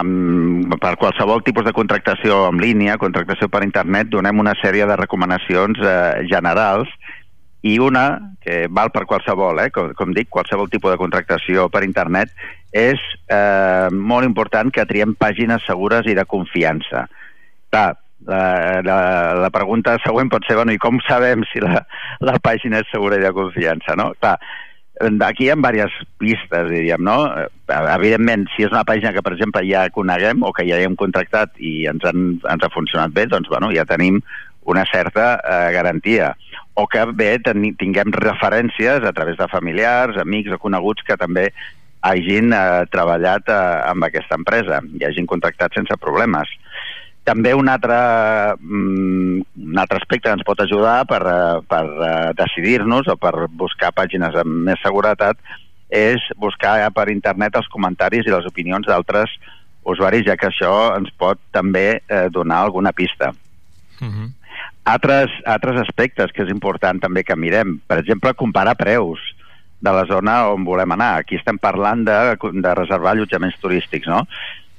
amb, 0.00 0.74
per 0.82 0.96
qualsevol 0.98 1.44
tipus 1.46 1.68
de 1.68 1.72
contractació 1.76 2.48
en 2.48 2.58
línia, 2.58 2.98
contractació 2.98 3.46
per 3.48 3.62
internet, 3.62 4.10
donem 4.10 4.42
una 4.42 4.56
sèrie 4.58 4.88
de 4.90 4.96
recomanacions 4.98 5.78
eh, 5.78 6.26
generals 6.32 6.90
i 7.62 7.76
una, 7.78 8.34
que 8.42 8.66
val 8.68 8.90
per 8.90 9.04
qualsevol, 9.06 9.60
eh, 9.62 9.70
com, 9.74 9.92
com 9.98 10.14
dic, 10.14 10.28
qualsevol 10.34 10.70
tipus 10.70 10.94
de 10.94 11.00
contractació 11.00 11.68
per 11.70 11.84
internet, 11.86 12.32
és 12.74 13.00
eh, 13.30 13.88
molt 13.92 14.26
important 14.26 14.72
que 14.74 14.86
triem 14.88 15.14
pàgines 15.18 15.62
segures 15.68 16.08
i 16.10 16.16
de 16.18 16.26
confiança. 16.26 17.06
Clar, 17.70 17.92
la, 18.26 18.42
la, 18.86 18.98
la 19.46 19.50
pregunta 19.54 19.96
següent 20.02 20.30
pot 20.30 20.44
ser, 20.46 20.56
bueno, 20.58 20.74
i 20.74 20.82
com 20.82 20.98
sabem 21.06 21.46
si 21.52 21.62
la, 21.62 21.84
la 22.22 22.36
pàgina 22.42 22.82
és 22.82 22.90
segura 22.92 23.18
i 23.18 23.24
de 23.24 23.32
confiança, 23.34 23.96
no? 23.98 24.12
Clar, 24.20 24.36
aquí 25.26 25.46
hi 25.46 25.50
ha 25.50 25.56
diverses 25.56 26.06
pistes, 26.20 26.68
diríem, 26.70 27.02
no? 27.02 27.26
Eh, 27.38 27.48
Evidentment, 27.72 28.46
si 28.52 28.66
és 28.66 28.72
una 28.74 28.84
pàgina 28.84 29.14
que, 29.14 29.22
per 29.24 29.32
exemple, 29.34 29.62
ja 29.66 29.86
coneguem 29.94 30.42
o 30.44 30.52
que 30.52 30.66
ja 30.68 30.78
hem 30.82 30.96
contractat 30.98 31.54
i 31.58 31.86
ens, 31.90 32.04
han, 32.04 32.40
ens 32.42 32.64
ha 32.64 32.74
funcionat 32.74 33.14
bé, 33.14 33.26
doncs, 33.30 33.48
bueno, 33.48 33.70
ja 33.72 33.86
tenim 33.88 34.20
una 34.68 34.84
certa 34.90 35.40
eh, 35.40 35.72
garantia. 35.74 36.34
O 36.74 36.86
que 36.88 37.04
bé 37.12 37.36
tinguem 37.44 38.14
referències 38.16 39.04
a 39.04 39.12
través 39.12 39.36
de 39.36 39.48
familiars, 39.52 40.16
amics 40.16 40.54
o 40.54 40.58
coneguts 40.58 41.04
que 41.04 41.18
també 41.20 41.50
hagin 42.02 42.52
eh, 42.56 42.84
treballat 42.90 43.48
eh, 43.52 43.60
amb 43.90 44.08
aquesta 44.08 44.38
empresa 44.40 44.80
i 44.98 45.04
hagin 45.06 45.28
contractat 45.30 45.76
sense 45.76 45.96
problemes. 46.00 46.50
També 47.22 47.52
un 47.54 47.68
altre, 47.70 47.96
mm, 48.58 49.42
un 49.68 49.78
altre 49.78 50.00
aspecte 50.00 50.26
que 50.26 50.34
ens 50.34 50.46
pot 50.48 50.60
ajudar 50.64 51.04
per, 51.06 51.20
eh, 51.22 51.60
per 51.70 51.84
eh, 51.86 52.32
decidir-nos 52.40 53.06
o 53.06 53.16
per 53.16 53.46
buscar 53.48 53.92
pàgines 53.94 54.34
amb 54.34 54.64
més 54.66 54.82
seguretat 54.82 55.38
és 55.92 56.24
buscar 56.40 56.90
per 56.96 57.10
internet 57.12 57.54
els 57.60 57.68
comentaris 57.68 58.26
i 58.26 58.32
les 58.32 58.48
opinions 58.48 58.88
d'altres 58.88 59.30
usuaris, 59.84 60.24
ja 60.26 60.38
que 60.38 60.48
això 60.48 60.96
ens 60.96 61.10
pot 61.18 61.38
també 61.52 62.00
eh, 62.00 62.28
donar 62.30 62.64
alguna 62.64 62.92
pista. 62.92 63.32
Uh 64.00 64.08
-huh. 64.08 64.28
Altres, 64.84 65.30
altres 65.46 65.78
aspectes 65.84 66.32
que 66.34 66.42
és 66.42 66.50
important 66.50 66.98
també 67.02 67.22
que 67.22 67.38
mirem, 67.38 67.76
per 67.86 68.00
exemple, 68.02 68.34
comparar 68.34 68.74
preus 68.80 69.22
de 69.82 69.92
la 69.94 70.02
zona 70.06 70.48
on 70.50 70.64
volem 70.66 70.94
anar. 70.94 71.20
Aquí 71.20 71.38
estem 71.38 71.58
parlant 71.58 72.02
de, 72.06 72.18
de 72.38 72.74
reservar 72.78 73.14
allotjaments 73.14 73.58
turístics, 73.62 74.10
no? 74.10 74.24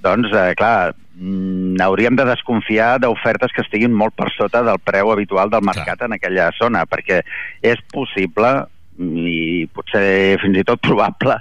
Doncs, 0.04 0.32
eh, 0.36 0.52
clar, 0.60 0.94
mm, 1.16 1.80
hauríem 1.84 2.16
de 2.20 2.26
desconfiar 2.28 2.98
d'ofertes 3.00 3.56
que 3.56 3.64
estiguin 3.64 3.96
molt 3.96 4.16
per 4.20 4.30
sota 4.36 4.64
del 4.64 4.80
preu 4.84 5.12
habitual 5.14 5.52
del 5.52 5.64
mercat 5.64 6.04
en 6.04 6.18
aquella 6.18 6.50
zona, 6.60 6.84
perquè 6.84 7.22
és 7.64 7.80
possible 7.94 8.52
i 9.00 9.66
potser 9.74 10.38
fins 10.44 10.60
i 10.60 10.66
tot 10.68 10.84
probable 10.84 11.40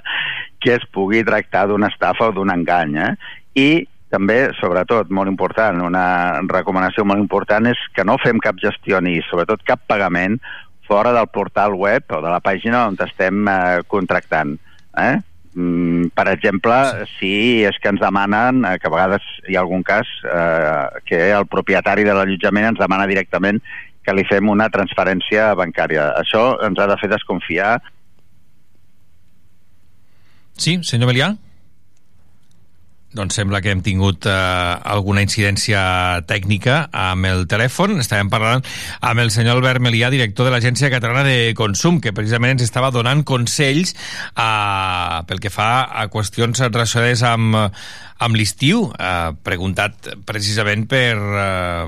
que 0.63 0.77
es 0.79 0.85
pugui 0.95 1.21
tractar 1.27 1.67
d'una 1.67 1.91
estafa 1.91 2.31
o 2.31 2.35
d'un 2.35 2.51
engany. 2.53 2.95
Eh? 2.95 3.11
I 3.59 3.69
també, 4.13 4.37
sobretot, 4.59 5.09
molt 5.09 5.31
important, 5.31 5.81
una 5.87 6.05
recomanació 6.51 7.05
molt 7.07 7.23
important 7.23 7.65
és 7.71 7.79
que 7.95 8.05
no 8.05 8.19
fem 8.21 8.37
cap 8.43 8.59
gestió 8.61 9.01
ni, 9.01 9.17
sobretot, 9.29 9.65
cap 9.65 9.81
pagament 9.89 10.37
fora 10.87 11.13
del 11.15 11.29
portal 11.33 11.73
web 11.79 12.11
o 12.13 12.21
de 12.21 12.31
la 12.31 12.41
pàgina 12.43 12.85
on 12.89 12.97
estem 13.01 13.47
eh, 13.49 13.81
contractant. 13.89 14.57
Eh? 14.99 15.15
Mm, 15.53 16.11
per 16.17 16.27
exemple, 16.31 16.75
si 17.15 17.63
és 17.65 17.77
que 17.81 17.89
ens 17.93 18.01
demanen, 18.01 18.63
eh, 18.67 18.75
que 18.81 18.89
a 18.89 18.93
vegades 18.93 19.25
hi 19.47 19.57
ha 19.57 19.63
algun 19.63 19.85
cas, 19.87 20.09
eh, 20.27 21.01
que 21.07 21.23
el 21.31 21.47
propietari 21.49 22.05
de 22.05 22.13
l'allotjament 22.13 22.73
ens 22.73 22.81
demana 22.81 23.09
directament 23.09 23.61
que 24.03 24.13
li 24.13 24.25
fem 24.27 24.49
una 24.51 24.67
transferència 24.69 25.53
bancària. 25.55 26.11
Això 26.19 26.57
ens 26.67 26.79
ha 26.79 26.89
de 26.91 26.99
fer 26.99 27.09
desconfiar. 27.13 27.77
Sí, 30.59 30.77
senyor 30.83 31.09
Melià? 31.09 31.31
Doncs 33.13 33.35
sembla 33.37 33.59
que 33.61 33.69
hem 33.69 33.83
tingut 33.85 34.25
eh, 34.25 34.33
alguna 34.33 35.21
incidència 35.21 35.79
tècnica 36.25 36.87
amb 36.97 37.27
el 37.29 37.43
telèfon. 37.49 37.99
Estàvem 38.01 38.31
parlant 38.33 38.65
amb 39.05 39.21
el 39.21 39.29
senyor 39.33 39.59
Albert 39.59 39.83
Melià, 39.85 40.09
director 40.09 40.49
de 40.49 40.53
l'Agència 40.55 40.89
Catalana 40.89 41.21
de 41.27 41.53
Consum, 41.57 41.99
que 42.01 42.15
precisament 42.15 42.55
ens 42.55 42.65
estava 42.65 42.89
donant 42.95 43.21
consells 43.21 43.93
eh, 43.93 45.19
pel 45.29 45.43
que 45.43 45.53
fa 45.53 45.69
a 45.93 46.07
qüestions 46.09 46.65
relacionades 46.65 47.21
amb, 47.29 47.59
amb 48.23 48.39
l'estiu, 48.39 48.87
eh, 48.97 49.31
preguntat 49.45 50.09
precisament 50.25 50.87
per, 50.89 51.13
eh, 51.13 51.87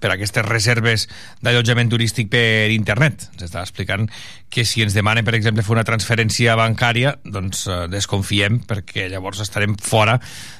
per 0.00 0.14
aquestes 0.14 0.48
reserves 0.48 1.08
d'allotjament 1.42 1.92
turístic 1.92 2.30
per 2.32 2.70
internet. 2.72 3.28
Ens 3.34 3.50
estava 3.50 3.68
explicant 3.68 4.08
que 4.48 4.64
si 4.64 4.82
ens 4.82 4.96
demanen, 4.96 5.26
per 5.26 5.36
exemple, 5.36 5.64
fer 5.64 5.76
una 5.76 5.86
transferència 5.86 6.56
bancària, 6.58 7.16
doncs 7.24 7.66
eh, 7.68 7.82
desconfiem 7.92 8.62
perquè 8.68 9.08
llavors 9.12 9.42
estarem 9.44 9.76
fora 9.76 10.18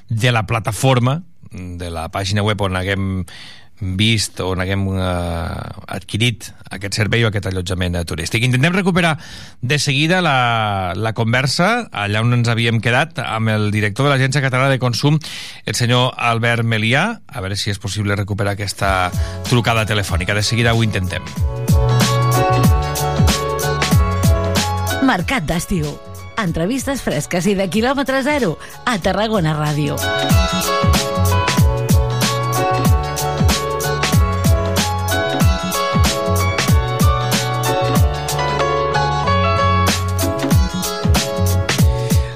de 0.08 0.32
la 0.32 0.44
plataforma 0.46 1.22
de 1.50 1.88
la 1.90 2.10
pàgina 2.12 2.44
web 2.44 2.60
on 2.60 2.76
haguem 2.76 3.24
vist 3.78 4.40
on 4.42 4.60
haguem 4.60 4.88
eh, 4.90 5.84
adquirit 5.94 6.48
aquest 6.74 6.98
servei 6.98 7.22
o 7.24 7.28
aquest 7.30 7.46
allotjament 7.50 7.96
turístic. 8.10 8.42
Intentem 8.44 8.74
recuperar 8.74 9.14
de 9.60 9.78
seguida 9.78 10.20
la, 10.24 10.94
la 10.98 11.14
conversa 11.14 11.86
allà 11.92 12.22
on 12.24 12.34
ens 12.40 12.50
havíem 12.50 12.82
quedat 12.84 13.22
amb 13.22 13.54
el 13.54 13.70
director 13.74 14.08
de 14.08 14.16
l'Agència 14.16 14.42
Catalana 14.44 14.74
de 14.74 14.82
Consum, 14.82 15.20
el 15.64 15.78
senyor 15.78 16.12
Albert 16.16 16.66
Melià, 16.66 17.06
a 17.26 17.44
veure 17.44 17.56
si 17.56 17.70
és 17.70 17.78
possible 17.78 18.18
recuperar 18.18 18.56
aquesta 18.58 19.12
trucada 19.48 19.86
telefònica. 19.86 20.34
De 20.34 20.42
seguida 20.42 20.74
ho 20.74 20.82
intentem. 20.82 21.22
Mercat 25.08 25.46
d'estiu. 25.48 25.86
Entrevistes 26.36 27.00
fresques 27.00 27.46
i 27.48 27.54
de 27.56 27.64
quilòmetre 27.72 28.18
zero 28.26 28.50
a 28.84 28.98
Tarragona 29.00 29.54
Ràdio. 29.56 29.94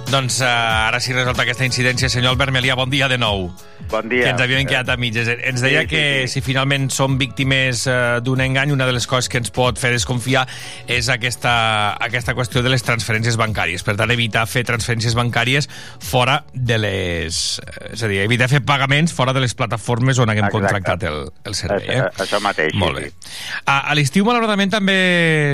Doncs 0.09 0.41
uh, 0.41 0.49
ara 0.89 1.01
sí 1.01 1.13
resolta 1.13 1.45
aquesta 1.45 1.69
incidència. 1.69 2.09
Senyor 2.09 2.33
Albert 2.33 2.57
Melià, 2.57 2.79
bon 2.81 2.89
dia 2.89 3.13
de 3.13 3.21
nou. 3.21 3.51
Bon 3.93 4.09
dia. 4.09 4.25
Que 4.25 4.31
ens 4.33 4.41
havíem 4.41 4.65
quedat 4.65 4.89
a 4.89 4.97
mitges. 4.97 5.29
Ens 5.29 5.61
deia 5.61 5.83
Sí, 5.83 5.89
sí, 5.89 5.91
que 5.93 6.03
sí. 6.27 6.33
si 6.39 6.41
finalment 6.47 6.89
som 6.91 7.19
víctimes 7.21 7.85
uh, 7.91 8.21
d'un 8.25 8.41
engany, 8.41 8.73
una 8.73 8.87
de 8.89 8.95
les 8.97 9.05
coses 9.07 9.29
que 9.29 9.37
ens 9.43 9.53
pot 9.53 9.77
fer 9.79 9.91
desconfiar 9.93 10.47
és 10.89 11.11
aquesta, 11.13 11.53
aquesta 12.01 12.33
qüestió 12.39 12.63
de 12.65 12.73
les 12.73 12.83
transferències 12.87 13.37
bancàries. 13.37 13.85
Per 13.85 13.95
tant, 14.01 14.11
evitar 14.15 14.47
fer 14.49 14.63
transferències 14.65 15.15
bancàries 15.19 15.69
fora 16.01 16.39
de 16.55 16.79
les... 16.81 17.61
eh, 17.61 17.93
És 17.93 18.03
a 18.03 18.09
dir, 18.09 18.23
evitar 18.25 18.49
fer 18.49 18.63
pagaments 18.65 19.13
fora 19.13 19.35
de 19.37 19.43
les 19.45 19.53
plataformes 19.55 20.19
on 20.23 20.33
haguem 20.33 20.47
Exacte. 20.49 20.57
contractat 20.63 21.05
el, 21.11 21.21
el 21.45 21.55
servei. 21.59 21.85
Eh? 21.93 22.01
això 22.25 22.41
mateix. 22.41 22.73
Molt 22.81 22.97
sí, 23.03 23.11
bé. 23.11 23.13
A, 23.67 23.77
a 23.93 23.99
l'estiu, 23.99 24.25
malauradament, 24.25 24.73
també 24.73 24.97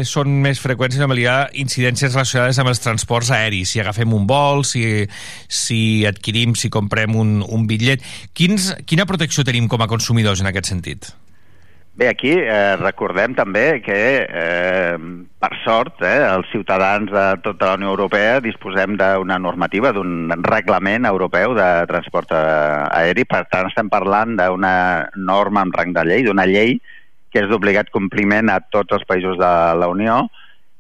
són 0.07 0.39
més 0.47 0.63
freqüents, 0.63 0.95
senyor 0.95 1.11
Melià, 1.11 1.37
incidències 1.59 2.15
relacionades 2.15 2.63
amb 2.63 2.71
els 2.71 2.85
transports 2.87 3.33
aeris. 3.35 3.75
Si 3.75 3.83
agafem 3.83 4.15
un 4.15 4.31
vol, 4.31 4.63
si, 4.69 4.85
si 5.51 6.07
adquirim, 6.07 6.55
si 6.55 6.71
comprem 6.71 7.19
un, 7.19 7.41
un 7.43 7.67
bitllet... 7.67 8.07
Quins, 8.39 8.69
quina 8.87 9.07
protecció 9.09 9.43
tenim 9.43 9.67
com 9.67 9.83
a 9.83 9.89
consumidors 9.91 10.39
en 10.39 10.47
aquest 10.47 10.71
sentit? 10.71 11.09
Bé, 11.99 12.07
aquí 12.07 12.31
eh, 12.31 12.77
recordem 12.79 13.33
també 13.35 13.81
que, 13.83 13.97
eh, 14.23 14.99
per 15.43 15.51
sort, 15.65 15.97
eh, 16.07 16.21
els 16.23 16.47
ciutadans 16.53 17.11
de 17.11 17.25
tota 17.43 17.73
la 17.73 17.79
Unió 17.81 17.91
Europea 17.91 18.37
disposem 18.45 18.95
d'una 19.01 19.41
normativa, 19.43 19.91
d'un 19.97 20.31
reglament 20.47 21.09
europeu 21.11 21.57
de 21.59 21.67
transport 21.91 22.31
eh, 22.31 23.01
aeri. 23.01 23.25
Per 23.27 23.43
tant, 23.51 23.67
estem 23.67 23.91
parlant 23.91 24.37
d'una 24.39 24.77
norma 25.17 25.67
en 25.67 25.75
rang 25.75 25.91
de 25.97 26.05
llei, 26.07 26.23
d'una 26.23 26.47
llei 26.47 26.77
que 27.35 27.43
és 27.43 27.51
d'obligat 27.51 27.91
compliment 27.91 28.55
a 28.55 28.61
tots 28.63 28.95
els 28.95 29.09
països 29.09 29.35
de 29.41 29.51
la 29.83 29.89
Unió 29.91 30.29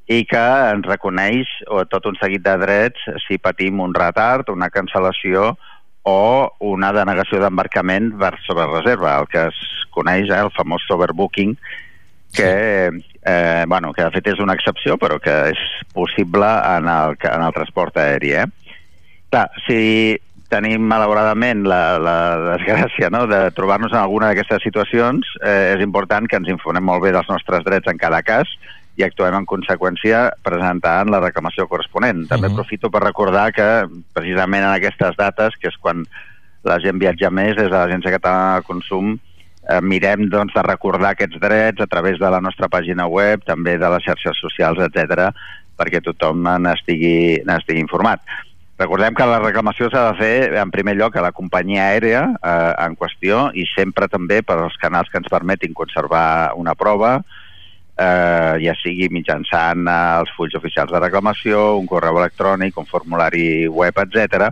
i 0.06 0.22
que 0.30 0.44
ens 0.70 0.86
reconeix 0.86 1.51
o, 1.66 1.82
tot 1.90 2.06
un 2.06 2.14
seguit 2.22 2.47
de 2.47 2.55
drets 2.62 3.10
si 3.26 3.43
patim 3.43 3.82
un 3.82 3.98
retard, 3.98 4.55
una 4.55 4.70
cancel·lació 4.70 5.56
o 6.02 6.48
una 6.60 6.92
denegació 6.94 7.40
d'embarcament 7.42 8.12
per 8.20 8.34
sobre 8.46 8.68
reserva, 8.70 9.18
el 9.20 9.28
que 9.28 9.48
es 9.50 9.58
coneix, 9.94 10.30
eh, 10.30 10.40
el 10.40 10.52
famós 10.54 10.86
overbooking, 10.90 11.56
que, 12.34 12.90
eh, 13.24 13.64
bueno, 13.66 13.92
que 13.92 14.04
de 14.04 14.12
fet 14.12 14.32
és 14.34 14.40
una 14.40 14.54
excepció, 14.54 14.98
però 15.00 15.18
que 15.20 15.34
és 15.50 15.60
possible 15.94 16.46
en 16.46 16.88
el, 16.92 17.16
en 17.24 17.42
el 17.42 17.52
transport 17.56 17.96
aeri. 17.96 18.32
Eh? 18.42 18.46
Clar, 19.32 19.48
si 19.66 20.18
tenim 20.48 20.84
malauradament 20.88 21.66
la, 21.68 21.98
la 22.00 22.18
desgràcia 22.54 23.10
no, 23.12 23.26
de 23.28 23.50
trobar-nos 23.56 23.92
en 23.92 24.00
alguna 24.00 24.30
d'aquestes 24.30 24.64
situacions, 24.64 25.28
eh, 25.42 25.74
és 25.76 25.84
important 25.84 26.28
que 26.28 26.40
ens 26.40 26.48
informem 26.52 26.84
molt 26.84 27.04
bé 27.04 27.12
dels 27.12 27.28
nostres 27.28 27.64
drets 27.66 27.90
en 27.90 28.00
cada 28.00 28.22
cas 28.24 28.48
i 28.98 29.04
actuem 29.06 29.36
en 29.38 29.46
conseqüència 29.46 30.24
presentant 30.42 31.10
la 31.12 31.20
reclamació 31.22 31.68
corresponent. 31.70 32.26
També 32.26 32.48
Mhm. 32.48 32.54
aprofito 32.58 32.90
per 32.90 33.02
recordar 33.04 33.52
que 33.52 33.86
precisament 34.12 34.64
en 34.64 34.74
aquestes 34.74 35.16
dates, 35.16 35.54
que 35.60 35.68
és 35.68 35.76
quan 35.76 36.04
la 36.64 36.78
gent 36.80 36.98
viatja 36.98 37.30
més, 37.30 37.56
des 37.56 37.70
de 37.70 37.76
l'Agència 37.76 38.10
Catalana 38.10 38.56
de 38.56 38.62
Consum 38.62 39.18
eh, 39.68 39.80
mirem 39.80 40.28
doncs, 40.28 40.54
de 40.54 40.62
recordar 40.62 41.10
aquests 41.12 41.38
drets 41.38 41.80
a 41.80 41.86
través 41.86 42.18
de 42.18 42.30
la 42.30 42.40
nostra 42.40 42.68
pàgina 42.68 43.06
web, 43.06 43.44
també 43.44 43.78
de 43.78 43.88
les 43.88 44.02
xarxes 44.02 44.36
socials, 44.40 44.78
etc, 44.78 45.30
perquè 45.76 46.02
tothom 46.02 46.42
n'estigui 46.42 47.78
informat. 47.78 48.20
Recordem 48.78 49.14
que 49.14 49.26
la 49.26 49.40
reclamació 49.40 49.90
s'ha 49.90 50.12
de 50.12 50.18
fer, 50.18 50.54
en 50.56 50.70
primer 50.70 50.94
lloc, 50.96 51.16
a 51.16 51.22
la 51.22 51.32
companyia 51.32 51.88
aèria 51.90 52.22
eh, 52.38 52.74
en 52.86 52.94
qüestió 52.96 53.50
i 53.54 53.66
sempre 53.74 54.06
també 54.08 54.42
per 54.42 54.56
als 54.58 54.76
canals 54.78 55.10
que 55.10 55.18
ens 55.18 55.28
permetin 55.28 55.74
conservar 55.74 56.54
una 56.54 56.74
prova, 56.78 57.22
eh, 57.98 58.54
ja 58.62 58.74
sigui 58.78 59.10
mitjançant 59.12 59.84
eh, 59.90 59.98
els 60.22 60.32
fulls 60.36 60.56
oficials 60.58 60.94
de 60.94 61.02
reclamació, 61.02 61.76
un 61.80 61.86
correu 61.90 62.18
electrònic, 62.22 62.78
un 62.78 62.88
formulari 62.88 63.66
web, 63.68 63.98
etc. 64.06 64.48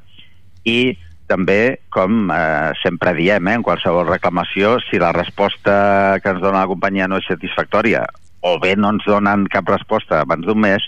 I 0.67 0.97
també, 1.31 1.79
com 1.95 2.31
eh, 2.31 2.73
sempre 2.83 3.15
diem, 3.17 3.49
eh, 3.49 3.57
en 3.59 3.67
qualsevol 3.67 4.07
reclamació, 4.11 4.77
si 4.91 5.01
la 5.03 5.15
resposta 5.15 6.21
que 6.23 6.35
ens 6.35 6.43
dona 6.43 6.65
la 6.65 6.71
companyia 6.71 7.09
no 7.11 7.23
és 7.23 7.29
satisfactòria 7.31 8.05
o 8.47 8.59
bé 8.63 8.77
no 8.79 8.93
ens 8.95 9.07
donen 9.09 9.47
cap 9.51 9.67
resposta 9.71 10.21
abans 10.23 10.47
d'un 10.47 10.61
mes, 10.63 10.85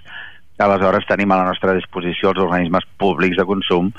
aleshores 0.59 1.07
tenim 1.07 1.33
a 1.33 1.41
la 1.41 1.49
nostra 1.49 1.75
disposició 1.75 2.33
els 2.33 2.43
organismes 2.43 2.87
públics 2.99 3.39
de 3.39 3.47
consum 3.47 3.93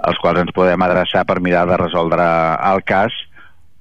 als 0.00 0.18
quals 0.18 0.40
ens 0.42 0.54
podem 0.56 0.82
adreçar 0.82 1.24
per 1.28 1.40
mirar 1.44 1.66
de 1.68 1.76
resoldre 1.78 2.24
el 2.70 2.82
cas 2.88 3.14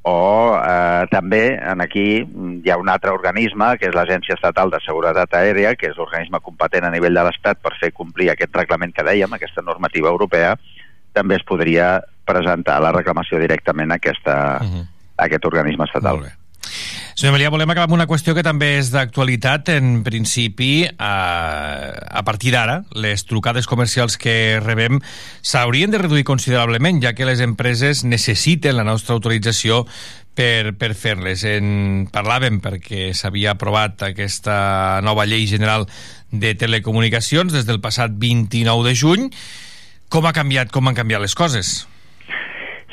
o 0.08 0.56
eh, 0.56 1.06
també 1.12 1.44
en 1.60 1.82
aquí 1.84 2.06
hi 2.24 2.72
ha 2.72 2.78
un 2.80 2.90
altre 2.90 3.12
organisme 3.12 3.74
que 3.78 3.90
és 3.90 3.96
l'Agència 3.96 4.38
Estatal 4.38 4.72
de 4.72 4.80
Seguretat 4.86 5.34
Aèria 5.36 5.76
que 5.76 5.90
és 5.92 5.98
l'organisme 6.00 6.40
competent 6.44 6.88
a 6.88 6.94
nivell 6.94 7.18
de 7.20 7.26
l'Estat 7.28 7.60
per 7.62 7.76
fer 7.82 7.92
complir 7.92 8.30
aquest 8.32 8.56
reglament 8.56 8.96
que 8.96 9.04
dèiem, 9.04 9.34
aquesta 9.36 9.66
normativa 9.66 10.10
europea 10.10 10.56
també 11.14 11.36
es 11.36 11.44
podria 11.44 11.98
presentar 12.30 12.78
la 12.84 12.94
reclamació 12.96 13.40
directament 13.42 13.92
a, 13.92 13.98
aquesta, 14.00 14.36
a 14.62 15.26
aquest 15.26 15.46
organisme 15.50 15.90
estatal. 15.90 16.22
Molt 16.22 16.30
bé. 16.30 16.49
Senyor 17.20 17.34
Melià, 17.36 17.50
volem 17.52 17.68
acabar 17.68 17.90
amb 17.90 17.98
una 17.98 18.06
qüestió 18.08 18.32
que 18.32 18.46
també 18.48 18.78
és 18.78 18.94
d'actualitat. 18.94 19.74
En 19.74 20.06
principi, 20.06 20.86
a, 20.88 21.10
a 21.92 22.22
partir 22.24 22.54
d'ara, 22.56 22.78
les 22.96 23.26
trucades 23.28 23.68
comercials 23.68 24.16
que 24.16 24.62
rebem 24.64 25.02
s'haurien 25.44 25.92
de 25.92 26.00
reduir 26.00 26.24
considerablement, 26.24 27.02
ja 27.04 27.12
que 27.18 27.28
les 27.28 27.44
empreses 27.44 28.06
necessiten 28.08 28.80
la 28.80 28.88
nostra 28.88 29.18
autorització 29.18 29.82
per, 30.32 30.72
per 30.80 30.94
fer-les. 30.96 31.44
En 31.60 32.08
parlàvem 32.08 32.64
perquè 32.64 33.12
s'havia 33.12 33.58
aprovat 33.58 34.08
aquesta 34.08 35.04
nova 35.04 35.28
llei 35.28 35.44
general 35.52 35.90
de 36.32 36.56
telecomunicacions 36.56 37.52
des 37.52 37.68
del 37.68 37.84
passat 37.84 38.16
29 38.16 38.88
de 38.88 38.96
juny. 38.96 39.32
Com 40.08 40.24
ha 40.24 40.38
canviat, 40.40 40.72
com 40.72 40.88
han 40.88 40.96
canviat 40.96 41.28
les 41.28 41.36
coses? 41.36 41.82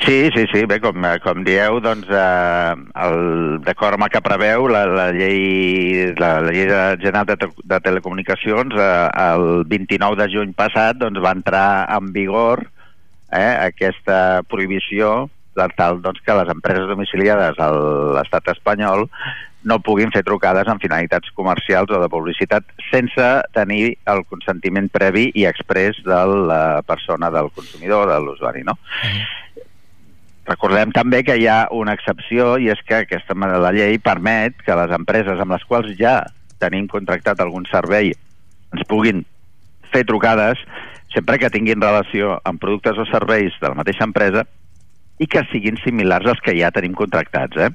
Sí, 0.05 0.29
sí, 0.35 0.45
sí, 0.53 0.65
bé, 0.69 0.79
com, 0.79 1.03
eh, 1.05 1.17
com 1.19 1.41
dieu, 1.43 1.79
doncs, 1.81 2.07
eh, 2.13 2.75
d'acord 3.65 3.97
amb 3.97 4.05
el 4.05 4.11
que 4.13 4.21
preveu 4.21 4.67
la, 4.69 4.85
la 4.85 5.07
llei, 5.15 6.13
la, 6.19 6.37
la 6.45 6.53
llei 6.53 6.69
general 7.01 7.25
de, 7.25 7.37
de 7.41 7.79
telecomunicacions, 7.83 8.77
eh, 8.77 9.07
el 9.33 9.65
29 9.65 10.19
de 10.21 10.29
juny 10.31 10.53
passat 10.55 11.01
doncs, 11.01 11.19
va 11.23 11.33
entrar 11.35 11.69
en 11.97 12.13
vigor 12.13 12.67
eh, 13.31 13.57
aquesta 13.65 14.43
prohibició 14.47 15.27
per 15.57 15.71
tal 15.75 16.01
doncs, 16.05 16.21
que 16.21 16.37
les 16.37 16.53
empreses 16.53 16.87
domiciliades 16.91 17.57
a 17.57 17.71
l'estat 18.19 18.53
espanyol 18.53 19.07
no 19.67 19.79
puguin 19.83 20.13
fer 20.13 20.21
trucades 20.23 20.69
amb 20.69 20.83
finalitats 20.83 21.33
comercials 21.35 21.89
o 21.91 21.99
de 21.99 22.09
publicitat 22.13 22.69
sense 22.91 23.25
tenir 23.57 23.97
el 24.13 24.23
consentiment 24.29 24.87
previ 24.93 25.31
i 25.33 25.47
express 25.49 25.99
de 26.05 26.21
la 26.53 26.61
persona, 26.87 27.33
del 27.33 27.49
consumidor, 27.57 28.07
de 28.13 28.21
l'usuari, 28.23 28.63
no? 28.67 28.77
Recordem 30.47 30.93
també 30.95 31.23
que 31.27 31.35
hi 31.35 31.47
ha 31.51 31.67
una 31.75 31.93
excepció 31.97 32.55
i 32.61 32.69
és 32.71 32.79
que 32.87 33.01
aquesta 33.03 33.35
la 33.35 33.71
llei 33.75 33.97
permet 33.99 34.55
que 34.63 34.75
les 34.79 34.93
empreses 34.95 35.39
amb 35.43 35.51
les 35.51 35.65
quals 35.67 35.91
ja 35.99 36.21
tenim 36.59 36.87
contractat 36.87 37.39
algun 37.43 37.67
servei 37.67 38.13
ens 38.73 38.87
puguin 38.87 39.25
fer 39.91 40.05
trucades 40.07 40.61
sempre 41.13 41.37
que 41.39 41.51
tinguin 41.51 41.81
relació 41.81 42.37
amb 42.45 42.61
productes 42.61 42.97
o 42.97 43.05
serveis 43.11 43.55
de 43.59 43.67
la 43.67 43.77
mateixa 43.79 44.07
empresa 44.07 44.45
i 45.19 45.27
que 45.27 45.43
siguin 45.51 45.79
similars 45.83 46.27
als 46.29 46.41
que 46.45 46.55
ja 46.57 46.71
tenim 46.71 46.93
contractats. 46.93 47.57
Eh? 47.57 47.69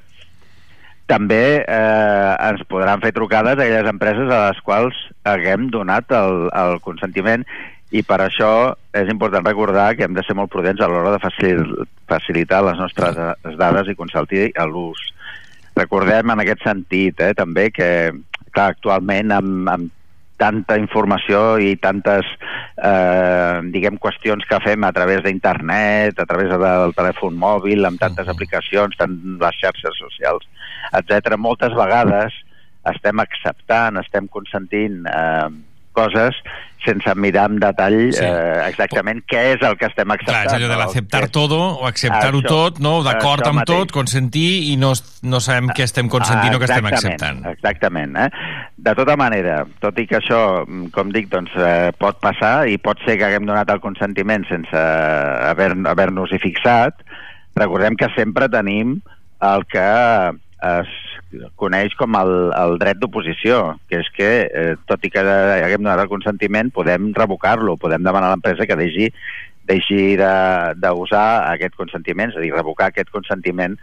També 1.10 1.44
eh, 1.60 2.32
ens 2.48 2.62
podran 2.70 3.02
fer 3.02 3.12
trucades 3.16 3.58
a 3.58 3.64
aquelles 3.64 3.88
empreses 3.90 4.30
a 4.30 4.42
les 4.48 4.60
quals 4.64 4.98
haguem 5.28 5.68
donat 5.74 6.12
el, 6.14 6.46
el 6.54 6.78
consentiment 6.84 7.44
i 7.92 8.02
per 8.08 8.22
això 8.24 8.72
és 8.96 9.08
important 9.12 9.44
recordar 9.44 9.92
que 9.96 10.06
hem 10.06 10.14
de 10.16 10.24
ser 10.24 10.36
molt 10.38 10.50
prudents 10.52 10.80
a 10.80 10.88
l'hora 10.88 11.12
de 11.12 11.20
facil, 11.20 11.64
facilitar 12.08 12.62
les 12.64 12.78
nostres 12.80 13.18
dades 13.60 13.90
i 13.92 13.96
consentir 13.98 14.46
l'ús. 14.68 15.02
Recordem 15.76 16.32
en 16.32 16.40
aquest 16.42 16.64
sentit 16.64 17.20
eh, 17.20 17.32
també 17.36 17.68
que 17.72 17.88
clar, 18.52 18.72
actualment 18.72 19.32
amb, 19.36 19.68
amb 19.72 19.92
tanta 20.40 20.76
informació 20.80 21.58
i 21.62 21.76
tantes 21.80 22.26
eh, 22.82 23.60
diguem 23.74 23.98
qüestions 24.02 24.46
que 24.48 24.60
fem 24.64 24.84
a 24.84 24.92
través 24.96 25.22
d'internet, 25.24 26.18
a 26.18 26.26
través 26.28 26.50
del 26.50 26.94
telèfon 26.96 27.36
mòbil, 27.38 27.84
amb 27.86 28.00
tantes 28.00 28.28
aplicacions, 28.32 28.96
tant 28.98 29.18
les 29.42 29.60
xarxes 29.60 30.00
socials, 30.00 30.48
etc. 30.98 31.36
Moltes 31.38 31.76
vegades 31.78 32.40
estem 32.90 33.22
acceptant, 33.22 34.00
estem 34.00 34.26
consentint 34.32 35.04
eh, 35.06 35.52
coses 35.92 36.34
sense 36.84 37.12
mirar 37.14 37.44
en 37.48 37.60
detall 37.62 38.10
Sí. 38.12 38.24
eh, 38.26 38.66
exactament 38.66 39.20
què 39.30 39.52
és 39.54 39.62
el 39.62 39.76
que 39.78 39.86
estem 39.86 40.08
Clar, 40.08 40.16
acceptant. 40.18 40.46
és 40.48 40.52
allò 40.56 40.68
de 40.72 40.78
l'acceptar 40.80 41.28
todo 41.30 41.58
o 41.78 41.86
acceptar-ho 41.86 42.40
tot, 42.42 42.80
no? 42.80 43.04
D'acord 43.04 43.46
amb 43.46 43.60
mateix. 43.60 43.78
tot, 43.78 43.92
consentir 43.92 44.72
i 44.72 44.76
no, 44.76 44.90
no 45.22 45.38
sabem 45.40 45.68
què 45.70 45.84
estem 45.84 46.08
consentint 46.08 46.56
o 46.56 46.58
què 46.58 46.64
estem 46.66 46.86
acceptant. 46.90 47.46
Exactament. 47.52 48.16
Eh? 48.16 48.28
De 48.76 48.94
tota 48.98 49.14
manera, 49.16 49.64
tot 49.78 49.96
i 50.02 50.08
que 50.08 50.18
això, 50.18 50.66
com 50.90 51.12
dic, 51.14 51.28
doncs, 51.30 51.52
eh, 51.54 51.92
pot 51.96 52.18
passar 52.18 52.66
i 52.68 52.78
pot 52.78 52.98
ser 53.06 53.16
que 53.16 53.24
haguem 53.30 53.46
donat 53.46 53.70
el 53.70 53.78
consentiment 53.80 54.44
sense 54.48 54.74
haver- 54.74 55.86
haver-nos-hi 55.86 56.38
fixat, 56.42 56.94
recordem 57.54 57.94
que 57.94 58.08
sempre 58.16 58.48
tenim 58.48 59.00
el 59.40 59.66
que 59.66 59.86
es 60.62 60.88
coneix 61.56 61.94
com 61.98 62.14
el, 62.18 62.32
el 62.56 62.78
dret 62.80 62.98
d'oposició, 63.00 63.78
que 63.88 64.00
és 64.02 64.08
que, 64.16 64.30
eh, 64.52 64.74
tot 64.86 65.04
i 65.04 65.10
que 65.10 65.20
haguem 65.22 65.82
donat 65.82 66.02
el 66.04 66.10
consentiment, 66.10 66.70
podem 66.70 67.12
revocar-lo, 67.16 67.76
podem 67.76 68.02
demanar 68.04 68.28
a 68.30 68.34
l'empresa 68.36 68.66
que 68.66 68.76
deixi, 68.76 69.08
deixi 69.68 70.16
de- 70.16 70.74
d'usar 70.76 71.52
aquest 71.52 71.74
consentiment, 71.78 72.30
és 72.30 72.36
a 72.36 72.40
dir, 72.40 72.52
revocar 72.52 72.90
aquest 72.90 73.10
consentiment 73.10 73.78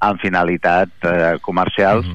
amb 0.00 0.20
finalitat 0.20 0.88
eh, 1.04 1.36
comercials 1.40 2.06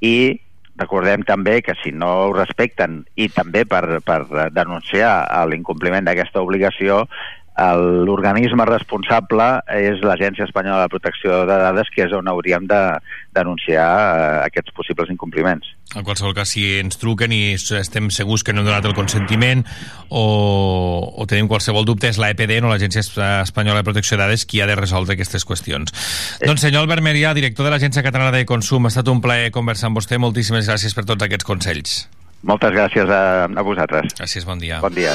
i 0.00 0.40
recordem 0.76 1.22
també 1.22 1.62
que 1.62 1.74
si 1.82 1.92
no 1.92 2.08
ho 2.26 2.32
respecten 2.34 3.04
i 3.14 3.28
també 3.28 3.64
per, 3.64 4.00
per 4.02 4.50
denunciar 4.50 5.22
l'incompliment 5.46 6.04
d'aquesta 6.04 6.42
obligació 6.42 7.04
l'organisme 7.56 8.64
responsable 8.66 9.44
és 9.70 10.00
l'Agència 10.02 10.42
Espanyola 10.48 10.82
de 10.88 10.90
Protecció 10.90 11.44
de 11.46 11.58
Dades 11.60 11.90
que 11.94 12.02
és 12.02 12.12
on 12.16 12.26
hauríem 12.28 12.66
de 12.66 12.80
denunciar 13.34 13.86
eh, 13.86 14.40
aquests 14.48 14.74
possibles 14.74 15.10
incompliments. 15.12 15.68
En 15.94 16.02
qualsevol 16.02 16.34
cas, 16.34 16.50
si 16.50 16.64
ens 16.80 16.98
truquen 16.98 17.30
i 17.30 17.54
estem 17.54 18.08
segurs 18.10 18.42
que 18.42 18.52
no 18.52 18.62
hem 18.64 18.66
donat 18.66 18.88
el 18.88 18.96
consentiment 18.98 19.62
o, 20.08 20.24
o 21.14 21.26
tenim 21.30 21.46
qualsevol 21.50 21.86
dubte, 21.86 22.10
és 22.10 22.18
la 22.18 22.32
EPD, 22.34 22.58
no 22.64 22.72
l'Agència 22.72 23.04
Es- 23.04 23.12
Espanyola 23.18 23.82
de 23.82 23.86
Protecció 23.86 24.16
de 24.18 24.24
Dades, 24.24 24.46
qui 24.50 24.60
ha 24.60 24.66
de 24.66 24.74
resoldre 24.78 25.14
aquestes 25.14 25.46
qüestions. 25.46 25.94
Doncs 26.42 26.66
senyor 26.66 26.82
Albert 26.88 27.06
Merià, 27.06 27.34
director 27.38 27.68
de 27.68 27.74
l'Agència 27.76 28.02
Catalana 28.02 28.34
de 28.34 28.42
Consum, 28.48 28.86
ha 28.88 28.92
estat 28.94 29.06
un 29.12 29.22
plaer 29.22 29.52
conversar 29.54 29.92
amb 29.92 30.00
vostè. 30.02 30.18
Moltíssimes 30.18 30.66
gràcies 30.66 30.94
per 30.98 31.06
tots 31.06 31.22
aquests 31.22 31.46
consells. 31.46 31.96
Moltes 32.42 32.74
gràcies 32.74 33.08
a, 33.08 33.22
a 33.46 33.62
vosaltres. 33.64 34.10
Gràcies, 34.18 34.44
bon 34.48 34.58
dia. 34.58 34.82
Bon 34.82 34.92
dia. 34.94 35.14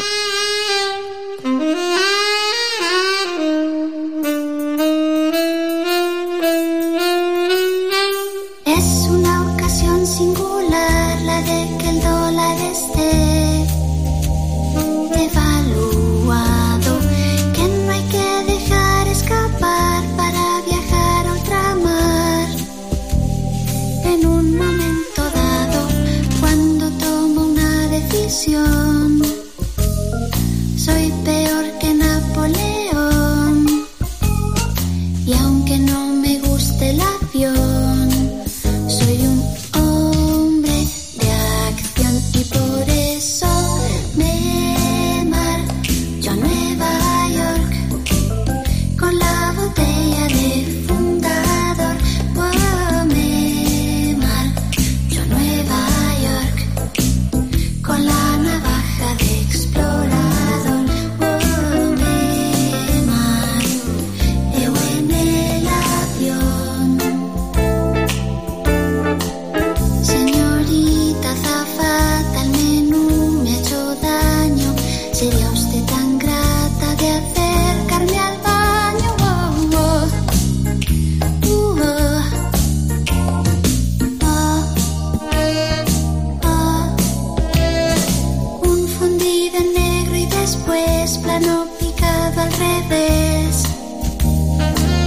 Plano 91.39 91.67
picado 91.79 92.41
al 92.41 92.51
revés 92.51 93.63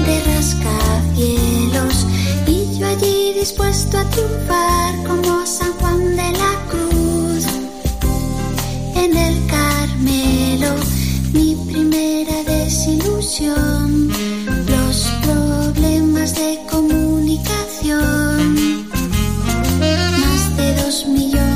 de 0.07 0.21
rascacielos 0.35 2.07
y 2.47 2.79
yo 2.79 2.87
allí 2.87 3.33
dispuesto 3.35 3.99
a 3.99 4.05
triunfar 4.11 4.95
como 5.07 5.47
San 5.47 5.73
Juan 5.75 6.17
de 6.17 6.33
la 6.33 6.55
Cruz. 6.71 7.47
En 8.95 9.17
el 9.17 9.47
Carmelo 9.47 10.75
mi 11.33 11.55
primera 11.71 12.43
desilusión 12.45 14.09
los 14.67 15.09
problemas 15.23 16.35
de 16.35 16.59
comunicación. 16.71 18.57
Más 20.21 20.57
de 20.57 20.75
dos 20.83 21.07
millones 21.07 21.52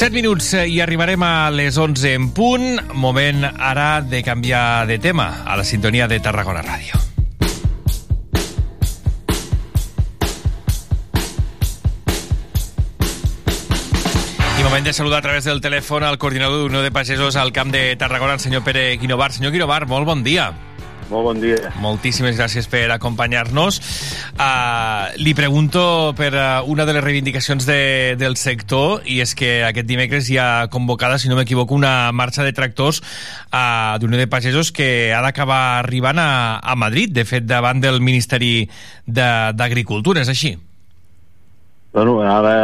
7 0.00 0.14
minuts 0.14 0.54
eh, 0.54 0.62
i 0.64 0.78
arribarem 0.80 1.20
a 1.20 1.50
les 1.52 1.76
11 1.76 2.14
en 2.16 2.30
punt. 2.32 2.78
Moment 2.96 3.42
ara 3.44 4.00
de 4.00 4.22
canviar 4.24 4.86
de 4.88 4.96
tema 4.98 5.42
a 5.44 5.58
la 5.60 5.64
sintonia 5.68 6.06
de 6.08 6.16
Tarragona 6.24 6.62
Ràdio. 6.64 6.96
I 14.56 14.64
moment 14.64 14.88
de 14.88 14.96
saludar 14.96 15.18
a 15.18 15.26
través 15.28 15.44
del 15.44 15.60
telèfon 15.60 16.08
al 16.08 16.16
coordinador 16.16 16.64
d'Unió 16.64 16.80
de 16.80 16.90
Pagesos 16.96 17.36
al 17.36 17.52
Camp 17.52 17.68
de 17.68 17.92
Tarragona, 18.00 18.40
el 18.40 18.40
senyor 18.40 18.64
Pere 18.64 18.96
Guinovar. 18.96 19.34
Senyor 19.36 19.52
Guinovar, 19.52 19.84
molt 19.84 20.08
bon 20.08 20.24
dia. 20.24 20.48
Molt 21.10 21.24
bon 21.26 21.40
dia. 21.42 21.72
Moltíssimes 21.82 22.36
gràcies 22.38 22.68
per 22.70 22.84
acompanyar-nos. 22.94 23.80
Uh, 24.38 25.10
li 25.18 25.32
pregunto 25.34 26.12
per 26.14 26.28
uh, 26.38 26.62
una 26.70 26.84
de 26.86 26.94
les 26.94 27.02
reivindicacions 27.02 27.66
de, 27.66 28.14
del 28.20 28.36
sector 28.38 29.02
i 29.10 29.18
és 29.24 29.32
que 29.34 29.64
aquest 29.66 29.88
dimecres 29.88 30.28
hi 30.30 30.38
ha 30.38 30.68
convocada, 30.70 31.18
si 31.18 31.26
no 31.28 31.34
m'equivoco, 31.34 31.74
una 31.74 32.12
marxa 32.14 32.46
de 32.46 32.52
tractors 32.54 33.00
uh, 33.02 33.98
d'Unió 33.98 34.20
de 34.22 34.28
Pagesos 34.30 34.70
que 34.70 35.10
ha 35.10 35.18
d'acabar 35.24 35.80
arribant 35.80 36.22
a, 36.22 36.30
a 36.62 36.76
Madrid, 36.78 37.10
de 37.10 37.24
fet, 37.26 37.42
davant 37.50 37.82
del 37.82 37.98
Ministeri 38.00 38.68
de- 39.04 39.50
d'Agricultura, 39.58 40.22
és 40.22 40.30
així? 40.30 40.54
Bueno, 41.90 42.20
ara, 42.22 42.54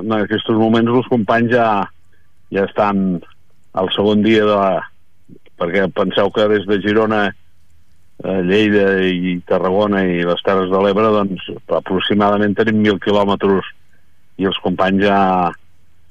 en 0.00 0.16
aquests 0.22 0.48
moments, 0.56 0.88
els 0.88 1.10
companys 1.12 1.52
ja, 1.52 1.66
ja 2.48 2.64
estan 2.64 3.20
al 3.76 3.92
segon 3.92 4.24
dia 4.24 4.48
de 4.48 4.56
la... 4.56 4.80
perquè 5.60 5.84
penseu 5.92 6.32
que 6.32 6.48
des 6.48 6.64
de 6.64 6.80
Girona, 6.80 7.26
Lleida 8.20 9.00
i 9.06 9.38
Tarragona 9.48 10.02
i 10.04 10.20
les 10.28 10.42
Terres 10.44 10.68
de 10.72 10.82
l'Ebre, 10.84 11.08
doncs 11.14 11.46
aproximadament 11.78 12.56
tenim 12.58 12.82
mil 12.84 13.00
quilòmetres 13.00 13.70
i 14.40 14.48
els 14.48 14.58
companys 14.64 15.06
ja 15.06 15.20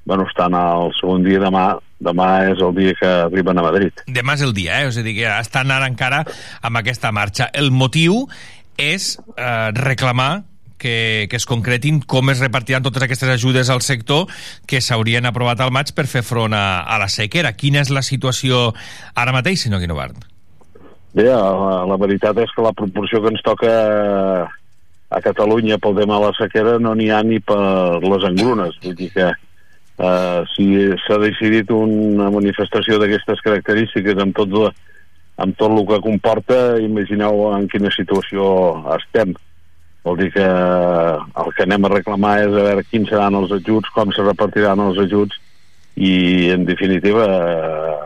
bueno, 0.10 0.26
estan 0.26 0.56
al 0.57 0.90
segon 0.98 1.26
dia 1.26 1.41
demà 1.44 1.68
demà 1.99 2.27
és 2.49 2.61
el 2.64 2.73
dia 2.76 2.95
que 2.98 3.10
arriben 3.27 3.60
a 3.60 3.65
Madrid. 3.65 4.06
Demà 4.07 4.38
és 4.40 4.44
el 4.45 4.53
dia, 4.56 4.80
eh? 4.81 4.88
A 4.88 5.03
dir, 5.03 5.15
que 5.18 5.27
estan 5.27 5.72
ara 5.76 5.90
encara 5.90 6.23
amb 6.64 6.80
aquesta 6.80 7.11
marxa. 7.11 7.49
El 7.53 7.72
motiu 7.76 8.23
és 8.80 9.18
eh, 9.36 9.69
reclamar 9.76 10.45
que, 10.80 11.27
que 11.30 11.36
es 11.36 11.45
concretin 11.45 11.99
com 12.07 12.31
es 12.31 12.40
repartiran 12.40 12.86
totes 12.86 13.03
aquestes 13.03 13.30
ajudes 13.36 13.69
al 13.69 13.84
sector 13.84 14.31
que 14.65 14.80
s'haurien 14.81 15.27
aprovat 15.27 15.60
al 15.60 15.76
maig 15.76 15.91
per 15.94 16.07
fer 16.07 16.23
front 16.23 16.56
a, 16.56 16.81
a 16.88 16.98
la 17.03 17.11
sequera. 17.11 17.53
Quina 17.60 17.84
és 17.84 17.91
la 17.91 18.06
situació 18.06 18.69
ara 19.14 19.36
mateix, 19.36 19.68
senyor 19.68 19.84
Guinovart? 19.84 20.29
Bé, 21.10 21.26
la, 21.26 21.84
la 21.90 21.98
veritat 21.98 22.38
és 22.44 22.52
que 22.53 22.64
la 22.64 22.76
proporció 22.77 23.22
que 23.23 23.31
ens 23.34 23.41
toca 23.45 23.69
a 25.10 25.22
Catalunya 25.26 25.80
pel 25.81 25.95
tema 25.98 26.19
de 26.19 26.27
la 26.27 26.36
sequera 26.38 26.77
no 26.77 26.94
n'hi 26.94 27.10
ha 27.10 27.23
ni 27.26 27.40
per 27.41 27.98
les 28.03 28.26
engrunes. 28.30 28.77
Vull 28.84 28.94
dir 28.99 29.10
que 29.15 29.26
eh, 29.30 30.41
si 30.53 30.68
s'ha 31.06 31.18
decidit 31.23 31.73
una 31.73 32.30
manifestació 32.34 32.99
d'aquestes 33.02 33.41
característiques 33.45 34.22
amb 34.22 34.38
tot, 34.38 34.53
la, 34.53 34.69
amb 35.41 35.57
tot 35.57 35.73
el 35.73 35.86
que 35.90 36.02
comporta, 36.06 36.60
imagineu 36.86 37.49
en 37.56 37.65
quina 37.73 37.90
situació 37.95 38.45
estem. 38.99 39.34
Vol 40.06 40.22
dir 40.22 40.30
que 40.31 40.45
el 40.45 41.49
que 41.57 41.65
anem 41.65 41.90
a 41.90 41.94
reclamar 41.98 42.38
és 42.45 42.53
a 42.53 42.68
veure 42.69 42.86
quins 42.88 43.10
seran 43.10 43.36
els 43.36 43.52
ajuts, 43.57 43.90
com 43.98 44.14
se 44.14 44.23
repartiran 44.23 44.80
els 44.86 45.02
ajuts 45.02 45.41
i, 45.98 46.14
en 46.53 46.69
definitiva, 46.69 47.26
eh, 47.26 47.98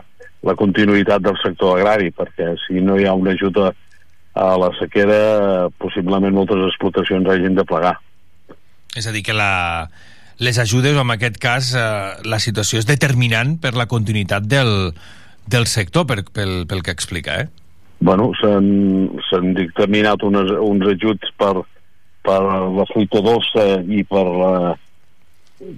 la 0.44 0.54
continuïtat 0.58 1.24
del 1.24 1.36
sector 1.42 1.78
agrari, 1.78 2.10
perquè 2.12 2.52
si 2.66 2.82
no 2.84 2.98
hi 3.00 3.06
ha 3.08 3.14
un 3.16 3.28
ajut 3.32 3.60
a, 3.64 3.72
la 4.60 4.70
sequera, 4.78 5.68
possiblement 5.80 6.34
moltes 6.34 6.60
explotacions 6.68 7.28
hagin 7.30 7.56
de 7.56 7.64
plegar. 7.68 7.96
És 8.94 9.08
a 9.08 9.14
dir, 9.14 9.24
que 9.26 9.34
la, 9.34 9.88
les 10.38 10.58
ajudes, 10.58 10.96
en 11.00 11.12
aquest 11.14 11.38
cas, 11.42 11.72
eh, 11.78 12.22
la 12.28 12.40
situació 12.42 12.82
és 12.82 12.88
determinant 12.88 13.56
per 13.62 13.74
la 13.78 13.88
continuïtat 13.90 14.46
del, 14.50 14.92
del 15.50 15.68
sector, 15.70 16.06
per, 16.10 16.22
pel, 16.34 16.64
pel 16.70 16.82
que 16.84 16.94
explica, 16.94 17.40
eh? 17.44 17.48
Bueno, 18.04 18.32
s'han 18.40 18.66
s'han 19.30 19.54
dictaminat 19.56 20.22
unes, 20.26 20.50
uns 20.60 20.90
ajuts 20.92 21.30
per, 21.40 21.54
per 22.26 22.40
la 22.42 22.84
fruita 22.90 23.22
dolça 23.24 23.64
i 23.86 24.02
per 24.04 24.24
la 24.26 24.54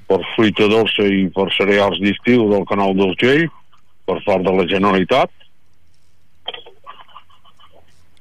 per 0.08 0.18
fruita 0.32 0.66
dolça 0.66 1.04
i 1.04 1.26
per 1.30 1.46
cereals 1.54 2.00
d'estiu 2.02 2.48
del 2.50 2.64
canal 2.66 2.96
d'Urgell 2.96 3.44
per 4.06 4.18
part 4.26 4.46
de 4.46 4.54
la 4.58 4.66
Generalitat 4.70 5.32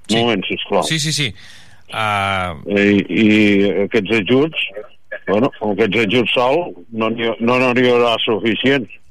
sí. 0.07 0.15
un 0.15 0.19
moment, 0.21 0.43
sisplau 0.49 0.83
Sí, 0.87 0.99
sí, 0.99 1.13
sí. 1.15 1.29
Uh... 1.93 2.57
I, 2.73 2.85
i 3.05 3.25
aquests 3.85 4.19
ajuts 4.21 4.67
bueno, 5.25 5.49
aquests 5.71 6.03
ajuts 6.05 6.33
sol 6.35 6.61
no 6.91 7.09
n'hi 7.13 7.31
no, 7.39 7.57
haurà 7.57 8.15
suficients 8.25 9.01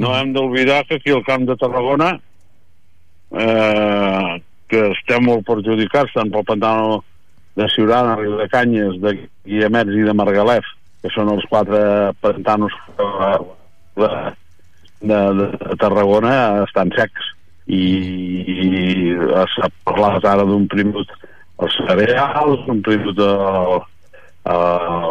no 0.00 0.12
hem 0.14 0.34
d'oblidar 0.36 0.84
que 0.86 1.00
aquí 1.00 1.10
al 1.10 1.24
Camp 1.26 1.48
de 1.48 1.56
Tarragona 1.58 2.12
eh, 3.34 4.40
que 4.70 4.82
estem 4.94 5.26
molt 5.26 5.46
perjudicats 5.48 6.14
tant 6.14 6.30
pel 6.30 6.46
pantano 6.46 7.00
de 7.58 7.66
Ciurana, 7.74 8.16
Riu 8.20 8.36
de 8.38 8.46
Canyes, 8.48 9.00
de 9.02 9.16
Guillemets 9.44 9.96
i 9.98 10.06
de 10.06 10.14
Margalef, 10.14 10.66
que 11.02 11.10
són 11.14 11.32
els 11.32 11.46
quatre 11.50 11.80
pantanos 12.22 12.74
de, 13.98 14.10
de, 15.00 15.20
de 15.36 15.76
Tarragona 15.80 16.64
estan 16.64 16.92
secs. 16.96 17.32
I, 17.70 17.80
i 18.50 19.14
s'ha 19.54 19.68
parlat 19.86 20.24
ara 20.26 20.44
d'un 20.48 20.66
primer 20.70 21.04
els 21.60 21.76
cereals, 21.86 22.66
un 22.72 22.80
primer 22.82 23.14
de 23.14 23.32
a 24.50 24.54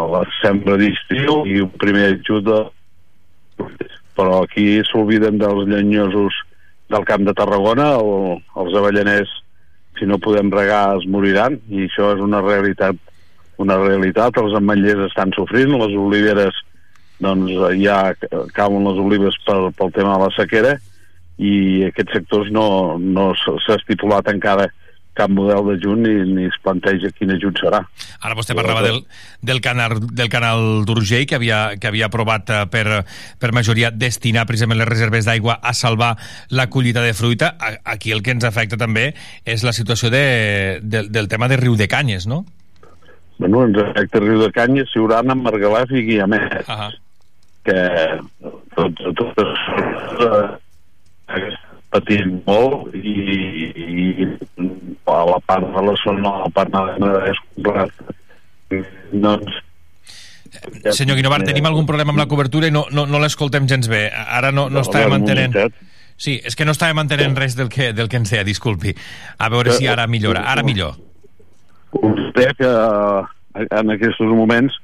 la 0.09 0.23
sembra 0.39 0.75
d'estiu 0.81 1.43
i 1.45 1.59
un 1.61 1.69
primer 1.79 2.07
ajut 2.15 2.47
de 2.47 2.57
però 4.17 4.41
aquí 4.41 4.81
s'olviden 4.87 5.37
dels 5.39 5.67
llenyosos 5.69 6.33
del 6.89 7.05
camp 7.05 7.27
de 7.27 7.35
Tarragona 7.37 7.91
o 8.01 8.39
els 8.57 8.73
avellaners 8.75 9.29
si 9.99 10.07
no 10.09 10.17
podem 10.19 10.49
regar 10.51 10.97
es 10.97 11.05
moriran. 11.07 11.59
I 11.69 11.85
això 11.85 12.15
és 12.15 12.23
una 12.25 12.41
realitat 12.41 12.97
una 13.59 13.75
realitat, 13.77 14.37
els 14.39 14.55
ametllers 14.55 15.09
estan 15.09 15.33
sofrint 15.35 15.75
les 15.75 15.95
oliveres 15.99 16.55
doncs 17.19 17.51
ja 17.81 18.13
cauen 18.55 18.87
les 18.87 18.99
olives 19.01 19.37
pel, 19.45 19.71
pel 19.75 19.91
tema 19.95 20.15
de 20.17 20.25
la 20.25 20.35
sequera 20.35 20.75
i 21.39 21.85
aquests 21.87 22.17
sectors 22.17 22.51
no, 22.51 22.97
no 22.99 23.31
s'ha 23.39 23.77
estipulat 23.79 24.27
encara 24.31 24.67
cap 25.19 25.31
model 25.33 25.65
d'ajut 25.67 25.99
ni, 25.99 26.13
ni 26.31 26.45
es 26.47 26.55
planteja 26.63 27.11
quin 27.15 27.33
ajut 27.33 27.59
serà. 27.59 27.81
Ara 28.23 28.37
vostè 28.37 28.55
parlava 28.55 28.83
del, 28.85 29.01
del 29.43 29.59
canal, 29.63 29.97
del 29.99 30.29
canal 30.31 30.85
d'Urgell 30.87 31.25
que 31.27 31.35
havia, 31.39 31.59
que 31.79 31.89
havia 31.89 32.07
aprovat 32.07 32.53
eh, 32.53 32.61
per, 32.71 33.01
per 33.41 33.51
majoria 33.55 33.91
destinar 33.91 34.45
precisament 34.47 34.79
les 34.79 34.89
reserves 34.89 35.27
d'aigua 35.27 35.57
a 35.59 35.73
salvar 35.75 36.13
la 36.55 36.69
collita 36.71 37.03
de 37.03 37.11
fruita. 37.17 37.55
Aquí 37.83 38.15
el 38.15 38.23
que 38.23 38.35
ens 38.37 38.47
afecta 38.47 38.79
també 38.79 39.09
és 39.43 39.65
la 39.67 39.75
situació 39.75 40.13
de, 40.13 40.23
de, 40.83 41.03
del 41.09 41.27
tema 41.31 41.51
de 41.51 41.59
Riu 41.59 41.75
de 41.79 41.89
Canyes, 41.91 42.29
no? 42.29 42.45
Bueno, 43.39 43.65
ens 43.67 43.79
afecta 43.83 44.23
Riu 44.23 44.39
de 44.43 44.51
Canyes, 44.55 44.91
Siurana, 44.93 45.35
Margalef 45.35 45.91
i 45.95 46.05
Guiamet. 46.07 46.63
Uh 46.63 46.75
-huh. 46.75 46.91
Que 47.67 47.79
tots, 48.75 49.07
totes 49.19 49.63
eh, 50.25 51.47
patint 51.93 52.37
molt 52.47 52.93
i, 52.97 53.15
i 53.75 54.27
a 55.09 55.23
la 55.29 55.39
part 55.47 55.65
de 55.65 55.85
la 55.87 55.95
zona, 56.03 56.29
a 56.29 56.45
la 56.45 56.51
part 56.53 56.75
de 56.75 57.11
és 57.31 57.41
complet. 57.47 58.13
Doncs, 59.13 59.57
Senyor 60.97 61.17
Guinovart, 61.17 61.45
tenim 61.45 61.67
algun 61.69 61.85
problema 61.85 62.13
amb 62.13 62.21
la 62.21 62.27
cobertura 62.29 62.69
i 62.69 62.73
no, 62.73 62.85
no, 62.93 63.05
no 63.09 63.21
l'escoltem 63.21 63.67
gens 63.69 63.89
bé. 63.89 64.07
Ara 64.09 64.51
no, 64.51 64.67
no 64.69 64.79
No, 64.79 64.85
estàvem 64.85 65.19
entenent... 65.21 65.55
Sí, 66.19 66.33
és 66.43 66.57
que 66.57 66.65
no 66.67 66.73
estàvem 66.75 66.99
entenent 66.99 67.37
res 67.37 67.53
del 67.55 67.69
que, 67.71 67.93
del 67.95 68.09
que 68.11 68.19
ens 68.19 68.33
deia, 68.33 68.43
disculpi. 68.43 68.91
A 69.39 69.47
veure 69.53 69.71
si 69.77 69.87
ara 69.87 70.03
millora. 70.11 70.43
Ara 70.51 70.65
millor. 70.67 70.97
vostè 71.93 72.51
que 72.57 72.67
eh, 72.69 73.67
en 73.79 73.93
aquests 73.95 74.19
moments 74.27 74.75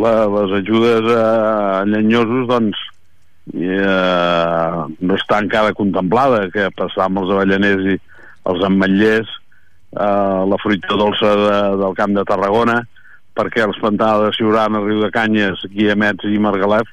la, 0.00 0.26
les 0.26 0.56
ajudes 0.60 1.06
a 1.14 1.84
llenyosos 1.86 2.48
doncs 2.50 2.80
eh, 3.54 4.80
no 5.00 5.18
està 5.18 5.40
encara 5.42 5.76
contemplada 5.76 6.48
que 6.54 6.70
passar 6.78 7.08
amb 7.08 7.22
els 7.22 7.32
avellaners 7.34 7.86
i 7.94 7.96
els 8.50 8.66
ametllers 8.66 9.30
eh, 9.30 10.40
la 10.50 10.58
fruita 10.62 10.98
dolça 10.98 11.30
de, 11.40 11.54
del 11.84 11.96
Camp 12.00 12.16
de 12.16 12.26
Tarragona 12.28 12.80
perquè 13.34 13.64
els 13.64 13.78
pantans 13.82 14.28
de 14.28 14.34
Siurana, 14.36 14.82
Riu 14.84 15.00
de 15.02 15.10
Canyes, 15.14 15.64
Guillemets 15.72 16.26
i 16.30 16.42
Margalef 16.42 16.90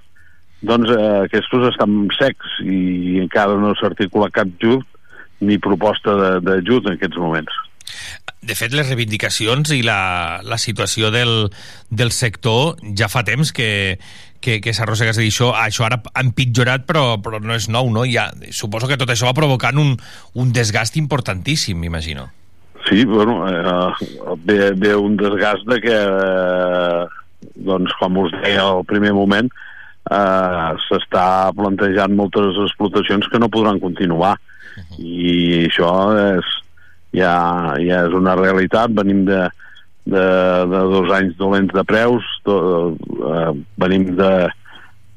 doncs 0.61 0.93
eh, 0.93 1.25
aquests 1.25 1.67
estan 1.73 2.05
secs 2.19 2.61
i 2.61 3.19
encara 3.23 3.57
no 3.57 3.73
s'articula 3.77 4.29
cap 4.33 4.49
ajut 4.61 4.85
ni 5.41 5.57
proposta 5.57 6.39
d'ajut 6.45 6.85
en 6.85 6.97
aquests 6.97 7.17
moments. 7.17 7.53
De 8.41 8.55
fet, 8.57 8.73
les 8.73 8.87
reivindicacions 8.89 9.69
i 9.75 9.83
la, 9.85 10.41
la 10.41 10.57
situació 10.57 11.11
del, 11.13 11.51
del 11.93 12.11
sector 12.15 12.79
ja 12.97 13.09
fa 13.11 13.21
temps 13.27 13.51
que, 13.53 13.99
que, 14.41 14.57
que 14.65 14.73
s'arrossega. 14.73 15.13
És 15.13 15.19
a 15.19 15.23
dir, 15.23 15.29
això, 15.29 15.51
això 15.53 15.85
ara 15.85 16.01
ha 16.09 16.23
empitjorat, 16.25 16.87
però, 16.89 17.19
però 17.21 17.39
no 17.43 17.55
és 17.55 17.69
nou, 17.69 17.91
no? 17.93 18.03
Ja, 18.09 18.31
suposo 18.49 18.89
que 18.89 18.97
tot 18.99 19.13
això 19.13 19.29
va 19.29 19.37
provocant 19.37 19.77
un, 19.81 19.95
un 20.41 20.53
desgast 20.55 20.97
importantíssim, 20.97 21.77
m'imagino. 21.79 22.27
Sí, 22.89 23.05
bueno, 23.05 23.45
eh, 23.47 24.35
ve, 24.43 24.71
ve 24.73 24.95
un 24.97 25.15
desgast 25.17 25.67
de 25.69 25.77
que, 25.83 25.97
eh, 26.01 27.51
doncs, 27.61 27.93
com 28.01 28.17
us 28.23 28.33
deia 28.41 28.65
al 28.65 28.81
primer 28.89 29.13
moment, 29.13 29.51
eh, 30.09 30.71
s'està 30.87 31.25
plantejant 31.55 32.17
moltes 32.17 32.57
explotacions 32.65 33.29
que 33.29 33.39
no 33.39 33.53
podran 33.53 33.79
continuar. 33.79 34.39
I 34.97 35.67
això 35.67 35.91
és, 36.17 36.51
ja, 37.13 37.75
ja 37.81 38.05
és 38.07 38.13
una 38.17 38.35
realitat. 38.39 38.93
Venim 38.97 39.25
de, 39.27 39.41
de, 40.05 40.25
de 40.71 40.81
dos 40.95 41.11
anys 41.17 41.35
dolents 41.39 41.73
de 41.75 41.83
preus, 41.87 42.23
to, 42.47 42.57
eh, 43.31 43.51
venim 43.81 44.11
de 44.17 44.31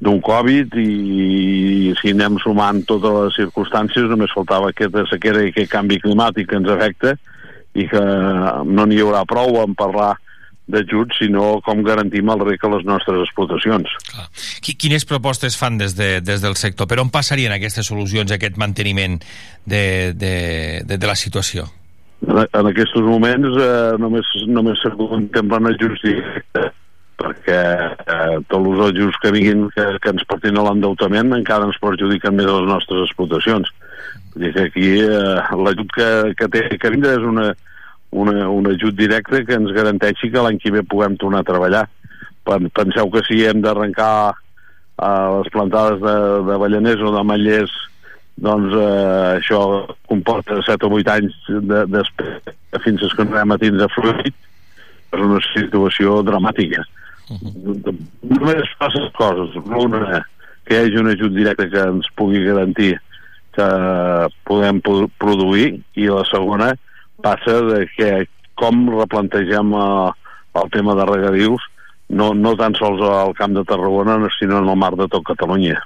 d'un 0.05 0.19
Covid 0.21 0.75
i 0.77 1.95
si 1.97 2.11
anem 2.13 2.35
sumant 2.43 2.83
totes 2.85 3.15
les 3.15 3.37
circumstàncies 3.39 4.11
només 4.11 4.33
faltava 4.35 4.69
aquesta 4.69 5.07
sequera 5.09 5.41
i 5.47 5.53
aquest 5.53 5.71
canvi 5.73 5.97
climàtic 6.03 6.51
que 6.51 6.59
ens 6.59 6.69
afecta 6.69 7.15
i 7.79 7.87
que 7.89 8.03
no 8.69 8.85
n'hi 8.85 8.99
haurà 9.01 9.23
prou 9.25 9.63
en 9.63 9.73
parlar 9.79 10.11
d'ajuts, 10.69 11.19
sinó 11.21 11.61
com 11.65 11.83
garantim 11.85 12.29
el 12.33 12.41
rec 12.47 12.63
a 12.65 12.71
les 12.73 12.85
nostres 12.89 13.19
explotacions. 13.27 13.89
Qui- 14.65 14.77
Quines 14.81 15.05
propostes 15.09 15.57
fan 15.61 15.77
des, 15.81 15.93
de, 15.97 16.21
des 16.25 16.41
del 16.41 16.57
sector? 16.57 16.89
Per 16.89 17.01
on 17.03 17.11
passarien 17.13 17.53
aquestes 17.53 17.87
solucions, 17.89 18.33
aquest 18.33 18.57
manteniment 18.61 19.19
de, 19.65 20.13
de, 20.17 20.35
de, 20.85 20.97
de 20.99 21.07
la 21.07 21.17
situació? 21.17 21.67
En, 22.25 22.67
aquests 22.71 22.95
moments 23.05 23.57
eh, 23.61 23.97
només, 24.01 24.29
només 24.49 24.81
se 24.81 24.91
contemplen 24.97 25.67
ajuts 25.73 26.01
directes 26.07 26.71
perquè 27.21 27.59
eh, 27.59 28.39
tots 28.51 28.65
els 28.71 28.81
ajuts 28.89 29.19
que 29.23 29.31
vinguin 29.35 29.67
que, 29.75 29.85
que 30.03 30.13
ens 30.15 30.25
portin 30.27 30.57
a 30.59 30.65
l'endeutament 30.67 31.35
encara 31.37 31.69
ens 31.69 31.79
perjudiquen 31.83 32.35
més 32.39 32.49
les 32.49 32.65
nostres 32.71 33.05
explotacions. 33.07 33.69
Vull 34.35 34.47
dir 34.49 34.53
que 34.57 34.65
aquí 34.71 34.89
eh, 35.05 35.37
l'ajut 35.61 35.93
que, 35.95 36.09
que 36.41 36.49
té 36.51 36.65
que 36.81 36.91
vindre 36.95 37.13
és 37.19 37.27
una, 37.29 37.51
una, 38.11 38.49
un 38.51 38.67
ajut 38.73 38.97
directe 38.99 39.45
que 39.47 39.59
ens 39.61 39.71
garanteixi 39.77 40.33
que 40.33 40.43
l'any 40.43 40.59
que 40.63 40.73
ve 40.75 40.83
puguem 40.83 41.15
tornar 41.21 41.45
a 41.45 41.49
treballar. 41.53 41.85
Pen- 42.49 42.71
Penseu 42.75 43.11
que 43.13 43.23
si 43.29 43.45
hem 43.47 43.61
d'arrencar 43.63 44.33
eh, 44.33 45.29
les 45.39 45.53
plantades 45.55 46.01
de, 46.03 46.17
de 46.51 46.59
ballaners 46.65 47.05
o 47.05 47.13
de 47.15 47.23
mallers 47.31 47.77
doncs 48.37 48.75
eh, 48.75 49.39
això 49.39 49.61
comporta 50.11 50.59
7 50.67 50.87
o 50.89 50.91
8 50.99 51.13
anys 51.15 51.37
de, 51.71 51.85
després 51.93 52.83
fins 52.85 53.05
que 53.15 53.25
no 53.25 53.37
anem 53.37 53.55
a 53.55 53.59
tindre 53.63 53.89
fruit 53.95 54.35
és 55.15 55.21
una 55.23 55.39
situació 55.53 56.21
dramàtica. 56.27 56.83
Només 58.27 58.73
passen 58.81 59.07
coses. 59.17 59.55
Una, 59.65 60.19
que 60.67 60.75
hi 60.75 60.81
hagi 60.89 60.99
un 61.01 61.11
ajut 61.13 61.33
directe 61.37 61.69
que 61.71 61.85
ens 61.93 62.09
pugui 62.19 62.43
garantir 62.45 62.97
que 63.55 63.69
podem 64.49 64.81
pro- 64.83 65.09
produir 65.23 65.69
i 65.95 66.09
la 66.11 66.25
segona 66.27 66.73
passa 67.23 67.61
de 67.71 67.85
que 67.95 68.11
com 68.59 68.89
replantegem 68.91 69.71
eh, 69.79 70.11
el 70.61 70.71
tema 70.75 70.95
de 70.99 71.07
regadius 71.07 71.63
no, 72.11 72.33
no 72.35 72.53
tan 72.59 72.75
sols 72.79 73.01
al 73.07 73.33
Camp 73.39 73.55
de 73.57 73.65
Tarragona 73.65 74.19
sinó 74.39 74.59
en 74.59 74.69
el 74.69 74.77
mar 74.77 74.93
de 74.99 75.07
tot 75.09 75.25
Catalunya. 75.27 75.79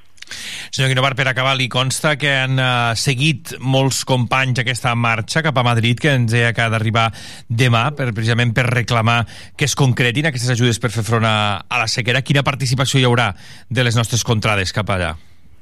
Senyor 0.70 0.90
Guinovar, 0.92 1.14
per 1.18 1.28
acabar, 1.30 1.55
li 1.59 1.68
consta 1.72 2.16
que 2.20 2.30
han 2.42 2.59
uh, 2.60 2.94
seguit 2.98 3.55
molts 3.60 4.02
companys 4.09 4.60
aquesta 4.62 4.94
marxa 4.98 5.42
cap 5.46 5.56
a 5.59 5.64
Madrid, 5.66 6.00
que 6.00 6.12
ens 6.16 6.32
deia 6.32 6.52
que 6.56 6.64
ha 6.64 6.70
d'arribar 6.72 7.09
demà, 7.48 7.88
per, 7.96 8.10
precisament 8.16 8.52
per 8.56 8.66
reclamar 8.68 9.22
que 9.56 9.68
es 9.68 9.76
concretin 9.78 10.28
aquestes 10.30 10.52
ajudes 10.56 10.80
per 10.82 10.92
fer 10.94 11.06
front 11.06 11.26
a, 11.28 11.36
a 11.64 11.80
la 11.80 11.88
sequera. 11.88 12.22
Quina 12.22 12.44
participació 12.46 13.00
hi 13.00 13.09
haurà 13.09 13.32
de 13.68 13.86
les 13.86 13.96
nostres 13.96 14.24
contrades 14.26 14.74
cap 14.76 14.90
allà? 14.94 15.14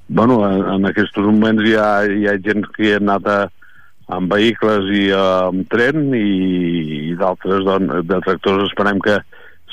Bueno, 0.08 0.40
en, 0.46 0.62
en 0.76 0.90
aquests 0.90 1.18
moments 1.18 1.64
hi 1.66 1.74
ha, 1.78 1.90
hi 2.06 2.26
ha 2.30 2.36
gent 2.42 2.66
que 2.76 2.92
ha 2.94 3.00
anat 3.02 3.26
a, 3.26 3.38
amb 4.14 4.30
vehicles 4.30 4.86
i 4.94 5.08
eh, 5.10 5.22
amb 5.48 5.66
tren 5.72 6.12
i, 6.14 6.26
i 7.10 7.16
d'altres 7.18 7.64
don- 7.66 7.88
de 8.06 8.20
tractors 8.26 8.68
esperem 8.68 9.00
que 9.02 9.18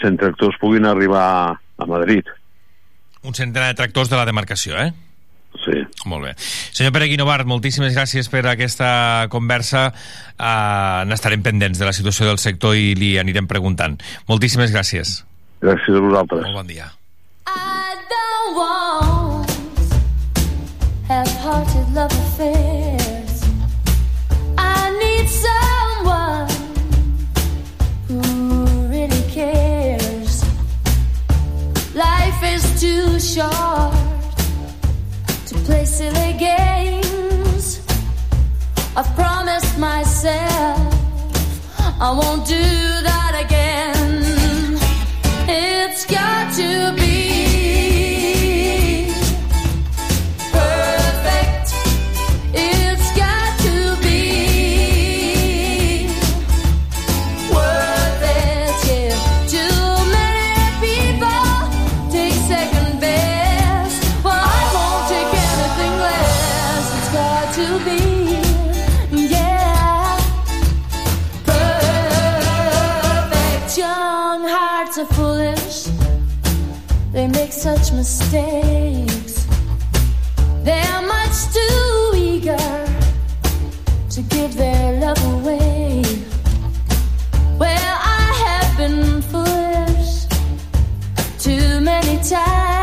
100 0.02 0.18
tractors 0.22 0.57
puguin 0.61 0.88
arribar 0.90 1.26
a 1.53 1.86
Madrid. 1.90 2.26
Un 3.24 3.36
centenar 3.36 3.72
de 3.72 3.80
tractors 3.80 4.12
de 4.12 4.20
la 4.20 4.26
demarcació, 4.28 4.78
eh? 4.80 4.91
Sí. 5.64 5.84
Molt 6.10 6.26
bé. 6.26 6.34
Senyor 6.74 6.91
Pere 6.95 7.08
Guinovart, 7.08 7.48
moltíssimes 7.48 7.94
gràcies 7.95 8.28
per 8.32 8.41
aquesta 8.50 9.28
conversa. 9.32 9.86
Uh, 10.36 11.06
N'estarem 11.08 11.45
pendents 11.45 11.80
de 11.80 11.88
la 11.88 11.94
situació 11.95 12.28
del 12.28 12.41
sector 12.41 12.76
i 12.76 12.95
li 13.00 13.14
anirem 13.22 13.48
preguntant. 13.48 14.00
Moltíssimes 14.28 14.74
gràcies. 14.76 15.22
Gràcies 15.64 15.95
a 15.95 16.04
vosaltres. 16.04 16.44
Molt 16.50 16.64
bon 16.64 16.68
dia. 16.74 16.91
don't 18.10 18.56
want 18.56 19.50
half-hearted 21.08 21.94
love 21.94 22.12
affairs. 22.12 22.83
Too 32.84 33.18
short 33.18 33.94
to 35.46 35.56
play 35.64 35.86
silly 35.86 36.34
games. 36.38 37.80
I've 38.98 39.10
promised 39.16 39.80
myself 39.80 40.94
I 42.08 42.12
won't 42.12 42.46
do 42.46 42.66
that 43.10 43.42
again. 43.46 43.53
Mistakes. 78.34 79.46
They're 80.64 81.02
much 81.02 81.54
too 81.54 82.12
eager 82.16 82.86
to 84.10 84.22
give 84.24 84.56
their 84.56 85.00
love 85.00 85.24
away. 85.36 86.04
Well, 87.60 87.98
I 88.02 88.34
have 88.46 88.78
been 88.78 89.22
foolish 89.22 90.26
too 91.38 91.82
many 91.82 92.18
times. 92.24 92.83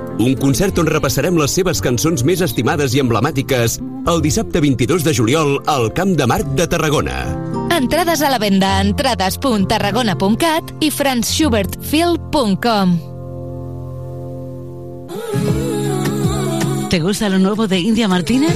Un 0.19 0.35
concert 0.35 0.77
on 0.81 0.87
repassarem 0.89 1.37
les 1.39 1.51
seves 1.51 1.81
cançons 1.81 2.23
més 2.27 2.41
estimades 2.41 2.95
i 2.95 2.99
emblemàtiques 3.01 3.79
el 4.11 4.21
dissabte 4.21 4.59
22 4.61 5.03
de 5.05 5.13
juliol 5.13 5.59
al 5.71 5.91
Camp 5.93 6.15
de 6.17 6.27
Marc 6.27 6.45
de 6.57 6.67
Tarragona. 6.67 7.37
Entrades 7.71 8.21
a 8.21 8.29
la 8.33 8.39
venda 8.41 8.77
a 8.77 8.81
entrades.tarragona.cat 8.83 10.73
i 10.81 10.91
franzschubertfil.com 10.91 13.11
¿Te 16.91 16.99
gusta 16.99 17.29
lo 17.29 17.39
nuevo 17.39 17.69
de 17.69 17.79
India 17.79 18.09
Martínez? 18.09 18.53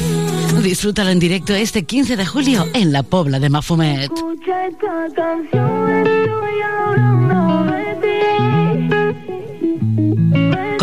Disfrútalo 0.61 1.09
en 1.09 1.19
directo 1.19 1.55
este 1.55 1.83
15 1.83 2.17
de 2.17 2.25
julio 2.25 2.65
en 2.73 2.91
la 2.91 3.03
Pobla 3.03 3.39
de 3.39 3.49
Mafumet. 3.49 4.11
Escucha 4.11 4.67
esta 4.67 5.07
canción, 5.15 6.05
estoy 6.05 6.61
hablando 6.61 7.71
de 7.71 7.95
ti. 8.01 8.94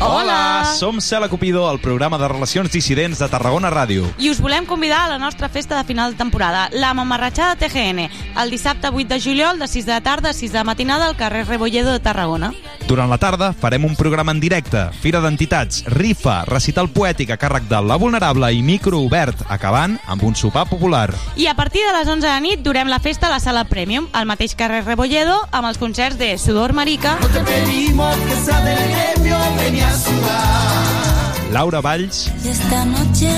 Hola, 0.00 0.64
som 0.78 1.00
Cela 1.00 1.28
Cupido, 1.28 1.70
el 1.72 1.80
programa 1.80 2.18
de 2.18 2.28
relacions 2.28 2.70
dissidents 2.70 3.18
de 3.18 3.28
Tarragona 3.28 3.70
Ràdio. 3.70 4.06
I 4.18 4.30
us 4.30 4.38
volem 4.40 4.64
convidar 4.64 5.04
a 5.04 5.08
la 5.08 5.18
nostra 5.18 5.48
festa 5.48 5.76
de 5.76 5.84
final 5.84 6.12
de 6.12 6.18
temporada, 6.18 6.68
la 6.72 6.94
Mamarratxada 6.94 7.56
TGN, 7.56 8.08
el 8.38 8.50
dissabte 8.50 8.88
8 8.88 9.08
de 9.08 9.20
juliol 9.20 9.58
de 9.58 9.66
6 9.66 9.86
de 9.86 9.92
la 9.92 10.00
tarda 10.00 10.30
a 10.30 10.32
6 10.32 10.52
de 10.52 10.58
la 10.58 10.64
matinada 10.64 11.06
al 11.06 11.16
carrer 11.16 11.48
Rebolledo 11.48 11.92
de 11.92 12.00
Tarragona. 12.00 12.52
Durant 12.86 13.10
la 13.10 13.18
tarda 13.18 13.52
farem 13.52 13.84
un 13.84 13.96
programa 13.96 14.32
en 14.32 14.40
directe, 14.40 14.86
fira 15.02 15.20
d'entitats, 15.20 15.82
rifa, 15.92 16.44
recital 16.46 16.88
poètic 16.88 17.34
a 17.34 17.36
càrrec 17.36 17.66
de 17.68 17.82
La 17.82 17.98
Vulnerable 18.00 18.52
i 18.54 18.62
micro 18.62 19.02
obert, 19.02 19.42
acabant 19.48 19.98
amb 20.06 20.22
un 20.22 20.36
sopar 20.36 20.68
popular. 20.70 21.10
I 21.36 21.48
a 21.50 21.56
partir 21.58 21.82
de 21.84 21.92
les 21.98 22.08
11 22.08 22.24
de 22.24 22.40
nit 22.40 22.62
durem 22.64 22.88
la 22.88 23.00
festa 23.00 23.26
a 23.26 23.34
la 23.34 23.40
sala 23.40 23.66
Premium, 23.68 24.08
al 24.12 24.30
mateix 24.30 24.54
carrer 24.54 24.84
Rebolledo, 24.86 25.36
amb 25.50 25.68
els 25.68 25.76
concerts 25.76 26.16
de 26.18 26.38
Sudor 26.38 26.72
Marica, 26.72 27.18
Te 27.32 27.40
pedimos 27.40 28.16
que 28.16 28.36
sea 28.46 28.60
del 28.62 28.78
gremio, 28.78 29.36
ven 29.58 29.74
a 29.82 29.87
sudar. 29.87 29.87
Laura 31.52 31.80
Valls, 31.80 32.30
Y 32.44 32.48
esta 32.48 32.84
noche 32.84 33.32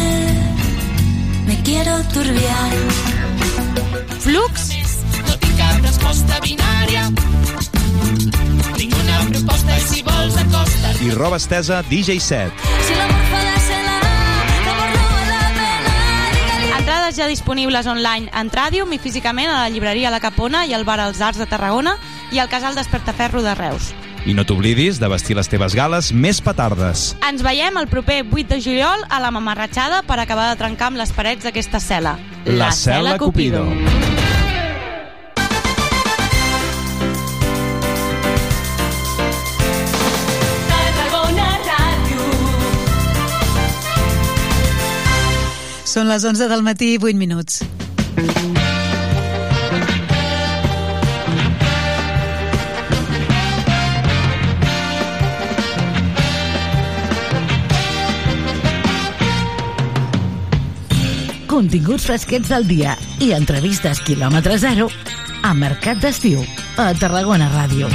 me 1.47 1.56
quiero 1.62 2.02
turbiar. 2.12 2.70
Flux, 4.20 4.68
No 5.27 5.36
tinc 5.39 5.56
cap 5.56 5.81
resposta 5.85 6.40
binària. 6.43 7.05
Tinc 8.77 8.94
una 8.98 9.18
proposta 9.31 9.77
i 9.77 9.81
si 9.86 10.02
vols 10.02 10.36
acosta't. 10.36 11.01
i 11.06 11.10
roba 11.14 11.36
estesa 11.36 11.82
DJ 11.89 12.18
set. 12.20 12.52
Si 12.86 12.94
l'amor 12.98 13.24
fa 13.31 13.43
la 13.47 13.59
cena, 13.68 13.94
l'amor 14.66 14.90
no 14.90 15.06
val 15.06 15.31
la 15.31 15.48
pena. 15.56 16.78
entrades 16.78 17.16
ja 17.16 17.27
disponibles 17.31 17.86
online 17.86 18.31
en 18.35 18.51
Tràdium 18.51 18.93
i 18.93 18.98
físicament 18.98 19.48
a 19.48 19.62
la 19.62 19.68
llibreria 19.70 20.10
La 20.10 20.20
Capona 20.20 20.66
i 20.66 20.74
al 20.74 20.85
bar 20.85 20.98
Els 21.06 21.20
Arts 21.20 21.39
de 21.39 21.47
Tarragona 21.47 21.97
i 22.32 22.39
al 22.39 22.48
casal 22.48 22.74
Despertaferro 22.74 23.43
de 23.43 23.55
Reus. 23.55 23.94
I 24.29 24.35
no 24.37 24.45
t'oblidis 24.45 25.01
de 25.01 25.09
vestir 25.09 25.37
les 25.39 25.49
teves 25.49 25.75
gales 25.77 26.11
més 26.13 26.43
petardes. 26.45 27.15
Ens 27.25 27.45
veiem 27.47 27.77
el 27.81 27.89
proper 27.89 28.21
8 28.27 28.47
de 28.53 28.61
juliol 28.61 29.05
a 29.09 29.21
la 29.23 29.31
Mamarratxada 29.33 30.03
per 30.05 30.21
acabar 30.21 30.51
de 30.51 30.59
trencar 30.61 30.91
amb 30.93 31.01
les 31.01 31.13
parets 31.17 31.47
d'aquesta 31.49 31.81
cel·la. 31.81 32.19
La 32.45 32.71
Cel·la 32.77 33.17
Cupido. 33.21 33.65
Ràdio. 33.65 34.21
Són 45.91 46.07
les 46.13 46.23
11 46.23 46.47
del 46.53 46.63
matí, 46.63 46.97
8 47.01 47.17
minuts. 47.19 47.65
Continguts 61.51 62.05
fresquets 62.06 62.47
del 62.48 62.62
dia 62.68 62.93
i 63.18 63.32
entrevistes 63.35 63.98
quilòmetre 64.06 64.55
zero 64.62 64.86
a 65.43 65.51
Mercat 65.56 65.98
d'Estiu, 65.98 66.44
a 66.78 66.93
Tarragona 66.94 67.48
Ràdio. 67.51 67.89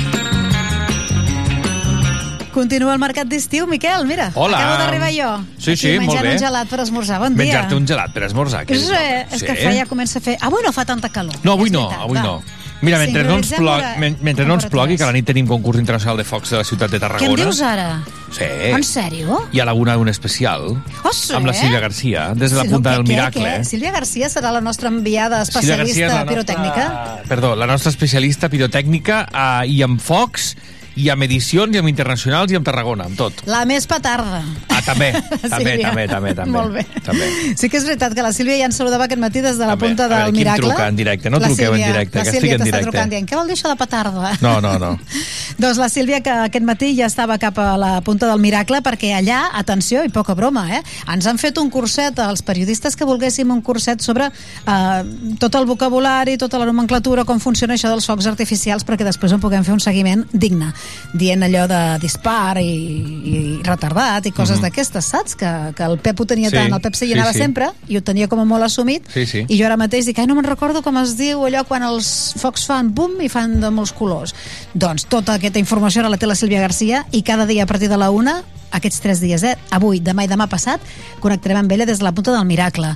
Continua 2.55 2.93
el 2.95 2.99
mercat 3.03 3.27
d'estiu, 3.27 3.65
Miquel, 3.67 4.05
mira. 4.07 4.29
Hola. 4.39 4.59
Acabo 4.61 4.77
d'arribar 4.79 5.09
jo. 5.11 5.29
Sí, 5.59 5.71
Aquí 5.73 5.81
sí, 5.81 5.89
molt 5.99 6.05
menjant 6.05 6.23
bé. 6.23 6.33
un 6.35 6.39
gelat 6.39 6.69
per 6.71 6.79
esmorzar. 6.85 7.17
Bon 7.19 7.33
dia. 7.35 7.43
Menjar-te 7.43 7.75
un 7.75 7.87
gelat 7.87 8.13
per 8.15 8.23
esmorzar. 8.29 8.61
Que 8.65 8.75
És, 8.77 8.85
eh, 8.95 9.25
és 9.29 9.43
que 9.43 9.55
Sí. 9.57 9.63
fa, 9.65 9.73
ja 9.75 9.85
comença 9.85 10.19
a 10.19 10.21
fer... 10.21 10.37
Avui 10.39 10.63
no 10.63 10.71
fa 10.71 10.85
tanta 10.85 11.09
calor. 11.09 11.35
No, 11.43 11.53
avui 11.53 11.67
és 11.67 11.73
no, 11.73 11.87
veritat, 11.89 12.03
avui 12.05 12.17
va. 12.17 12.23
no. 12.23 12.41
Mira, 12.81 12.97
mentre 12.99 13.23
no, 13.23 13.37
ens 13.37 13.53
plogui, 13.53 13.83
men- 13.97 14.17
mentre 14.21 14.45
no 14.45 14.53
ens 14.55 14.65
plogui, 14.67 14.97
que 14.97 15.03
a 15.03 15.07
la 15.07 15.13
nit 15.13 15.25
tenim 15.25 15.47
concurs 15.47 15.79
internacional 15.79 16.17
de 16.17 16.23
focs 16.27 16.49
de 16.51 16.57
la 16.57 16.63
ciutat 16.63 16.91
de 16.91 16.97
Què 16.97 17.01
Tarragona. 17.01 17.31
em 17.31 17.35
dius 17.35 17.61
ara? 17.61 18.03
Sí. 18.35 18.43
En 18.43 18.83
sèrio? 18.83 19.39
I 19.53 19.59
a 19.61 19.65
la 19.65 19.73
una 19.73 19.97
un 19.97 20.09
especial. 20.09 20.83
Oh, 21.03 21.13
sí? 21.13 21.33
Amb 21.33 21.47
la 21.47 21.53
Sílvia 21.53 21.79
Garcia, 21.79 22.33
des 22.35 22.51
de 22.51 22.57
la 22.57 22.63
Sí, 22.63 22.69
punta 22.69 22.91
què, 22.91 22.97
del 22.97 23.03
què, 23.05 23.07
miracle. 23.07 23.43
què? 23.43 23.63
Sílvia 23.63 23.91
Garcia 23.91 24.27
serà 24.29 24.51
la 24.51 24.61
nostra 24.61 24.89
enviada 24.89 25.41
especialista 25.41 26.07
la 26.07 26.25
nostra- 26.25 26.25
pirotècnica? 26.35 27.21
Perdó, 27.29 27.55
la 27.55 27.65
nostra 27.65 27.89
especialista 27.89 28.49
pirotècnica 28.49 29.27
eh, 29.63 29.67
i 29.69 29.81
amb 29.81 29.99
focs, 30.01 30.55
i 30.95 31.09
amb 31.11 31.23
edicions, 31.25 31.75
i 31.75 31.79
amb 31.81 31.89
internacionals, 31.91 32.51
i 32.51 32.55
amb 32.55 32.65
Tarragona, 32.65 33.05
amb 33.09 33.17
tot. 33.19 33.41
La 33.51 33.65
més 33.67 33.83
petarda. 33.87 34.41
Ah, 34.69 34.81
també, 34.85 35.09
també, 35.41 35.73
Sílvia. 35.75 35.89
també, 35.89 36.05
també, 36.07 36.33
també. 36.37 36.51
Molt 36.55 36.73
bé. 36.77 36.85
També. 37.03 37.27
Sí 37.59 37.67
que 37.69 37.77
és 37.81 37.85
veritat 37.87 38.13
que 38.15 38.23
la 38.23 38.31
Sílvia 38.35 38.55
ja 38.61 38.69
ens 38.69 38.77
saludava 38.79 39.05
aquest 39.09 39.19
matí 39.19 39.41
des 39.43 39.57
de 39.59 39.65
la 39.67 39.75
També. 39.75 39.89
punta 39.89 40.07
del 40.07 40.17
veure, 40.23 40.31
miracle. 40.37 40.69
truca 40.69 40.87
en 40.87 40.95
directe? 40.95 41.29
No 41.29 41.39
La 41.39 41.47
truqueu 41.49 41.73
en 41.73 41.79
Sílvia- 41.79 41.91
directe, 41.91 42.17
la 42.19 42.23
que 42.23 42.31
Sílvia 42.31 42.51
estic 42.55 42.61
en 42.61 42.65
directe. 42.71 42.89
trucant 42.91 43.09
dient, 43.15 43.27
què 43.29 43.35
vol 43.35 43.47
dir 43.51 43.57
això 43.57 43.69
de 43.73 43.75
petarda? 43.83 44.31
No, 44.41 44.61
no, 44.61 44.73
no. 44.79 44.93
Doncs 45.57 45.77
la 45.79 45.89
Sílvia, 45.89 46.21
que 46.23 46.29
aquest 46.47 46.65
matí 46.67 46.93
ja 46.97 47.05
estava 47.07 47.37
cap 47.39 47.57
a 47.59 47.77
la 47.79 47.91
punta 48.01 48.27
del 48.27 48.39
miracle, 48.43 48.81
perquè 48.83 49.13
allà, 49.19 49.45
atenció, 49.53 50.03
i 50.03 50.09
poca 50.09 50.33
broma, 50.35 50.65
eh, 50.77 50.81
ens 51.11 51.27
han 51.27 51.37
fet 51.39 51.57
un 51.61 51.69
curset 51.71 52.19
als 52.19 52.41
periodistes 52.43 52.95
que 52.95 53.05
volguéssim 53.07 53.51
un 53.51 53.61
curset 53.61 54.01
sobre 54.03 54.27
eh, 54.31 55.03
tot 55.39 55.55
el 55.55 55.65
vocabulari, 55.65 56.37
tota 56.37 56.59
la 56.59 56.65
nomenclatura, 56.67 57.23
com 57.25 57.39
funciona 57.39 57.75
això 57.75 57.89
dels 57.91 58.05
focs 58.07 58.27
artificials, 58.31 58.83
perquè 58.87 59.03
després 59.07 59.31
en 59.35 59.39
puguem 59.43 59.63
fer 59.63 59.73
un 59.75 59.79
seguiment 59.83 60.25
digne, 60.33 60.71
dient 61.13 61.43
allò 61.43 61.65
de 61.67 61.79
dispar 62.01 62.57
i, 62.61 62.69
i 62.69 63.59
retardat 63.63 64.25
i 64.25 64.31
coses 64.31 64.57
Mhm. 64.57 64.63
d'aquestes, 64.65 65.05
saps? 65.05 65.35
Que, 65.35 65.73
que 65.75 65.83
el 65.83 65.97
Pep 65.99 66.19
ho 66.19 66.25
tenia 66.25 66.49
Sí, 66.49 66.55
tant, 66.55 66.73
el 66.73 66.81
Pep 66.81 66.95
se 66.95 67.05
sí, 67.05 67.13
anava 67.13 67.33
sí. 67.33 67.39
sempre 67.39 67.69
i 67.87 67.97
ho 67.97 68.01
tenia 68.03 68.27
com 68.27 68.39
a 68.39 68.45
molt 68.45 68.63
assumit, 68.63 69.03
Sí, 69.13 69.25
sí. 69.25 69.45
i 69.47 69.57
jo 69.59 69.65
ara 69.65 69.77
mateix 69.77 70.05
dic, 70.05 70.19
ai, 70.19 70.27
no 70.27 70.35
me'n 70.35 70.45
recordo 70.45 70.81
com 70.83 70.97
es 70.97 71.15
diu 71.17 71.45
allò 71.45 71.63
quan 71.65 71.83
els 71.83 72.33
focs 72.37 72.65
fan 72.65 72.93
bum 72.93 73.19
i 73.21 73.29
fan 73.29 73.59
de 73.61 73.69
molts 73.71 73.93
colors. 73.93 74.35
Doncs 74.73 75.05
tota 75.07 75.33
aquesta 75.35 75.59
informació 75.59 76.01
ara 76.01 76.09
la 76.09 76.17
té 76.17 76.27
la 76.27 76.35
Sílvia 76.35 76.59
Garcia 76.61 77.05
i 77.11 77.21
cada 77.23 77.45
dia 77.45 77.63
a 77.63 77.65
partir 77.65 77.89
de 77.89 77.97
la 77.97 78.09
una, 78.11 78.41
aquests 78.71 78.99
tres 78.99 79.21
dies, 79.21 79.43
eh? 79.43 79.55
avui, 79.71 80.01
demà 80.01 80.25
i 80.25 80.27
demà 80.27 80.47
passat, 80.49 80.81
connectarem 81.21 81.57
amb 81.63 81.71
ella 81.71 81.85
des 81.85 81.99
de 81.99 82.03
la 82.03 82.11
punta 82.11 82.31
del 82.35 82.45
miracle. 82.45 82.95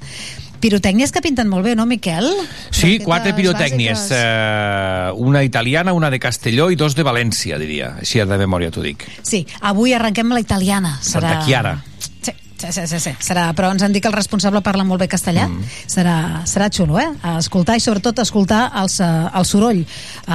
Pirotècnies 0.59 1.13
que 1.15 1.21
pinten 1.23 1.47
molt 1.47 1.65
bé, 1.65 1.75
no, 1.79 1.85
Miquel? 1.89 2.27
Sí, 2.69 2.97
Raquetes 2.99 3.05
quatre 3.05 3.33
pirotècnies. 3.37 4.07
Eh, 4.15 5.11
una 5.15 5.43
italiana, 5.43 5.93
una 5.93 6.09
de 6.11 6.19
Castelló 6.19 6.69
i 6.71 6.77
dos 6.79 6.95
de 6.97 7.05
València, 7.07 7.59
diria. 7.61 7.93
Així 8.03 8.19
de 8.19 8.39
memòria 8.39 8.71
t'ho 8.71 8.83
dic. 8.83 9.07
Sí, 9.23 9.45
avui 9.61 9.95
arrenquem 9.95 10.35
la 10.35 10.43
italiana. 10.43 10.97
Serà... 11.01 11.35
Santa 11.39 11.45
Chiara. 11.47 11.77
Sí, 12.19 12.33
sí, 12.59 12.71
sí, 12.71 12.87
sí, 12.87 12.99
sí. 12.99 13.11
Serà, 13.23 13.47
però 13.57 13.71
ens 13.73 13.83
han 13.85 13.93
dit 13.95 14.03
que 14.03 14.09
el 14.11 14.15
responsable 14.15 14.61
parla 14.65 14.83
molt 14.87 15.01
bé 15.01 15.07
castellà. 15.11 15.47
Mm. 15.47 15.63
Serà, 15.89 16.15
serà 16.49 16.67
xulo, 16.73 16.99
eh? 16.99 17.07
Escoltar 17.37 17.77
i 17.79 17.83
sobretot 17.83 18.19
escoltar 18.19 18.65
els, 18.81 18.99
eh, 18.99 19.07
el 19.39 19.45
soroll, 19.47 19.81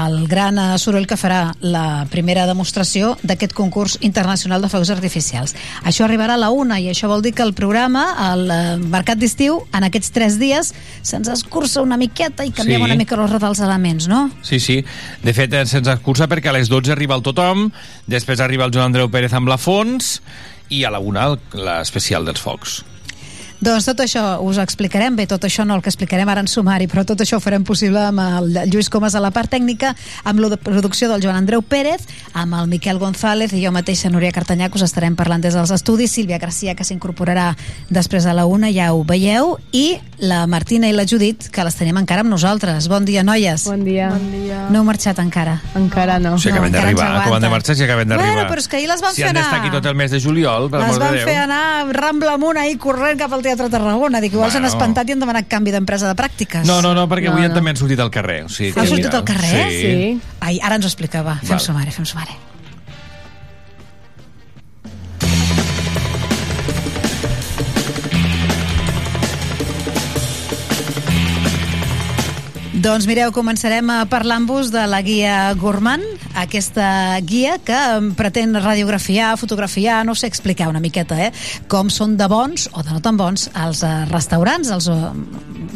el 0.04 0.16
gran 0.30 0.58
eh, 0.58 0.66
soroll 0.78 1.06
que 1.06 1.18
farà 1.20 1.52
la 1.60 2.06
primera 2.10 2.46
demostració 2.50 3.14
d'aquest 3.22 3.52
concurs 3.54 3.98
internacional 4.00 4.62
de 4.64 4.70
focs 4.72 4.90
artificials. 4.94 5.54
Això 5.84 6.06
arribarà 6.08 6.34
a 6.38 6.40
la 6.40 6.50
una 6.50 6.80
i 6.80 6.88
això 6.90 7.08
vol 7.10 7.22
dir 7.22 7.34
que 7.34 7.44
el 7.44 7.54
programa, 7.54 8.06
el 8.32 8.50
eh, 8.50 8.76
mercat 8.80 9.20
d'estiu, 9.20 9.60
en 9.74 9.84
aquests 9.88 10.10
tres 10.14 10.38
dies 10.40 10.72
se'ns 11.02 11.28
escurça 11.28 11.82
una 11.84 11.98
miqueta 12.00 12.44
i 12.44 12.50
canviem 12.50 12.80
Sí. 12.80 12.88
una 12.90 12.96
mica 12.96 13.16
l'ordre 13.16 13.38
dels 13.38 13.60
elements, 13.60 14.08
no? 14.08 14.30
Sí, 14.42 14.58
sí. 14.60 14.80
De 15.22 15.32
fet, 15.36 15.52
se'ns 15.68 15.88
excursa 15.88 16.26
perquè 16.28 16.48
a 16.50 16.56
les 16.56 16.68
12 16.72 16.90
arriba 16.92 17.14
el 17.14 17.22
tothom, 17.22 17.68
després 18.06 18.40
arriba 18.40 18.64
el 18.64 18.72
Joan 18.74 18.86
Andreu 18.92 19.10
Pérez 19.10 19.32
amb 19.32 19.48
la 19.48 19.58
Fons 19.58 20.20
i 20.70 20.84
a 20.84 20.90
la 20.94 21.00
una 21.00 21.28
l'especial 21.52 22.24
dels 22.24 22.40
focs. 22.40 22.82
Doncs 23.64 23.86
tot 23.88 24.00
això 24.04 24.22
us 24.44 24.58
ho 24.58 24.62
explicarem, 24.64 25.14
bé, 25.16 25.24
tot 25.30 25.44
això 25.46 25.64
no 25.64 25.76
el 25.78 25.80
que 25.80 25.88
explicarem 25.88 26.28
ara 26.28 26.42
en 26.44 26.48
sumari, 26.50 26.84
però 26.90 27.04
tot 27.08 27.22
això 27.24 27.38
ho 27.38 27.40
farem 27.40 27.62
possible 27.64 28.02
amb 28.02 28.20
el 28.20 28.58
Lluís 28.68 28.90
Comas 28.92 29.14
a 29.16 29.22
la 29.24 29.30
part 29.32 29.48
tècnica, 29.54 29.94
amb 30.28 30.42
la 30.42 30.58
producció 30.60 31.08
del 31.08 31.22
Joan 31.22 31.38
Andreu 31.38 31.62
Pérez, 31.62 32.04
amb 32.34 32.58
el 32.58 32.68
Miquel 32.68 32.98
González 33.00 33.54
i 33.56 33.62
jo 33.64 33.72
mateixa, 33.72 34.10
Núria 34.12 34.34
Cartanyà, 34.36 34.68
que 34.68 34.76
us 34.76 34.84
estarem 34.84 35.16
parlant 35.16 35.40
des 35.40 35.56
dels 35.56 35.72
estudis, 35.72 36.12
Sílvia 36.12 36.36
Garcia, 36.42 36.74
que 36.76 36.84
s'incorporarà 36.84 37.54
després 37.88 38.26
a 38.26 38.34
la 38.36 38.44
una, 38.44 38.68
ja 38.74 38.90
ho 38.92 39.00
veieu, 39.08 39.56
i 39.72 39.96
la 40.18 40.42
Martina 40.46 40.90
i 40.90 40.92
la 40.92 41.06
Judit, 41.08 41.48
que 41.48 41.64
les 41.64 41.78
tenim 41.78 41.96
encara 42.02 42.20
amb 42.26 42.34
nosaltres. 42.34 42.90
Bon 42.92 43.08
dia, 43.08 43.24
noies. 43.24 43.64
Bon 43.70 43.80
dia. 43.86 44.10
Bon 44.12 44.28
dia. 44.34 44.60
No 44.68 44.82
heu 44.82 44.88
marxat 44.90 45.24
encara? 45.24 45.56
Encara 45.80 46.18
no. 46.20 46.36
Si 46.36 46.52
acaben 46.52 46.68
encara 46.68 46.92
ens 46.92 47.00
d'arribar, 47.00 47.32
han 47.32 47.48
de 47.48 47.54
marxar 47.56 47.78
si 47.80 47.88
acaben 47.88 48.12
d'arribar. 48.12 48.34
Bueno, 48.34 48.48
però 48.52 48.60
és 48.60 48.68
que 48.68 48.76
ahir 48.82 48.92
les 48.92 49.00
van 49.00 49.16
si 49.16 49.22
fer 49.22 49.30
han 49.30 49.40
d'estar 49.40 49.56
anar. 49.56 49.64
aquí 49.64 49.72
tot 49.78 49.88
el 49.88 49.96
mes 49.96 50.12
de 50.12 50.20
juliol, 50.20 50.68
per 50.68 50.84
Les 50.84 50.88
amor 50.90 51.00
de 51.00 51.04
van 51.06 51.16
Déu. 51.16 51.26
fer 51.32 51.38
anar 51.46 51.64
Rambla 51.94 52.36
amunt 52.36 52.60
ahir 52.60 52.76
corrent 52.78 53.18
cap 53.20 53.32
al 53.32 53.40
Teatre 53.40 53.53
Tarragona. 53.56 54.20
Dic, 54.20 54.32
igual 54.32 54.50
s'han 54.50 54.62
Bueno. 54.62 54.76
espantat 54.76 55.08
i 55.08 55.12
han 55.12 55.20
demanat 55.20 55.48
canvi 55.48 55.70
d'empresa 55.70 56.08
de 56.08 56.14
pràctiques. 56.14 56.64
No, 56.66 56.80
no, 56.82 56.94
no, 56.94 57.08
perquè 57.08 57.24
No, 57.26 57.32
avui 57.32 57.48
no. 57.48 57.54
també 57.54 57.70
han 57.70 57.76
sortit 57.76 58.00
al 58.00 58.10
carrer. 58.10 58.44
O 58.44 58.48
sigui 58.48 58.72
que, 58.72 58.80
Han 58.80 58.86
sortit 58.88 59.14
al 59.14 59.24
carrer? 59.24 59.70
Sí. 59.70 60.20
Ai, 60.40 60.60
ara 60.62 60.76
ens 60.76 60.84
ho 60.84 60.88
explica, 60.88 61.22
va. 61.22 61.36
Fem 61.40 61.50
Val. 61.50 61.60
sumari, 61.60 61.90
Doncs 72.84 73.06
mireu, 73.08 73.30
començarem 73.32 73.88
a 73.88 74.02
parlar-vos 74.12 74.68
de 74.68 74.82
la 74.84 74.98
guia 75.00 75.54
Gourmand, 75.56 76.04
aquesta 76.36 77.16
guia 77.24 77.54
que 77.56 77.78
pretén 78.18 78.52
radiografiar, 78.58 79.38
fotografiar, 79.40 80.02
no 80.04 80.12
sé 80.12 80.28
explicar 80.28 80.68
una 80.68 80.82
miqueta, 80.84 81.16
eh? 81.16 81.30
com 81.72 81.88
són 81.88 82.18
de 82.20 82.28
bons 82.28 82.68
o 82.76 82.84
de 82.84 82.92
no 82.92 83.00
tan 83.00 83.16
bons 83.16 83.46
els 83.56 83.80
eh, 83.86 83.92
restaurants, 84.10 84.68
els 84.74 84.90
eh, 84.92 84.98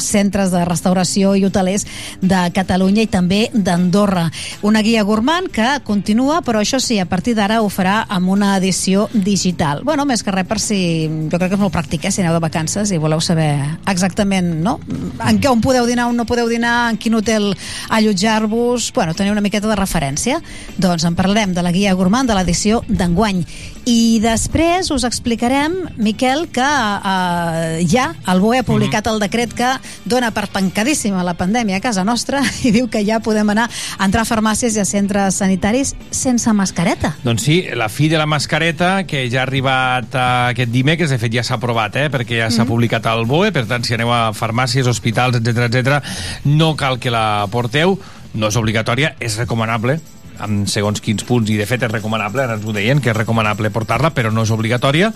centres 0.05 0.53
de 0.53 0.67
restauració 0.69 1.33
i 1.33 1.47
hotelers 1.49 1.87
de 2.21 2.43
Catalunya 2.53 3.07
i 3.07 3.09
també 3.09 3.41
d'Andorra. 3.55 4.27
Una 4.69 4.85
guia 4.85 5.07
Gourmand 5.09 5.49
que 5.55 5.71
continua, 5.89 6.43
però 6.45 6.61
això 6.61 6.77
sí, 6.77 7.01
a 7.01 7.09
partir 7.09 7.33
d'ara 7.39 7.63
ho 7.63 7.73
farà 7.73 8.03
amb 8.05 8.29
una 8.37 8.53
edició 8.59 9.09
digital. 9.15 9.81
Bueno, 9.83 10.05
més 10.05 10.23
que 10.23 10.35
res 10.35 10.49
per 10.51 10.61
si... 10.61 11.09
Jo 11.33 11.41
crec 11.41 11.55
que 11.55 11.57
és 11.57 11.65
molt 11.65 11.73
pràctic, 11.73 12.05
eh? 12.05 12.13
si 12.13 12.21
aneu 12.21 12.37
de 12.37 12.45
vacances 12.45 12.93
i 12.93 13.01
voleu 13.01 13.25
saber 13.25 13.55
exactament 13.89 14.59
no? 14.61 14.77
en 15.25 15.41
què 15.41 15.49
on 15.49 15.65
podeu 15.65 15.89
dinar, 15.89 16.11
on 16.13 16.21
no 16.21 16.29
podeu 16.29 16.53
dinar, 16.53 16.91
en 16.93 16.98
quin 16.99 17.17
hotel 17.19 17.53
allotjar-vos, 17.89 18.93
bueno, 18.95 19.15
teniu 19.15 19.35
una 19.35 19.45
miqueta 19.45 19.71
de 19.71 19.79
referència. 19.79 20.43
Doncs 20.77 21.07
en 21.09 21.17
parlarem 21.19 21.55
de 21.57 21.65
la 21.65 21.73
guia 21.75 21.97
gourmand 21.99 22.31
de 22.31 22.39
l'edició 22.39 22.83
d'enguany. 22.89 23.45
I 23.87 24.19
després 24.21 24.91
us 24.93 25.05
explicarem, 25.05 25.73
Miquel, 25.97 26.49
que 26.53 26.65
eh, 26.65 27.87
ja 27.89 28.11
el 28.29 28.41
BOE 28.43 28.59
ha 28.61 28.67
publicat 28.67 29.07
el 29.09 29.21
decret 29.23 29.55
que 29.57 29.71
dona 30.09 30.31
per 30.37 30.47
tancadíssima 30.53 31.23
la 31.25 31.35
pandèmia 31.39 31.79
a 31.79 31.85
casa 31.85 32.05
nostra 32.05 32.43
i 32.67 32.73
diu 32.75 32.89
que 32.93 33.05
ja 33.07 33.21
podem 33.25 33.49
anar 33.55 33.69
a 33.71 34.05
entrar 34.05 34.27
a 34.27 34.29
farmàcies 34.29 34.77
i 34.77 34.83
a 34.83 34.87
centres 34.89 35.39
sanitaris 35.41 35.95
sense 36.11 36.53
mascareta. 36.53 37.15
Doncs 37.25 37.47
sí, 37.49 37.63
la 37.75 37.89
fi 37.89 38.09
de 38.13 38.19
la 38.21 38.27
mascareta, 38.27 39.05
que 39.09 39.25
ja 39.31 39.41
ha 39.41 39.47
arribat 39.49 40.15
eh, 40.15 40.27
aquest 40.53 40.73
dimecres, 40.75 41.11
de 41.15 41.19
fet 41.23 41.33
ja 41.39 41.45
s'ha 41.47 41.57
aprovat, 41.57 41.97
eh, 41.97 42.09
perquè 42.13 42.43
ja 42.43 42.51
s'ha 42.51 42.65
Mhm. 42.65 42.69
publicat 42.69 43.07
al 43.07 43.25
BOE, 43.27 43.53
per 43.53 43.65
tant, 43.67 43.85
si 43.85 43.95
aneu 43.95 44.13
a 44.13 44.33
farmàcies, 44.35 44.87
hospitals, 44.87 45.37
etc 45.37 45.69
etc, 45.71 46.03
no 46.45 46.75
cal 46.77 46.99
que 46.99 47.11
la 47.11 47.47
porteu, 47.51 47.99
no 48.35 48.49
és 48.49 48.57
obligatòria, 48.57 49.15
és 49.21 49.39
recomanable, 49.39 50.01
amb 50.45 50.69
segons 50.71 51.03
quins 51.05 51.25
punts, 51.27 51.51
i 51.51 51.59
de 51.59 51.67
fet 51.69 51.85
és 51.87 51.93
recomanable, 51.93 52.45
ara 52.45 52.57
ens 52.59 52.67
ho 52.67 52.75
deien, 52.75 53.03
que 53.03 53.13
és 53.13 53.17
recomanable 53.17 53.73
portar-la, 53.75 54.13
però 54.15 54.33
no 54.33 54.47
és 54.47 54.55
obligatòria, 54.55 55.13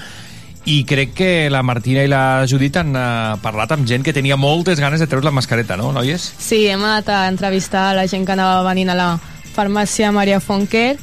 i 0.65 0.83
crec 0.87 1.15
que 1.19 1.31
la 1.51 1.65
Martina 1.67 2.05
i 2.07 2.11
la 2.11 2.45
Judit 2.47 2.77
han 2.79 2.95
eh, 2.95 3.05
parlat 3.43 3.73
amb 3.75 3.87
gent 3.89 4.05
que 4.07 4.15
tenia 4.15 4.39
moltes 4.39 4.79
ganes 4.79 5.03
de 5.03 5.09
treure 5.11 5.27
la 5.27 5.35
mascareta, 5.35 5.77
no, 5.77 5.91
noies? 5.95 6.29
Sí, 6.39 6.65
hem 6.71 6.85
anat 6.87 7.11
a 7.11 7.23
entrevistar 7.31 7.91
la 7.99 8.07
gent 8.07 8.27
que 8.27 8.37
anava 8.37 8.63
venint 8.69 8.93
a 8.93 8.99
la 8.99 9.09
farmàcia 9.57 10.13
Maria 10.15 10.39
Fonquer 10.41 10.95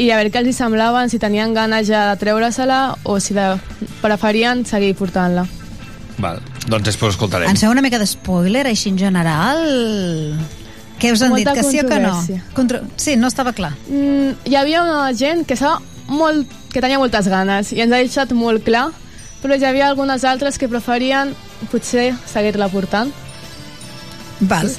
i 0.00 0.08
a 0.10 0.16
veure 0.16 0.32
què 0.32 0.40
els 0.40 0.50
hi 0.50 0.56
semblaven, 0.56 1.12
si 1.12 1.20
tenien 1.20 1.54
ganes 1.56 1.88
ja 1.88 2.06
de 2.10 2.18
treure-se-la 2.20 2.80
o 3.04 3.20
si 3.20 3.36
de... 3.36 3.54
preferien 4.00 4.64
seguir 4.68 4.94
portant-la. 4.96 5.46
Val, 6.20 6.40
doncs 6.64 6.88
després 6.88 7.10
ho 7.10 7.14
escoltarem. 7.14 7.52
Ens 7.52 7.64
feu 7.64 7.72
una 7.72 7.84
mica 7.84 8.00
de 8.00 8.08
spoiler, 8.08 8.66
així 8.68 8.92
en 8.92 9.00
general? 9.00 9.60
Què 11.00 11.12
us 11.12 11.22
han 11.22 11.34
Molta 11.34 11.52
dit, 11.52 11.60
que 11.60 11.70
sí 11.70 11.80
o 11.80 11.88
que 11.88 11.98
no? 12.00 12.14
Contro... 12.56 12.80
Sí, 12.96 13.16
no 13.20 13.28
estava 13.28 13.52
clar. 13.56 13.74
Mm, 13.88 14.36
hi 14.48 14.56
havia 14.56 14.84
una 14.84 15.10
gent 15.16 15.44
que, 15.46 15.58
estava 15.58 15.80
molt, 16.08 16.52
que 16.72 16.80
tenia 16.84 17.00
moltes 17.02 17.28
ganes 17.28 17.72
i 17.76 17.82
ens 17.84 17.92
ha 17.92 18.00
deixat 18.00 18.32
molt 18.36 18.64
clar, 18.64 18.88
però 19.42 19.58
hi 19.58 19.66
havia 19.68 19.90
algunes 19.90 20.24
altres 20.24 20.56
que 20.58 20.70
preferien 20.72 21.34
potser 21.72 22.12
seguir-la 22.30 22.70
portant. 22.72 23.12
Val. 24.40 24.72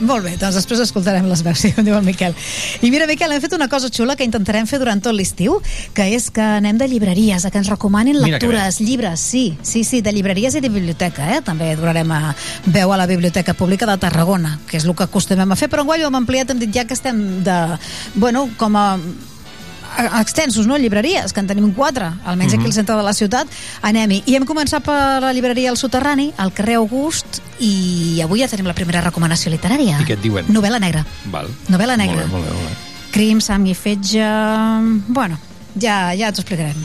Molt 0.00 0.22
bé, 0.24 0.36
doncs 0.38 0.54
després 0.54 0.78
escoltarem 0.84 1.26
les 1.26 1.40
veus, 1.42 1.62
com 1.74 1.84
diu 1.88 1.96
el 1.98 2.04
Miquel. 2.06 2.34
I 2.86 2.90
mira, 2.94 3.06
Miquel, 3.10 3.32
hem 3.34 3.40
fet 3.42 3.54
una 3.56 3.66
cosa 3.68 3.90
xula 3.90 4.14
que 4.16 4.22
intentarem 4.26 4.66
fer 4.70 4.78
durant 4.78 5.00
tot 5.02 5.16
l'estiu, 5.16 5.56
que 5.94 6.06
és 6.14 6.28
que 6.30 6.44
anem 6.44 6.78
de 6.78 6.86
llibreries, 6.88 7.44
a 7.44 7.50
que 7.50 7.58
ens 7.58 7.70
recomanin 7.72 8.14
Mira 8.20 8.36
lectures, 8.38 8.78
llibres, 8.80 9.18
sí, 9.20 9.56
sí, 9.62 9.82
sí, 9.84 10.00
de 10.00 10.12
llibreries 10.14 10.54
i 10.54 10.62
de 10.62 10.70
biblioteca, 10.70 11.26
eh? 11.34 11.40
També 11.42 11.72
donarem 11.76 12.12
a 12.14 12.34
veu 12.66 12.92
a 12.94 13.00
la 13.00 13.06
Biblioteca 13.10 13.54
Pública 13.58 13.86
de 13.90 13.98
Tarragona, 13.98 14.58
que 14.70 14.78
és 14.78 14.86
el 14.86 14.94
que 14.94 15.08
acostumem 15.08 15.50
a 15.50 15.56
fer, 15.58 15.68
però 15.72 15.82
enguany 15.82 16.04
ho 16.06 16.12
hem 16.12 16.20
ampliat, 16.22 16.50
hem 16.54 16.62
dit 16.62 16.74
ja 16.78 16.86
que 16.86 16.94
estem 16.94 17.42
de, 17.44 17.58
bueno, 18.14 18.48
com 18.56 18.76
a- 18.78 18.98
extensos, 20.20 20.66
no? 20.66 20.76
Llibreries, 20.76 21.32
que 21.32 21.40
en 21.40 21.46
tenim 21.46 21.72
quatre, 21.72 22.10
almenys 22.24 22.52
aquí 22.54 22.62
Mhm. 22.62 22.66
al 22.66 22.72
centre 22.72 22.96
de 22.96 23.02
la 23.02 23.12
ciutat. 23.12 23.46
Anem-hi. 23.82 24.22
I 24.26 24.34
hem 24.36 24.44
començat 24.44 24.82
per 24.82 25.20
la 25.22 25.32
llibreria 25.32 25.70
El 25.70 25.76
Soterrani, 25.76 26.32
al 26.36 26.52
carrer 26.52 26.76
August, 26.76 27.40
i 27.60 28.20
avui 28.22 28.40
ja 28.40 28.48
tenim 28.48 28.66
la 28.66 28.74
primera 28.74 29.00
recomanació 29.00 29.50
literària. 29.50 30.00
I 30.00 30.04
què 30.04 30.12
et 30.14 30.22
diuen? 30.22 30.46
Novel·la 30.48 30.78
negra. 30.78 31.04
Val. 31.32 31.48
Novel·la 31.68 31.96
negra. 31.96 32.26
Molt 32.26 32.30
bé, 32.30 32.32
molt 32.32 32.46
bé, 32.46 32.52
molt 32.52 32.68
bé. 32.68 32.76
Crim, 33.10 33.40
sang 33.40 33.66
i 33.66 33.74
fetge... 33.74 34.22
Bueno, 35.08 35.38
ja, 35.80 36.12
ja 36.18 36.30
t'ho 36.34 36.42
explicarem. 36.44 36.78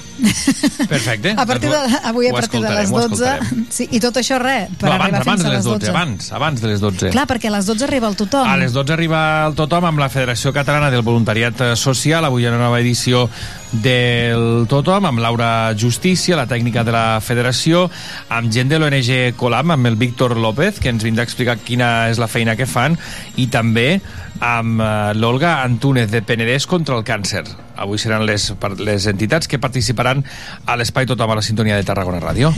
Perfecte. 0.87 1.33
A 1.43 1.45
partir 1.45 1.69
de, 1.69 1.77
Doncs 1.77 1.99
avui 2.03 2.27
a 2.29 2.33
partir 2.33 2.61
de 2.61 2.69
les 2.69 2.87
escoltarem, 2.87 2.93
ho 2.93 3.09
12... 3.09 3.25
escoltarem. 3.25 3.65
Sí, 3.73 3.87
I 3.91 3.99
tot 4.03 4.19
això 4.21 4.37
res, 4.41 4.69
per 4.79 4.89
No, 4.89 4.95
abans, 4.95 5.03
arribar 5.03 5.21
abans 5.23 5.41
fins 5.41 5.43
de 5.43 5.49
a 5.49 5.53
les 5.53 5.57
les 5.57 5.65
12, 5.65 5.79
12. 5.79 5.91
abans, 5.93 6.31
abans 6.39 6.61
de 6.61 6.71
les 6.71 6.83
12. 6.83 7.11
Clar, 7.15 7.25
perquè 7.29 7.49
a 7.49 7.55
les 7.57 7.69
12 7.71 7.87
arriba 7.87 8.11
el 8.11 8.17
tothom. 8.19 8.47
A 8.47 8.55
les 8.61 8.75
12 8.75 8.95
arriba 8.95 9.23
el 9.47 9.57
tothom 9.57 9.89
amb 9.89 10.03
la 10.03 10.09
Federació 10.13 10.53
Catalana 10.55 10.91
del 10.93 11.03
Voluntariat 11.05 11.61
eh, 11.61 11.75
Social, 11.79 12.25
avui 12.25 12.47
una 12.47 12.61
nova 12.61 12.79
edició 12.83 13.27
del 13.73 14.67
Tothom, 14.69 15.07
amb 15.09 15.19
Laura 15.19 15.73
Justícia, 15.75 16.37
la 16.37 16.45
tècnica 16.45 16.83
de 16.85 16.93
la 16.93 17.19
Federació, 17.25 17.87
amb 18.29 18.51
gent 18.53 18.69
de 18.69 18.77
l'ONG 18.79 19.33
Colam, 19.39 19.73
amb 19.73 19.89
el 19.89 19.97
Víctor 19.97 20.37
López, 20.37 20.77
que 20.79 20.93
ens 20.93 21.03
vindrà 21.03 21.25
a 21.25 21.29
explicar 21.29 21.57
quina 21.57 22.09
és 22.11 22.21
la 22.21 22.29
feina 22.29 22.55
que 22.59 22.69
fan, 22.69 22.99
i 23.35 23.47
també 23.49 23.97
amb 24.39 24.81
eh, 24.81 25.13
l'Olga 25.15 25.61
Antúnez, 25.63 26.09
de 26.11 26.21
Penedès 26.21 26.65
contra 26.67 26.97
el 26.97 27.03
càncer. 27.05 27.43
Avui 27.75 27.97
seran 27.97 28.25
les, 28.27 28.51
les 28.85 29.05
entitats 29.09 29.47
que 29.49 29.57
participaran 29.59 30.21
a 30.69 30.75
l'Espai 30.77 31.07
Tothom 31.09 31.31
a 31.33 31.37
la 31.39 31.41
sintonia 31.41 31.75
de 31.79 31.83
Tarragona 31.87 32.19
Ràdio. 32.21 32.51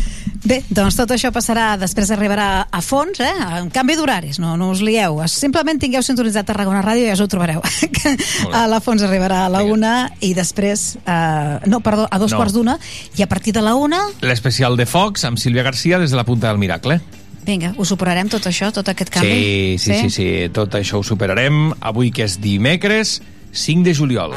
Bé, 0.46 0.60
doncs 0.70 0.98
tot 1.00 1.10
això 1.16 1.32
passarà, 1.34 1.72
després 1.82 2.12
arribarà 2.14 2.68
a 2.70 2.82
fons, 2.84 3.20
eh? 3.24 3.32
en 3.62 3.70
canvi 3.74 3.96
d'horaris, 3.98 4.38
no, 4.44 4.58
no 4.60 4.70
us 4.76 4.84
lieu. 4.86 5.22
Simplement 5.32 5.80
tingueu 5.82 6.04
sintonitzat 6.06 6.46
Tarragona 6.52 6.84
Ràdio 6.86 7.06
i 7.06 7.10
ja 7.10 7.16
us 7.16 7.24
ho 7.24 7.30
trobareu. 7.32 7.64
a 8.54 8.66
la 8.70 8.82
fons 8.84 9.02
arribarà 9.08 9.46
a 9.46 9.50
la 9.50 9.64
una 9.66 9.96
i 10.22 10.34
després, 10.38 10.98
eh, 11.06 11.60
no, 11.72 11.80
perdó, 11.82 12.08
a 12.12 12.20
dos 12.20 12.32
No. 12.36 12.38
quarts 12.42 12.54
d'una, 12.54 12.78
i 13.16 13.24
a 13.24 13.28
partir 13.32 13.54
de 13.56 13.62
la 13.64 13.76
una, 13.76 14.02
L'especial 14.22 14.76
de 14.76 14.86
Fox 14.86 15.24
amb 15.26 15.38
Sílvia 15.40 15.64
Garcia 15.64 15.98
des 16.00 16.12
de 16.12 16.18
la 16.18 16.26
punta 16.26 16.50
del 16.50 16.58
Miracle. 16.60 17.00
Vinga, 17.46 17.74
ho 17.78 17.86
superarem 17.86 18.28
tot 18.30 18.46
això, 18.50 18.72
tot 18.74 18.90
aquest 18.90 19.10
canvi? 19.14 19.78
Sí, 19.78 19.94
sí, 19.94 20.00
sí, 20.02 20.10
sí, 20.10 20.28
tot 20.54 20.74
això 20.76 21.00
ho 21.00 21.04
superarem 21.04 21.72
avui 21.80 22.12
que 22.12 22.24
és 22.26 22.40
dimecres 22.42 23.22
5 23.54 23.84
de 23.86 23.94
juliol. 23.96 24.34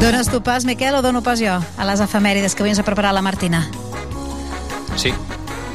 Dones 0.00 0.28
tu 0.28 0.42
pas, 0.42 0.64
Miquel, 0.64 0.94
o 0.94 1.02
dono 1.02 1.22
pas 1.22 1.40
jo 1.40 1.56
a 1.56 1.84
les 1.88 2.00
efemèrides 2.04 2.54
que 2.54 2.62
avui 2.62 2.70
ens 2.74 2.78
ha 2.78 2.84
preparat 2.86 3.14
la 3.16 3.22
Martina? 3.24 3.62
Sí, 4.96 5.10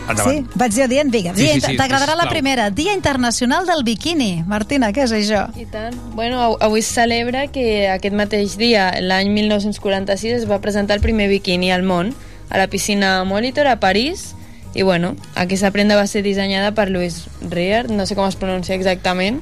endavant. 0.07 0.37
Sí? 0.45 0.45
Vaig 0.55 0.75
jo 0.77 0.85
dient, 0.87 1.09
vinga, 1.11 1.33
Sí, 1.35 1.47
sí, 1.55 1.61
sí, 1.61 1.75
t'agradarà 1.77 2.15
la 2.15 2.29
primera. 2.29 2.69
Dia 2.69 2.93
Internacional 2.93 3.65
del 3.65 3.83
Biquini. 3.83 4.43
Martina, 4.47 4.91
què 4.93 5.03
és 5.07 5.11
això? 5.17 5.47
I 5.59 5.65
tant. 5.73 5.97
Bueno, 6.15 6.39
av- 6.41 6.57
avui 6.61 6.79
es 6.85 6.87
celebra 6.93 7.47
que 7.47 7.89
aquest 7.89 8.15
mateix 8.15 8.55
dia, 8.61 8.91
l'any 9.01 9.29
1946, 9.33 10.43
es 10.43 10.49
va 10.49 10.61
presentar 10.61 10.95
el 10.97 11.01
primer 11.03 11.27
biquini 11.27 11.71
al 11.71 11.83
món, 11.83 12.13
a 12.51 12.59
la 12.59 12.67
piscina 12.67 13.23
Molitor, 13.23 13.67
a 13.67 13.79
París, 13.79 14.35
i 14.75 14.83
bueno, 14.83 15.15
aquesta 15.35 15.71
prenda 15.71 15.97
va 15.97 16.05
ser 16.07 16.21
dissenyada 16.23 16.75
per 16.75 16.89
Louis 16.91 17.25
Rier, 17.49 17.89
no 17.89 18.05
sé 18.05 18.15
com 18.15 18.27
es 18.27 18.37
pronuncia 18.39 18.75
exactament, 18.75 19.41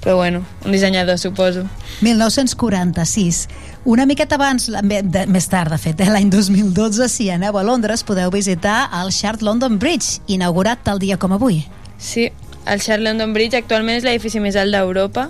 però 0.00 0.16
bueno, 0.16 0.44
un 0.64 0.72
dissenyador, 0.72 1.18
suposo. 1.18 1.64
1946. 2.00 3.48
Una 3.84 4.06
miqueta 4.06 4.36
abans, 4.36 4.70
de, 4.70 5.26
més 5.26 5.48
tard, 5.48 5.72
de 5.72 5.78
fet, 5.80 6.00
eh, 6.00 6.10
l'any 6.10 6.30
2012, 6.32 7.08
si 7.08 7.30
aneu 7.30 7.58
a 7.58 7.64
Londres, 7.64 8.04
podeu 8.04 8.30
visitar 8.32 8.88
el 9.00 9.12
Shard 9.12 9.42
London 9.42 9.78
Bridge, 9.78 10.20
inaugurat 10.28 10.82
tal 10.84 11.00
dia 11.00 11.18
com 11.18 11.32
avui. 11.36 11.62
Sí, 11.98 12.30
el 12.66 12.80
Charles 12.80 13.04
London 13.04 13.32
Bridge 13.32 13.56
actualment 13.56 14.00
és 14.00 14.06
l'edifici 14.06 14.40
més 14.40 14.56
alt 14.56 14.72
d'Europa, 14.74 15.28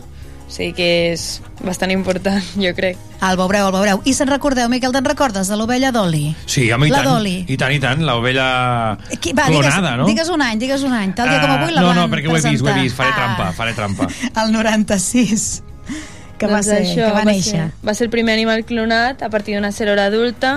o 0.50 0.52
sigui 0.52 0.72
que 0.74 0.86
és 1.12 1.24
bastant 1.62 1.92
important, 1.94 2.42
jo 2.64 2.72
crec. 2.74 2.98
El 3.22 3.36
veureu, 3.38 3.68
el 3.68 3.72
veureu. 3.76 4.00
I 4.08 4.14
se'n 4.16 4.26
recordeu, 4.26 4.66
Miquel, 4.72 4.90
te'n 4.96 5.04
recordes 5.06 5.46
de 5.46 5.54
l'ovella 5.60 5.92
Dolly? 5.94 6.34
Sí, 6.50 6.64
home, 6.74 6.88
i 6.88 6.90
La 6.90 7.04
tant, 7.04 7.12
Dolly. 7.12 7.34
i 7.46 7.56
tant, 7.60 7.72
i 7.76 7.78
tant, 7.78 8.02
l'ovella 8.02 8.46
Va, 8.98 9.46
clonada, 9.46 9.46
digues, 9.52 9.98
no? 10.00 10.06
digues 10.10 10.28
un 10.34 10.42
any, 10.42 10.58
digues 10.58 10.82
un 10.82 10.92
any. 10.96 11.12
Tal 11.14 11.30
dia 11.30 11.38
com 11.40 11.52
Ah, 11.54 11.60
avui 11.62 11.72
la 11.76 11.80
no, 11.84 11.92
van 11.92 12.00
no, 12.02 12.08
perquè 12.10 12.26
ho 12.26 12.34
he 12.34 12.40
vist, 12.40 12.46
ho 12.48 12.50
he 12.50 12.58
presentar. 12.58 12.82
vist, 12.82 12.96
faré 12.98 13.10
Ah, 13.12 13.18
trampa, 13.20 13.52
faré 13.52 13.74
trampa. 13.78 14.08
El 14.42 14.52
96, 14.56 15.62
que 16.40 16.46
va 16.48 16.58
Doncs 16.58 16.66
ser, 16.72 16.80
això, 16.82 17.06
que 17.06 17.14
va 17.20 17.24
néixer. 17.28 17.52
Ser, 17.68 17.86
va 17.86 17.94
ser 17.94 18.06
el 18.08 18.10
primer 18.10 18.34
animal 18.34 18.64
clonat 18.64 19.22
a 19.22 19.28
partir 19.30 19.54
d'una 19.58 19.70
cèl·lula 19.76 20.06
adulta 20.10 20.56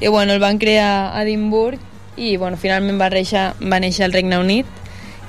i 0.00 0.08
bueno, 0.08 0.32
el 0.32 0.40
van 0.40 0.58
crear 0.62 1.10
a 1.12 1.22
Edimburg 1.26 1.80
i 2.16 2.36
bueno, 2.40 2.56
finalment 2.56 2.96
va 3.00 3.10
néixer, 3.10 3.50
va 3.60 3.80
néixer 3.82 4.06
al 4.06 4.14
Regne 4.14 4.38
Unit 4.38 4.66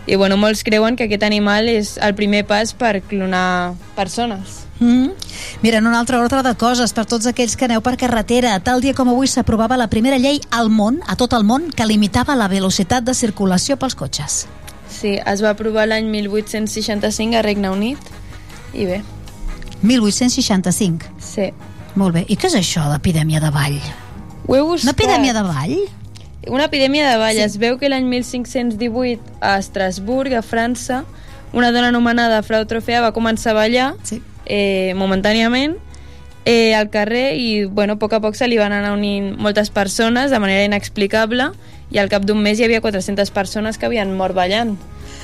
i 0.08 0.16
bueno, 0.16 0.38
molts 0.40 0.64
creuen 0.64 0.96
que 0.96 1.06
aquest 1.06 1.24
animal 1.28 1.68
és 1.68 1.98
el 2.02 2.16
primer 2.16 2.46
pas 2.48 2.72
per 2.74 3.02
clonar 3.04 3.76
persones. 3.98 4.64
Mm. 4.80 5.12
Mira, 5.62 5.82
en 5.82 5.88
un 5.88 5.98
altre 5.98 6.18
ordre 6.18 6.42
de 6.46 6.54
coses, 6.56 6.94
per 6.94 7.06
tots 7.06 7.28
aquells 7.28 7.58
que 7.58 7.68
aneu 7.68 7.84
per 7.84 7.98
carretera, 8.00 8.56
tal 8.64 8.82
dia 8.82 8.96
com 8.96 9.12
avui 9.12 9.28
s'aprovava 9.28 9.78
la 9.78 9.90
primera 9.92 10.18
llei 10.22 10.40
al 10.50 10.72
món, 10.72 11.02
a 11.08 11.18
tot 11.20 11.36
el 11.36 11.44
món, 11.44 11.68
que 11.76 11.86
limitava 11.86 12.38
la 12.40 12.48
velocitat 12.48 13.04
de 13.04 13.18
circulació 13.18 13.76
pels 13.78 13.98
cotxes. 14.00 14.46
Sí, 14.88 15.18
es 15.20 15.44
va 15.44 15.52
aprovar 15.52 15.90
l'any 15.90 16.08
1865 16.10 17.38
a 17.38 17.44
Regne 17.44 17.70
Unit 17.70 18.00
i 18.74 18.88
bé, 18.88 19.02
1865. 19.82 21.06
Sí. 21.20 21.52
Molt 21.98 22.16
bé. 22.16 22.26
I 22.30 22.38
què 22.38 22.50
és 22.50 22.58
això 22.58 22.86
d'epidèmia 22.92 23.42
de 23.42 23.52
ball? 23.54 23.78
Ho 24.48 24.56
he 24.56 24.62
buscat. 24.62 24.88
Una 24.88 24.96
epidèmia 24.96 25.34
de 25.36 25.44
ball? 25.46 25.78
Una 26.50 26.66
epidèmia 26.66 27.10
de 27.12 27.18
ball. 27.18 27.38
Sí. 27.38 27.46
Es 27.46 27.58
veu 27.62 27.78
que 27.78 27.90
l'any 27.90 28.06
1518 28.10 29.38
a 29.42 29.58
Estrasburg, 29.60 30.34
a 30.34 30.44
França, 30.46 31.04
una 31.54 31.72
dona 31.72 31.90
anomenada 31.90 32.44
Frau 32.44 32.66
Trofea 32.68 33.02
va 33.02 33.14
començar 33.16 33.54
a 33.54 33.58
ballar 33.58 33.92
sí. 34.04 34.22
eh, 34.46 34.94
momentàniament 34.96 35.78
eh, 36.46 36.76
al 36.76 36.90
carrer 36.90 37.36
i 37.40 37.66
bueno, 37.66 37.96
a 37.96 38.00
poc 38.00 38.14
a 38.14 38.22
poc 38.24 38.36
se 38.36 38.48
li 38.48 38.60
van 38.60 38.76
anar 38.76 38.94
unint 38.96 39.34
moltes 39.40 39.72
persones 39.72 40.32
de 40.32 40.40
manera 40.44 40.66
inexplicable 40.68 41.52
i 41.92 42.00
al 42.00 42.12
cap 42.12 42.28
d'un 42.28 42.40
mes 42.44 42.60
hi 42.60 42.68
havia 42.68 42.82
400 42.84 43.32
persones 43.32 43.78
que 43.78 43.88
havien 43.88 44.14
mort 44.16 44.36
ballant 44.36 44.76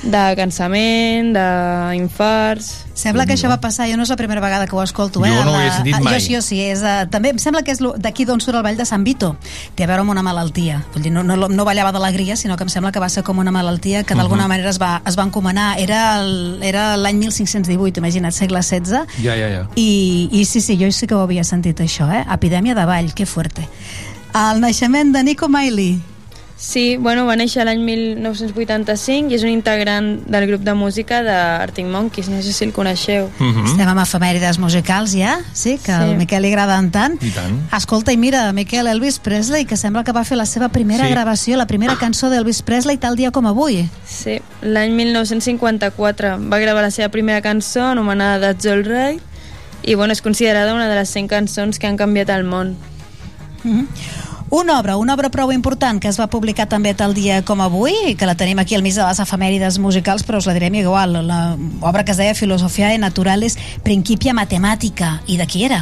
de 0.04 0.22
cansament, 0.36 1.32
d'infarts... 1.34 2.72
Sembla 2.94 3.24
que 3.26 3.34
això 3.34 3.48
va 3.50 3.56
passar, 3.58 3.88
jo 3.90 3.96
no 3.98 4.04
és 4.06 4.10
la 4.12 4.16
primera 4.16 4.38
vegada 4.40 4.68
que 4.70 4.76
ho 4.76 4.82
escolto. 4.84 5.24
Eh? 5.26 5.30
Jo 5.34 5.40
no 5.44 5.56
ho 5.56 5.60
he 5.60 5.70
sentit 5.74 5.96
ah, 5.96 6.00
mai. 6.04 6.14
Jo 6.14 6.20
sí, 6.22 6.34
jo 6.36 6.40
sí. 6.46 6.60
És, 6.62 6.78
uh, 6.86 7.08
també 7.10 7.32
em 7.34 7.40
sembla 7.42 7.64
que 7.66 7.74
és 7.74 7.80
d'aquí 7.98 8.22
d'on 8.28 8.38
surt 8.40 8.60
el 8.60 8.62
ball 8.62 8.78
de 8.78 8.86
Sant 8.86 9.02
Vito. 9.02 9.32
Té 9.74 9.82
a 9.82 9.88
veure 9.90 10.04
amb 10.04 10.12
una 10.14 10.22
malaltia. 10.22 10.78
Vull 10.94 11.02
dir, 11.02 11.10
no, 11.10 11.24
no, 11.26 11.34
no 11.50 11.66
ballava 11.66 11.90
d'alegria, 11.90 12.36
sinó 12.38 12.54
que 12.56 12.62
em 12.62 12.70
sembla 12.70 12.92
que 12.94 13.02
va 13.02 13.08
ser 13.10 13.24
com 13.26 13.42
una 13.42 13.50
malaltia 13.50 14.04
que 14.04 14.14
d'alguna 14.14 14.44
Mhm. 14.44 14.48
manera 14.54 14.70
es 14.70 14.78
va, 14.80 15.02
es 15.04 15.18
va 15.18 15.24
encomanar. 15.26 15.74
Era 15.82 16.22
l'any 16.22 17.18
1518, 17.18 17.98
imagina't, 17.98 18.32
segle 18.32 18.62
XVI. 18.62 19.02
Ja, 19.24 19.34
ja, 19.34 19.50
ja. 19.50 19.66
I, 19.74 20.28
I 20.30 20.44
sí, 20.44 20.60
sí, 20.60 20.78
jo 20.78 20.90
sí 20.92 21.08
que 21.10 21.18
ho 21.18 21.22
havia 21.26 21.42
sentit, 21.42 21.80
això, 21.80 22.06
eh? 22.14 22.24
Epidèmia 22.30 22.76
de 22.78 22.84
ball, 22.86 23.12
que 23.12 23.26
fuerte. 23.26 23.66
El 24.34 24.60
naixement 24.60 25.12
de 25.12 25.24
Nico 25.24 25.48
Miley. 25.48 25.98
Sí, 26.64 26.96
bueno, 26.96 27.26
va 27.28 27.34
néixer 27.36 27.60
l'any 27.68 27.82
1985 27.84 29.28
i 29.28 29.36
és 29.36 29.42
un 29.44 29.50
integrant 29.52 30.06
del 30.32 30.46
grup 30.48 30.62
de 30.64 30.72
música 30.72 31.18
d'Arctic 31.22 31.84
Monkeys, 31.92 32.30
no 32.32 32.38
sé 32.40 32.54
si 32.56 32.64
el 32.64 32.72
coneixeu. 32.72 33.26
Mhm. 33.38 33.66
Estem 33.68 33.90
amb 33.90 34.00
efemèrides 34.00 34.56
musicals 34.58 35.12
ja, 35.12 35.34
sí, 35.52 35.76
que 35.76 35.92
Sí. 35.92 35.98
al 35.98 36.16
Miquel 36.16 36.40
li 36.42 36.48
agraden 36.48 36.90
tant. 36.90 37.22
I 37.22 37.30
tant. 37.36 37.58
Escolta, 37.76 38.12
i 38.12 38.16
mira, 38.16 38.50
Miquel, 38.52 38.86
Elvis 38.86 39.18
Presley, 39.18 39.66
que 39.66 39.76
sembla 39.76 40.04
que 40.04 40.12
va 40.12 40.24
fer 40.24 40.38
la 40.38 40.46
seva 40.46 40.70
primera 40.70 41.04
Sí. 41.04 41.10
gravació, 41.12 41.58
la 41.58 41.66
primera 41.66 41.96
cançó 41.96 42.30
d'Elvis 42.30 42.62
Presley 42.62 42.96
tal 42.96 43.14
dia 43.14 43.30
com 43.30 43.46
avui. 43.46 43.86
Sí, 44.08 44.40
l'any 44.62 44.92
1954 44.94 46.38
va 46.50 46.58
gravar 46.60 46.80
la 46.80 46.90
seva 46.90 47.10
primera 47.10 47.42
cançó 47.42 47.82
anomenada 47.92 48.38
That's 48.40 48.64
All 48.64 48.84
Right 48.84 49.20
i 49.82 49.94
bueno, 49.96 50.12
és 50.14 50.22
considerada 50.22 50.72
una 50.72 50.88
de 50.88 50.94
les 50.94 51.10
100 51.10 51.28
cançons 51.28 51.78
que 51.78 51.86
han 51.86 51.98
canviat 51.98 52.30
el 52.30 52.44
món. 52.44 52.74
Mhm. 53.64 53.86
Una 54.54 54.78
obra, 54.78 54.96
una 54.96 55.14
obra 55.14 55.32
prou 55.34 55.50
important 55.50 55.98
que 55.98 56.06
es 56.06 56.14
va 56.14 56.28
publicar 56.30 56.68
també 56.70 56.92
tal 56.94 57.10
dia 57.10 57.40
com 57.42 57.58
avui 57.58 57.90
i 58.06 58.12
que 58.14 58.28
la 58.28 58.36
tenim 58.38 58.60
aquí 58.62 58.76
al 58.76 58.84
mig 58.86 58.94
de 58.94 59.02
les 59.02 59.18
efemèrides 59.18 59.80
musicals 59.82 60.22
però 60.22 60.38
us 60.38 60.46
la 60.46 60.54
direm 60.54 60.76
igual, 60.78 61.16
la 61.26 61.56
obra 61.80 62.04
que 62.04 62.14
es 62.14 62.20
deia 62.22 62.36
Filosofia 62.38 62.92
Naturales 63.02 63.58
Principia 63.82 64.30
Matemàtica 64.30 65.08
i 65.26 65.40
de 65.42 65.48
qui 65.50 65.64
era? 65.66 65.80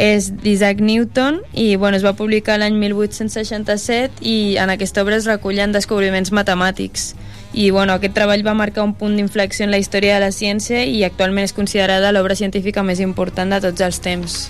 És 0.00 0.30
d'Isaac 0.32 0.80
Newton 0.80 1.42
i 1.52 1.76
bueno, 1.76 2.00
es 2.00 2.06
va 2.08 2.16
publicar 2.16 2.56
l'any 2.56 2.80
1867 2.80 4.24
i 4.24 4.56
en 4.64 4.72
aquesta 4.72 5.04
obra 5.04 5.20
es 5.20 5.28
recullen 5.28 5.76
descobriments 5.76 6.32
matemàtics. 6.32 7.10
I 7.52 7.68
bueno, 7.68 8.00
aquest 8.00 8.16
treball 8.16 8.46
va 8.48 8.56
marcar 8.56 8.88
un 8.88 8.94
punt 8.96 9.20
d'inflexió 9.20 9.68
en 9.68 9.76
la 9.76 9.82
història 9.84 10.16
de 10.16 10.24
la 10.24 10.32
ciència 10.32 10.86
i 10.88 11.04
actualment 11.04 11.44
és 11.44 11.52
considerada 11.52 12.16
l'obra 12.16 12.34
científica 12.34 12.80
més 12.80 13.04
important 13.04 13.52
de 13.52 13.60
tots 13.68 13.84
els 13.84 14.00
temps. 14.00 14.46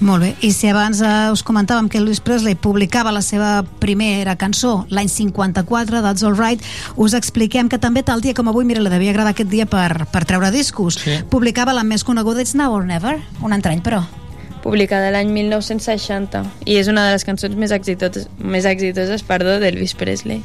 Molt 0.00 0.22
bé, 0.22 0.28
i 0.46 0.52
si 0.54 0.68
abans 0.70 1.00
eh, 1.02 1.30
us 1.34 1.40
comentàvem 1.42 1.88
que 1.90 1.98
Elvis 1.98 2.20
Presley 2.22 2.54
publicava 2.54 3.10
la 3.10 3.18
seva 3.24 3.64
primera 3.82 4.36
cançó 4.38 4.84
l'any 4.94 5.08
54, 5.10 6.02
That's 6.04 6.22
All 6.22 6.36
Right, 6.38 6.62
us 6.94 7.16
expliquem 7.18 7.66
que 7.68 7.80
també 7.82 8.04
tal 8.06 8.22
dia 8.22 8.34
com 8.34 8.46
avui, 8.46 8.62
mira, 8.64 8.78
la 8.84 8.92
devia 8.94 9.10
agradar 9.10 9.32
aquest 9.34 9.50
dia 9.50 9.66
per, 9.66 10.06
per 10.12 10.22
treure 10.24 10.52
discos, 10.54 11.00
Sí. 11.02 11.18
publicava 11.28 11.74
la 11.74 11.82
més 11.82 12.04
coneguda 12.06 12.40
It's 12.46 12.54
Now 12.54 12.76
or 12.78 12.86
Never, 12.86 13.16
un 13.42 13.52
altre 13.52 13.72
any 13.74 13.82
però. 13.82 14.04
publicada 14.62 15.10
l'any 15.14 15.28
1960 15.32 16.44
i 16.66 16.76
és 16.78 16.88
una 16.90 17.04
de 17.06 17.12
les 17.14 17.24
cançons 17.24 17.54
més 17.56 17.70
exitoses, 17.72 18.28
més 18.38 18.66
exitoses 18.66 19.22
perdó, 19.22 19.58
d'Elvis 19.58 19.94
Presley. 19.94 20.42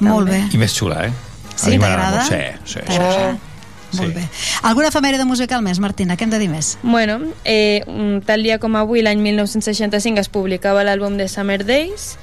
Molt 0.00 0.28
bé. 0.28 0.44
I 0.54 0.58
més 0.58 0.74
xula, 0.74 1.04
eh? 1.06 1.12
Sí, 1.56 1.78
t'agrada? 1.78 2.22
Sí, 2.26 2.36
sí, 2.64 2.78
sí, 2.78 2.86
T'agrada? 2.86 3.32
sí. 3.32 3.47
Molt 3.96 4.14
bé. 4.14 4.24
Alguna 4.68 4.90
efemèride 4.92 5.24
musical 5.24 5.62
més, 5.64 5.80
Martina? 5.80 6.16
Què 6.16 6.26
hem 6.26 6.32
de 6.32 6.40
dir 6.42 6.50
més? 6.52 6.76
Bueno, 6.82 7.20
eh, 7.44 7.80
tal 8.26 8.44
dia 8.44 8.58
com 8.60 8.76
avui, 8.76 9.02
l'any 9.02 9.22
1965, 9.24 10.20
es 10.20 10.28
publicava 10.28 10.84
l'àlbum 10.84 11.16
de 11.16 11.28
Summer 11.28 11.62
Days 11.64 12.16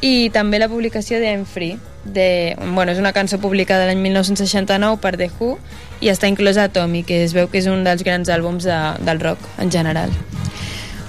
i 0.00 0.30
també 0.34 0.58
la 0.58 0.70
publicació 0.72 1.20
de 1.20 1.32
I'm 1.32 1.44
Free. 1.46 1.78
De, 2.02 2.56
bueno, 2.58 2.90
és 2.90 2.98
una 2.98 3.12
cançó 3.14 3.38
publicada 3.38 3.86
l'any 3.86 4.00
1969 4.02 4.98
per 4.98 5.14
The 5.20 5.28
Who 5.38 5.54
i 6.02 6.10
està 6.10 6.26
inclosa 6.26 6.64
a 6.66 6.72
Tommy, 6.72 7.04
que 7.06 7.22
es 7.22 7.36
veu 7.36 7.46
que 7.52 7.60
és 7.60 7.68
un 7.70 7.84
dels 7.86 8.02
grans 8.02 8.32
àlbums 8.32 8.66
de, 8.66 8.78
del 9.06 9.22
rock 9.22 9.46
en 9.62 9.70
general. 9.70 10.10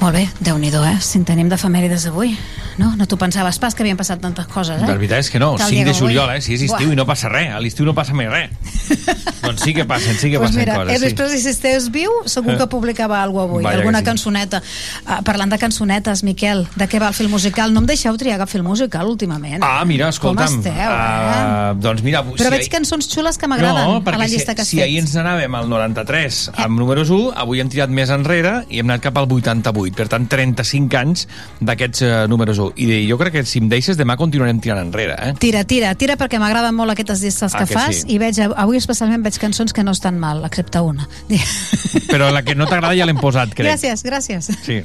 Molt 0.04 0.18
bé, 0.20 0.28
déu 0.44 0.58
nhi 0.60 0.68
eh? 0.68 0.98
Si 1.00 1.18
en 1.18 1.24
tenim 1.26 1.50
d'efemèrides 1.50 2.06
avui. 2.12 2.36
No? 2.78 2.94
No 2.98 3.08
t'ho 3.10 3.18
pensaves 3.22 3.60
pas 3.62 3.76
que 3.76 3.84
havien 3.84 3.98
passat 4.00 4.22
tantes 4.22 4.48
coses, 4.52 4.82
eh? 4.82 4.88
La 4.88 4.96
veritat 4.98 5.24
és 5.24 5.30
que 5.30 5.40
no, 5.42 5.54
Tal 5.58 5.70
5 5.70 5.76
dia 5.76 5.86
de 5.86 5.92
avui. 5.92 6.00
juliol, 6.00 6.32
eh? 6.36 6.42
Si 6.42 6.56
és 6.56 6.64
estiu 6.66 6.88
Buah. 6.88 6.94
i 6.94 7.00
no 7.00 7.06
passa 7.06 7.30
res, 7.30 7.52
a 7.54 7.60
l'estiu 7.64 7.86
no 7.86 7.94
passa 7.94 8.14
mai 8.18 8.28
res. 8.32 8.52
doncs 9.46 9.64
sí 9.64 9.74
que 9.74 9.86
passen, 9.86 10.18
sí 10.20 10.32
que 10.32 10.40
pues 10.40 10.52
passen 10.52 10.64
mira, 10.64 10.76
coses. 10.80 10.96
Elvis 10.98 11.14
Presley, 11.18 11.42
si 11.44 11.50
estigués 11.54 11.90
viu, 11.94 12.12
segur 12.26 12.58
que 12.58 12.68
publicava 12.72 13.22
alguna 13.22 13.44
avui, 13.44 13.64
Vaja 13.64 13.82
alguna 13.82 14.00
sí. 14.00 14.06
cançoneta. 14.08 14.62
Uh, 15.06 15.20
parlant 15.28 15.52
de 15.52 15.60
cançonetes, 15.60 16.24
Miquel, 16.24 16.66
de 16.76 16.88
què 16.90 17.02
va 17.02 17.10
el 17.12 17.18
film 17.18 17.32
musical? 17.36 17.74
No 17.74 17.84
em 17.84 17.90
deixeu 17.90 18.18
triar 18.18 18.40
cap 18.42 18.50
film 18.50 18.68
musical 18.72 19.08
últimament. 19.10 19.64
Ah, 19.66 19.84
mira, 19.86 20.10
escolta'm. 20.10 20.48
Com 20.48 20.64
esteu, 20.64 20.74
eh? 20.74 20.88
ah, 20.88 21.74
doncs 21.78 22.04
mira... 22.06 22.24
Però 22.24 22.52
veig 22.54 22.70
cançons 22.72 23.10
xules 23.12 23.38
que 23.38 23.50
m'agraden 23.52 23.90
no, 23.90 24.02
a 24.02 24.18
la 24.18 24.28
llista 24.28 24.54
si, 24.54 24.56
que 24.56 24.62
has 24.64 24.72
si 24.72 24.80
fet. 24.80 24.88
ahir 24.88 25.02
ens 25.04 25.14
n'anàvem 25.18 25.60
al 25.60 25.70
93 25.70 26.42
amb 26.64 26.80
números 26.80 27.12
1, 27.14 27.34
avui 27.44 27.62
hem 27.62 27.70
tirat 27.72 27.92
més 27.94 28.12
enrere 28.14 28.64
i 28.70 28.80
hem 28.82 28.90
anat 28.90 29.04
cap 29.04 29.18
al 29.20 29.28
88. 29.30 29.96
Per 29.98 30.08
tant, 30.12 30.28
35 30.32 31.00
anys 31.00 31.28
d'aquests 31.62 32.06
eh, 32.06 32.14
números 32.32 32.60
1. 32.60 32.63
I 32.76 33.08
jo 33.10 33.18
crec 33.20 33.34
que 33.36 33.44
si 33.50 33.60
em 33.60 33.68
deixes, 33.72 33.98
demà 34.00 34.16
continuarem 34.20 34.60
tirant 34.64 34.80
enrere, 34.86 35.16
eh? 35.20 35.34
Tira, 35.40 35.64
tira, 35.68 35.92
tira 36.00 36.16
perquè 36.20 36.40
m'agraden 36.40 36.76
molt 36.78 36.94
aquestes 36.96 37.22
llistes 37.26 37.54
Ah, 37.56 37.64
que, 37.64 37.68
que 37.68 37.74
fas 37.80 38.04
sí? 38.04 38.14
i 38.16 38.20
veig, 38.22 38.40
avui 38.46 38.78
especialment 38.80 39.24
veig 39.26 39.38
cançons 39.42 39.74
que 39.74 39.84
no 39.84 39.92
estan 39.98 40.20
mal, 40.22 40.46
excepte 40.48 40.80
una. 40.80 41.10
Però 42.12 42.30
la 42.32 42.44
que 42.46 42.56
no 42.56 42.66
t'agrada 42.70 42.96
ja 42.96 43.06
l'hem 43.10 43.20
posat, 43.20 43.52
crec. 43.58 43.68
Gràcies, 43.74 44.06
gràcies. 44.08 44.52
Sí. 44.64 44.80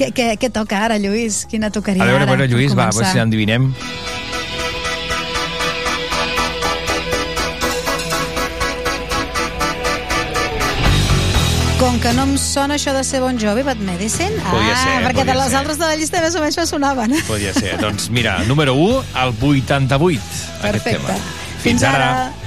Què, 0.00 0.12
què, 0.16 0.26
què 0.40 0.48
toca 0.54 0.78
ara, 0.86 0.96
Lluís? 0.96 1.42
Quina 1.50 1.68
tocaria 1.74 2.02
A 2.02 2.06
veure, 2.06 2.22
ara? 2.24 2.30
bueno, 2.30 2.46
Lluís, 2.48 2.72
va, 2.78 2.86
a 2.88 2.94
veure 2.94 3.10
si 3.10 3.18
l'endivinem. 3.18 3.72
Com 11.90 11.98
que 11.98 12.10
no 12.14 12.22
em 12.22 12.36
sona 12.38 12.76
això 12.78 12.92
de 12.94 13.00
ser 13.02 13.18
Bon 13.18 13.34
Jovi, 13.34 13.64
Bad 13.66 13.80
Medicine? 13.82 14.36
Podria 14.44 14.76
ah, 14.76 14.78
ser, 14.78 14.92
perquè 15.08 15.24
de 15.24 15.24
podria 15.24 15.34
les 15.40 15.48
ser. 15.50 15.56
altres 15.58 15.78
de 15.80 15.88
la 15.88 15.96
llista 15.98 16.20
més 16.22 16.36
o 16.38 16.42
menys 16.44 16.58
me 16.60 16.66
sonaven. 16.70 17.14
Podria 17.26 17.50
ser. 17.56 17.72
doncs 17.82 18.06
mira, 18.14 18.36
número 18.46 18.76
1, 18.78 19.00
al 19.18 19.34
88, 19.34 20.20
aquest 20.22 20.62
Perfecte. 20.62 20.92
tema. 21.00 21.16
Fins 21.64 21.82
ara. 21.82 22.06
I 22.30 22.39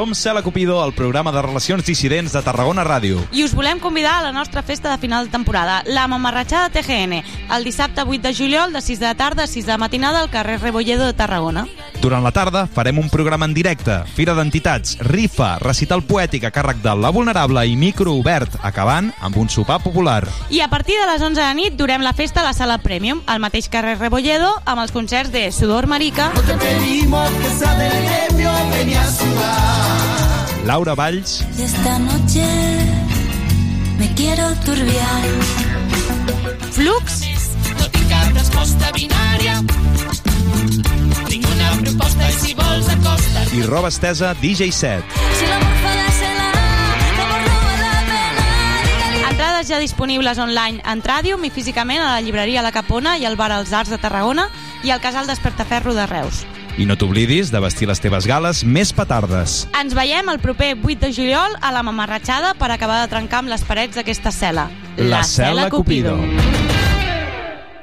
Som 0.00 0.14
Cela 0.14 0.42
Cupido, 0.42 0.82
el 0.82 0.94
programa 0.94 1.30
de 1.30 1.42
relacions 1.42 1.84
dissidents 1.84 2.32
de 2.32 2.40
Tarragona 2.40 2.86
Ràdio. 2.88 3.20
I 3.36 3.42
us 3.44 3.52
volem 3.52 3.76
convidar 3.78 4.14
a 4.16 4.22
la 4.22 4.32
nostra 4.32 4.62
festa 4.62 4.88
de 4.88 4.96
final 4.96 5.26
de 5.26 5.30
temporada, 5.34 5.82
la 5.84 6.06
Mamarratxada 6.08 6.70
TGN, 6.72 7.18
el 7.52 7.64
dissabte 7.68 8.00
8 8.00 8.22
de 8.22 8.34
juliol 8.34 8.72
de 8.72 8.80
6 8.80 8.98
de 8.98 9.04
la 9.04 9.14
tarda 9.14 9.44
a 9.44 9.46
6 9.46 9.66
de 9.66 9.72
la 9.72 9.76
matinada 9.76 10.22
al 10.22 10.30
carrer 10.30 10.62
Rebolledo 10.62 11.04
de 11.04 11.12
Tarragona. 11.12 11.66
Durant 12.00 12.24
la 12.24 12.32
tarda 12.32 12.64
farem 12.64 12.96
un 12.96 13.10
programa 13.12 13.44
en 13.44 13.52
directe, 13.52 13.98
fira 14.16 14.32
d'entitats, 14.32 14.96
rifa, 15.04 15.58
recital 15.60 16.00
poètic 16.00 16.46
a 16.48 16.50
càrrec 16.54 16.80
de 16.80 16.96
La 16.96 17.10
Vulnerable 17.12 17.66
i 17.68 17.76
micro 17.76 18.16
obert, 18.16 18.56
acabant 18.64 19.12
amb 19.20 19.36
un 19.36 19.52
sopar 19.52 19.82
popular. 19.84 20.24
I 20.48 20.62
a 20.64 20.70
partir 20.72 20.96
de 20.96 21.10
les 21.12 21.20
11 21.20 21.44
de 21.44 21.52
nit 21.60 21.76
durem 21.76 22.00
la 22.00 22.14
festa 22.16 22.40
a 22.40 22.48
la 22.48 22.56
sala 22.56 22.80
Premium, 22.80 23.20
al 23.26 23.44
mateix 23.44 23.68
carrer 23.68 23.98
Rebolledo, 24.00 24.48
amb 24.64 24.80
els 24.80 24.96
concerts 24.96 25.28
de 25.28 25.50
Sudor 25.52 25.86
Marica, 25.92 26.32
Te 26.40 26.56
pedimos 26.56 27.28
que 27.36 27.50
sea 27.58 27.74
del 27.76 27.92
gremio, 28.08 28.50
ven 28.72 28.96
a 28.96 29.06
sudar. 29.10 29.89
Laura 30.70 30.94
Valls, 30.94 31.44
Y 31.58 31.62
esta 31.62 31.98
noche 31.98 32.46
me 33.98 34.14
quiero 34.14 34.54
turbiar. 34.64 35.22
Flux, 36.70 37.22
i 37.24 38.04
que 38.06 38.20
resposta 38.36 38.92
binària. 38.94 39.56
Tinc 41.26 41.48
una 41.56 41.72
proposta 41.80 42.28
i 42.30 42.36
si 42.38 42.54
vols 42.54 42.86
acosta. 42.86 43.42
i 43.52 43.64
roba 43.66 43.88
estesa 43.88 44.32
DJ 44.34 44.70
set. 44.70 45.02
Si 45.40 45.50
entrades 49.28 49.68
ja 49.68 49.82
disponibles 49.82 50.38
online 50.38 50.84
en 50.86 51.02
Tràdium 51.02 51.42
i 51.42 51.50
físicament 51.50 51.98
a 51.98 52.12
la 52.14 52.20
llibreria 52.22 52.62
La 52.62 52.70
Capona 52.70 53.18
i 53.18 53.26
al 53.26 53.34
bar 53.34 53.50
Els 53.58 53.72
Arts 53.72 53.90
de 53.90 53.98
Tarragona 53.98 54.46
i 54.84 54.94
al 54.94 55.00
casal 55.00 55.26
Despertaferro 55.26 55.98
de 55.98 56.06
Reus. 56.06 56.46
I 56.78 56.86
no 56.86 56.96
t'oblidis 56.96 57.50
de 57.50 57.60
vestir 57.62 57.88
les 57.90 58.00
teves 58.02 58.28
gales 58.30 58.62
més 58.64 58.94
petardes. 58.94 59.64
Ens 59.80 59.96
veiem 59.96 60.30
el 60.32 60.38
proper 60.42 60.74
8 60.78 61.00
de 61.06 61.12
juliol 61.16 61.58
a 61.60 61.72
la 61.74 61.82
Mamarratxada 61.86 62.54
per 62.60 62.70
acabar 62.70 63.02
de 63.02 63.10
trencar 63.12 63.42
amb 63.42 63.50
les 63.52 63.66
parets 63.66 63.98
d'aquesta 63.98 64.30
cel·la. 64.34 64.68
La 64.96 65.24
Cel·la 65.26 65.70
Cupido. 65.72 66.18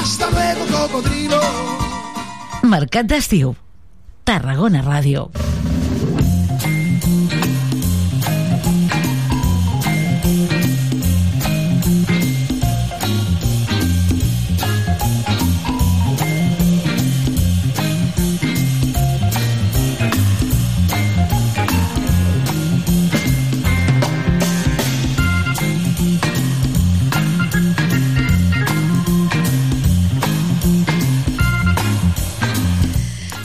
Hasta 0.00 0.30
luego, 0.30 0.66
cocodrilo. 0.70 1.40
Mercat 2.62 3.06
d'estiu. 3.06 3.54
Tarragona 4.24 4.80
Ràdio. 4.82 5.28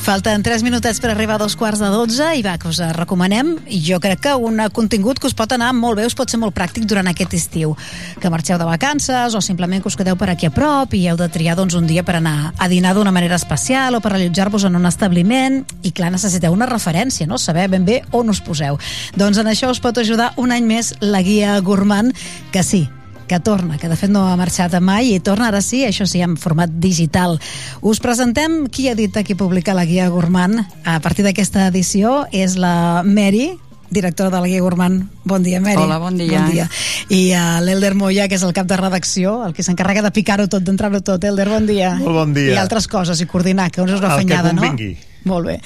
Falten 0.09 0.41
3 0.41 0.63
minutets 0.65 0.97
per 0.97 1.11
arribar 1.11 1.35
a 1.35 1.43
dos 1.43 1.53
quarts 1.53 1.77
de 1.77 1.85
12 1.93 2.31
i 2.39 2.41
va, 2.41 2.55
que 2.57 2.65
us 2.65 2.79
recomanem. 2.97 3.51
Jo 3.85 3.99
crec 4.01 4.23
que 4.23 4.31
un 4.33 4.57
contingut 4.73 5.19
que 5.21 5.29
us 5.29 5.35
pot 5.37 5.53
anar 5.53 5.67
molt 5.77 5.99
bé, 5.99 6.07
us 6.09 6.17
pot 6.17 6.33
ser 6.33 6.39
molt 6.41 6.55
pràctic 6.57 6.87
durant 6.89 7.05
aquest 7.11 7.35
estiu. 7.37 7.75
Que 8.17 8.31
marxeu 8.33 8.57
de 8.57 8.65
vacances 8.65 9.37
o 9.37 9.41
simplement 9.45 9.85
que 9.85 9.91
us 9.93 9.99
quedeu 9.99 10.17
per 10.17 10.31
aquí 10.33 10.49
a 10.49 10.55
prop 10.55 10.97
i 10.97 11.03
heu 11.05 11.19
de 11.19 11.29
triar 11.29 11.53
doncs, 11.61 11.77
un 11.77 11.85
dia 11.85 12.01
per 12.01 12.17
anar 12.17 12.55
a 12.57 12.67
dinar 12.73 12.95
d'una 12.97 13.13
manera 13.13 13.37
especial 13.37 13.93
o 13.93 14.01
per 14.01 14.15
allotjar-vos 14.15 14.65
en 14.65 14.81
un 14.81 14.89
establiment. 14.89 15.61
I 15.85 15.93
clar, 15.93 16.09
necessiteu 16.09 16.57
una 16.57 16.65
referència, 16.65 17.29
no? 17.29 17.37
Saber 17.37 17.69
ben 17.69 17.85
bé 17.85 18.01
on 18.09 18.33
us 18.33 18.41
poseu. 18.41 18.81
Doncs 19.13 19.37
en 19.37 19.53
això 19.53 19.69
us 19.69 19.77
pot 19.77 20.01
ajudar 20.01 20.33
un 20.41 20.57
any 20.57 20.65
més 20.65 20.95
la 21.05 21.21
guia 21.21 21.59
Gourmand, 21.61 22.17
que 22.49 22.65
sí, 22.65 22.87
que 23.29 23.39
torna, 23.39 23.77
que 23.77 23.87
de 23.87 23.95
fet 23.95 24.09
no 24.11 24.25
ha 24.27 24.35
marxat 24.39 24.73
mai 24.81 25.13
i 25.13 25.21
torna 25.23 25.51
ara 25.53 25.61
sí, 25.61 25.83
això 25.85 26.09
sí, 26.09 26.23
en 26.25 26.35
format 26.41 26.73
digital. 26.81 27.37
Us 27.85 28.01
presentem 28.01 28.65
qui 28.73 28.89
ha 28.89 28.97
dit 28.97 29.15
aquí 29.15 29.37
publicar 29.37 29.77
la 29.77 29.85
guia 29.85 30.09
Gourmand 30.09 30.65
a 30.83 30.99
partir 30.99 31.23
d'aquesta 31.27 31.69
edició, 31.69 32.25
és 32.33 32.57
la 32.57 33.03
Mary, 33.05 33.53
directora 33.89 34.29
de 34.29 34.41
la 34.41 34.47
Guia 34.47 34.61
Gourmand. 34.61 35.05
Bon 35.23 35.43
dia, 35.43 35.61
Mary. 35.61 35.81
Hola, 35.81 35.97
bon 36.01 36.17
dia. 36.17 36.41
Bon 36.41 36.51
dia. 36.51 36.67
I 37.09 37.21
uh, 37.33 37.61
l'Elder 37.65 37.95
Moya, 37.97 38.27
que 38.29 38.37
és 38.37 38.45
el 38.45 38.53
cap 38.57 38.67
de 38.69 38.77
redacció, 38.77 39.39
el 39.45 39.55
que 39.57 39.65
s'encarrega 39.65 40.03
de 40.05 40.13
picar-ho 40.13 40.49
tot, 40.49 40.65
d'entrar-ho 40.65 41.01
tot. 41.05 41.23
Elder, 41.23 41.49
bon 41.49 41.69
dia. 41.69 41.95
Molt 42.01 42.17
bon 42.23 42.35
dia. 42.37 42.53
I 42.53 42.61
altres 42.61 42.89
coses, 42.89 43.21
i 43.21 43.29
coordinar, 43.29 43.69
que 43.73 43.81
és 43.81 43.89
una 43.89 43.97
El 43.97 44.05
que 44.05 44.21
fanyada, 44.23 44.53
no? 44.53 44.61
convingui. 44.61 44.95
Molt 45.29 45.49
bé. 45.49 45.59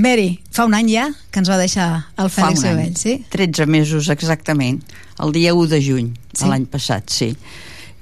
Mary, 0.00 0.40
fa 0.52 0.66
un 0.68 0.74
any 0.76 0.90
ja 0.92 1.06
que 1.32 1.40
ens 1.40 1.48
va 1.48 1.56
deixar 1.56 1.88
el 2.20 2.28
Fèlix. 2.32 2.60
Sebell, 2.66 2.96
sí? 3.00 3.14
13 3.32 3.64
mesos 3.70 4.10
exactament, 4.12 4.82
el 5.24 5.32
dia 5.32 5.54
1 5.56 5.70
de 5.72 5.80
juny 5.80 6.10
Sí? 6.36 6.42
de 6.42 6.50
l'any 6.50 6.66
passat, 6.68 7.08
sí. 7.08 7.30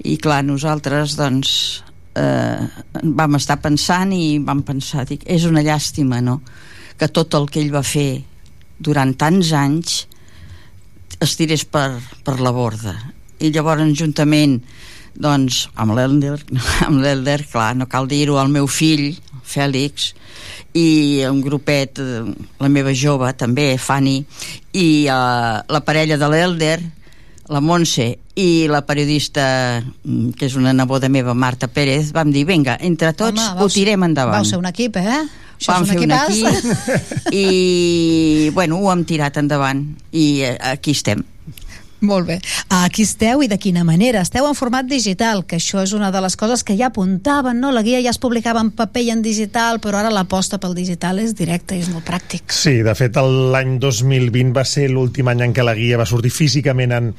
I 0.03 0.17
clar, 0.19 0.41
nosaltres 0.43 1.15
doncs 1.15 1.53
eh, 2.19 2.65
vam 3.03 3.39
estar 3.39 3.61
pensant 3.63 4.11
i 4.13 4.41
vam 4.43 4.65
pensar, 4.67 5.07
dic, 5.07 5.23
és 5.31 5.47
una 5.47 5.63
llàstima, 5.63 6.19
no?, 6.25 6.41
que 6.99 7.09
tot 7.11 7.35
el 7.35 7.47
que 7.51 7.63
ell 7.63 7.73
va 7.75 7.83
fer 7.87 8.25
durant 8.79 9.15
tants 9.19 9.53
anys 9.55 10.05
es 11.23 11.37
tirés 11.39 11.65
per, 11.67 12.01
per 12.27 12.37
la 12.43 12.53
borda. 12.55 12.95
I 13.43 13.51
llavors, 13.55 13.87
juntament 13.99 14.61
doncs, 15.15 15.69
amb 15.79 15.95
l'Elder, 15.95 16.41
amb 16.89 17.03
l'Elder, 17.03 17.41
clar, 17.51 17.73
no 17.79 17.87
cal 17.91 18.11
dir-ho, 18.11 18.39
el 18.43 18.51
meu 18.51 18.67
fill, 18.67 19.13
Fèlix, 19.45 20.13
i 20.75 21.23
un 21.29 21.41
grupet, 21.45 21.99
eh, 22.03 22.25
la 22.61 22.69
meva 22.73 22.93
jove 22.97 23.31
també, 23.39 23.77
Fanny, 23.79 24.25
i 24.73 24.87
uh, 25.07 25.61
la 25.69 25.81
parella 25.87 26.17
de 26.19 26.29
l'Elder, 26.33 26.79
la 27.53 27.61
Montse 27.61 28.07
i 28.41 28.67
la 28.73 28.81
periodista, 28.89 29.45
mm, 29.85 30.31
que 30.39 30.47
és 30.49 30.57
una 30.57 30.73
neboda 30.73 31.11
meva, 31.13 31.35
Marta 31.37 31.69
Pérez, 31.69 32.11
vam 32.17 32.33
dir, 32.33 32.47
vinga, 32.49 32.79
entre 32.81 33.13
tots 33.13 33.37
Home, 33.39 33.51
ho 33.61 33.67
vau- 33.67 33.71
tirem 33.73 34.03
endavant. 34.09 34.41
Vau 34.41 34.49
ser 34.49 34.59
un 34.59 34.67
equip, 34.67 34.97
eh? 34.97 35.21
Això 35.55 35.71
Vam 35.77 35.85
és 35.85 35.91
fer 35.93 36.01
un 36.03 36.11
equipàs. 36.11 36.65
equip 36.65 37.35
i, 37.45 38.51
bueno, 38.57 38.81
ho 38.81 38.91
hem 38.93 39.05
tirat 39.07 39.37
endavant 39.39 39.85
i 40.11 40.41
eh, 40.43 40.57
aquí 40.73 40.97
estem. 40.97 41.23
Molt 42.05 42.29
bé. 42.29 42.39
Aquí 42.69 43.05
esteu 43.07 43.43
i 43.45 43.49
de 43.49 43.59
quina 43.61 43.85
manera? 43.85 44.23
Esteu 44.25 44.47
en 44.49 44.57
format 44.59 44.87
digital, 44.89 45.45
que 45.49 45.59
això 45.61 45.83
és 45.83 45.95
una 45.97 46.11
de 46.15 46.21
les 46.25 46.37
coses 46.37 46.65
que 46.65 46.77
ja 46.79 46.91
apuntaven, 46.93 47.61
no? 47.61 47.73
La 47.73 47.83
guia 47.87 48.03
ja 48.05 48.13
es 48.13 48.21
publicava 48.21 48.63
en 48.65 48.73
paper 48.77 49.07
i 49.07 49.13
en 49.15 49.23
digital, 49.25 49.81
però 49.81 50.03
ara 50.03 50.13
l'aposta 50.13 50.61
pel 50.61 50.77
digital 50.77 51.23
és 51.23 51.35
directa 51.37 51.77
i 51.77 51.85
és 51.85 51.91
molt 51.93 52.07
pràctic. 52.09 52.53
Sí, 52.53 52.83
de 52.85 52.95
fet 52.99 53.17
l'any 53.17 53.79
2020 53.81 54.53
va 54.57 54.67
ser 54.69 54.91
l'últim 54.93 55.29
any 55.33 55.49
en 55.49 55.57
què 55.57 55.65
la 55.65 55.77
guia 55.79 56.01
va 56.01 56.09
sortir 56.09 56.33
físicament 56.35 56.93
en, 56.93 57.15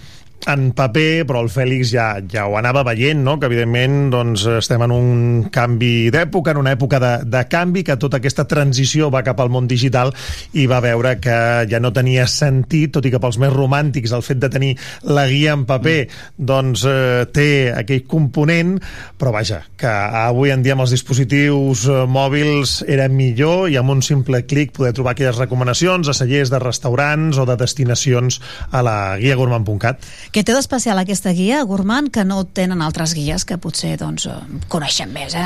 en 0.45 0.69
paper, 0.77 1.25
però 1.25 1.41
el 1.41 1.49
Fèlix 1.49 1.89
ja, 1.89 2.05
ja 2.29 2.45
ho 2.45 2.55
anava 2.59 2.83
veient, 2.85 3.21
no? 3.25 3.37
que 3.41 3.47
evidentment 3.49 4.11
doncs, 4.13 4.45
estem 4.59 4.83
en 4.85 4.93
un 4.93 5.15
canvi 5.53 6.11
d'època, 6.13 6.53
en 6.53 6.61
una 6.61 6.75
època 6.75 6.99
de, 7.01 7.13
de 7.25 7.41
canvi, 7.49 7.83
que 7.85 7.97
tota 8.01 8.19
aquesta 8.21 8.45
transició 8.49 9.09
va 9.13 9.23
cap 9.25 9.41
al 9.41 9.49
món 9.53 9.67
digital 9.69 10.13
i 10.53 10.67
va 10.69 10.81
veure 10.85 11.15
que 11.21 11.37
ja 11.69 11.81
no 11.81 11.93
tenia 11.95 12.27
sentit, 12.29 12.93
tot 12.93 13.07
i 13.07 13.13
que 13.13 13.21
pels 13.21 13.39
més 13.41 13.53
romàntics 13.53 14.13
el 14.15 14.25
fet 14.25 14.41
de 14.41 14.51
tenir 14.53 14.73
la 15.09 15.25
guia 15.31 15.55
en 15.57 15.65
paper 15.65 15.97
doncs 16.37 16.85
eh, 16.89 17.25
té 17.33 17.49
aquell 17.73 18.05
component, 18.09 18.75
però 19.17 19.33
vaja, 19.33 19.63
que 19.79 19.89
avui 19.89 20.53
en 20.53 20.61
dia 20.65 20.75
amb 20.77 20.85
els 20.85 20.93
dispositius 20.93 21.87
eh, 21.89 22.03
mòbils 22.05 22.77
era 22.91 23.09
millor 23.09 23.65
i 23.73 23.79
amb 23.81 23.95
un 23.95 24.05
simple 24.05 24.43
clic 24.45 24.75
poder 24.77 24.93
trobar 24.93 25.15
aquelles 25.15 25.41
recomanacions 25.41 26.09
a 26.09 26.17
cellers 26.17 26.53
de 26.53 26.61
restaurants 26.61 27.41
o 27.41 27.49
de 27.49 27.57
destinacions 27.57 28.39
a 28.69 28.85
la 28.85 28.97
guia 29.17 29.37
gourmand.cat. 29.39 30.05
Què 30.35 30.41
té 30.43 30.51
d'especial 30.51 30.99
aquesta 30.99 31.31
guia, 31.31 31.61
Gourmand, 31.63 32.09
que 32.11 32.25
no 32.27 32.41
tenen 32.43 32.81
altres 32.83 33.13
guies 33.15 33.45
que 33.47 33.55
potser 33.55 33.93
doncs, 33.95 34.25
eh, 34.27 34.33
coneixen 34.67 35.13
més, 35.15 35.31
eh? 35.31 35.45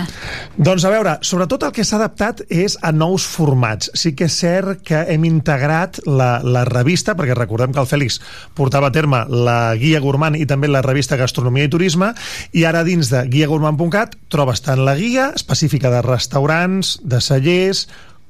Doncs 0.57 0.81
a 0.81 0.89
veure, 0.89 1.13
sobretot 1.21 1.67
el 1.67 1.75
que 1.75 1.85
s'ha 1.85 1.99
adaptat 1.99 2.41
és 2.49 2.73
a 2.81 2.89
nous 2.91 3.27
formats. 3.29 3.91
Sí 3.93 4.15
que 4.17 4.25
és 4.25 4.39
cert 4.41 4.81
que 4.81 5.03
hem 5.13 5.29
integrat 5.29 6.01
la, 6.07 6.39
la 6.41 6.65
revista, 6.65 7.13
perquè 7.13 7.37
recordem 7.37 7.69
que 7.69 7.83
el 7.83 7.91
Fèlix 7.91 8.17
portava 8.57 8.89
a 8.89 8.95
terme 8.95 9.21
la 9.29 9.75
guia 9.77 10.01
gourmand 10.01 10.41
i 10.41 10.49
també 10.49 10.73
la 10.73 10.81
revista 10.81 11.21
Gastronomia 11.21 11.69
i 11.69 11.73
Turisme, 11.77 12.15
i 12.57 12.65
ara 12.65 12.81
dins 12.81 13.13
de 13.13 13.27
guiagourmand.cat 13.29 14.17
trobes 14.33 14.65
tant 14.65 14.81
la 14.81 14.97
guia 14.97 15.29
específica 15.37 15.93
de 15.93 16.01
restaurants, 16.01 16.97
de 17.05 17.21
cellers, 17.21 17.85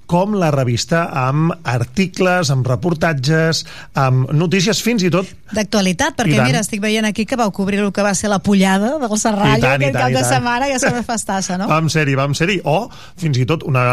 com 0.10 0.34
la 0.42 0.50
revista 0.56 1.06
amb 1.28 1.54
articles, 1.70 2.50
amb 2.54 2.68
reportatges, 2.68 3.64
amb 3.94 4.32
notícies 4.34 4.82
fins 4.82 5.06
i 5.06 5.14
tot 5.14 5.30
D'actualitat, 5.50 6.14
perquè 6.14 6.44
mira, 6.46 6.60
estic 6.62 6.82
veient 6.82 7.08
aquí 7.08 7.26
que 7.26 7.38
vau 7.40 7.50
cobrir 7.54 7.80
el 7.82 7.90
que 7.94 8.04
va 8.06 8.12
ser 8.14 8.30
la 8.30 8.38
pullada 8.46 8.92
del 9.02 9.16
Serrallo 9.18 9.66
aquest 9.66 9.96
cap 9.98 10.14
de 10.14 10.22
setmana, 10.22 10.68
ja 10.70 10.78
se 10.82 10.92
me 10.94 11.02
fa 11.06 11.16
estassa, 11.18 11.58
no? 11.58 11.66
Vam 11.72 11.90
ser-hi, 11.90 12.14
vam 12.18 12.36
ser-hi. 12.38 12.60
O, 12.70 12.84
fins 13.18 13.40
i 13.42 13.48
tot, 13.50 13.66
una, 13.66 13.84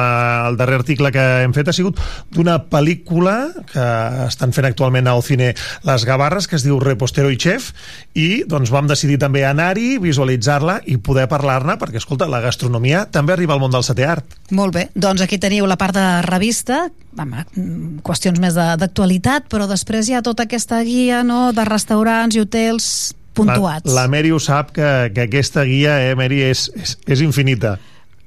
el 0.51 0.59
darrer 0.61 0.83
article 0.83 1.11
que 1.15 1.25
hem 1.47 1.55
fet 1.57 1.70
ha 1.73 1.77
sigut 1.77 2.01
d'una 2.35 2.59
pel·lícula 2.69 3.36
que 3.70 3.86
estan 4.27 4.53
fent 4.57 4.69
actualment 4.69 5.09
al 5.09 5.25
cine 5.25 5.55
Les 5.89 6.05
Gavarres, 6.09 6.49
que 6.51 6.59
es 6.61 6.67
diu 6.67 6.77
Repostero 6.83 7.33
i 7.33 7.41
Chef, 7.41 7.70
i 8.12 8.45
doncs 8.49 8.73
vam 8.75 8.91
decidir 8.91 9.17
també 9.23 9.47
anar-hi, 9.49 9.97
visualitzar-la 10.03 10.83
i 10.93 10.99
poder 11.01 11.25
parlar-ne, 11.33 11.78
perquè, 11.81 12.03
escolta, 12.03 12.28
la 12.28 12.43
gastronomia 12.45 13.07
també 13.09 13.33
arriba 13.33 13.57
al 13.57 13.65
món 13.65 13.73
del 13.73 13.86
setè 13.86 14.05
art. 14.05 14.36
Molt 14.53 14.77
bé, 14.77 14.86
doncs 14.95 15.25
aquí 15.25 15.41
teniu 15.41 15.65
la 15.67 15.81
part 15.81 15.97
de 15.97 16.06
revista, 16.26 16.86
mm, 17.17 18.01
qüestions 18.07 18.41
més 18.43 18.57
de- 18.57 18.76
d'actualitat, 18.81 19.49
però 19.52 19.68
després 19.70 20.09
hi 20.09 20.17
ha 20.17 20.23
tota 20.23 20.47
aquesta 20.47 20.83
guia 20.85 21.23
no, 21.25 21.52
de 21.52 21.65
restaurants 21.65 22.36
i 22.36 22.43
hotels 22.43 23.15
puntuats. 23.36 23.89
La, 23.91 24.02
la 24.02 24.09
Mary 24.09 24.33
ho 24.33 24.41
sap 24.41 24.73
que, 24.76 24.91
que 25.15 25.26
aquesta 25.26 25.65
guia, 25.68 26.01
eh, 26.07 26.15
Mary, 26.18 26.43
és, 26.43 26.70
és, 26.76 26.97
és 27.07 27.25
infinita. 27.25 27.76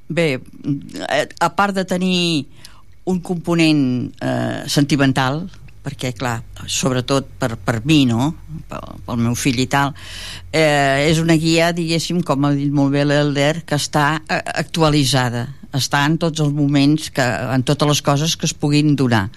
Bé, 0.10 0.40
eh, 0.40 1.26
a 1.40 1.50
part 1.54 1.76
de 1.78 1.86
tenir 1.86 2.48
un 3.10 3.20
component 3.26 3.82
eh, 4.22 4.64
sentimental, 4.70 5.48
perquè, 5.86 6.12
clar, 6.18 6.40
sobretot 6.68 7.30
per, 7.40 7.56
per 7.58 7.80
mi, 7.88 8.04
no?, 8.10 8.34
pel, 8.70 9.00
pel 9.06 9.22
meu 9.24 9.38
fill 9.40 9.62
i 9.64 9.68
tal, 9.72 9.96
eh, 10.52 11.08
és 11.08 11.22
una 11.22 11.38
guia, 11.40 11.72
diguéssim, 11.74 12.22
com 12.26 12.46
ha 12.46 12.54
dit 12.54 12.74
molt 12.74 12.94
bé 12.94 13.06
l'Elder, 13.08 13.64
que 13.66 13.80
està 13.80 14.20
eh, 14.22 14.42
actualitzada, 14.60 15.48
està 15.76 16.04
en 16.08 16.18
tots 16.22 16.42
els 16.44 16.54
moments, 16.56 17.10
que, 17.14 17.26
en 17.54 17.66
totes 17.68 17.88
les 17.92 18.02
coses 18.06 18.36
que 18.36 18.48
es 18.50 18.56
puguin 18.58 18.96
donar. 19.00 19.28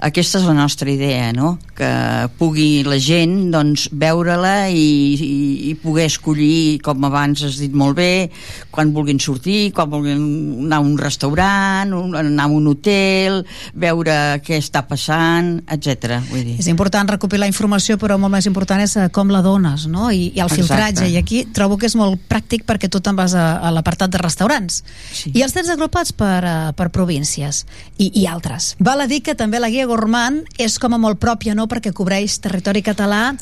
Aquesta 0.00 0.40
és 0.40 0.46
la 0.48 0.56
nostra 0.56 0.90
idea, 0.90 1.32
no?, 1.36 1.58
que 1.76 1.90
pugui 2.38 2.82
la 2.86 2.98
gent, 3.02 3.50
doncs, 3.52 3.88
veure-la 3.92 4.68
i, 4.70 4.82
i, 5.16 5.36
i 5.70 5.74
poder 5.80 6.06
escollir, 6.10 6.80
com 6.84 7.04
abans 7.08 7.42
has 7.46 7.58
dit 7.60 7.72
molt 7.74 7.96
bé, 7.98 8.30
quan 8.72 8.92
vulguin 8.94 9.20
sortir, 9.20 9.72
quan 9.74 9.90
vulguin 9.90 10.22
anar 10.66 10.80
a 10.80 10.86
un 10.86 10.96
restaurant, 11.00 11.92
un, 11.96 12.16
anar 12.18 12.48
a 12.48 12.52
un 12.52 12.68
hotel, 12.70 13.42
veure 13.74 14.16
què 14.44 14.58
està 14.60 14.84
passant, 14.88 15.54
etc. 15.72 16.20
Vull 16.30 16.44
dir. 16.46 16.56
És 16.62 16.68
important 16.72 17.08
recopilar 17.08 17.48
informació, 17.50 17.98
però 18.00 18.18
molt 18.20 18.36
més 18.36 18.48
important 18.50 18.82
és 18.84 18.96
eh, 18.96 19.08
com 19.14 19.32
la 19.32 19.42
dones, 19.44 19.86
no? 19.90 20.10
I, 20.12 20.30
i 20.30 20.40
el 20.40 20.48
Exacte. 20.48 20.60
filtratge. 20.60 21.08
I 21.12 21.18
aquí 21.20 21.42
trobo 21.54 21.78
que 21.80 21.88
és 21.90 21.96
molt 21.98 22.20
pràctic 22.30 22.66
perquè 22.68 22.90
tu 22.92 23.02
te'n 23.02 23.18
vas 23.18 23.34
a, 23.38 23.46
a 23.60 23.72
l'apartat 23.74 24.12
de 24.12 24.20
restaurants. 24.22 24.82
Sí. 25.12 25.32
I 25.34 25.44
els 25.46 25.54
tens 25.56 25.70
agrupats 25.72 26.14
per, 26.16 26.40
uh, 26.44 26.70
per 26.76 26.90
províncies 26.94 27.64
i, 27.98 28.10
i 28.22 28.26
altres. 28.30 28.72
Val 28.82 29.04
a 29.04 29.08
dir 29.10 29.22
que 29.24 29.36
també 29.38 29.60
la 29.62 29.70
guia 29.72 29.81
Gourmand 29.86 30.46
és 30.58 30.78
com 30.82 30.94
a 30.94 31.00
molt 31.00 31.20
pròpia, 31.22 31.54
no?, 31.58 31.68
perquè 31.70 31.92
cobreix 31.96 32.38
territori 32.42 32.82
català 32.82 33.32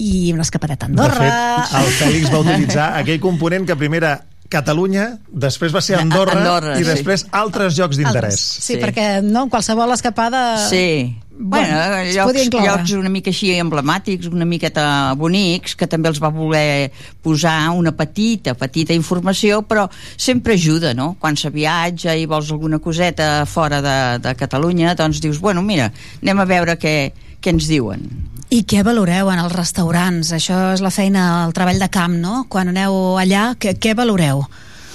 i 0.00 0.32
una 0.32 0.46
escapadeta 0.46 0.86
a 0.86 0.88
De 0.88 0.94
Andorra... 0.94 1.30
fet, 1.68 1.76
el 1.80 1.92
Fèlix 1.98 2.32
va 2.32 2.40
utilitzar 2.40 2.90
aquell 3.00 3.20
component 3.20 3.66
que 3.68 3.76
primer 3.76 4.00
era 4.00 4.14
Catalunya, 4.50 5.06
després 5.30 5.70
va 5.70 5.82
ser 5.84 6.00
Andorra, 6.00 6.34
Andorra, 6.40 6.76
i 6.80 6.82
sí. 6.82 6.90
després 6.90 7.26
altres 7.30 7.76
llocs 7.78 8.00
d'interès. 8.00 8.38
Sí, 8.58 8.62
sí, 8.72 8.78
perquè 8.82 9.20
no, 9.22 9.46
en 9.46 9.52
qualsevol 9.52 9.94
escapada... 9.94 10.44
Sí. 10.70 11.16
Bueno, 11.40 11.72
Bueno, 11.72 12.10
llocs, 12.12 12.50
llocs 12.52 12.90
una 12.98 13.08
mica 13.08 13.30
així 13.32 13.54
emblemàtics, 13.56 14.26
una 14.28 14.44
miqueta 14.44 15.14
bonics, 15.16 15.72
que 15.78 15.86
també 15.88 16.10
els 16.10 16.18
va 16.20 16.28
voler 16.34 16.90
posar 17.24 17.70
una 17.72 17.94
petita, 17.96 18.52
petita 18.60 18.92
informació, 18.92 19.62
però 19.64 19.86
sempre 20.20 20.58
ajuda, 20.58 20.92
no? 20.98 21.14
Quan 21.22 21.40
se 21.40 21.48
viatja 21.54 22.12
i 22.12 22.26
vols 22.28 22.50
alguna 22.52 22.82
coseta 22.84 23.46
fora 23.48 23.80
de, 23.80 23.96
de 24.20 24.34
Catalunya, 24.36 24.92
doncs 24.98 25.22
dius, 25.24 25.40
bueno, 25.40 25.64
mira, 25.64 25.88
anem 26.20 26.44
a 26.44 26.48
veure 26.50 26.76
què, 26.76 26.96
què 27.42 27.50
ens 27.54 27.68
diuen. 27.68 28.04
I 28.50 28.64
què 28.66 28.82
valoreu 28.82 29.28
en 29.30 29.38
els 29.38 29.52
restaurants? 29.54 30.32
Això 30.34 30.72
és 30.74 30.80
la 30.82 30.90
feina, 30.90 31.44
el 31.46 31.52
treball 31.54 31.78
de 31.78 31.88
camp, 31.88 32.16
no? 32.18 32.46
Quan 32.48 32.68
aneu 32.72 33.16
allà, 33.20 33.54
què, 33.58 33.76
què 33.78 33.94
valoreu? 33.94 34.42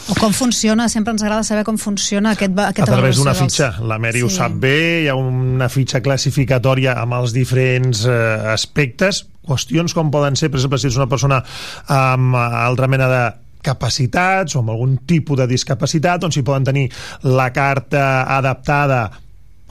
O 0.07 0.13
com 0.19 0.33
funciona? 0.37 0.85
Sempre 0.91 1.13
ens 1.15 1.23
agrada 1.23 1.41
saber 1.43 1.63
com 1.65 1.77
funciona 1.81 2.31
aquest, 2.35 2.51
va- 2.53 2.67
a 2.67 2.73
aquesta 2.75 2.91
través 2.91 3.15
d'una 3.17 3.31
valoració 3.31 3.45
fitxa. 3.47 3.69
dels- 3.77 3.87
La 3.89 3.97
Mary 3.97 4.21
ho 4.21 4.29
Sí. 4.29 4.35
sap 4.35 4.51
bé, 4.51 5.03
hi 5.03 5.07
ha 5.07 5.15
una 5.15 5.69
fitxa 5.69 6.01
classificatòria 6.01 6.93
amb 7.01 7.13
els 7.13 7.33
diferents 7.33 8.05
eh, 8.05 8.11
aspectes, 8.53 9.25
qüestions 9.47 9.93
com 9.95 10.11
poden 10.11 10.35
ser, 10.35 10.51
per 10.51 10.57
exemple, 10.59 10.77
si 10.77 10.87
ets 10.87 10.97
una 10.97 11.07
persona 11.07 11.43
amb 11.87 12.35
altra 12.35 12.87
mena 12.87 13.07
de 13.07 13.23
capacitats 13.63 14.55
o 14.55 14.59
amb 14.59 14.69
algun 14.69 14.97
tipus 15.07 15.37
de 15.39 15.47
discapacitat, 15.47 16.21
doncs 16.21 16.35
si 16.35 16.43
poden 16.43 16.63
tenir 16.63 16.91
la 17.23 17.51
carta 17.51 18.37
adaptada 18.37 19.09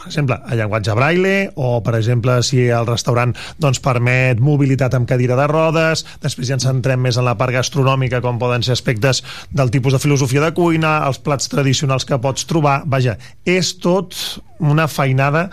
per 0.04 0.12
exemple, 0.12 0.36
a 0.36 0.56
llenguatge 0.58 0.94
braille 0.96 1.34
o, 1.56 1.80
per 1.84 1.94
exemple, 1.96 2.36
si 2.44 2.66
el 2.68 2.84
restaurant 2.84 3.32
doncs, 3.60 3.80
permet 3.84 4.40
mobilitat 4.44 4.92
amb 4.98 5.08
cadira 5.08 5.38
de 5.38 5.46
rodes 5.48 6.04
després 6.20 6.50
ja 6.50 6.58
ens 6.58 6.66
centrem 6.68 7.00
més 7.00 7.16
en 7.16 7.24
la 7.24 7.36
part 7.40 7.54
gastronòmica 7.56 8.20
com 8.24 8.40
poden 8.40 8.64
ser 8.66 8.76
aspectes 8.76 9.22
del 9.48 9.72
tipus 9.72 9.96
de 9.96 10.02
filosofia 10.02 10.44
de 10.44 10.52
cuina, 10.52 10.98
els 11.08 11.22
plats 11.24 11.48
tradicionals 11.48 12.04
que 12.04 12.20
pots 12.20 12.44
trobar, 12.50 12.82
vaja, 12.84 13.16
és 13.48 13.72
tot 13.80 14.12
una 14.60 14.86
feinada 14.88 15.48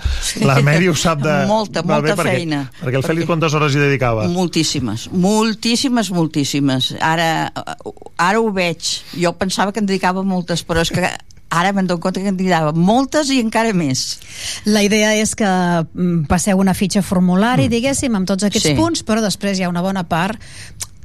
la 0.45 0.59
Mary 0.61 0.91
ho 0.91 0.95
sap 0.99 1.23
de... 1.23 1.31
Molta, 1.49 1.81
molta 1.88 2.13
perquè, 2.19 2.35
feina. 2.35 2.61
perquè 2.81 2.99
el 2.99 3.07
Fèlix 3.07 3.30
quantes 3.30 3.55
hores 3.57 3.75
hi 3.75 3.81
dedicava? 3.81 4.27
Moltíssimes, 4.31 5.07
moltíssimes, 5.15 6.11
moltíssimes. 6.15 6.93
Ara, 6.99 7.49
ara 8.19 8.39
ho 8.39 8.51
veig. 8.53 8.93
Jo 9.15 9.33
pensava 9.39 9.73
que 9.73 9.81
en 9.81 9.89
dedicava 9.89 10.23
moltes, 10.27 10.63
però 10.67 10.83
és 10.85 10.93
que 10.93 11.09
ara 11.51 11.73
me'n 11.75 11.88
dono 11.88 11.99
compte 11.99 12.21
que 12.23 12.31
en 12.31 12.38
dedicava 12.39 12.71
moltes 12.73 13.30
i 13.30 13.39
encara 13.43 13.73
més. 13.75 14.19
La 14.65 14.81
idea 14.88 15.13
és 15.19 15.35
que 15.35 15.45
mm, 15.47 16.25
passeu 16.31 16.57
una 16.63 16.73
fitxa 16.73 17.03
formulari, 17.03 17.67
diguéssim, 17.69 18.15
amb 18.15 18.27
tots 18.30 18.47
aquests 18.47 18.71
Sí. 18.71 18.77
punts, 18.80 19.03
però 19.05 19.21
després 19.21 19.59
hi 19.59 19.63
ha 19.67 19.69
una 19.69 19.81
bona 19.83 20.05
part 20.07 20.39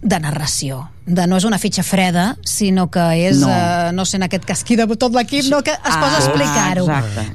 de 0.07 0.19
narració. 0.21 0.85
De, 1.07 1.25
no 1.27 1.39
és 1.39 1.45
una 1.49 1.57
fitxa 1.59 1.83
freda, 1.83 2.37
sinó 2.45 2.89
que 2.93 3.01
és, 3.29 3.39
no, 3.41 3.49
No. 3.49 3.53
eh, 3.55 3.93
no 3.95 4.05
sé, 4.05 4.19
en 4.19 4.25
aquest 4.27 4.45
cas 4.45 4.61
aquí 4.63 4.77
de 4.77 4.87
tot 4.97 5.13
l'equip, 5.15 5.47
no, 5.51 5.63
que 5.65 5.71
es 5.73 5.79
posa 5.81 6.17
a 6.17 6.19
Ah, 6.19 6.21
explicar-ho. 6.21 6.87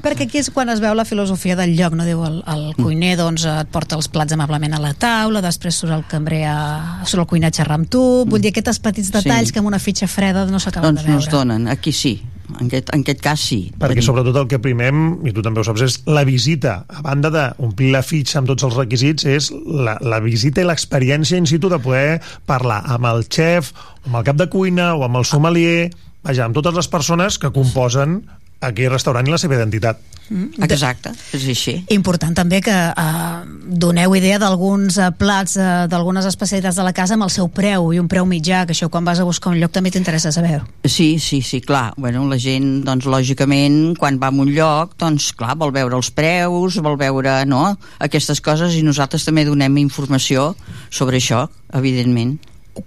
Perquè 0.04 0.28
aquí 0.28 0.38
és 0.38 0.50
quan 0.52 0.70
es 0.70 0.80
veu 0.80 0.94
la 0.94 1.04
filosofia 1.06 1.56
del 1.56 1.76
lloc, 1.76 1.94
no? 1.94 2.06
Diu, 2.06 2.24
el, 2.24 2.44
el 2.48 2.76
cuiner, 2.76 3.18
doncs, 3.18 3.46
et 3.46 3.68
porta 3.72 3.96
els 3.96 4.08
plats 4.08 4.32
amablement 4.34 4.74
a 4.76 4.80
la 4.80 4.94
taula, 4.94 5.42
després 5.42 5.76
surt 5.76 5.92
el 5.92 6.06
cambrer 6.08 6.44
a... 6.48 7.02
surt 7.06 7.22
el 7.26 7.28
cuiner 7.28 7.50
a 7.50 7.56
xerrar 7.56 7.80
amb 7.80 7.90
tu, 7.90 8.26
vull 8.28 8.40
dir, 8.42 8.54
aquests 8.54 8.80
petits 8.80 9.12
detalls 9.12 9.48
Sí. 9.50 9.54
que 9.54 9.60
amb 9.60 9.68
una 9.68 9.80
fitxa 9.80 10.08
freda 10.08 10.46
no 10.46 10.60
s'acaben 10.60 10.94
Doncs 10.96 11.02
de 11.04 11.08
no 11.10 11.18
veure. 11.18 11.28
es 11.28 11.32
donen, 11.32 11.68
aquí 11.68 11.92
sí. 11.92 12.22
En 12.60 12.68
aquest, 12.68 12.92
en 12.94 13.06
aquest 13.06 13.22
cas 13.24 13.44
sí. 13.52 13.60
perquè 13.80 14.04
sobretot 14.04 14.38
el 14.42 14.50
que 14.52 14.60
primem, 14.62 15.22
i 15.28 15.34
tu 15.36 15.44
també 15.46 15.62
ho 15.62 15.66
saps, 15.68 15.84
és 15.86 15.98
la 16.10 16.26
visita. 16.28 16.82
A 16.90 17.04
banda 17.06 17.32
d'omplir 17.34 17.92
la 17.96 18.04
fitxa 18.06 18.42
amb 18.42 18.52
tots 18.52 18.68
els 18.68 18.78
requisits, 18.78 19.26
és 19.26 19.52
la, 19.52 19.98
la 20.02 20.22
visita 20.24 20.64
i 20.64 20.68
l'experiència 20.68 21.40
in 21.40 21.50
situ 21.50 21.72
de 21.72 21.80
poder 21.82 22.20
parlar 22.50 22.82
amb 22.92 23.10
el 23.12 23.26
xef, 23.30 23.72
amb 24.06 24.22
el 24.22 24.28
cap 24.28 24.40
de 24.40 24.50
cuina 24.52 24.94
o 24.98 25.06
amb 25.08 25.22
el 25.22 25.28
sommelier, 25.30 25.92
vaja, 26.26 26.46
amb 26.46 26.58
totes 26.58 26.78
les 26.78 26.92
persones 26.92 27.40
que 27.42 27.54
composen 27.56 28.22
aquell 28.62 28.92
restaurant 28.94 29.28
i 29.28 29.34
la 29.34 29.40
seva 29.42 29.58
identitat. 29.58 30.00
Mm. 30.32 30.64
Exacte, 30.64 31.12
és 31.36 31.44
així. 31.52 31.74
Important 31.92 32.32
també 32.38 32.62
que 32.64 32.72
eh, 32.72 33.40
doneu 33.84 34.14
idea 34.16 34.38
d'alguns 34.40 34.96
eh, 34.96 35.10
plats, 35.20 35.58
eh, 35.60 35.88
d'algunes 35.92 36.28
especialitats 36.30 36.80
de 36.80 36.86
la 36.88 36.94
casa 36.96 37.18
amb 37.18 37.26
el 37.28 37.34
seu 37.34 37.50
preu 37.52 37.90
i 37.92 38.00
un 38.00 38.08
preu 38.12 38.24
mitjà, 38.30 38.64
que 38.66 38.72
això 38.72 38.88
quan 38.94 39.04
vas 39.04 39.20
a 39.20 39.26
buscar 39.28 39.52
un 39.52 39.60
lloc 39.60 39.74
també 39.76 39.92
t'interessa 39.92 40.32
saber. 40.32 40.62
Sí, 40.86 41.18
sí, 41.20 41.42
sí, 41.44 41.60
clar. 41.60 41.92
Bueno, 41.98 42.24
la 42.32 42.40
gent, 42.40 42.86
doncs, 42.88 43.10
lògicament, 43.12 43.98
quan 44.00 44.22
va 44.22 44.32
a 44.32 44.38
un 44.46 44.54
lloc, 44.56 44.96
doncs, 45.02 45.34
clar, 45.36 45.58
vol 45.60 45.76
veure 45.76 46.00
els 46.00 46.14
preus, 46.16 46.80
vol 46.80 46.96
veure, 47.02 47.42
no?, 47.50 47.66
aquestes 48.00 48.40
coses, 48.40 48.78
i 48.80 48.86
nosaltres 48.88 49.28
també 49.28 49.44
donem 49.46 49.82
informació 49.84 50.54
sobre 50.90 51.20
això, 51.20 51.50
evidentment. 51.76 52.38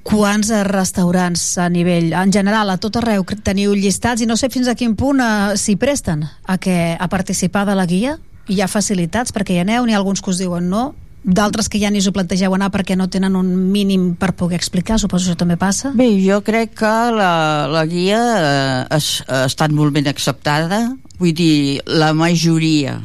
Quants 0.02 0.48
eh, 0.50 0.62
restaurants 0.64 1.42
a 1.60 1.68
nivell, 1.68 2.12
en 2.16 2.32
general, 2.32 2.70
a 2.72 2.78
tot 2.80 2.96
arreu 2.96 3.24
teniu 3.44 3.74
llistats 3.76 4.24
i 4.24 4.28
no 4.28 4.36
sé 4.40 4.48
fins 4.48 4.68
a 4.68 4.76
quin 4.78 4.94
punt 4.96 5.20
eh, 5.20 5.56
s'hi 5.60 5.76
presten 5.76 6.24
a, 6.24 6.56
que, 6.56 6.96
a 6.96 7.08
participar 7.12 7.66
de 7.68 7.76
la 7.76 7.84
guia? 7.86 8.18
Hi 8.48 8.60
ha 8.60 8.68
facilitats 8.68 9.32
perquè 9.32 9.58
hi 9.58 9.64
aneu, 9.64 9.84
n'hi 9.84 9.92
ha 9.92 10.00
alguns 10.00 10.24
que 10.24 10.32
us 10.32 10.40
diuen 10.40 10.70
no, 10.72 10.92
d'altres 11.24 11.70
que 11.72 11.80
ja 11.80 11.90
ni 11.90 12.00
us 12.00 12.08
ho 12.08 12.12
plantegeu 12.12 12.54
anar 12.54 12.70
perquè 12.72 12.96
no 12.96 13.08
tenen 13.08 13.36
un 13.36 13.48
mínim 13.72 14.12
per 14.20 14.34
poder 14.36 14.58
explicar, 14.60 14.98
suposo 15.00 15.24
que 15.24 15.32
això 15.32 15.40
també 15.40 15.56
passa? 15.60 15.92
Bé, 15.96 16.10
jo 16.20 16.40
crec 16.44 16.76
que 16.80 16.92
la, 17.16 17.66
la 17.72 17.84
guia 17.88 18.20
eh, 18.20 18.96
es, 18.96 19.24
ha 19.28 19.46
estat 19.48 19.72
molt 19.72 19.96
ben 19.96 20.08
acceptada. 20.08 20.84
Vull 21.18 21.34
dir, 21.36 21.80
la 21.88 22.12
majoria, 22.16 22.98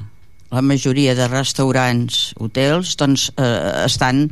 la 0.52 0.64
majoria 0.66 1.16
de 1.16 1.28
restaurants, 1.32 2.34
hotels, 2.40 2.96
doncs 3.00 3.30
eh, 3.38 3.86
estan 3.86 4.28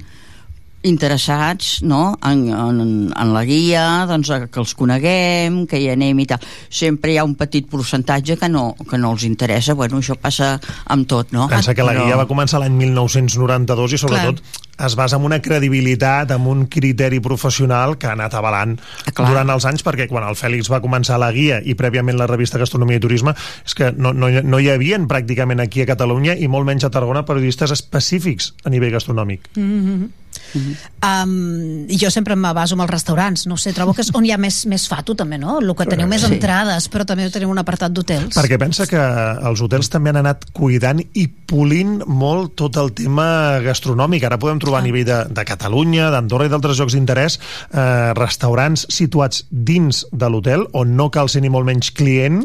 interessats 0.88 1.82
no? 1.84 2.18
en, 2.26 2.48
en, 2.50 2.82
en 3.12 3.34
la 3.34 3.44
guia 3.48 4.06
doncs, 4.10 4.32
que 4.52 4.62
els 4.62 4.74
coneguem, 4.78 5.66
que 5.70 5.82
hi 5.82 5.90
anem 5.94 6.24
i 6.24 6.28
tal 6.30 6.44
sempre 6.70 7.14
hi 7.14 7.20
ha 7.20 7.26
un 7.28 7.36
petit 7.40 7.68
percentatge 7.70 8.38
que 8.40 8.50
no, 8.52 8.70
que 8.90 8.98
no 8.98 9.14
els 9.16 9.28
interessa, 9.28 9.76
bueno, 9.78 10.02
això 10.02 10.18
passa 10.20 10.56
amb 10.86 11.08
tot 11.10 11.36
no? 11.36 11.50
Pensa 11.52 11.76
que 11.76 11.86
la 11.86 11.96
Però- 11.96 12.08
guia 12.08 12.20
va 12.20 12.30
començar 12.30 12.62
l'any 12.64 12.78
1992 12.78 13.98
i 13.98 14.02
sobretot 14.02 14.42
es 14.78 14.96
basa 14.96 15.16
en 15.18 15.24
una 15.26 15.42
credibilitat, 15.42 16.32
en 16.32 16.48
un 16.48 16.66
criteri 16.68 17.20
professional 17.20 17.98
que 17.98 18.08
ha 18.08 18.14
anat 18.14 18.36
avalant 18.38 18.76
clar. 19.14 19.30
durant 19.30 19.50
els 19.50 19.66
anys, 19.66 19.84
perquè 19.86 20.08
quan 20.10 20.28
el 20.28 20.38
Fèlix 20.38 20.70
va 20.70 20.82
començar 20.84 21.18
la 21.18 21.32
guia 21.34 21.60
i 21.66 21.74
prèviament 21.74 22.18
la 22.18 22.30
revista 22.30 22.62
Gastronomia 22.62 23.02
i 23.02 23.04
Turisme, 23.04 23.34
és 23.66 23.74
que 23.78 23.92
no, 23.98 24.14
no, 24.14 24.30
no 24.30 24.62
hi 24.62 24.70
havien 24.70 25.08
pràcticament 25.10 25.64
aquí 25.64 25.82
a 25.82 25.90
Catalunya 25.90 26.38
i 26.38 26.48
molt 26.48 26.70
menys 26.70 26.86
a 26.86 26.94
Tarragona 26.94 27.26
periodistes 27.26 27.74
específics 27.74 28.54
a 28.64 28.70
nivell 28.70 28.94
gastronòmic. 28.94 29.50
Mm 29.56 29.82
-hmm. 29.82 30.10
Um, 30.56 31.88
jo 31.90 32.10
sempre 32.12 32.36
me 32.36 32.54
baso 32.54 32.76
en 32.76 32.82
els 32.82 32.92
restaurants 32.92 33.46
no 33.48 33.58
sé, 33.58 33.74
trobo 33.74 33.94
que 33.94 34.02
és 34.06 34.12
on 34.16 34.26
hi 34.26 34.32
ha 34.32 34.38
més, 34.42 34.66
més 34.70 34.88
fato 34.90 35.16
també, 35.16 35.38
no? 35.38 35.60
El 35.62 35.74
que 35.76 35.86
teniu 35.86 36.08
més 36.08 36.22
Sí. 36.26 36.34
entrades 36.34 36.90
però 36.90 37.06
també 37.06 37.30
teniu 37.30 37.50
un 37.50 37.60
apartat 37.62 37.92
d'hotels 37.94 38.36
Perquè 38.38 38.58
pensa 38.60 38.88
que 38.90 38.98
els 38.98 39.62
hotels 39.62 39.90
també 39.90 40.10
han 40.10 40.22
anat 40.24 40.46
cuidant 40.54 41.02
i 41.14 41.28
polint 41.28 42.02
molt 42.08 42.56
tot 42.60 42.78
el 42.78 42.92
tema 42.98 43.60
gastronòmic. 43.64 44.24
Ara 44.28 44.40
podem 44.42 44.60
trobar 44.60 44.82
a 44.82 44.86
nivell 44.86 45.06
de, 45.08 45.20
de 45.32 45.46
Catalunya, 45.48 46.10
d'Andorra 46.12 46.48
i 46.48 46.50
d'altres 46.52 46.80
llocs 46.80 46.94
d'interès 46.98 47.38
eh, 47.72 48.14
restaurants 48.18 48.88
situats 48.90 49.46
dins 49.52 50.06
de 50.12 50.30
l'hotel 50.30 50.68
on 50.74 50.96
no 50.98 51.10
cal 51.14 51.30
ser 51.30 51.42
ni 51.46 51.50
molt 51.54 51.66
menys 51.70 51.92
client 51.96 52.44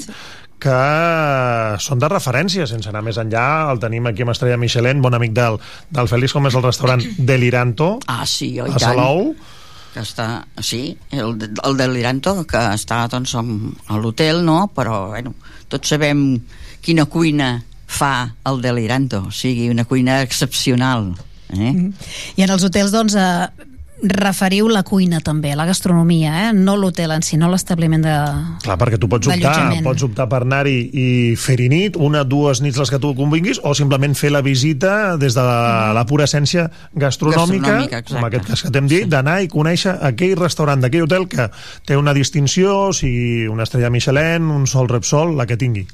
que 0.62 0.78
són 1.82 1.98
de 2.02 2.08
referència, 2.12 2.66
sense 2.70 2.90
anar 2.90 3.02
més 3.04 3.18
enllà. 3.20 3.46
El 3.72 3.80
tenim 3.82 4.06
aquí 4.10 4.22
amb 4.24 4.34
Estrella 4.34 4.58
Michelin, 4.60 5.00
bon 5.04 5.14
amic 5.18 5.34
del, 5.36 5.58
del 5.90 6.10
Fèlix, 6.10 6.34
com 6.36 6.46
és 6.50 6.54
el 6.58 6.64
restaurant 6.66 7.02
Deliranto, 7.32 7.96
Ah, 8.10 8.22
sí, 8.28 8.54
oi 8.62 8.70
a 8.70 8.76
tant. 8.78 8.86
Salou. 8.92 9.34
que 9.92 10.00
està, 10.00 10.26
sí, 10.64 10.96
el, 11.12 11.34
el 11.68 11.74
de 11.76 11.86
l'Iranto, 11.92 12.32
que 12.48 12.56
està 12.72 13.02
doncs, 13.12 13.34
amb- 13.36 13.74
a 13.92 13.98
l'hotel, 14.00 14.38
no? 14.46 14.70
però 14.72 15.08
bueno, 15.10 15.34
tots 15.68 15.90
sabem 15.92 16.22
quina 16.80 17.04
cuina 17.12 17.50
fa 17.92 18.30
el 18.48 18.62
de 18.64 18.72
l'Iranto, 18.72 19.26
o 19.28 19.34
sigui, 19.36 19.66
una 19.68 19.84
cuina 19.84 20.22
excepcional. 20.24 21.10
Eh? 21.52 21.74
i 22.40 22.40
en 22.46 22.48
els 22.54 22.64
hotels 22.64 22.94
doncs 22.94 23.12
eh, 23.20 23.50
referiu 24.02 24.66
la 24.72 24.82
cuina 24.82 25.20
també, 25.22 25.52
la 25.54 25.66
gastronomia 25.68 26.32
eh? 26.40 26.46
no 26.56 26.74
l'hotel 26.78 27.12
en 27.14 27.22
si, 27.22 27.36
no 27.38 27.48
l'establiment 27.52 28.02
de... 28.02 28.14
Clar, 28.64 28.76
perquè 28.80 28.98
tu 29.00 29.08
pots 29.10 29.30
optar, 29.30 29.54
pots 29.84 30.06
optar 30.06 30.26
per 30.30 30.42
anar-hi 30.42 30.76
i 30.90 31.06
fer-hi 31.38 31.68
nit, 31.70 31.98
una, 32.00 32.24
dues 32.26 32.62
nits 32.64 32.80
les 32.82 32.90
que 32.90 33.00
tu 33.02 33.12
convinguis, 33.18 33.60
o 33.62 33.74
simplement 33.78 34.16
fer 34.18 34.32
la 34.34 34.42
visita 34.42 35.16
des 35.20 35.36
de 35.38 35.44
la, 35.46 35.92
la 35.94 36.06
pura 36.08 36.26
essència 36.26 36.68
gastronòmica, 36.92 37.62
Gastronòmica, 37.62 38.02
exacte. 38.02 38.16
com 38.16 38.30
aquest 38.30 38.48
cas 38.50 38.64
que 38.66 38.72
t'hem 38.74 38.90
dit, 38.90 39.06
d'anar 39.10 39.38
i 39.44 39.50
conèixer 39.52 39.94
aquell 40.10 40.34
restaurant 40.40 40.82
d'aquell 40.82 41.06
hotel 41.06 41.28
que 41.30 41.50
té 41.86 41.98
una 41.98 42.14
distinció, 42.16 42.88
o 42.88 42.96
sigui 42.96 43.46
una 43.50 43.68
estrella 43.68 43.92
Michelin, 43.92 44.50
un 44.50 44.66
sol 44.66 44.90
Repsol, 44.90 45.36
la 45.38 45.46
que 45.46 45.60
tingui. 45.60 45.86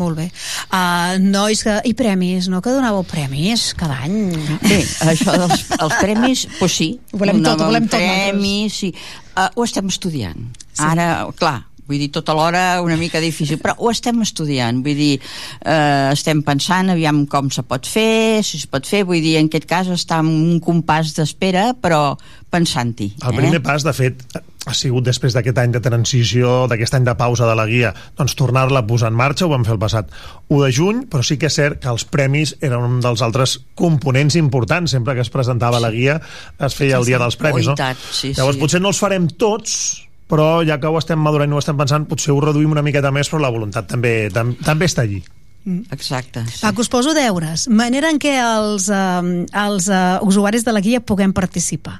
Molt 0.00 0.16
bé. 0.16 0.28
Uh, 0.70 1.18
nois, 1.20 1.60
que... 1.66 1.76
i 1.84 1.94
premis, 1.98 2.48
no? 2.52 2.62
Que 2.64 2.72
donàveu 2.74 3.04
premis 3.08 3.70
cada 3.78 4.00
any? 4.06 4.32
Bé, 4.64 4.80
això 5.12 5.36
dels 5.36 5.66
els 5.76 5.96
premis, 6.00 6.46
doncs 6.58 6.78
sí. 6.80 6.90
Ho 7.12 7.20
volem 7.20 7.42
tot, 7.44 7.60
ho 7.60 7.68
volem 7.68 7.88
tot 7.90 8.00
premis, 8.00 8.80
sí. 8.82 8.94
Uh, 9.34 9.48
ho 9.54 9.66
estem 9.68 9.90
estudiant. 9.92 10.48
Sí. 10.70 10.86
Ara, 10.86 11.10
clar, 11.36 11.58
vull 11.90 11.98
dir, 11.98 12.10
tota 12.14 12.36
l'hora 12.38 12.64
una 12.86 12.96
mica 13.00 13.20
difícil, 13.22 13.58
però 13.62 13.74
ho 13.78 13.90
estem 13.90 14.22
estudiant, 14.22 14.78
vull 14.86 14.98
dir, 14.98 15.16
eh, 15.64 16.10
estem 16.14 16.44
pensant 16.46 16.94
aviam 16.94 17.24
com 17.30 17.50
se 17.50 17.66
pot 17.66 17.88
fer, 17.90 18.44
si 18.46 18.60
es 18.62 18.68
pot 18.70 18.86
fer, 18.86 19.02
vull 19.08 19.22
dir, 19.24 19.36
en 19.40 19.50
aquest 19.50 19.66
cas 19.70 19.90
està 19.90 20.20
en 20.22 20.30
un 20.30 20.60
compàs 20.62 21.16
d'espera, 21.18 21.72
però 21.74 22.14
pensant-hi. 22.50 23.12
El 23.26 23.36
primer 23.36 23.60
pas, 23.62 23.84
de 23.86 23.92
fet, 23.94 24.22
ha 24.66 24.74
sigut 24.76 25.06
després 25.06 25.32
d'aquest 25.32 25.58
any 25.62 25.72
de 25.72 25.80
transició, 25.80 26.66
d'aquest 26.68 26.98
any 26.98 27.06
de 27.06 27.14
pausa 27.16 27.46
de 27.48 27.54
la 27.56 27.64
guia, 27.68 27.92
doncs 28.18 28.34
tornar-la 28.36 28.82
a 28.82 28.86
posar 28.86 29.08
en 29.12 29.16
marxa, 29.16 29.46
ho 29.46 29.52
vam 29.52 29.64
fer 29.64 29.76
el 29.76 29.80
passat 29.82 30.10
1 30.48 30.60
de 30.66 30.70
juny, 30.76 31.00
però 31.10 31.24
sí 31.26 31.38
que 31.40 31.48
és 31.48 31.56
cert 31.56 31.80
que 31.80 31.88
els 31.92 32.04
premis 32.04 32.54
eren 32.60 32.84
un 32.84 33.00
dels 33.04 33.22
altres 33.24 33.56
components 33.78 34.36
importants, 34.40 34.92
sempre 34.92 35.16
que 35.16 35.24
es 35.24 35.32
presentava 35.32 35.80
la 35.80 35.92
guia 35.94 36.18
es 36.20 36.76
feia 36.76 36.98
el 36.98 37.06
Sí, 37.06 37.12
dia 37.12 37.18
sí. 37.18 37.24
dels 37.24 37.40
premis, 37.40 37.70
no? 37.70 37.76
sí, 38.12 38.34
Llavors 38.36 38.58
sí. 38.58 38.60
potser 38.60 38.82
no 38.82 38.92
els 38.92 39.00
farem 39.00 39.30
tots, 39.40 39.78
però 40.30 40.62
ja 40.66 40.78
que 40.80 40.86
ho 40.88 40.96
estem 41.00 41.18
madurant 41.20 41.50
i 41.50 41.58
ho 41.58 41.60
estem 41.60 41.76
pensant, 41.80 42.06
potser 42.08 42.32
ho 42.32 42.40
reduïm 42.40 42.70
una 42.72 42.82
miqueta 42.86 43.10
més, 43.10 43.28
però 43.28 43.42
la 43.42 43.50
voluntat 43.52 43.90
també, 43.90 44.14
tam 44.32 44.54
també 44.64 44.86
està 44.88 45.02
allí. 45.02 45.20
Exacte. 45.92 46.46
Sí. 46.48 46.62
Paco, 46.62 46.80
us 46.80 46.88
poso 46.88 47.12
deures. 47.14 47.66
Manera 47.68 48.08
en 48.10 48.16
què 48.22 48.32
els, 48.40 48.86
uh, 48.88 49.20
els 49.66 49.90
uh, 49.92 50.16
usuaris 50.24 50.64
de 50.64 50.72
la 50.72 50.80
guia 50.80 51.02
puguem 51.04 51.34
participar. 51.36 51.98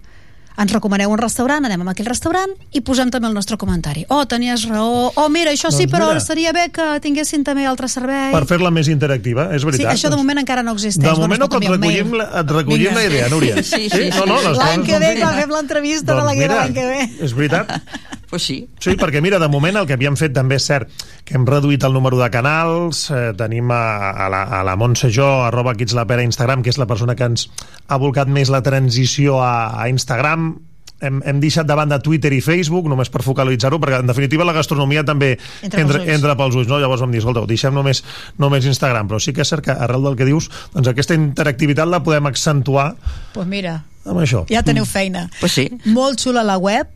Ens 0.60 0.72
recomaneu 0.74 1.08
un 1.08 1.16
restaurant, 1.16 1.64
anem 1.64 1.80
a 1.86 1.92
aquell 1.94 2.08
restaurant 2.10 2.50
i 2.76 2.82
posem 2.84 3.08
també 3.12 3.28
el 3.30 3.34
nostre 3.36 3.56
comentari. 3.56 4.02
Oh, 4.12 4.26
tenies 4.28 4.66
raó. 4.68 5.06
Oh, 5.16 5.28
mira, 5.32 5.54
això 5.54 5.70
sí, 5.72 5.86
Doncs 5.86 5.92
però 5.94 6.08
mira. 6.10 6.20
seria 6.20 6.52
bé 6.52 6.66
que 6.74 6.98
tinguessin 7.00 7.44
també 7.46 7.64
altres 7.70 7.94
serveis. 7.96 8.32
Per 8.34 8.42
fer-la 8.50 8.72
més 8.74 8.88
interactiva, 8.92 9.46
és 9.54 9.62
Sí, 9.62 9.70
veritat. 9.70 9.92
això 9.94 10.10
de 10.10 10.16
doncs. 10.16 10.24
moment 10.24 10.42
encara 10.42 10.62
no 10.66 10.72
existeix. 10.76 11.06
De 11.06 11.20
moment 11.22 11.40
no, 11.40 11.48
però 11.48 11.62
et 11.62 11.70
recollim, 11.70 12.12
la, 12.18 12.26
et 12.42 12.50
recollim 12.50 12.88
Vinga. 12.90 12.94
la 12.98 13.04
idea, 13.06 13.28
Núria. 13.32 13.62
Sí, 13.62 13.88
sí, 13.88 14.10
no, 14.10 14.26
no, 14.26 14.36
les 14.42 14.58
L'any 14.58 14.84
que 14.84 14.98
no 14.98 15.00
ve, 15.06 15.14
clar, 15.16 15.34
fem 15.40 15.50
l'entrevista 15.56 16.12
de 16.12 16.18
la 16.18 16.24
Doncs 16.24 16.36
guia 16.36 16.48
mira, 16.48 16.60
l'any 16.60 16.74
que 16.74 16.86
ve. 16.86 17.24
És 17.24 17.32
veritat. 17.38 17.72
Pues 18.30 18.44
sí. 18.46 18.68
Sí, 18.78 18.92
perquè 18.94 19.18
mira, 19.20 19.40
de 19.42 19.48
moment 19.50 19.74
el 19.80 19.88
que 19.88 19.96
havíem 19.98 20.14
fet 20.16 20.30
també 20.36 20.54
és 20.60 20.66
cert 20.70 20.88
que 21.26 21.34
hem 21.34 21.42
reduït 21.48 21.82
el 21.82 21.92
número 21.96 22.16
de 22.20 22.28
canals, 22.30 23.08
eh, 23.10 23.32
tenim 23.36 23.72
a, 23.74 23.82
a, 24.14 24.28
la, 24.30 24.44
a 24.60 24.64
la 24.64 24.76
Montse 24.78 25.10
Jo, 25.10 25.26
arroba 25.48 25.74
Kidslapera 25.74 26.22
a 26.22 26.28
Instagram, 26.28 26.62
que 26.62 26.70
és 26.70 26.78
la 26.78 26.86
persona 26.86 27.16
que 27.18 27.26
ens 27.26 27.48
ha 27.90 27.98
volcat 27.98 28.30
més 28.30 28.48
la 28.54 28.62
transició 28.62 29.40
a, 29.42 29.74
a 29.82 29.88
Instagram, 29.90 30.52
hem, 31.00 31.18
hem 31.26 31.40
deixat 31.42 31.66
de 31.66 31.74
banda 31.74 31.98
Twitter 31.98 32.30
i 32.36 32.38
Facebook 32.44 32.86
només 32.92 33.10
per 33.10 33.24
focalitzar-ho, 33.26 33.80
perquè 33.82 33.98
en 34.04 34.06
definitiva 34.12 34.44
la 34.46 34.52
gastronomia 34.54 35.02
també 35.02 35.32
Entra 35.64 35.80
entra, 35.82 35.98
pels 35.98 36.06
ulls. 36.06 36.14
entra 36.20 36.36
pels 36.38 36.54
ulls, 36.60 36.68
no? 36.70 36.78
Llavors 36.78 37.00
vam 37.02 37.10
dir, 37.10 37.22
escolta, 37.24 37.42
deixem 37.50 37.74
només, 37.74 38.04
només 38.38 38.66
Instagram, 38.70 39.08
però 39.10 39.18
sí 39.18 39.32
que 39.34 39.42
és 39.42 39.50
cert 39.50 39.64
que 39.66 39.74
arrel 39.74 40.06
del 40.06 40.14
que 40.20 40.28
dius, 40.28 40.46
doncs 40.74 40.92
aquesta 40.92 41.18
interactivitat 41.18 41.88
la 41.90 42.02
podem 42.06 42.30
accentuar 42.30 42.92
Pues 43.34 43.48
mira, 43.48 43.80
amb 44.04 44.22
això. 44.22 44.44
ja 44.52 44.62
teniu 44.62 44.84
feina. 44.86 45.26
Pues 45.40 45.56
sí. 45.58 45.66
Molt 45.90 46.20
xula 46.22 46.44
la 46.46 46.58
web, 46.62 46.86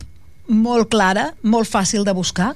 molt 0.47 0.89
clara, 0.91 1.31
molt 1.43 1.69
fàcil 1.69 2.05
de 2.05 2.13
buscar 2.15 2.53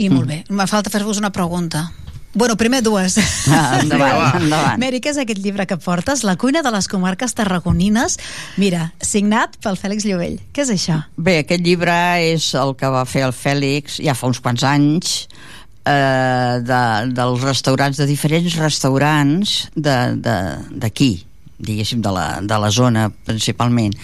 i 0.00 0.08
molt 0.08 0.28
bé. 0.28 0.42
Me 0.48 0.66
falta 0.70 0.92
fer-vos 0.92 1.20
una 1.20 1.32
pregunta. 1.32 1.90
Bueno, 2.32 2.54
primer 2.56 2.82
dues. 2.82 3.18
Ah, 3.50 3.80
endavant, 3.82 4.36
endavant. 4.44 4.78
Mary, 4.78 5.00
què 5.02 5.10
és 5.10 5.18
aquest 5.18 5.40
llibre 5.42 5.66
que 5.66 5.76
portes? 5.82 6.22
La 6.22 6.36
cuina 6.38 6.62
de 6.62 6.70
les 6.70 6.86
comarques 6.88 7.34
tarragonines. 7.34 8.16
Mira, 8.60 8.92
signat 9.02 9.58
pel 9.62 9.78
Fèlix 9.80 10.06
Llobell. 10.06 10.38
Què 10.54 10.62
és 10.62 10.70
això? 10.76 11.00
Bé, 11.18 11.40
aquest 11.42 11.64
llibre 11.66 11.96
és 12.30 12.52
el 12.58 12.76
que 12.78 12.90
va 12.92 13.02
fer 13.08 13.24
el 13.26 13.34
Fèlix 13.34 13.98
ja 14.04 14.14
fa 14.14 14.30
uns 14.30 14.38
quants 14.44 14.62
anys 14.68 15.16
eh, 15.84 16.60
de, 16.62 16.84
dels 17.18 17.42
restaurants, 17.42 17.98
de 17.98 18.06
diferents 18.06 18.56
restaurants 18.62 19.56
d'aquí, 19.74 21.12
diguéssim, 21.58 22.00
de 22.04 22.14
la, 22.14 22.28
de 22.46 22.62
la 22.62 22.70
zona 22.70 23.08
principalment 23.26 23.98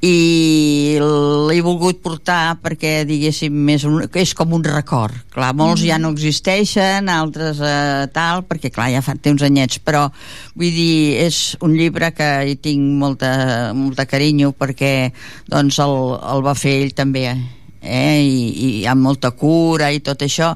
i 0.00 0.96
l'he 0.96 1.60
volgut 1.60 1.98
portar 2.00 2.56
perquè 2.62 3.02
diguéssim 3.04 3.52
més 3.52 3.84
un, 3.84 3.98
és 4.16 4.32
com 4.32 4.54
un 4.56 4.64
record 4.64 5.12
clar, 5.34 5.50
molts 5.52 5.82
ja 5.84 5.98
no 6.00 6.14
existeixen 6.14 7.10
altres 7.12 7.60
eh, 7.60 8.08
tal, 8.14 8.46
perquè 8.48 8.72
clar, 8.72 8.88
ja 8.94 9.02
fa, 9.04 9.12
té 9.20 9.34
uns 9.34 9.44
anyets 9.44 9.82
però 9.84 10.06
vull 10.54 10.72
dir, 10.72 11.20
és 11.26 11.42
un 11.60 11.76
llibre 11.76 12.14
que 12.16 12.30
hi 12.48 12.56
tinc 12.56 12.80
molta, 13.02 13.74
molta 13.76 14.08
carinyo 14.08 14.54
perquè 14.56 15.12
doncs 15.52 15.82
el, 15.84 15.96
el 16.32 16.44
va 16.48 16.56
fer 16.56 16.78
ell 16.86 16.96
també 16.96 17.28
eh? 17.28 18.24
I, 18.24 18.80
i 18.80 18.86
amb 18.88 19.04
molta 19.04 19.34
cura 19.36 19.92
i 19.92 20.00
tot 20.00 20.24
això 20.24 20.54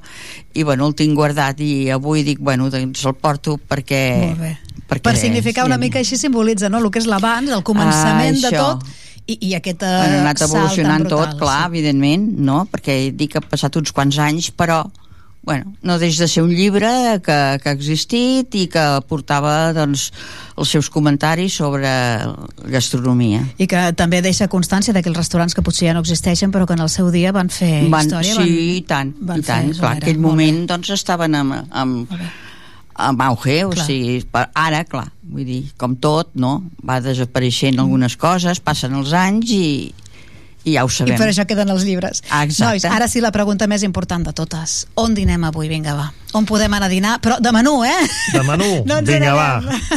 i 0.55 0.65
bueno, 0.65 0.89
el 0.89 0.97
tinc 0.97 1.17
guardat 1.21 1.61
i 1.61 1.91
avui 1.93 2.25
dic, 2.25 2.41
bueno, 2.41 2.73
doncs 2.73 3.05
el 3.05 3.17
porto 3.21 3.59
perquè 3.61 4.05
Molt 4.25 4.41
bé. 4.41 4.57
perquè, 4.89 5.05
Per 5.05 5.17
significar 5.21 5.69
una 5.69 5.77
mica 5.81 6.01
així 6.01 6.17
simbolitza, 6.17 6.73
no?, 6.73 6.81
el 6.81 6.93
que 6.93 7.05
és 7.05 7.09
l'abans, 7.13 7.53
el 7.53 7.65
començament 7.67 8.41
Ah, 8.41 8.49
de 8.49 8.57
tot 8.57 8.93
i, 9.27 9.39
i 9.51 9.55
aquest 9.57 9.83
uh, 9.83 9.95
Bueno, 10.03 10.19
ha 10.19 10.27
anat 10.27 10.43
evolucionant 10.45 11.09
tot, 11.09 11.39
clar, 11.41 11.63
sí. 11.65 11.71
evidentment, 11.73 12.29
no? 12.45 12.65
Perquè 12.71 12.99
dic 13.17 13.35
que 13.35 13.41
ha 13.41 13.49
passat 13.49 13.77
uns 13.81 13.95
quants 13.95 14.19
anys, 14.21 14.51
però 14.53 14.85
bueno, 15.45 15.75
no 15.85 15.99
deix 16.01 16.17
de 16.17 16.27
ser 16.29 16.41
un 16.43 16.55
llibre 16.57 16.89
que, 17.21 17.37
que 17.61 17.69
ha 17.69 17.75
existit 17.77 18.55
i 18.57 18.65
que 18.73 18.85
portava 19.09 19.75
doncs, 19.77 20.07
els 20.57 20.71
seus 20.73 20.89
comentaris 20.89 21.59
sobre 21.61 21.91
gastronomia. 22.73 23.43
I 23.61 23.69
que 23.69 23.83
també 23.99 24.23
deixa 24.25 24.49
constància 24.49 24.95
d'aquells 24.97 25.21
restaurants 25.21 25.57
que 25.57 25.65
potser 25.67 25.91
ja 25.91 25.97
no 25.97 26.01
existeixen 26.01 26.53
però 26.55 26.65
que 26.65 26.79
en 26.79 26.85
el 26.87 26.89
seu 26.93 27.11
dia 27.13 27.35
van 27.37 27.53
fer 27.53 27.85
Van, 27.93 28.09
història. 28.09 28.39
sí, 28.39 28.41
van, 28.41 28.49
i 28.49 28.81
tant, 28.89 29.13
van 29.21 29.45
i 29.45 29.47
tant. 29.51 29.71
Clar, 29.77 29.93
aquell 30.01 30.23
moment 30.23 30.65
doncs, 30.71 30.95
estaven 30.97 31.37
amb, 31.37 31.61
amb, 31.77 32.17
amb 32.95 33.21
auge, 33.23 33.65
o 33.67 33.71
Clar. 33.75 33.87
sigui, 33.87 34.21
per, 34.31 34.49
ara, 34.55 34.85
clar, 34.85 35.09
vull 35.23 35.45
dir, 35.45 35.63
com 35.77 35.97
tot, 35.97 36.31
no? 36.35 36.63
Va 36.87 37.01
desapareixent 37.03 37.79
algunes 37.83 38.17
coses, 38.17 38.61
passen 38.61 38.95
els 38.95 39.13
anys 39.13 39.51
i, 39.51 39.67
i 40.65 40.75
ja 40.77 40.85
ho 40.85 40.89
I 40.89 40.95
sabem. 40.95 41.19
per 41.19 41.29
això 41.29 41.45
queden 41.47 41.69
els 41.75 41.83
llibres. 41.85 42.23
Exacte. 42.25 42.65
Nois, 42.65 42.85
ara 42.87 43.09
sí 43.11 43.21
la 43.21 43.33
pregunta 43.35 43.67
més 43.67 43.83
important 43.83 44.25
de 44.25 44.33
totes. 44.33 44.87
On 44.97 45.13
dinem 45.15 45.43
avui? 45.45 45.69
Vinga, 45.69 45.95
va. 45.99 46.13
On 46.35 46.47
podem 46.47 46.73
anar 46.73 46.87
a 46.87 46.93
dinar? 46.93 47.19
Però 47.21 47.41
de 47.41 47.53
menú, 47.53 47.83
eh? 47.85 48.07
De 48.33 48.43
menú, 48.47 48.71
No 48.89 49.01
vinga, 49.03 49.35
va. 49.35 49.51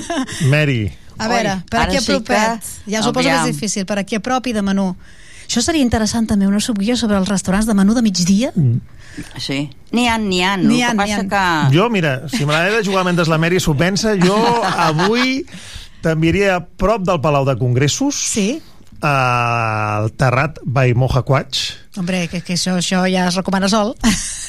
Mary. 0.52 0.92
A 1.18 1.28
veure, 1.32 1.54
Oi, 1.56 1.70
per 1.72 1.80
aquí 1.86 1.98
a 1.98 2.02
sí 2.02 2.14
que-. 2.22 2.42
Ja 2.92 3.02
suposo 3.02 3.26
que 3.26 3.32
aviam. 3.32 3.48
és 3.48 3.56
difícil, 3.56 3.86
per 3.90 3.98
aquí 4.04 4.16
a 4.16 4.20
prop 4.22 4.46
i 4.46 4.54
de 4.54 4.62
menú. 4.62 4.92
Això 5.48 5.62
seria 5.64 5.82
interessant 5.82 6.28
també, 6.28 6.46
una 6.46 6.60
subguia 6.60 6.98
sobre 7.00 7.16
els 7.18 7.30
restaurants 7.30 7.66
de 7.66 7.74
menú 7.74 7.94
de 7.96 8.02
migdia? 8.04 8.52
Sí. 9.42 9.70
N'hi 9.96 10.08
ha, 10.08 10.18
n'hi 10.18 10.42
ha. 10.44 10.56
N'hi 10.60 10.82
ha, 10.84 10.94
n'hi 10.94 11.00
passa 11.00 11.22
ha. 11.24 11.28
que... 11.32 11.76
Jo, 11.76 11.90
mira, 11.94 12.28
si 12.30 12.46
me 12.46 12.58
l'he 12.58 12.78
de 12.78 12.84
jugar 12.86 13.06
mentre 13.08 13.26
la 13.32 13.40
Mary 13.42 13.60
s'ho 13.64 13.76
pensa, 13.78 14.16
jo 14.20 14.38
avui 14.90 15.44
t'enviaria 16.04 16.58
a 16.58 16.64
prop 16.64 17.06
del 17.08 17.22
Palau 17.24 17.46
de 17.48 17.58
Congressos. 17.60 18.20
Sí. 18.34 18.50
Al 19.06 20.10
Terrat 20.18 20.58
by 20.66 20.96
Moja 20.98 21.22
Quatsch, 21.22 21.76
Hombre, 21.98 22.28
que, 22.30 22.44
que 22.46 22.54
això, 22.54 22.76
això 22.78 23.04
ja 23.10 23.28
es 23.28 23.36
recomana 23.38 23.70
sol. 23.70 23.96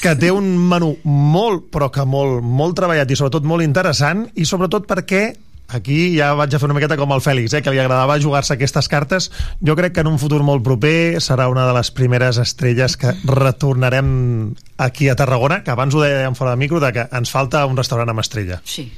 que 0.03 0.13
té 0.21 0.31
un 0.33 0.51
menú 0.69 0.95
molt, 1.09 1.69
però 1.73 1.89
que 1.93 2.05
molt, 2.05 2.43
molt 2.45 2.77
treballat 2.77 3.09
i 3.11 3.17
sobretot 3.17 3.47
molt 3.49 3.65
interessant 3.65 4.27
i 4.37 4.45
sobretot 4.49 4.85
perquè 4.89 5.23
aquí 5.69 6.17
ja 6.17 6.33
vaig 6.39 6.55
a 6.55 6.61
fer 6.61 6.69
una 6.69 6.77
miqueta 6.77 6.97
com 7.01 7.13
el 7.15 7.23
Fèlix, 7.25 7.55
eh, 7.55 7.63
que 7.63 7.73
li 7.73 7.81
agradava 7.81 8.19
jugar-se 8.21 8.57
aquestes 8.57 8.89
cartes. 8.89 9.31
Jo 9.65 9.77
crec 9.79 9.95
que 9.95 10.05
en 10.05 10.11
un 10.11 10.19
futur 10.19 10.43
molt 10.43 10.65
proper 10.67 11.21
serà 11.25 11.49
una 11.53 11.67
de 11.69 11.75
les 11.77 11.93
primeres 11.93 12.41
estrelles 12.43 12.97
que 12.97 13.15
retornarem 13.25 14.55
aquí 14.79 15.09
a 15.09 15.17
Tarragona, 15.17 15.63
que 15.65 15.75
abans 15.75 15.95
ho 15.95 16.03
dèiem 16.05 16.39
fora 16.39 16.57
de 16.57 16.65
micro, 16.65 16.81
de 16.81 16.93
que 16.93 17.09
ens 17.13 17.31
falta 17.31 17.67
un 17.67 17.77
restaurant 17.77 18.09
amb 18.09 18.25
estrella. 18.25 18.63
Sí, 18.65 18.89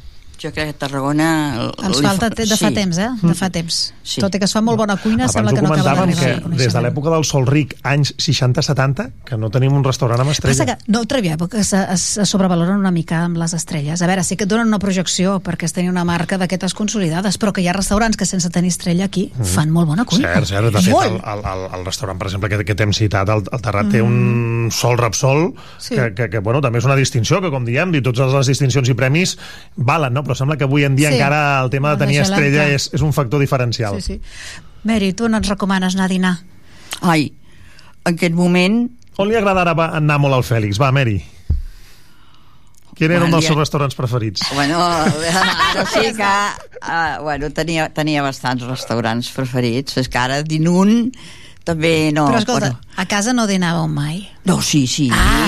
jo 0.42 0.50
crec 0.52 0.70
que 0.72 0.76
Tarragona... 0.80 1.70
Ens 1.84 2.00
falta 2.00 2.28
fa- 2.30 2.34
de 2.38 2.46
fa 2.56 2.68
sí. 2.70 2.74
temps, 2.74 2.98
eh? 2.98 3.08
De 3.22 3.34
fa 3.36 3.50
temps. 3.52 3.78
Sí. 4.02 4.20
Tot 4.20 4.34
i 4.34 4.38
que 4.40 4.46
es 4.48 4.52
fa 4.56 4.62
molt 4.64 4.78
bona 4.80 4.96
cuina, 4.96 5.28
sembla 5.28 5.52
Abans 5.52 5.60
que 5.60 5.66
ho 5.66 5.68
no 5.68 5.74
acaba 5.74 5.96
comentàvem 6.00 6.16
d'arribar 6.16 6.50
que 6.50 6.62
des 6.64 6.72
de 6.74 6.80
l'època 6.84 7.10
del 7.14 7.24
Sol 7.28 7.46
Ric, 7.46 7.76
anys 7.84 8.14
60-70, 8.18 9.10
que 9.24 9.36
no 9.36 9.50
tenim 9.50 9.72
un 9.76 9.84
restaurant 9.84 10.20
amb 10.24 10.32
estrella. 10.32 10.56
Passa 10.56 10.66
que 10.66 10.90
no 10.90 11.48
que 11.50 11.64
se, 11.64 11.76
es, 11.92 12.04
es 12.18 12.28
sobrevaloren 12.28 12.76
una 12.78 12.90
mica 12.90 13.24
amb 13.24 13.36
les 13.40 13.52
estrelles. 13.54 14.00
A 14.02 14.06
veure, 14.08 14.24
sí 14.24 14.36
que 14.36 14.44
et 14.44 14.50
donen 14.50 14.68
una 14.68 14.78
projecció 14.78 15.38
perquè 15.44 15.66
es 15.68 15.74
tenia 15.76 15.90
una 15.90 16.04
marca 16.04 16.38
d'aquestes 16.38 16.74
consolidades, 16.74 17.38
però 17.38 17.52
que 17.52 17.60
hi 17.62 17.68
ha 17.68 17.74
restaurants 17.76 18.16
que 18.16 18.26
sense 18.26 18.50
tenir 18.50 18.70
estrella 18.72 19.04
aquí 19.06 19.30
Mhm. 19.36 19.44
fan 19.44 19.70
molt 19.70 19.88
bona 19.88 20.04
cuina. 20.04 20.32
Cert, 20.34 20.46
cert. 20.48 20.72
De 20.72 20.80
fet, 20.82 20.94
el, 20.94 21.20
el, 21.20 21.44
el, 21.44 21.62
el 21.80 21.84
restaurant, 21.84 22.18
per 22.18 22.26
exemple, 22.28 22.48
que, 22.48 22.64
que 22.64 22.74
t'hem 22.74 22.92
citat, 22.92 23.28
el, 23.28 23.44
el 23.52 23.60
Terrat, 23.62 23.90
té 23.90 24.02
Mm. 24.02 24.06
un 24.64 24.70
sol 24.72 24.96
Repsol, 24.98 25.54
Sí. 25.78 25.94
que, 25.94 26.14
que, 26.14 26.28
que, 26.30 26.38
bueno, 26.38 26.60
també 26.60 26.78
és 26.78 26.84
una 26.84 26.96
distinció, 26.96 27.40
que, 27.40 27.50
com 27.50 27.64
diem, 27.64 27.94
i 27.94 28.02
totes 28.02 28.32
les 28.32 28.46
distincions 28.46 28.88
i 28.88 28.94
premis 28.94 29.36
valen, 29.76 30.12
no? 30.14 30.22
Però 30.31 30.36
sembla 30.39 30.55
que 30.57 30.62
avui 30.68 30.84
en 30.86 30.94
dia 30.94 31.09
Sí. 31.10 31.17
encara 31.18 31.59
el 31.65 31.70
tema 31.75 31.91
de 31.97 32.05
tenir 32.05 32.20
estrella 32.23 32.68
és, 32.70 32.86
és 32.94 33.02
un 33.02 33.10
factor 33.12 33.41
diferencial. 33.42 33.99
Sí, 34.00 34.15
sí. 34.15 34.20
Mary, 34.86 35.10
tu 35.12 35.26
no 35.28 35.36
ens 35.42 35.49
recomanes 35.50 35.97
anar 35.99 36.07
a 36.07 36.09
dinar? 36.15 36.36
Ai, 37.02 37.33
en 38.07 38.15
aquest 38.15 38.34
moment... 38.39 38.84
On 39.18 39.26
li 39.28 39.34
agradarà 39.34 39.75
anar 39.99 40.20
molt 40.23 40.39
al 40.39 40.44
Fèlix? 40.47 40.78
Va, 40.81 40.92
Mary. 40.94 41.18
Quin 42.94 43.10
era 43.10 43.25
un 43.25 43.31
Bueno, 43.31 43.36
dels 43.36 43.44
ja- 43.47 43.49
seus 43.55 43.59
restaurants 43.59 43.94
preferits? 43.99 44.42
Bueno, 44.55 44.78
ara 44.84 45.84
sí 45.91 46.15
que... 46.15 46.31
Uh, 46.81 47.23
bueno, 47.26 47.50
tenia, 47.50 47.89
tenia 47.92 48.23
bastants 48.23 48.62
restaurants 48.68 49.31
preferits. 49.34 49.97
És 50.00 50.09
que 50.09 50.18
ara, 50.18 50.42
din 50.47 50.68
un, 50.68 51.10
també 51.70 51.94
no... 52.16 52.26
Però 52.31 52.42
escolta, 52.42 52.73
bueno, 52.74 52.99
a 53.00 53.07
casa 53.08 53.32
no 53.36 53.47
dinàveu 53.50 53.86
mai. 53.89 54.20
no, 54.44 54.58
sí, 54.65 54.84
sí. 54.90 55.08
Ah, 55.15 55.47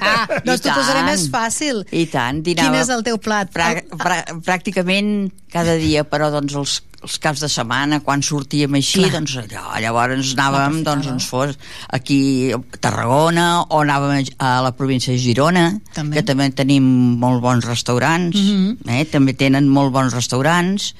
ah 0.00 0.26
doncs 0.44 0.62
t'ho 0.64 0.74
posaré 0.74 1.04
més 1.06 1.28
fàcil. 1.32 1.84
I 1.94 2.06
tant, 2.10 2.42
dinava... 2.44 2.68
Quin 2.68 2.80
és 2.82 2.92
el 2.92 3.02
teu 3.06 3.18
plat? 3.22 3.50
Pra, 3.54 3.72
pra, 3.96 4.22
pràcticament 4.46 5.30
cada 5.52 5.76
dia, 5.80 6.04
però 6.06 6.28
doncs 6.34 6.54
els, 6.58 6.74
els 7.02 7.16
caps 7.22 7.40
de 7.44 7.48
setmana, 7.50 8.00
quan 8.06 8.22
sortíem 8.22 8.74
així, 8.78 9.00
Clar. 9.02 9.12
doncs 9.18 9.36
allò, 9.42 9.64
llavors 9.82 10.34
anàvem, 10.36 10.80
doncs 10.86 11.08
ens 11.10 11.26
fos 11.30 11.56
aquí 11.96 12.20
a 12.54 12.60
Tarragona 12.80 13.46
o 13.66 13.80
anàvem 13.82 14.28
a 14.38 14.52
la 14.66 14.72
província 14.78 15.14
de 15.14 15.18
Girona, 15.22 15.64
També. 15.96 16.18
que 16.18 16.26
també 16.26 16.50
tenim 16.54 16.86
molt 17.22 17.42
bons 17.42 17.66
restaurants, 17.66 18.36
Mhm. 18.36 18.76
eh? 18.98 19.04
també 19.10 19.34
tenen 19.34 19.68
molt 19.68 19.92
bons 19.92 20.14
restaurants, 20.14 20.94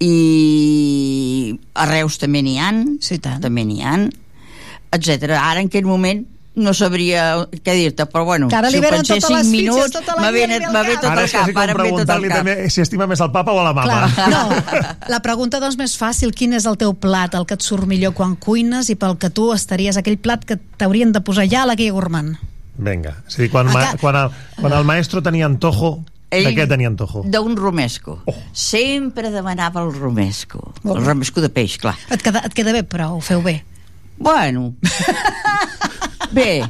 i 0.00 1.58
a 1.74 1.86
Reus 1.90 2.18
també 2.22 2.42
n'hi 2.44 2.58
ha, 2.62 2.72
sí, 3.02 3.18
tant. 3.22 3.40
també 3.42 3.64
n'hi 3.66 3.82
ha, 3.82 3.98
etc. 4.94 5.32
Ara, 5.36 5.60
en 5.60 5.70
aquest 5.70 5.86
moment, 5.88 6.24
no 6.58 6.72
sabria 6.74 7.46
què 7.62 7.74
dir-te, 7.76 8.06
però 8.10 8.24
bueno, 8.26 8.48
Que 8.50 8.58
si 8.70 8.78
ho 8.78 8.82
pensés 8.82 9.22
totes 9.22 9.30
les 9.30 9.46
5 9.46 9.52
fitxes, 9.52 9.52
minuts, 9.52 9.92
tota 9.94 10.16
la 10.16 10.22
m'ha 10.24 10.30
ve, 10.34 10.46
ve 10.48 10.58
ve 10.58 10.96
tot 10.96 11.10
Ara 11.10 11.22
el 11.22 11.28
és 11.28 11.34
cap, 11.36 11.50
ara 11.54 11.54
tot 11.54 11.68
el 11.68 11.78
preguntar-li 11.84 12.28
cap. 12.28 12.40
també 12.40 12.70
si 12.74 12.82
estima 12.82 13.06
més 13.06 13.22
el 13.22 13.30
papa 13.34 13.54
o 13.54 13.62
la 13.62 13.72
mama. 13.76 14.08
Clar, 14.16 14.32
no, 14.32 14.82
la 15.14 15.20
pregunta 15.22 15.60
doncs 15.62 15.78
més 15.78 15.94
fàcil, 15.98 16.34
quin 16.34 16.56
és 16.58 16.66
el 16.66 16.78
teu 16.80 16.94
plat, 16.98 17.34
el 17.38 17.46
que 17.46 17.54
et 17.58 17.62
surt 17.62 17.86
millor 17.86 18.14
quan 18.18 18.34
cuines 18.36 18.90
i 18.90 18.98
pel 18.98 19.18
que 19.22 19.30
tu 19.30 19.52
estaries, 19.54 19.96
aquell 19.96 20.18
plat 20.18 20.44
que 20.44 20.58
t'haurien 20.78 21.14
de 21.14 21.22
posar 21.22 21.46
ja 21.50 21.62
a 21.62 21.70
la 21.70 21.78
guia 21.78 21.94
gourmand? 21.94 22.36
Vinga. 22.78 23.16
És 23.26 23.38
a 23.38 23.42
dir, 23.42 23.50
quan, 23.54 23.70
ma, 23.74 23.92
quan, 24.00 24.16
el, 24.16 24.34
quan 24.58 24.74
el 24.74 24.86
maestro 24.86 25.22
tenia 25.22 25.46
antojo, 25.46 25.98
de 26.30 26.42
Ell- 26.42 26.54
què 26.56 26.66
tenia 26.68 26.88
antojo? 26.90 27.22
D'un 27.24 27.56
romesco. 27.56 28.18
Oh. 28.28 28.34
Sempre 28.52 29.30
demanava 29.32 29.82
el 29.86 29.92
romesco. 29.94 30.74
El 30.84 31.04
romesco 31.04 31.40
de 31.40 31.48
peix, 31.48 31.78
clar. 31.80 31.96
Et 32.10 32.22
queda, 32.22 32.42
et 32.44 32.54
queda 32.54 32.72
bé, 32.76 32.82
però 32.84 33.14
ho 33.16 33.20
feu 33.24 33.40
bé. 33.42 33.62
Bueno, 34.18 34.74
bé. 36.34 36.62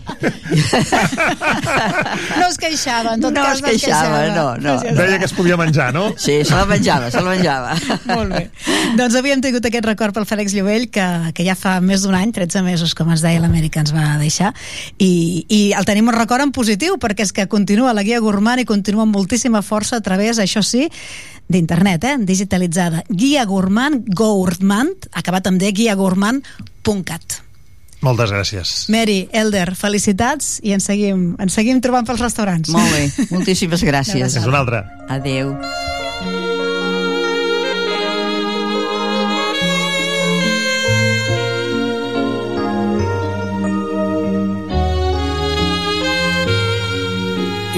No 2.38 2.46
es 2.48 2.58
queixava, 2.60 3.14
en 3.14 3.22
tot 3.22 3.34
No 3.34 3.44
cas 3.44 3.58
es 3.58 3.64
queixava, 3.64 4.20
no, 4.34 4.46
no. 4.62 4.74
Deia 4.82 5.18
que 5.20 5.28
es 5.28 5.34
podia 5.36 5.56
menjar, 5.60 5.90
no? 5.94 6.10
Sí, 6.16 6.40
se 6.44 6.54
la 6.54 6.66
menjava, 6.68 7.10
se 7.12 7.22
la 7.22 7.34
menjava. 7.34 7.74
Molt 8.10 8.34
bé. 8.34 8.44
Doncs 8.98 9.18
hem 9.18 9.42
tingut 9.44 9.66
aquest 9.68 9.88
record 9.88 10.16
pel 10.16 10.28
Fèlix 10.28 10.54
Llobell, 10.56 10.88
que, 10.94 11.06
que 11.36 11.46
ja 11.46 11.56
fa 11.58 11.78
més 11.84 12.04
d'un 12.06 12.16
any, 12.18 12.32
13 12.34 12.62
mesos, 12.66 12.94
com 12.98 13.10
es 13.14 13.24
deia, 13.24 13.42
l'Amèrica 13.42 13.82
ens 13.84 13.94
va 13.96 14.16
deixar, 14.20 14.52
i, 14.98 15.44
i 15.48 15.62
el 15.78 15.88
tenim 15.88 16.10
un 16.10 16.16
record 16.16 16.44
en 16.44 16.54
positiu, 16.54 16.98
perquè 17.02 17.26
és 17.26 17.34
que 17.34 17.48
continua 17.50 17.96
la 17.96 18.06
guia 18.06 18.22
gourmand 18.24 18.62
i 18.62 18.68
continua 18.68 19.06
amb 19.06 19.16
moltíssima 19.16 19.62
força 19.66 19.98
a 19.98 20.04
través, 20.04 20.40
això 20.42 20.62
sí, 20.64 20.88
d'internet, 21.48 22.04
eh? 22.04 22.16
digitalitzada. 22.28 23.02
Guia 23.08 23.44
gourmand, 23.48 24.08
gourmand, 24.14 25.08
acabat 25.16 25.48
amb 25.48 25.60
D, 25.60 25.72
guiagourmand.cat. 25.72 27.42
Moltes 28.00 28.30
gràcies. 28.30 28.74
Mary, 28.94 29.24
Elder, 29.34 29.72
felicitats 29.74 30.58
i 30.62 30.74
ens 30.76 30.86
seguim, 30.86 31.32
ens 31.42 31.56
seguim 31.58 31.80
trobant 31.82 32.06
pels 32.06 32.22
restaurants. 32.22 32.70
Molt 32.70 32.94
bé, 32.94 33.08
moltíssimes 33.34 33.82
gràcies. 33.82 34.38
És 34.38 34.46
una 34.46 34.62
altra. 34.62 34.84
Adeu. 35.10 35.56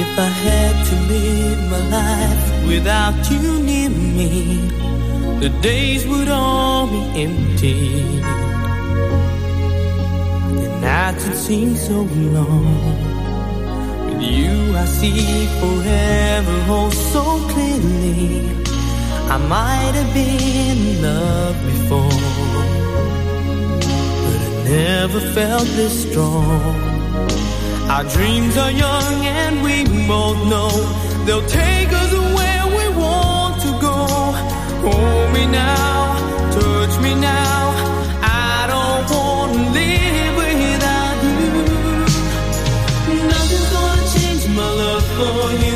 If 0.02 0.18
I 0.18 0.28
had 0.44 0.74
to 0.88 0.96
live 1.12 1.60
my 1.70 1.82
life 1.96 2.66
without 2.66 3.30
you 3.30 3.58
near 3.62 3.90
me, 3.90 4.68
the 5.40 5.50
days 5.62 6.06
would 6.06 6.28
all 6.28 6.86
be 6.86 7.02
empty. 7.22 8.49
Nights 11.10 11.26
would 11.26 11.36
seem 11.36 11.74
so 11.74 12.02
long. 12.36 12.66
With 14.06 14.22
you, 14.22 14.76
I 14.76 14.84
see 14.84 15.46
forever 15.58 16.56
oh 16.68 16.90
so 17.12 17.24
clearly. 17.52 18.48
I 19.28 19.36
might 19.54 19.94
have 20.00 20.14
been 20.14 20.40
in 20.70 21.02
love 21.02 21.56
before, 21.66 22.20
but 24.24 24.40
I 24.46 24.68
never 24.68 25.20
felt 25.34 25.66
this 25.78 26.08
strong. 26.08 26.76
Our 27.90 28.04
dreams 28.04 28.56
are 28.56 28.70
young 28.70 29.26
and 29.26 29.64
we 29.64 29.82
both 30.06 30.38
know 30.48 30.70
they'll 31.24 31.48
take 31.48 31.92
us 31.92 32.12
where 32.36 32.66
we 32.78 32.86
want 33.02 33.60
to 33.62 33.70
go. 33.88 33.96
Hold 34.86 35.32
me 35.32 35.44
now, 35.46 36.52
touch 36.52 37.02
me 37.02 37.16
now. 37.16 37.69
My 45.20 45.69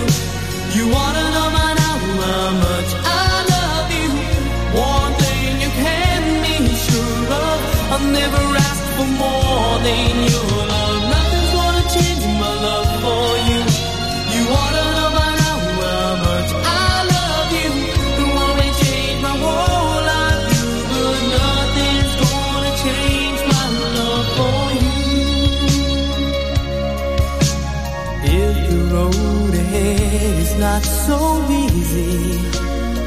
is 30.55 30.61
not 30.61 30.83
so 30.83 31.19
easy, 31.51 32.39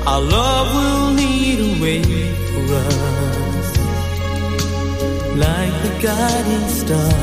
our 0.06 0.22
love 0.22 0.67
will 0.76 1.11
lead 1.14 1.59
a 1.59 1.82
way 1.82 2.03
for 2.51 2.76
us. 2.76 3.77
Like 5.45 5.76
the 5.85 5.93
guiding 6.08 6.67
star, 6.69 7.14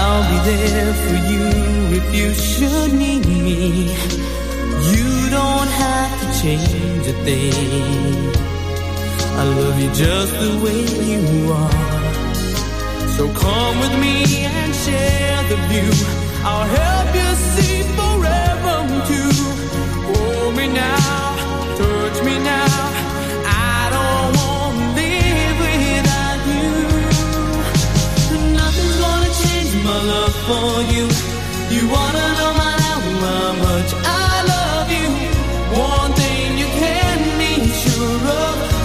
I'll 0.00 0.24
be 0.30 0.38
there 0.50 0.94
for 1.04 1.18
you 1.32 1.46
if 1.98 2.14
you 2.14 2.32
should 2.34 2.92
need 2.92 3.26
me. 3.26 3.92
You 4.92 5.30
don't 5.30 5.70
have 5.84 6.12
to 6.20 6.26
change 6.42 7.06
a 7.06 7.16
thing. 7.24 8.32
I 9.40 9.44
love 9.44 9.80
you 9.80 9.90
just 9.92 10.32
the 10.32 10.52
way 10.64 10.80
you 11.12 11.52
are. 11.52 11.90
So 13.16 13.22
come 13.34 13.78
with 13.80 13.94
me 14.00 14.46
and 14.46 14.74
share 14.74 15.42
the 15.48 15.56
view. 15.68 15.90
I'll 16.42 16.66
help 16.66 16.99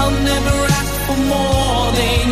I'll 0.06 0.12
never 0.12 0.58
ask 0.80 0.94
for 1.08 1.18
more 1.18 1.92
than 1.94 2.25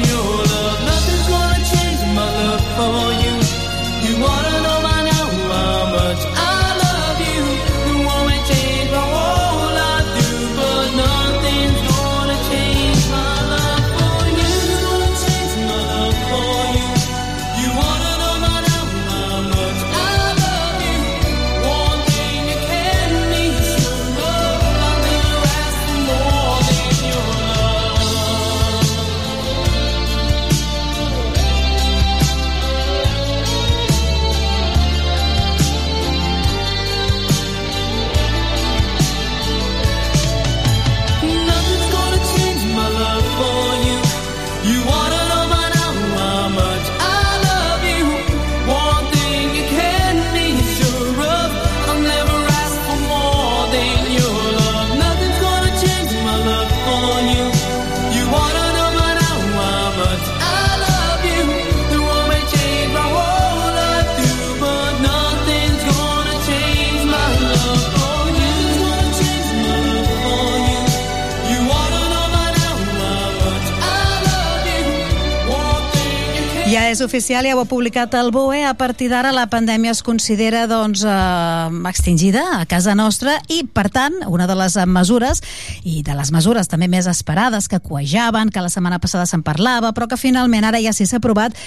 és 76.93 77.01
oficial, 77.01 77.45
ja 77.45 77.55
ho 77.57 77.61
ha 77.63 77.69
publicat 77.69 78.13
el 78.19 78.30
BOE. 78.31 78.61
A 78.69 78.75
partir 78.77 79.07
d'ara 79.09 79.31
la 79.33 79.47
pandèmia 79.49 79.91
es 79.95 80.03
considera 80.05 80.67
doncs, 80.69 81.01
eh, 81.03 81.89
extingida 81.89 82.43
a 82.59 82.67
casa 82.69 82.93
nostra 82.95 83.39
i, 83.49 83.63
per 83.65 83.89
tant, 83.89 84.13
una 84.27 84.45
de 84.47 84.55
les 84.55 84.77
mesures 84.85 85.41
i 85.83 86.03
de 86.05 86.13
les 86.13 86.31
mesures 86.31 86.69
també 86.69 86.88
més 86.88 87.09
esperades 87.09 87.67
que 87.67 87.81
coejaven, 87.81 88.51
que 88.53 88.61
la 88.61 88.69
setmana 88.69 89.01
passada 89.01 89.25
se'n 89.25 89.41
parlava, 89.41 89.93
però 89.93 90.07
que 90.07 90.22
finalment 90.22 90.69
ara 90.69 90.81
ja 90.81 90.93
sí 90.93 91.07
s'ha 91.09 91.17
aprovat, 91.17 91.57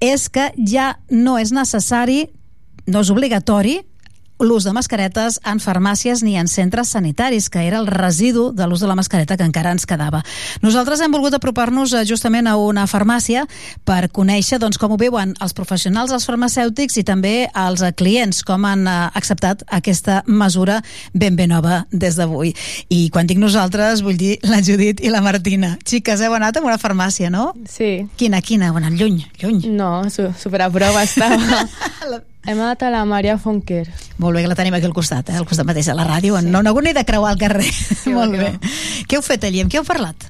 és 0.00 0.28
que 0.30 0.52
ja 0.62 0.94
no 1.10 1.38
és 1.38 1.50
necessari, 1.52 2.28
no 2.86 3.02
és 3.02 3.10
obligatori, 3.10 3.80
l'ús 4.40 4.64
de 4.64 4.72
mascaretes 4.76 5.38
en 5.48 5.60
farmàcies 5.62 6.22
ni 6.24 6.36
en 6.36 6.48
centres 6.48 6.90
sanitaris, 6.92 7.48
que 7.50 7.64
era 7.66 7.78
el 7.78 7.86
residu 7.86 8.50
de 8.52 8.66
l'ús 8.66 8.80
de 8.80 8.88
la 8.90 8.96
mascareta 8.98 9.36
que 9.36 9.46
encara 9.46 9.72
ens 9.72 9.86
quedava. 9.86 10.22
Nosaltres 10.62 11.00
hem 11.00 11.12
volgut 11.12 11.34
apropar-nos 11.36 11.94
eh, 11.94 12.04
justament 12.08 12.46
a 12.46 12.56
una 12.60 12.86
farmàcia 12.86 13.46
per 13.88 14.10
conèixer 14.12 14.60
doncs, 14.60 14.78
com 14.78 14.92
ho 14.92 15.00
viuen 15.00 15.34
els 15.40 15.56
professionals, 15.56 16.12
els 16.12 16.28
farmacèutics 16.28 17.00
i 17.00 17.04
també 17.06 17.34
els 17.54 17.82
eh, 17.82 17.92
clients, 17.96 18.42
com 18.46 18.68
han 18.68 18.86
eh, 18.86 18.96
acceptat 19.16 19.64
aquesta 19.72 20.22
mesura 20.26 20.82
ben 21.14 21.36
ben 21.36 21.50
nova 21.54 21.84
des 21.92 22.16
d'avui. 22.20 22.52
I 22.92 23.08
quan 23.14 23.26
dic 23.26 23.40
nosaltres, 23.40 24.02
vull 24.04 24.18
dir 24.20 24.36
la 24.44 24.60
Judit 24.60 25.00
i 25.00 25.12
la 25.12 25.22
Martina. 25.24 25.76
Xiques, 25.86 26.20
heu 26.20 26.36
anat 26.36 26.58
a 26.58 26.64
una 26.64 26.78
farmàcia, 26.82 27.30
no? 27.32 27.52
Sí. 27.70 28.06
Quina, 28.20 28.42
quina? 28.44 28.72
Anat 28.76 28.98
lluny, 28.98 29.22
lluny. 29.40 29.62
No, 29.72 30.10
su 30.10 30.50
prova 30.52 31.02
estava. 31.02 31.64
Hem 32.46 32.60
anat 32.62 32.84
a 32.86 32.92
la 32.94 33.02
Maria 33.04 33.34
Fonquer. 33.42 33.88
Molt 34.22 34.36
bé, 34.36 34.44
que 34.44 34.50
la 34.52 34.54
tenim 34.54 34.74
aquí 34.78 34.86
al 34.86 34.94
costat, 34.94 35.32
eh? 35.32 35.40
al 35.40 35.46
costat 35.48 35.66
mateix 35.66 35.88
de 35.90 35.96
la 35.98 36.06
ràdio. 36.06 36.38
Sí. 36.38 36.46
No, 36.46 36.62
no 36.62 36.74
ni 36.80 36.92
de 36.94 37.04
creuar 37.04 37.32
el 37.34 37.40
carrer. 37.40 37.72
Sí, 37.72 38.14
Molt 38.18 38.38
bé. 38.38 38.52
Què 39.08 39.18
heu 39.18 39.24
fet 39.26 39.44
allí? 39.44 39.64
Amb 39.64 39.72
qui 39.72 39.80
heu 39.80 39.86
parlat? 39.86 40.28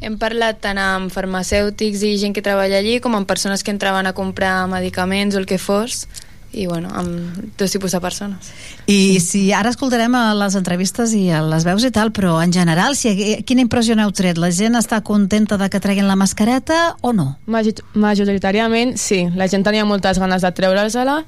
Hem 0.00 0.16
parlat 0.16 0.62
tant 0.64 0.80
amb 0.80 1.12
farmacèutics 1.12 2.00
i 2.08 2.14
gent 2.16 2.32
que 2.32 2.40
treballa 2.40 2.78
allí 2.80 2.96
com 3.04 3.12
amb 3.14 3.28
persones 3.28 3.62
que 3.62 3.70
entraven 3.74 4.08
a 4.08 4.14
comprar 4.16 4.64
medicaments 4.72 5.36
o 5.36 5.42
el 5.42 5.44
que 5.44 5.58
fos 5.60 6.06
i 6.52 6.66
bueno, 6.66 6.88
amb 6.92 7.54
dos 7.58 7.70
tipus 7.70 7.92
de 7.92 8.00
persones. 8.00 8.50
I 8.86 9.20
sí. 9.20 9.20
si 9.20 9.42
ara 9.54 9.70
escoltarem 9.70 10.14
a 10.18 10.32
les 10.34 10.56
entrevistes 10.58 11.12
i 11.14 11.28
a 11.30 11.42
les 11.46 11.64
veus 11.66 11.84
i 11.86 11.92
tal, 11.94 12.10
però 12.10 12.40
en 12.42 12.52
general, 12.52 12.96
si, 12.98 13.12
quina 13.46 13.62
impressió 13.62 13.94
n'heu 13.94 14.10
tret? 14.16 14.38
La 14.40 14.50
gent 14.54 14.74
està 14.78 15.00
contenta 15.06 15.58
de 15.60 15.70
que 15.70 15.80
treguin 15.82 16.08
la 16.10 16.18
mascareta 16.18 16.96
o 17.06 17.12
no? 17.14 17.36
Major 17.46 17.84
majoritàriament, 17.94 18.96
sí. 18.98 19.28
La 19.38 19.46
gent 19.48 19.64
tenia 19.66 19.86
moltes 19.86 20.18
ganes 20.18 20.42
de 20.42 20.50
treure-se-la, 20.50 21.20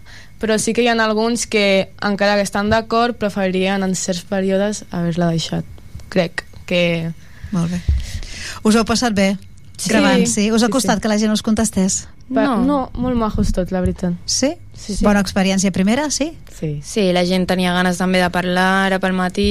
però 0.43 0.59
sí 0.59 0.75
que 0.75 0.83
hi 0.83 0.91
ha 0.91 0.97
alguns 0.99 1.47
que, 1.47 1.93
encara 2.03 2.35
que 2.35 2.43
estan 2.43 2.71
d'acord, 2.73 3.15
preferirien 3.15 3.87
en 3.87 3.95
certs 3.95 4.25
períodes 4.27 4.85
haver-la 4.91 5.31
deixat. 5.31 5.65
Crec 6.11 6.45
que... 6.67 7.13
Molt 7.53 7.71
bé. 7.71 7.83
Us 8.67 8.75
heu 8.75 8.85
passat 8.89 9.15
bé? 9.15 9.37
Sí. 9.77 9.91
Gravant, 9.91 10.27
sí? 10.27 10.51
Us 10.51 10.63
ha 10.63 10.69
Sí, 10.71 10.73
costat 10.73 10.99
sí. 10.99 11.03
que 11.03 11.11
la 11.11 11.19
gent 11.19 11.33
us 11.33 11.43
contestés? 11.43 12.07
Pa 12.33 12.45
no. 12.47 12.59
no, 12.65 12.77
molt 12.97 13.19
majos 13.19 13.51
tots, 13.53 13.73
la 13.75 13.81
veritat. 13.85 14.15
Sí? 14.27 14.53
Sí, 14.83 14.97
sí. 14.97 15.05
Bona 15.07 15.21
experiència 15.23 15.71
primera, 15.71 16.09
sí? 16.11 16.33
Sí. 16.59 16.81
sí, 16.83 17.05
la 17.15 17.23
gent 17.27 17.45
tenia 17.47 17.71
ganes 17.75 18.01
també 18.01 18.19
de 18.19 18.29
parlar, 18.35 18.89
ara 18.89 18.99
pel 19.03 19.15
matí 19.15 19.45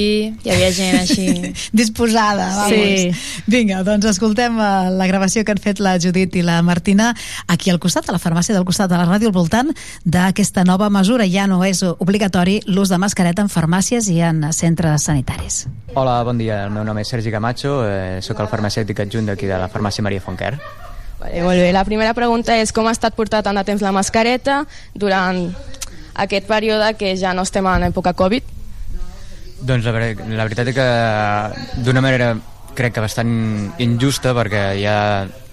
hi 0.44 0.52
havia 0.52 0.68
gent 0.76 0.98
així... 1.00 1.52
Disposada, 1.80 2.50
vamos. 2.58 2.74
Sí. 2.76 3.42
Vinga, 3.48 3.80
doncs 3.86 4.10
escoltem 4.10 4.58
eh, 4.60 4.68
la 4.92 5.08
gravació 5.08 5.44
que 5.44 5.54
han 5.54 5.62
fet 5.62 5.80
la 5.80 5.94
Judit 6.00 6.36
i 6.36 6.44
la 6.44 6.58
Martina 6.64 7.14
aquí 7.48 7.72
al 7.72 7.80
costat, 7.80 8.10
a 8.10 8.16
la 8.16 8.20
farmàcia 8.20 8.52
del 8.52 8.68
costat 8.68 8.92
de 8.92 9.00
la 9.00 9.08
ràdio, 9.08 9.32
al 9.32 9.36
voltant 9.36 9.72
d'aquesta 10.04 10.66
nova 10.68 10.90
mesura. 10.92 11.24
Ja 11.24 11.48
no 11.48 11.62
és 11.64 11.80
obligatori 11.92 12.60
l'ús 12.68 12.92
de 12.92 13.00
mascareta 13.00 13.40
en 13.40 13.48
farmàcies 13.52 14.12
i 14.12 14.20
en 14.20 14.44
centres 14.52 15.08
sanitaris. 15.08 15.64
Hola, 15.96 16.20
bon 16.28 16.40
dia. 16.40 16.66
El 16.66 16.76
meu 16.76 16.84
nom 16.84 17.00
és 17.00 17.08
Sergi 17.08 17.32
Camacho, 17.32 17.80
eh, 17.88 18.20
sóc 18.20 18.40
el 18.44 18.52
farmacèutic 18.52 19.00
adjunt 19.06 19.32
d'aquí 19.32 19.48
de 19.48 19.56
la 19.56 19.72
farmàcia 19.72 20.04
Maria 20.04 20.20
Fonquer. 20.20 20.58
Vale, 21.22 21.42
molt 21.44 21.58
bé. 21.62 21.70
La 21.72 21.84
primera 21.86 22.14
pregunta 22.14 22.56
és 22.58 22.72
com 22.74 22.88
ha 22.88 22.94
estat 22.94 23.14
portar 23.14 23.42
tant 23.46 23.58
de 23.58 23.64
temps 23.68 23.82
la 23.84 23.92
mascareta 23.94 24.62
durant 24.94 25.44
aquest 26.22 26.48
període 26.50 26.94
que 26.98 27.14
ja 27.16 27.32
no 27.32 27.44
estem 27.46 27.66
en 27.70 27.86
època 27.90 28.12
Covid? 28.18 28.42
Doncs 29.62 29.86
la, 29.86 29.92
ver- 29.94 30.18
la 30.26 30.42
veritat 30.48 30.72
és 30.72 30.74
que 30.74 30.88
d'una 31.86 32.02
manera 32.02 32.32
crec 32.74 32.96
que 32.96 33.04
bastant 33.04 33.30
injusta 33.84 34.32
perquè 34.34 34.64
hi 34.80 34.86
ha 34.88 34.98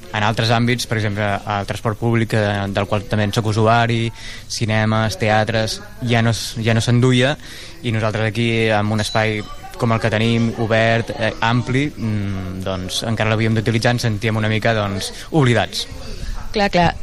en 0.09 0.23
altres 0.25 0.49
àmbits, 0.49 0.87
per 0.89 0.97
exemple, 0.97 1.21
el 1.21 1.67
transport 1.69 1.99
públic, 1.99 2.33
eh, 2.33 2.63
del 2.73 2.87
qual 2.89 3.03
també 3.05 3.27
en 3.27 3.33
soc 3.35 3.45
usuari, 3.51 4.07
cinemes, 4.49 5.19
teatres, 5.21 5.75
ja 6.01 6.23
no, 6.25 6.31
ja 6.33 6.73
no 6.73 6.81
s'enduia 6.81 7.35
i 7.85 7.91
nosaltres 7.93 8.31
aquí, 8.31 8.47
amb 8.73 8.95
un 8.97 9.03
espai 9.05 9.43
com 9.79 9.95
el 9.95 10.01
que 10.03 10.11
tenim, 10.11 10.51
obert, 10.59 11.13
eh, 11.15 11.31
ampli, 11.41 11.87
mm, 11.89 12.59
doncs 12.65 13.03
encara 13.07 13.31
l'havíem 13.31 13.55
d'utilitzar, 13.57 13.95
ens 13.95 14.05
sentíem 14.05 14.37
una 14.37 14.51
mica 14.51 14.75
doncs, 14.75 15.13
oblidats. 15.31 15.87
Clar, 16.51 16.69
clar. 16.69 16.93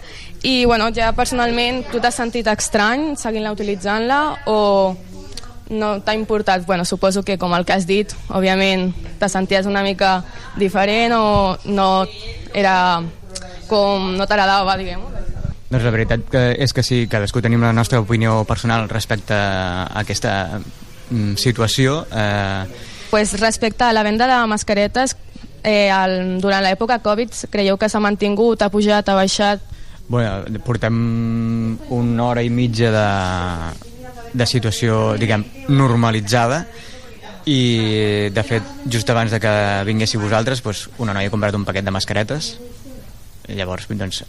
I, 0.43 0.65
bueno, 0.65 0.91
ja 0.95 1.11
personalment, 1.17 1.87
tu 1.91 1.99
t'has 1.99 2.15
sentit 2.15 2.47
estrany 2.53 3.17
seguint-la 3.19 3.55
utilitzant-la 3.57 4.21
o 4.53 4.59
no 5.71 5.91
t'ha 6.05 6.15
importat? 6.15 6.65
Bueno, 6.67 6.85
suposo 6.85 7.25
que, 7.25 7.39
com 7.39 7.55
el 7.57 7.65
que 7.67 7.75
has 7.75 7.87
dit, 7.89 8.13
òbviament 8.29 8.93
te 9.19 9.29
senties 9.33 9.67
una 9.67 9.83
mica 9.83 10.21
diferent 10.57 11.17
o 11.17 11.57
no 11.65 12.07
era 12.55 13.03
com 13.67 14.13
no 14.15 14.27
t'agradava, 14.27 14.77
diguem-ho. 14.79 15.11
Doncs 15.67 15.83
la 15.83 15.91
veritat 15.91 16.29
que 16.31 16.43
és 16.63 16.73
que 16.73 16.85
sí, 16.87 17.07
cadascú 17.11 17.43
tenim 17.43 17.65
la 17.65 17.73
nostra 17.75 17.99
opinió 17.99 18.45
personal 18.47 18.87
respecte 18.89 19.35
a 19.35 19.89
aquesta 19.99 20.61
situació. 21.37 22.07
Eh, 22.13 22.65
Pues 23.11 23.39
respecte 23.39 23.85
a 23.85 23.93
la 23.93 24.03
venda 24.03 24.27
de 24.27 24.47
mascaretes, 24.47 25.17
eh, 25.63 25.91
el, 25.91 26.41
durant 26.41 26.65
l'època 26.65 26.99
Covid, 27.03 27.33
creieu 27.51 27.79
que 27.79 27.89
s'ha 27.89 28.01
mantingut, 28.03 28.63
ha 28.63 28.71
pujat, 28.71 29.09
ha 29.09 29.15
baixat? 29.15 29.61
bueno, 30.09 30.45
portem 30.63 31.79
una 31.91 32.25
hora 32.25 32.43
i 32.43 32.51
mitja 32.51 32.93
de, 32.95 33.07
de 34.39 34.47
situació, 34.47 35.17
diguem, 35.19 35.43
normalitzada 35.69 36.61
i, 37.47 38.31
de 38.31 38.45
fet, 38.47 38.63
just 38.91 39.11
abans 39.11 39.35
de 39.35 39.41
que 39.43 39.55
vinguéssiu 39.87 40.23
vosaltres, 40.23 40.63
doncs, 40.63 40.89
una 41.03 41.15
noia 41.15 41.27
ha 41.27 41.35
comprat 41.35 41.55
un 41.59 41.65
paquet 41.67 41.85
de 41.87 41.95
mascaretes 41.95 42.57
llavors, 43.49 43.87
doncs, 43.91 44.23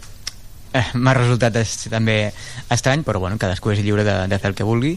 m'ha 0.94 1.14
resultat 1.16 1.56
es, 1.60 1.74
també 1.90 2.18
estrany, 2.70 3.02
però 3.06 3.20
bueno, 3.22 3.38
cadascú 3.40 3.72
és 3.72 3.82
lliure 3.84 4.04
de, 4.04 4.16
de 4.28 4.38
fer 4.38 4.52
el 4.52 4.56
que 4.58 4.66
vulgui 4.66 4.94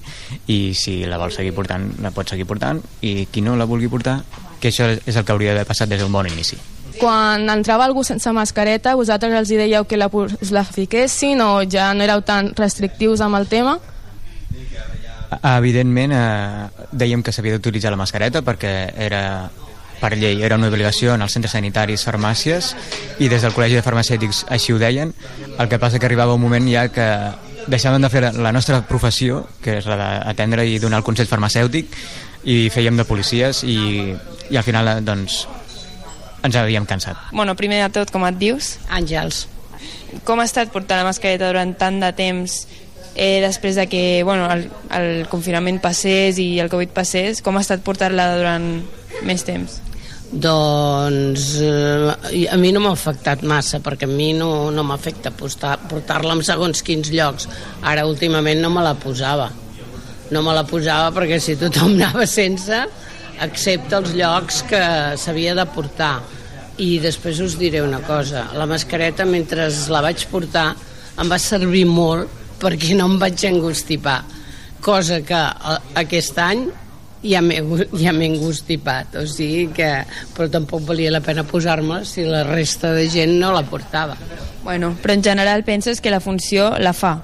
i 0.51 0.73
si 0.77 1.01
la 1.07 1.19
vol 1.21 1.31
seguir 1.31 1.53
portant, 1.55 1.87
la 2.03 2.11
pot 2.15 2.29
seguir 2.29 2.47
portant 2.49 2.81
i 3.01 3.27
qui 3.31 3.43
no 3.45 3.55
la 3.59 3.69
vulgui 3.69 3.89
portar, 3.91 4.19
que 4.61 4.69
això 4.71 4.89
és 4.93 5.15
el 5.15 5.25
que 5.25 5.33
hauria 5.33 5.55
d'haver 5.55 5.69
passat 5.69 5.89
des 5.89 6.01
d'un 6.01 6.11
bon 6.11 6.27
inici. 6.29 6.59
Quan 6.99 7.47
entrava 7.49 7.85
algú 7.87 8.03
sense 8.05 8.29
mascareta, 8.35 8.93
vosaltres 8.99 9.33
els 9.33 9.49
dèieu 9.49 9.87
que 9.89 9.97
la, 9.97 10.09
la 10.51 10.65
fiquessin 10.67 11.41
o 11.41 11.63
ja 11.63 11.93
no 11.95 12.05
éreu 12.05 12.21
tan 12.21 12.51
restrictius 12.57 13.23
amb 13.25 13.39
el 13.39 13.47
tema? 13.49 13.79
Evidentment, 15.31 16.11
eh, 16.11 16.85
dèiem 16.91 17.23
que 17.23 17.31
s'havia 17.31 17.55
d'utilitzar 17.55 17.93
la 17.93 17.99
mascareta 18.01 18.41
perquè 18.43 18.91
era 18.99 19.23
per 20.01 20.15
llei, 20.17 20.41
era 20.41 20.57
una 20.57 20.71
obligació 20.71 21.13
en 21.13 21.21
els 21.21 21.35
centres 21.37 21.53
sanitaris, 21.53 22.03
farmàcies, 22.07 22.73
i 23.21 23.29
des 23.29 23.45
del 23.45 23.53
Col·legi 23.53 23.77
de 23.77 23.85
Farmacèutics 23.85 24.45
així 24.49 24.73
ho 24.73 24.81
deien. 24.81 25.13
El 25.57 25.69
que 25.69 25.79
passa 25.79 26.01
que 26.01 26.09
arribava 26.09 26.35
un 26.35 26.41
moment 26.41 26.67
ja 26.67 26.87
que 26.89 27.07
deixàvem 27.69 28.01
de 28.01 28.09
fer 28.09 28.23
la 28.33 28.51
nostra 28.51 28.81
professió, 28.89 29.45
que 29.61 29.77
és 29.79 29.87
la 29.89 29.97
d'atendre 30.01 30.65
i 30.65 30.79
donar 30.81 31.01
el 31.01 31.07
consell 31.07 31.29
farmacèutic, 31.29 31.93
i 32.49 32.69
fèiem 32.73 32.97
de 32.97 33.05
policies, 33.05 33.61
i, 33.63 33.77
i 34.49 34.57
al 34.57 34.65
final, 34.65 34.95
doncs, 35.05 35.43
ens 36.41 36.57
havíem 36.57 36.87
cansat. 36.89 37.29
Bueno, 37.31 37.55
primer 37.55 37.83
de 37.83 37.91
tot, 38.01 38.11
com 38.13 38.25
et 38.25 38.39
dius? 38.41 38.77
Àngels. 38.89 39.45
Com 40.25 40.41
ha 40.41 40.47
estat 40.49 40.73
portar 40.73 40.97
la 40.99 41.07
mascareta 41.07 41.47
durant 41.51 41.75
tant 41.77 42.01
de 42.01 42.09
temps 42.17 42.63
eh, 43.15 43.39
després 43.41 43.77
de 43.77 43.85
que 43.87 44.23
bueno, 44.25 44.49
el, 44.51 44.67
el 44.97 45.27
confinament 45.31 45.79
passés 45.81 46.39
i 46.41 46.59
el 46.59 46.69
Covid 46.73 46.91
passés? 46.95 47.41
Com 47.45 47.57
ha 47.57 47.63
estat 47.63 47.85
portar-la 47.85 48.31
durant 48.37 48.67
més 49.27 49.45
temps? 49.47 49.79
Doncs 50.31 51.57
eh, 51.59 52.47
a 52.47 52.55
mi 52.55 52.71
no 52.71 52.79
m'ha 52.79 52.93
afectat 52.95 53.41
massa 53.43 53.81
perquè 53.83 54.07
a 54.07 54.11
mi 54.11 54.29
no, 54.33 54.69
no 54.71 54.83
m'afecta 54.87 55.31
portar-la 55.35 56.37
en 56.37 56.43
segons 56.47 56.79
quins 56.87 57.09
llocs. 57.11 57.49
Ara 57.83 58.05
últimament 58.07 58.61
no 58.63 58.69
me 58.71 58.83
la 58.85 58.93
posava. 58.95 59.49
No 60.31 60.41
me 60.45 60.53
la 60.55 60.63
posava 60.63 61.11
perquè 61.15 61.39
si 61.43 61.57
tothom 61.59 61.93
anava 61.99 62.23
sense 62.29 62.79
excepte 63.43 63.97
els 63.97 64.13
llocs 64.15 64.61
que 64.69 64.81
s'havia 65.19 65.55
de 65.57 65.65
portar. 65.75 66.21
I 66.79 66.93
després 67.03 67.41
us 67.43 67.57
diré 67.59 67.81
una 67.83 67.99
cosa. 68.05 68.45
La 68.55 68.65
mascareta 68.69 69.25
mentre 69.27 69.67
la 69.91 69.99
vaig 70.05 70.23
portar 70.31 70.69
em 71.19 71.27
va 71.29 71.37
servir 71.43 71.83
molt 71.89 72.31
perquè 72.61 72.95
no 72.95 73.09
em 73.11 73.17
vaig 73.19 73.43
angustipar 73.49 74.21
cosa 74.81 75.19
que 75.25 75.35
a- 75.37 75.81
aquest 75.99 76.37
any 76.41 76.63
ja 77.23 77.41
m'he 77.41 77.61
ja 78.01 78.13
engustipat 78.13 79.19
o 79.21 79.25
sigui 79.29 79.67
que 79.75 79.89
però 80.35 80.49
tampoc 80.49 80.85
valia 80.87 81.11
la 81.13 81.21
pena 81.21 81.43
posar-me 81.43 82.03
si 82.05 82.25
la 82.25 82.43
resta 82.47 82.93
de 82.93 83.07
gent 83.09 83.37
no 83.39 83.53
la 83.53 83.63
portava 83.63 84.17
Bueno, 84.63 84.95
però 85.01 85.15
en 85.15 85.23
general 85.23 85.63
penses 85.63 86.01
que 86.01 86.11
la 86.11 86.19
funció 86.19 86.77
la 86.77 86.93
fa 86.93 87.21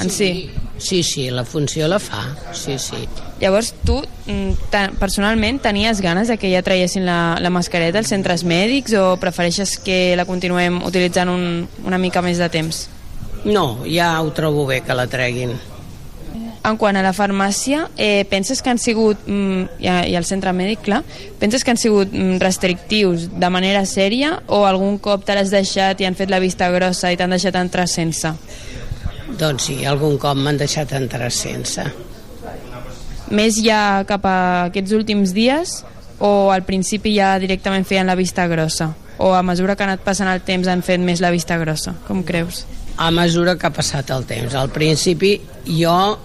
en 0.00 0.10
si? 0.10 0.50
Sí, 0.78 1.02
sí, 1.02 1.28
la 1.30 1.44
funció 1.44 1.88
la 1.88 1.98
fa, 1.98 2.36
sí, 2.52 2.78
sí. 2.78 2.96
Llavors, 3.40 3.72
tu, 3.84 3.98
mm, 4.26 4.94
personalment, 5.00 5.60
tenies 5.60 6.00
ganes 6.00 6.28
de 6.28 6.38
que 6.38 6.52
ja 6.52 6.62
traiessin 6.62 7.04
la, 7.04 7.36
la 7.40 7.50
mascareta 7.50 7.98
als 7.98 8.12
centres 8.14 8.44
mèdics 8.46 8.94
o 8.94 9.16
prefereixes 9.18 9.76
que 9.82 10.14
la 10.16 10.24
continuem 10.24 10.78
utilitzant 10.86 11.32
un, 11.32 11.66
una 11.84 11.98
mica 11.98 12.22
més 12.22 12.38
de 12.38 12.48
temps? 12.48 12.86
No, 13.44 13.82
ja 13.90 14.12
ho 14.22 14.30
trobo 14.34 14.66
bé 14.70 14.80
que 14.86 14.94
la 14.94 15.08
treguin. 15.10 15.56
En 16.66 16.76
quant 16.76 16.96
a 16.98 17.02
la 17.04 17.12
farmàcia, 17.14 17.86
eh, 17.96 18.24
penses 18.28 18.60
que 18.62 18.70
han 18.70 18.78
sigut, 18.78 19.20
mm, 19.26 19.78
i, 19.78 19.88
i 20.10 20.16
al 20.18 20.24
centre 20.24 20.52
mèdic, 20.52 20.82
clar, 20.88 21.02
penses 21.38 21.64
que 21.64 21.70
han 21.70 21.80
sigut 21.80 22.12
mm, 22.12 22.40
restrictius 22.42 23.28
de 23.30 23.50
manera 23.50 23.84
sèria 23.86 24.34
o 24.46 24.64
algun 24.66 24.98
cop 24.98 25.24
te 25.24 25.36
l'has 25.38 25.52
deixat 25.54 26.00
i 26.00 26.08
han 26.08 26.18
fet 26.18 26.30
la 26.30 26.42
vista 26.42 26.70
grossa 26.74 27.12
i 27.12 27.16
t'han 27.16 27.36
deixat 27.36 27.56
entrar 27.56 27.86
sense? 27.88 28.34
Doncs 29.38 29.68
sí, 29.68 29.84
algun 29.86 30.18
cop 30.18 30.36
m'han 30.36 30.58
deixat 30.58 30.92
entrar 30.98 31.30
sense. 31.32 31.84
Més 33.30 33.58
ja 33.60 34.04
cap 34.08 34.24
a 34.24 34.38
aquests 34.68 34.94
últims 34.96 35.34
dies 35.36 35.82
o 36.18 36.50
al 36.50 36.64
principi 36.66 37.12
ja 37.14 37.36
directament 37.38 37.86
feien 37.86 38.08
la 38.08 38.16
vista 38.18 38.46
grossa? 38.48 38.94
O 39.18 39.34
a 39.34 39.42
mesura 39.42 39.76
que 39.76 39.84
ha 39.84 39.88
anat 39.90 40.04
passant 40.06 40.30
el 40.30 40.40
temps 40.46 40.68
han 40.70 40.82
fet 40.86 41.02
més 41.02 41.20
la 41.20 41.30
vista 41.34 41.58
grossa? 41.58 41.94
Com 42.06 42.22
creus? 42.24 42.64
A 42.98 43.10
mesura 43.14 43.56
que 43.58 43.66
ha 43.68 43.74
passat 43.74 44.10
el 44.10 44.24
temps. 44.26 44.54
Al 44.58 44.70
principi 44.74 45.36
jo 45.66 46.18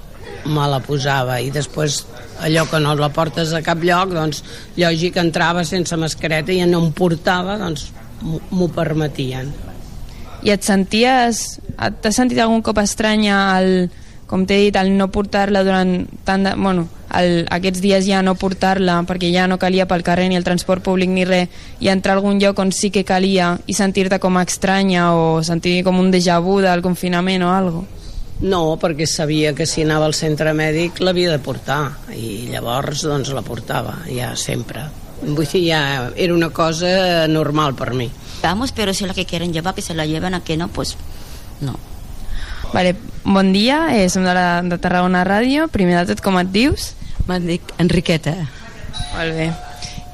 me 0.46 0.68
la 0.68 0.80
posava 0.84 1.40
i 1.40 1.52
després 1.54 2.02
allò 2.44 2.66
que 2.70 2.80
no 2.84 2.96
la 3.00 3.10
portes 3.14 3.54
a 3.54 3.62
cap 3.64 3.84
lloc, 3.84 4.12
doncs 4.16 4.44
lògic 4.78 5.18
entrava 5.22 5.64
sense 5.68 5.96
mascareta 6.00 6.52
i 6.52 6.64
no 6.68 6.82
em 6.84 6.92
portava, 6.96 7.58
doncs 7.62 7.92
m'ho- 8.24 8.72
permetien. 8.74 9.54
I 10.44 10.52
et 10.52 10.64
senties... 10.64 11.60
T'has 11.74 12.16
sentit 12.16 12.38
algun 12.40 12.62
cop 12.62 12.78
estranya 12.78 13.58
el, 13.58 13.88
com 14.30 14.44
t'he 14.46 14.60
dit, 14.66 14.76
el 14.78 14.92
no 14.98 15.08
portar-la 15.12 15.64
durant 15.66 16.04
tant 16.28 16.44
de... 16.46 16.52
Bueno, 16.60 16.86
el, 17.16 17.48
aquests 17.54 17.82
dies 17.82 18.06
ja 18.06 18.22
no 18.26 18.36
portar-la 18.40 19.00
perquè 19.08 19.32
ja 19.34 19.48
no 19.48 19.58
calia 19.62 19.88
pel 19.90 20.04
carrer 20.06 20.28
ni 20.30 20.38
el 20.38 20.46
transport 20.46 20.84
públic 20.86 21.10
ni 21.10 21.26
res 21.26 21.50
i 21.80 21.90
entrar 21.94 22.16
a 22.16 22.22
algun 22.22 22.40
lloc 22.42 22.60
on 22.60 22.72
sí 22.76 22.92
que 22.92 23.06
calia 23.08 23.56
i 23.66 23.74
sentir-te 23.78 24.20
com 24.20 24.38
a 24.38 24.44
estranya 24.46 25.12
o 25.16 25.42
sentir 25.44 25.82
com 25.86 26.00
un 26.00 26.12
déjà 26.14 26.40
vu 26.44 26.60
del 26.62 26.82
confinament 26.86 27.44
o 27.44 27.52
algo. 27.54 27.86
No, 28.42 28.76
perquè 28.82 29.06
sabia 29.08 29.54
que 29.56 29.66
si 29.70 29.86
anava 29.86 30.08
al 30.10 30.16
centre 30.18 30.52
mèdic 30.58 31.00
l'havia 31.00 31.32
de 31.32 31.40
portar 31.40 31.84
i 32.18 32.50
llavors 32.52 33.06
doncs 33.08 33.32
la 33.32 33.44
portava, 33.46 34.00
ja 34.10 34.34
sempre. 34.36 34.88
Vull 35.24 35.48
dir, 35.48 35.62
ja 35.70 36.12
era 36.16 36.34
una 36.36 36.50
cosa 36.50 37.28
normal 37.32 37.76
per 37.76 37.94
mi. 37.94 38.10
Vamos, 38.42 38.74
pero 38.74 38.94
si 38.94 39.06
es 39.06 39.08
la 39.08 39.14
que 39.14 39.26
quieren 39.26 39.54
llevar, 39.54 39.74
que 39.76 39.82
se 39.82 39.94
la 39.94 40.06
lleven, 40.06 40.34
a 40.34 40.44
que 40.44 40.58
no, 40.58 40.68
pues 40.68 40.98
no. 41.62 41.78
Vale, 42.74 42.96
bon 43.24 43.54
dia, 43.54 43.96
eh, 43.96 44.10
som 44.10 44.26
de, 44.26 44.34
la, 44.34 44.62
de 44.66 44.78
Tarragona 44.82 45.24
Ràdio. 45.24 45.70
Primer 45.72 46.02
de 46.02 46.12
tot, 46.12 46.24
com 46.26 46.40
et 46.42 46.50
dius? 46.52 46.92
Me'n 47.30 47.46
dic 47.48 47.70
Enriqueta. 47.80 48.34
Molt 49.14 49.38
bé. 49.38 49.52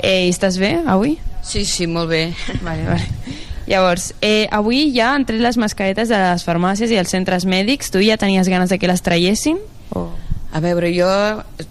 Eh, 0.04 0.28
estàs 0.28 0.60
bé, 0.62 0.76
avui? 0.86 1.18
Sí, 1.42 1.64
sí, 1.66 1.88
molt 1.88 2.12
bé. 2.12 2.28
Vale, 2.62 2.84
vale. 2.86 3.40
Llavors, 3.70 4.16
eh, 4.26 4.48
avui 4.50 4.88
ja 4.96 5.12
han 5.14 5.28
tret 5.30 5.44
les 5.44 5.58
mascaretes 5.62 6.10
de 6.10 6.18
les 6.18 6.42
farmàcies 6.42 6.90
i 6.90 6.98
els 6.98 7.12
centres 7.14 7.46
mèdics. 7.46 7.92
Tu 7.94 8.02
ja 8.02 8.18
tenies 8.18 8.50
ganes 8.50 8.74
de 8.74 8.80
que 8.82 8.90
les 8.90 9.06
traiessin? 9.06 9.60
O... 9.94 10.10
A 10.50 10.60
veure, 10.64 10.90
jo 10.90 11.10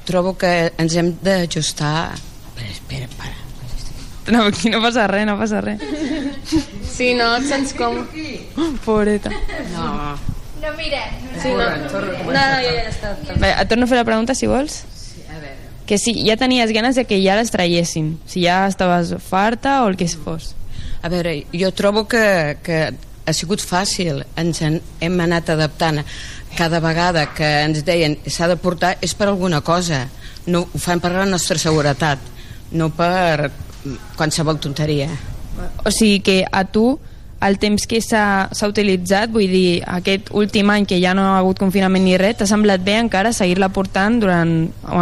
trobo 0.07 0.37
que 0.39 0.71
ens 0.79 0.95
hem 0.95 1.11
d'ajustar... 1.27 2.15
Espera, 2.15 2.71
espera, 2.71 3.09
para. 3.19 3.35
No, 4.31 4.45
aquí 4.53 4.71
no 4.71 4.79
passa 4.85 5.09
res, 5.11 5.25
no 5.27 5.35
passa 5.41 5.63
res. 5.65 5.83
Sí, 6.93 7.15
no, 7.19 7.33
et 7.39 7.49
sents 7.49 7.73
com... 7.75 7.97
Pobreta. 8.85 9.33
No. 9.73 9.89
No, 10.63 10.73
mira. 10.77 11.01
Sí, 11.41 11.51
no. 11.51 11.65
a 11.65 11.77
no, 11.79 12.05
no, 12.27 12.33
ja, 12.35 12.61
ja 12.63 12.87
està. 12.91 13.15
Bé, 13.39 13.53
et 13.55 13.71
torno 13.71 13.89
a 13.89 13.91
fer 13.91 13.99
la 13.99 14.07
pregunta, 14.07 14.37
si 14.39 14.51
vols. 14.51 14.85
Que 15.89 15.97
sí, 15.97 16.13
ja 16.27 16.37
tenies 16.37 16.71
ganes 16.77 16.99
de 16.99 17.07
que 17.09 17.19
ja 17.25 17.39
les 17.39 17.51
traiessin. 17.51 18.19
Si 18.29 18.45
ja 18.45 18.67
estaves 18.69 19.15
farta 19.25 19.81
o 19.83 19.89
el 19.89 19.97
que 19.97 20.11
fos. 20.13 20.53
A 21.03 21.09
veure, 21.13 21.35
jo 21.55 21.71
trobo 21.77 22.07
que, 22.11 22.59
que 22.63 22.79
ha 23.29 23.35
sigut 23.37 23.63
fàcil, 23.63 24.23
ens 24.41 24.63
en, 24.65 24.81
hem 25.05 25.21
anat 25.21 25.53
adaptant. 25.55 26.03
Cada 26.57 26.81
vegada 26.81 27.27
que 27.37 27.49
ens 27.67 27.85
deien 27.87 28.17
s'ha 28.27 28.49
de 28.51 28.57
portar 28.59 28.97
és 29.05 29.15
per 29.15 29.29
alguna 29.29 29.61
cosa. 29.61 30.07
No, 30.49 30.65
ho 30.65 30.81
fan 30.81 31.03
per 31.05 31.13
la 31.13 31.27
nostra 31.29 31.59
seguretat, 31.61 32.23
no 32.73 32.89
per 32.91 33.51
qualsevol 34.17 34.59
tonteria. 34.59 35.11
O 35.85 35.93
sigui 35.93 36.21
que 36.25 36.41
a 36.51 36.65
tu 36.65 36.99
el 37.45 37.59
temps 37.63 37.87
que 37.87 38.01
s'ha 38.03 38.49
utilitzat, 38.67 39.31
vull 39.31 39.51
dir, 39.53 39.83
aquest 39.87 40.33
últim 40.35 40.71
any 40.75 40.89
que 40.89 40.99
ja 41.03 41.15
no 41.15 41.29
ha 41.29 41.39
hagut 41.39 41.61
confinament 41.61 42.05
ni 42.05 42.17
res, 42.19 42.41
t'ha 42.41 42.49
semblat 42.51 42.83
bé 42.83 42.97
encara 42.99 43.35
seguir-la 43.37 43.71
portant 43.71 44.19
durant 44.25 44.57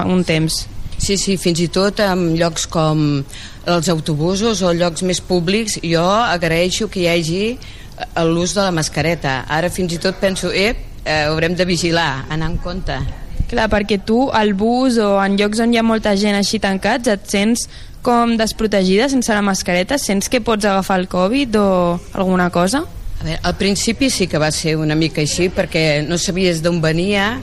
un 0.04 0.24
temps? 0.28 0.66
Sí, 0.98 1.16
sí, 1.20 1.36
fins 1.36 1.60
i 1.60 1.68
tot 1.68 2.00
en 2.00 2.32
llocs 2.38 2.66
com 2.72 3.22
els 3.68 3.88
autobusos 3.92 4.62
o 4.64 4.72
llocs 4.72 5.04
més 5.06 5.20
públics, 5.20 5.78
jo 5.84 6.04
agraeixo 6.06 6.88
que 6.88 7.04
hi 7.04 7.08
hagi 7.12 7.42
eh, 7.52 8.24
l'ús 8.24 8.56
de 8.56 8.64
la 8.64 8.72
mascareta. 8.74 9.42
Ara 9.48 9.70
fins 9.70 9.92
i 9.92 10.00
tot 10.02 10.18
penso, 10.22 10.50
eh, 10.50 10.72
eh, 11.04 11.22
haurem 11.28 11.54
de 11.54 11.68
vigilar, 11.68 12.26
anar 12.30 12.50
en 12.54 12.58
compte. 12.64 12.98
Clar, 13.46 13.68
perquè 13.70 14.00
tu 14.02 14.24
al 14.34 14.56
bus 14.58 14.96
o 14.98 15.12
en 15.22 15.36
llocs 15.38 15.60
on 15.62 15.74
hi 15.74 15.78
ha 15.78 15.84
molta 15.86 16.16
gent 16.18 16.34
així 16.34 16.58
tancats 16.58 17.12
et 17.12 17.28
sents 17.30 17.68
com 18.06 18.36
desprotegida 18.38 19.08
sense 19.10 19.34
la 19.34 19.42
mascareta? 19.42 19.98
Sents 19.98 20.30
que 20.30 20.40
pots 20.42 20.66
agafar 20.66 20.98
el 21.02 21.08
Covid 21.10 21.58
o 21.58 21.68
alguna 22.14 22.50
cosa? 22.54 22.84
A 23.20 23.24
veure, 23.24 23.38
al 23.42 23.54
principi 23.56 24.10
sí 24.10 24.26
que 24.26 24.38
va 24.38 24.50
ser 24.52 24.76
una 24.76 24.94
mica 24.98 25.22
així 25.22 25.48
perquè 25.50 26.02
no 26.06 26.18
sabies 26.20 26.60
d'on 26.62 26.82
venia 26.82 27.36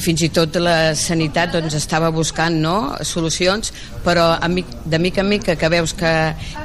fins 0.00 0.22
i 0.24 0.30
tot 0.32 0.56
la 0.60 0.94
sanitat 0.96 1.52
doncs, 1.56 1.74
estava 1.76 2.10
buscant 2.14 2.56
no, 2.62 2.76
solucions 3.04 3.72
però 4.04 4.32
a 4.40 4.48
mi, 4.48 4.64
de 4.84 4.98
mica 4.98 5.22
en 5.22 5.28
mica 5.28 5.56
que 5.56 5.70
veus 5.72 5.94
que 5.98 6.12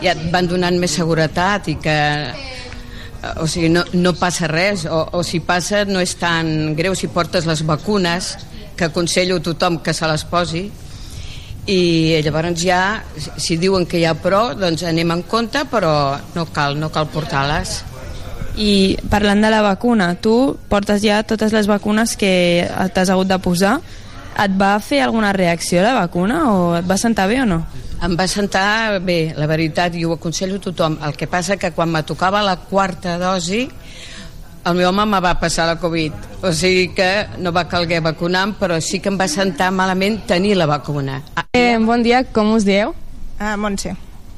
ja 0.03 0.13
et 0.13 0.23
van 0.33 0.47
donant 0.47 0.77
més 0.79 0.95
seguretat 0.99 1.67
i 1.73 1.77
que 1.83 1.97
eh, 1.97 3.33
o 3.41 3.47
sigui, 3.47 3.69
no, 3.73 3.83
no 3.93 4.13
passa 4.19 4.49
res 4.51 4.85
o, 4.85 5.03
o 5.19 5.23
si 5.27 5.41
passa 5.43 5.83
no 5.85 6.03
és 6.03 6.15
tan 6.19 6.75
greu 6.77 6.95
si 6.95 7.11
portes 7.11 7.47
les 7.49 7.65
vacunes 7.67 8.35
que 8.77 8.87
aconsello 8.87 9.41
a 9.41 9.43
tothom 9.43 9.81
que 9.83 9.93
se 9.93 10.07
les 10.07 10.23
posi 10.27 10.67
i 11.67 11.81
llavors 12.23 12.61
ja 12.63 13.03
si 13.11 13.57
diuen 13.59 13.85
que 13.85 13.99
hi 13.99 14.07
ha 14.07 14.15
pro 14.15 14.53
doncs 14.55 14.85
anem 14.87 15.11
en 15.17 15.27
compte 15.27 15.65
però 15.67 16.15
no 16.35 16.47
cal, 16.55 16.79
no 16.79 16.93
cal 16.93 17.09
portar-les 17.11 17.81
I 18.57 18.97
parlant 19.09 19.43
de 19.43 19.51
la 19.53 19.61
vacuna, 19.61 20.15
tu 20.17 20.57
portes 20.69 21.03
ja 21.03 21.21
totes 21.23 21.53
les 21.53 21.67
vacunes 21.69 22.15
que 22.17 22.65
t'has 22.93 23.11
hagut 23.13 23.29
de 23.29 23.37
posar. 23.37 23.77
Et 24.37 24.53
va 24.53 24.75
fer 24.81 25.01
alguna 25.01 25.31
reacció 25.33 25.81
la 25.81 25.95
vacuna 25.97 26.43
o 26.51 26.75
et 26.77 26.85
va 26.85 26.97
sentar 26.97 27.27
bé 27.29 27.41
o 27.41 27.45
no? 27.49 27.63
Em 28.05 28.13
va 28.17 28.27
sentar 28.29 28.99
bé, 29.01 29.33
la 29.37 29.47
veritat, 29.49 29.95
i 29.97 30.05
ho 30.05 30.13
aconsello 30.13 30.59
a 30.59 30.65
tothom. 30.67 30.99
El 31.05 31.15
que 31.17 31.29
passa 31.29 31.57
que 31.57 31.71
quan 31.73 31.89
me 31.89 32.03
tocava 32.05 32.43
la 32.45 32.57
quarta 32.57 33.17
dosi, 33.17 33.63
el 34.67 34.75
meu 34.75 34.89
home 34.89 35.05
me 35.09 35.21
va 35.23 35.33
passar 35.39 35.65
la 35.65 35.77
Covid. 35.81 36.13
O 36.45 36.51
sigui 36.53 36.91
que 36.93 37.09
no 37.41 37.53
va 37.53 37.65
calguer 37.69 38.01
vacunar 38.05 38.45
però 38.59 38.77
sí 38.81 38.99
que 38.99 39.09
em 39.09 39.17
va 39.17 39.27
sentar 39.31 39.71
malament 39.71 40.21
tenir 40.27 40.53
la 40.57 40.67
vacuna. 40.69 41.21
Eh, 41.53 41.77
bon 41.81 42.03
dia, 42.03 42.23
com 42.23 42.53
us 42.53 42.65
dieu? 42.65 42.93
Ah, 43.39 43.55
Montse. 43.57 43.95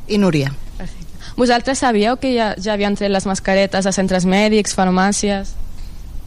I 0.07 0.17
Núria. 0.17 0.53
Vosaltres 1.39 1.79
sabíeu 1.79 2.17
que 2.19 2.33
ja, 2.35 2.51
ja 2.59 2.73
havien 2.75 2.97
tret 2.99 3.11
les 3.13 3.23
mascaretes 3.23 3.85
a 3.87 3.93
centres 3.95 4.25
mèdics, 4.27 4.75
farmàcies? 4.75 5.55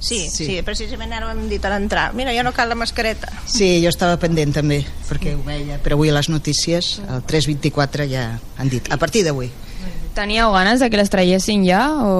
Sí, 0.02 0.18
sí, 0.32 0.46
sí, 0.48 0.54
precisament 0.66 1.12
ara 1.14 1.28
ho 1.28 1.30
hem 1.30 1.44
dit 1.50 1.62
a 1.62 1.70
l'entrar. 1.70 2.08
Mira, 2.16 2.32
ja 2.34 2.42
no 2.42 2.50
cal 2.56 2.72
la 2.72 2.78
mascareta. 2.80 3.28
Sí, 3.46 3.76
jo 3.84 3.92
estava 3.92 4.16
pendent 4.18 4.56
també, 4.56 4.80
perquè 5.06 5.36
ho 5.36 5.42
veia, 5.44 5.76
però 5.84 5.98
avui 5.98 6.10
a 6.10 6.16
les 6.16 6.30
notícies, 6.32 6.96
el 7.04 7.20
324 7.28 8.08
ja 8.10 8.24
han 8.56 8.72
dit, 8.72 8.88
a 8.90 8.98
partir 8.98 9.22
d'avui. 9.28 9.52
Teníeu 10.16 10.50
ganes 10.56 10.80
de 10.80 10.88
que 10.90 10.98
les 10.98 11.12
traiessin 11.12 11.62
ja 11.68 11.84
o 12.02 12.16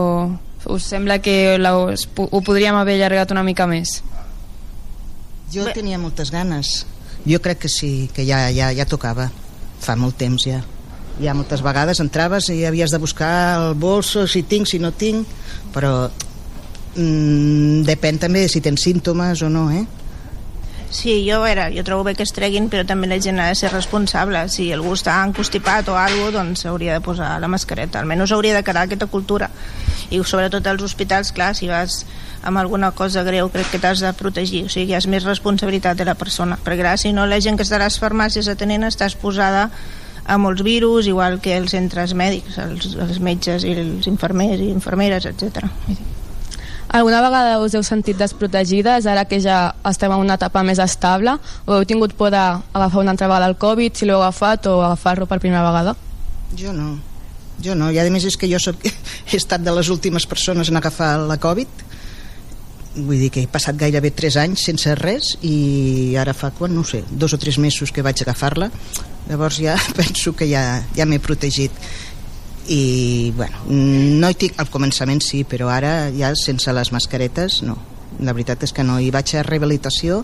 us 0.70 0.84
sembla 0.92 1.18
que 1.24 1.56
la, 1.58 1.72
ho 1.74 2.42
podríem 2.44 2.76
haver 2.76 3.00
allargat 3.00 3.32
una 3.32 3.42
mica 3.42 3.66
més? 3.66 4.02
Jo 5.50 5.64
Bé. 5.64 5.74
tenia 5.80 5.98
moltes 5.98 6.30
ganes. 6.30 6.84
Jo 7.24 7.40
crec 7.40 7.64
que 7.64 7.72
sí, 7.72 8.10
que 8.14 8.28
ja, 8.28 8.44
ja, 8.52 8.70
ja 8.76 8.86
tocava. 8.86 9.30
Fa 9.82 9.96
molt 9.96 10.20
temps 10.20 10.44
ja. 10.46 10.60
Ja 11.22 11.36
moltes 11.38 11.62
vegades 11.62 12.00
entraves 12.02 12.50
i 12.50 12.64
havies 12.66 12.90
de 12.90 12.98
buscar 12.98 13.32
el 13.60 13.74
bolso, 13.78 14.26
si 14.26 14.42
tinc, 14.42 14.66
si 14.66 14.80
no 14.82 14.92
tinc, 14.92 15.28
però 15.74 16.10
mm, 16.96 17.82
depèn 17.86 18.18
també 18.22 18.48
si 18.50 18.62
tens 18.64 18.82
símptomes 18.82 19.42
o 19.46 19.50
no, 19.52 19.68
eh? 19.70 19.84
Sí, 20.92 21.24
jo, 21.24 21.38
a 21.40 21.46
veure, 21.46 21.70
jo 21.72 21.82
trobo 21.88 22.04
bé 22.04 22.12
que 22.12 22.24
es 22.26 22.34
treguin, 22.36 22.66
però 22.68 22.84
també 22.84 23.08
la 23.08 23.16
gent 23.16 23.38
ha 23.40 23.46
de 23.48 23.54
ser 23.56 23.70
responsable. 23.72 24.42
Si 24.52 24.66
algú 24.76 24.92
està 24.92 25.14
encostipat 25.24 25.88
o 25.88 25.94
alguna 25.96 26.26
cosa, 26.26 26.34
doncs 26.36 26.66
hauria 26.68 26.98
de 26.98 27.00
posar 27.00 27.30
la 27.40 27.48
mascareta. 27.48 28.02
Almenys 28.02 28.34
hauria 28.36 28.58
de 28.58 28.62
quedar 28.62 28.82
aquesta 28.84 29.08
cultura. 29.08 29.48
I 30.12 30.20
sobretot 30.20 30.68
als 30.68 30.84
hospitals, 30.84 31.32
clar, 31.32 31.54
si 31.56 31.70
vas 31.72 32.02
amb 32.44 32.60
alguna 32.60 32.90
cosa 32.92 33.24
greu, 33.24 33.48
crec 33.48 33.72
que 33.72 33.80
t'has 33.80 34.04
de 34.04 34.12
protegir. 34.12 34.66
O 34.68 34.74
sigui, 34.74 34.92
és 34.92 35.08
més 35.08 35.24
responsabilitat 35.24 35.96
de 35.96 36.04
la 36.04 36.14
persona. 36.14 36.60
Perquè, 36.60 36.82
clar, 36.84 36.98
si 37.00 37.16
no, 37.16 37.24
la 37.24 37.40
gent 37.40 37.56
que 37.56 37.64
està 37.64 37.80
a 37.80 37.86
les 37.86 37.96
farmàcies 37.96 38.52
atenent 38.52 38.84
està 38.84 39.08
exposada 39.08 39.70
a 40.24 40.38
molts 40.38 40.62
virus, 40.62 41.06
igual 41.10 41.40
que 41.42 41.56
els 41.56 41.74
centres 41.74 42.14
mèdics, 42.14 42.58
els, 42.62 42.94
els 42.94 43.20
metges 43.20 43.66
i 43.66 43.74
els 43.74 44.08
infermers 44.10 44.62
i 44.62 44.70
infermeres, 44.70 45.26
etc. 45.26 45.66
Alguna 46.92 47.22
vegada 47.24 47.56
us 47.64 47.72
heu 47.72 47.82
sentit 47.86 48.18
desprotegides 48.20 49.06
ara 49.08 49.24
que 49.24 49.38
ja 49.40 49.74
estem 49.88 50.12
en 50.12 50.20
una 50.20 50.36
etapa 50.36 50.60
més 50.66 50.80
estable? 50.82 51.38
O 51.64 51.78
heu 51.78 51.86
tingut 51.88 52.12
por 52.18 52.34
d'agafar 52.34 53.00
una 53.00 53.14
altra 53.14 53.30
vegada 53.30 53.48
el 53.48 53.56
Covid 53.56 53.96
si 53.96 54.06
l'heu 54.06 54.20
agafat 54.20 54.68
o 54.68 54.82
agafar-lo 54.84 55.26
per 55.26 55.40
primera 55.40 55.64
vegada? 55.64 55.96
Jo 56.58 56.74
no, 56.76 56.98
jo 57.64 57.74
no, 57.74 57.88
i 57.90 57.98
a 57.98 58.04
més 58.12 58.26
és 58.28 58.36
que 58.36 58.50
jo 58.50 58.60
soc, 58.60 58.84
he 59.30 59.38
estat 59.40 59.64
de 59.64 59.72
les 59.72 59.88
últimes 59.88 60.28
persones 60.28 60.68
en 60.68 60.76
agafar 60.76 61.16
la 61.24 61.40
Covid. 61.40 61.88
Vull 62.92 63.24
dir 63.24 63.30
que 63.32 63.46
he 63.46 63.48
passat 63.48 63.78
gairebé 63.80 64.12
3 64.12 64.36
anys 64.42 64.66
sense 64.68 64.92
res 65.00 65.32
i 65.40 66.12
ara 66.20 66.36
fa, 66.36 66.52
quan, 66.52 66.76
no 66.76 66.84
sé, 66.84 67.06
dos 67.08 67.32
o 67.32 67.40
tres 67.40 67.56
mesos 67.56 67.88
que 67.88 68.04
vaig 68.04 68.20
agafar-la 68.20 68.68
llavors 69.28 69.60
ja 69.62 69.76
penso 69.98 70.34
que 70.36 70.48
ja, 70.50 70.82
ja 70.96 71.06
m'he 71.06 71.20
protegit. 71.22 71.72
I 72.72 73.32
bueno, 73.34 73.64
no 73.66 74.28
hi 74.30 74.36
tinc 74.38 74.60
al 74.62 74.70
començament 74.70 75.22
sí, 75.24 75.42
però 75.42 75.66
ara 75.72 76.12
ja 76.14 76.30
sense 76.38 76.70
les 76.70 76.92
mascaretes 76.94 77.58
no, 77.66 77.74
la 78.22 78.34
veritat 78.36 78.62
és 78.62 78.74
que 78.74 78.84
no. 78.86 79.00
Hi 79.02 79.10
vaig 79.10 79.34
a 79.34 79.42
rehabilitació 79.46 80.22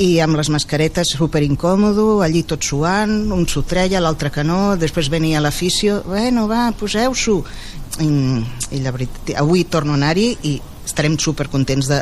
i 0.00 0.18
amb 0.24 0.34
les 0.40 0.48
mascaretes 0.50 1.12
super 1.14 1.44
incòmodo 1.46 2.22
allí 2.24 2.42
tot 2.48 2.64
suant, 2.66 3.12
un 3.30 3.44
s'ho 3.46 3.62
treia 3.62 4.00
l'altre 4.02 4.32
que 4.34 4.42
no, 4.42 4.74
després 4.80 5.10
venia 5.12 5.42
l'afició 5.44 6.00
bueno 6.08 6.48
va, 6.50 6.70
poseu-s'ho. 6.78 7.36
I, 8.02 8.08
i 8.74 8.80
la 8.82 8.90
veritat, 8.90 9.36
avui 9.38 9.68
torno 9.70 9.94
a 9.94 10.00
anar-hi 10.00 10.32
i 10.50 10.56
estarem 10.84 11.14
super 11.20 11.46
contents 11.52 11.92
de, 11.92 12.00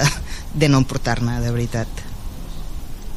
de 0.54 0.70
no 0.70 0.80
emportar-ne, 0.80 1.40
de 1.42 1.52
veritat 1.52 2.11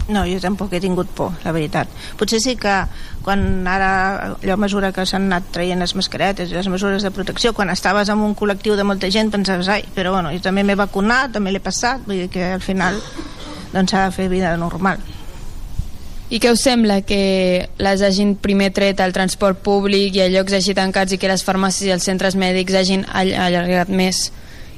no, 0.08 0.26
jo 0.30 0.38
tampoc 0.42 0.74
he 0.74 0.82
tingut 0.84 1.10
por, 1.18 1.34
la 1.44 1.54
veritat. 1.56 1.90
Potser 2.20 2.40
sí 2.44 2.56
que 2.62 2.76
quan 3.26 3.66
ara, 3.68 4.36
allò 4.36 4.54
a 4.54 4.62
mesura 4.62 4.92
que 4.94 5.06
s'han 5.10 5.26
anat 5.32 5.50
traient 5.56 5.82
les 5.82 5.96
mascaretes 5.98 6.52
i 6.52 6.58
les 6.58 6.70
mesures 6.70 7.04
de 7.04 7.12
protecció, 7.12 7.56
quan 7.58 7.74
estaves 7.74 8.12
en 8.14 8.22
un 8.22 8.36
col·lectiu 8.38 8.78
de 8.78 8.86
molta 8.86 9.10
gent 9.10 9.34
pensaves, 9.34 9.70
ai, 9.72 9.88
però 9.96 10.14
bueno, 10.14 10.34
jo 10.36 10.44
també 10.46 10.64
m'he 10.64 10.78
vacunat, 10.78 11.34
també 11.34 11.56
l'he 11.56 11.64
passat, 11.64 12.06
vull 12.06 12.26
dir 12.26 12.30
que 12.30 12.54
al 12.54 12.62
final 12.62 13.02
doncs 13.74 13.92
s'ha 13.92 14.06
de 14.06 14.16
fer 14.16 14.30
vida 14.30 14.56
normal. 14.62 15.02
I 16.30 16.40
què 16.42 16.50
us 16.54 16.64
sembla 16.66 17.04
que 17.06 17.68
les 17.78 18.02
hagin 18.02 18.34
primer 18.42 18.72
tret 18.74 19.02
al 19.02 19.14
transport 19.14 19.60
públic 19.62 20.16
i 20.18 20.24
a 20.24 20.30
llocs 20.34 20.56
així 20.58 20.74
tancats 20.74 21.14
i 21.14 21.20
que 21.22 21.30
les 21.30 21.44
farmàcies 21.46 21.86
i 21.86 21.94
els 21.94 22.06
centres 22.08 22.38
mèdics 22.38 22.74
hagin 22.74 23.06
allargat 23.14 23.90
més 23.94 24.32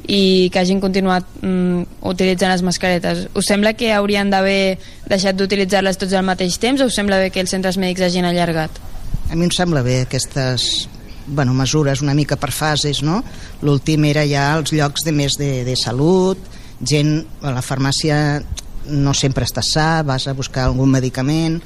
i 0.07 0.49
que 0.51 0.59
hagin 0.61 0.79
continuat 0.79 1.27
mm, 1.41 2.01
utilitzant 2.07 2.53
les 2.53 2.63
mascaretes. 2.63 3.25
Us 3.35 3.47
sembla 3.51 3.75
que 3.75 3.91
haurien 3.91 4.31
d'haver 4.31 4.79
deixat 5.11 5.35
d'utilitzar-les 5.35 5.99
tots 5.99 6.15
al 6.15 6.25
mateix 6.25 6.55
temps 6.63 6.81
o 6.81 6.87
us 6.87 6.95
sembla 6.95 7.19
bé 7.19 7.31
que 7.31 7.43
els 7.43 7.51
centres 7.51 7.77
mèdics 7.77 8.07
hagin 8.07 8.27
allargat? 8.27 8.79
A 9.27 9.35
mi 9.35 9.49
em 9.49 9.51
sembla 9.51 9.83
bé 9.83 10.01
aquestes 10.05 10.87
bueno, 11.27 11.53
mesures 11.53 12.01
una 12.01 12.15
mica 12.15 12.37
per 12.39 12.53
fases, 12.55 13.03
no? 13.03 13.19
L'últim 13.61 14.05
era 14.07 14.23
ja 14.25 14.53
els 14.55 14.71
llocs 14.71 15.03
de 15.03 15.11
més 15.11 15.35
de, 15.35 15.65
de 15.67 15.75
salut, 15.75 16.39
gent 16.79 17.19
a 17.43 17.51
la 17.51 17.63
farmàcia 17.65 18.39
no 18.87 19.11
sempre 19.11 19.43
està 19.43 19.59
sa, 19.65 20.05
vas 20.07 20.29
a 20.31 20.35
buscar 20.37 20.69
algun 20.69 20.93
medicament 20.93 21.57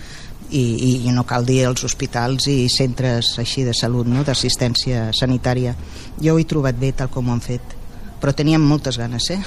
i, 0.50 0.64
i, 0.64 0.92
i 1.06 1.14
no 1.14 1.28
cal 1.30 1.46
dir 1.46 1.60
els 1.70 1.86
hospitals 1.86 2.48
i 2.50 2.66
centres 2.74 3.36
així 3.40 3.62
de 3.68 3.76
salut, 3.78 4.10
no? 4.10 4.26
d'assistència 4.26 5.12
sanitària. 5.14 5.76
Jo 6.18 6.34
ho 6.34 6.42
he 6.42 6.50
trobat 6.50 6.82
bé 6.82 6.92
tal 6.98 7.14
com 7.14 7.30
ho 7.30 7.38
han 7.38 7.46
fet 7.46 7.78
però 8.22 8.34
teníem 8.38 8.62
moltes 8.62 9.00
ganes, 9.02 9.30
eh? 9.34 9.42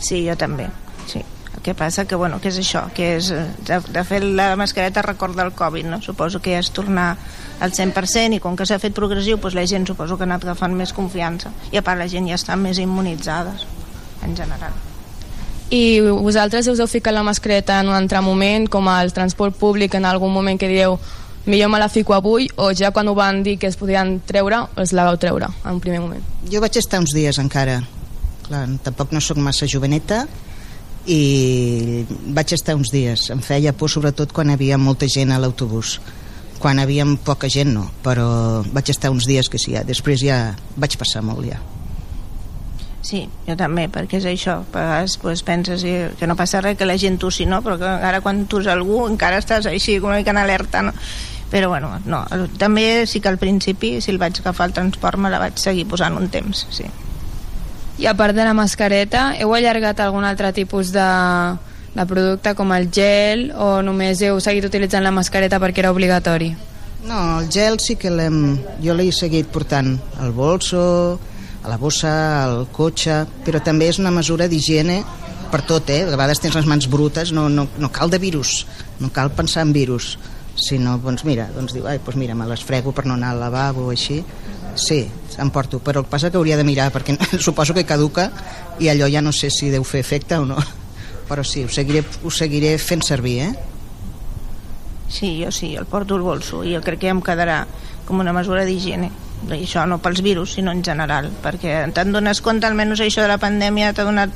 Sí, 0.00 0.24
jo 0.26 0.36
també, 0.36 0.68
sí. 1.08 1.22
El 1.56 1.62
que 1.64 1.74
passa 1.74 2.04
que, 2.04 2.16
bueno, 2.16 2.40
que 2.40 2.50
és 2.52 2.58
això, 2.60 2.82
que 2.94 3.14
és, 3.16 3.30
de, 3.30 3.78
de 3.80 4.02
fer 4.04 4.20
la 4.24 4.50
mascareta 4.60 5.04
recorda 5.04 5.44
el 5.44 5.54
Covid, 5.56 5.88
no? 5.88 6.00
Suposo 6.04 6.40
que 6.44 6.52
ja 6.52 6.60
és 6.60 6.72
tornar 6.72 7.14
al 7.60 7.72
100% 7.72 8.36
i 8.36 8.42
com 8.44 8.56
que 8.56 8.66
s'ha 8.68 8.80
fet 8.82 8.96
progressiu, 8.96 9.38
doncs 9.40 9.56
la 9.56 9.64
gent 9.68 9.86
suposo 9.88 10.18
que 10.18 10.26
ha 10.26 10.28
anat 10.28 10.44
agafant 10.44 10.76
més 10.76 10.92
confiança 10.96 11.52
i 11.72 11.80
a 11.80 11.84
part 11.84 12.00
la 12.00 12.10
gent 12.12 12.28
ja 12.28 12.36
està 12.36 12.58
més 12.60 12.80
immunitzada 12.82 13.56
en 14.24 14.36
general. 14.36 14.76
I 15.70 15.98
vosaltres 16.00 16.68
us 16.70 16.78
heu 16.78 16.86
ficat 16.86 17.14
la 17.14 17.24
mascareta 17.26 17.80
en 17.80 17.88
un 17.90 17.96
altre 17.96 18.20
moment, 18.22 18.68
com 18.70 18.86
al 18.86 19.10
transport 19.16 19.56
públic, 19.58 19.96
en 19.98 20.04
algun 20.06 20.30
moment 20.32 20.60
que 20.60 20.68
dieu 20.70 21.00
millor 21.46 21.70
me 21.70 21.78
la 21.78 21.88
fico 21.88 22.14
avui 22.14 22.48
o 22.56 22.72
ja 22.74 22.90
quan 22.90 23.08
ho 23.08 23.14
van 23.14 23.42
dir 23.42 23.56
que 23.58 23.68
es 23.70 23.76
podien 23.76 24.20
treure 24.26 24.66
es 24.82 24.92
la 24.92 25.04
vau 25.06 25.16
treure 25.16 25.48
en 25.64 25.76
un 25.76 25.80
primer 25.80 26.00
moment 26.00 26.24
jo 26.50 26.60
vaig 26.60 26.76
estar 26.76 27.00
uns 27.00 27.14
dies 27.14 27.38
encara 27.38 27.82
Clar, 28.46 28.66
tampoc 28.82 29.10
no 29.10 29.20
sóc 29.20 29.38
massa 29.42 29.66
joveneta 29.66 30.26
i 31.06 32.04
vaig 32.34 32.52
estar 32.54 32.76
uns 32.78 32.92
dies 32.94 33.30
em 33.34 33.40
feia 33.42 33.72
por 33.72 33.90
sobretot 33.90 34.34
quan 34.34 34.50
hi 34.50 34.58
havia 34.58 34.78
molta 34.78 35.08
gent 35.10 35.32
a 35.32 35.38
l'autobús 35.42 36.00
quan 36.58 36.78
hi 36.78 36.86
havia 36.86 37.06
poca 37.24 37.50
gent 37.50 37.74
no 37.74 37.88
però 38.02 38.26
vaig 38.72 38.90
estar 38.90 39.10
uns 39.10 39.26
dies 39.26 39.48
que 39.48 39.58
sí, 39.58 39.74
ja. 39.74 39.82
després 39.86 40.22
ja 40.22 40.54
vaig 40.76 40.98
passar 40.98 41.22
molt 41.26 41.46
ja 41.46 41.62
Sí, 43.06 43.20
jo 43.46 43.54
també, 43.54 43.84
perquè 43.86 44.18
és 44.18 44.24
això. 44.26 44.56
A 44.64 44.72
vegades 44.72 45.12
pues, 45.22 45.44
penses 45.46 45.84
que 46.18 46.26
no 46.26 46.34
passa 46.34 46.58
res, 46.64 46.74
que 46.74 46.88
la 46.88 46.96
gent 46.98 47.20
tossi, 47.22 47.44
no? 47.46 47.60
Però 47.62 47.76
que 47.78 47.86
ara 47.86 48.18
quan 48.20 48.40
tus 48.50 48.66
algú 48.66 49.04
encara 49.06 49.38
estàs 49.38 49.68
així, 49.70 50.00
com 50.00 50.10
una 50.10 50.18
mica 50.18 50.34
en 50.34 50.40
alerta, 50.40 50.82
no? 50.82 50.94
Però 51.50 51.68
bueno, 51.68 52.00
no, 52.06 52.24
també 52.58 53.06
sí 53.06 53.20
que 53.20 53.30
al 53.30 53.38
principi 53.38 54.00
si 54.00 54.10
el 54.10 54.18
vaig 54.18 54.40
agafar 54.40 54.66
al 54.66 54.74
transport 54.74 55.18
me 55.18 55.30
la 55.30 55.38
vaig 55.38 55.58
seguir 55.62 55.86
posant 55.86 56.16
un 56.18 56.28
temps, 56.28 56.66
sí. 56.74 56.86
I 57.96 58.06
a 58.10 58.14
part 58.16 58.36
de 58.36 58.44
la 58.44 58.52
mascareta, 58.52 59.30
heu 59.40 59.54
allargat 59.56 60.02
algun 60.04 60.26
altre 60.28 60.50
tipus 60.52 60.90
de, 60.92 61.06
de 61.94 62.04
producte 62.04 62.52
com 62.58 62.74
el 62.76 62.90
gel 62.92 63.48
o 63.56 63.80
només 63.82 64.20
heu 64.20 64.40
seguit 64.42 64.66
utilitzant 64.68 65.06
la 65.06 65.14
mascareta 65.14 65.60
perquè 65.62 65.84
era 65.84 65.94
obligatori? 65.94 66.50
No, 67.06 67.38
el 67.40 67.48
gel 67.52 67.78
sí 67.80 67.96
que 67.96 68.10
l'hem... 68.10 68.58
Jo 68.82 68.96
l'he 68.98 69.08
seguit 69.14 69.48
portant 69.48 69.94
al 70.20 70.34
bolso, 70.36 70.82
a 71.62 71.70
la 71.70 71.78
bossa, 71.78 72.12
al 72.42 72.66
cotxe, 72.74 73.22
però 73.46 73.62
també 73.64 73.88
és 73.88 74.02
una 74.02 74.12
mesura 74.12 74.50
d'higiene 74.50 75.00
per 75.48 75.62
tot, 75.62 75.88
eh? 75.94 76.02
A 76.02 76.10
vegades 76.10 76.42
tens 76.42 76.58
les 76.58 76.66
mans 76.66 76.90
brutes, 76.90 77.30
no, 77.32 77.48
no, 77.48 77.68
no 77.78 77.92
cal 77.94 78.10
de 78.10 78.18
virus, 78.18 78.66
no 79.00 79.08
cal 79.14 79.30
pensar 79.30 79.64
en 79.64 79.72
virus 79.72 80.16
si 80.56 80.78
no, 80.78 80.96
doncs 80.98 81.24
mira, 81.28 81.46
doncs 81.52 81.76
diu, 81.76 81.86
ai, 81.86 82.00
doncs 82.00 82.16
mira, 82.16 82.34
me 82.34 82.48
les 82.48 82.64
frego 82.64 82.92
per 82.96 83.04
no 83.06 83.14
anar 83.14 83.34
al 83.34 83.42
lavabo 83.44 83.86
o 83.86 83.92
així. 83.92 84.22
Sí, 84.76 85.04
em 85.40 85.50
porto, 85.52 85.78
però 85.80 86.00
el 86.00 86.06
que 86.08 86.12
passa 86.12 86.30
que 86.30 86.40
hauria 86.40 86.56
de 86.56 86.64
mirar 86.64 86.90
perquè 86.92 87.16
suposo 87.46 87.76
que 87.76 87.86
caduca 87.88 88.30
i 88.80 88.90
allò 88.92 89.08
ja 89.12 89.22
no 89.24 89.32
sé 89.32 89.50
si 89.52 89.70
deu 89.72 89.84
fer 89.84 90.00
efecte 90.00 90.40
o 90.40 90.48
no. 90.48 90.58
Però 91.28 91.44
sí, 91.44 91.64
ho 91.64 91.70
seguiré, 91.72 92.04
ho 92.22 92.30
seguiré 92.30 92.76
fent 92.78 93.04
servir 93.04 93.38
eh? 93.48 93.52
Sí, 95.08 95.36
jo 95.42 95.50
sí, 95.52 95.74
el 95.76 95.86
porto 95.86 96.16
al 96.16 96.24
bolso 96.24 96.64
i 96.64 96.74
jo 96.74 96.82
crec 96.82 97.04
que 97.04 97.12
em 97.12 97.22
quedarà 97.22 97.64
com 98.06 98.20
una 98.22 98.34
mesura 98.34 98.64
d'higiene. 98.66 99.10
I 99.46 99.58
això 99.58 99.84
no 99.86 100.00
pels 100.02 100.22
virus, 100.24 100.54
sinó 100.56 100.72
en 100.72 100.82
general 100.84 101.28
perquè 101.44 101.82
te'n 101.94 102.14
dones 102.14 102.40
compte, 102.40 102.66
almenys 102.66 103.02
això 103.04 103.24
de 103.24 103.32
la 103.32 103.40
pandèmia 103.42 103.92
t'ha 103.92 104.06
donat 104.08 104.32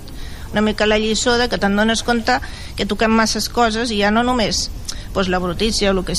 una 0.53 0.65
mica 0.67 0.87
la 0.87 0.99
lliçó 0.99 1.37
de 1.39 1.49
que 1.49 1.59
te'n 1.63 1.77
dones 1.79 2.03
compte 2.03 2.41
que 2.77 2.87
toquem 2.87 3.13
masses 3.15 3.49
coses 3.49 3.91
i 3.95 4.01
ja 4.03 4.11
no 4.11 4.25
només 4.27 4.69
doncs, 5.15 5.29
la 5.29 5.39
brutícia 5.39 5.91
o 5.91 5.99
el 5.99 6.05
que 6.05 6.15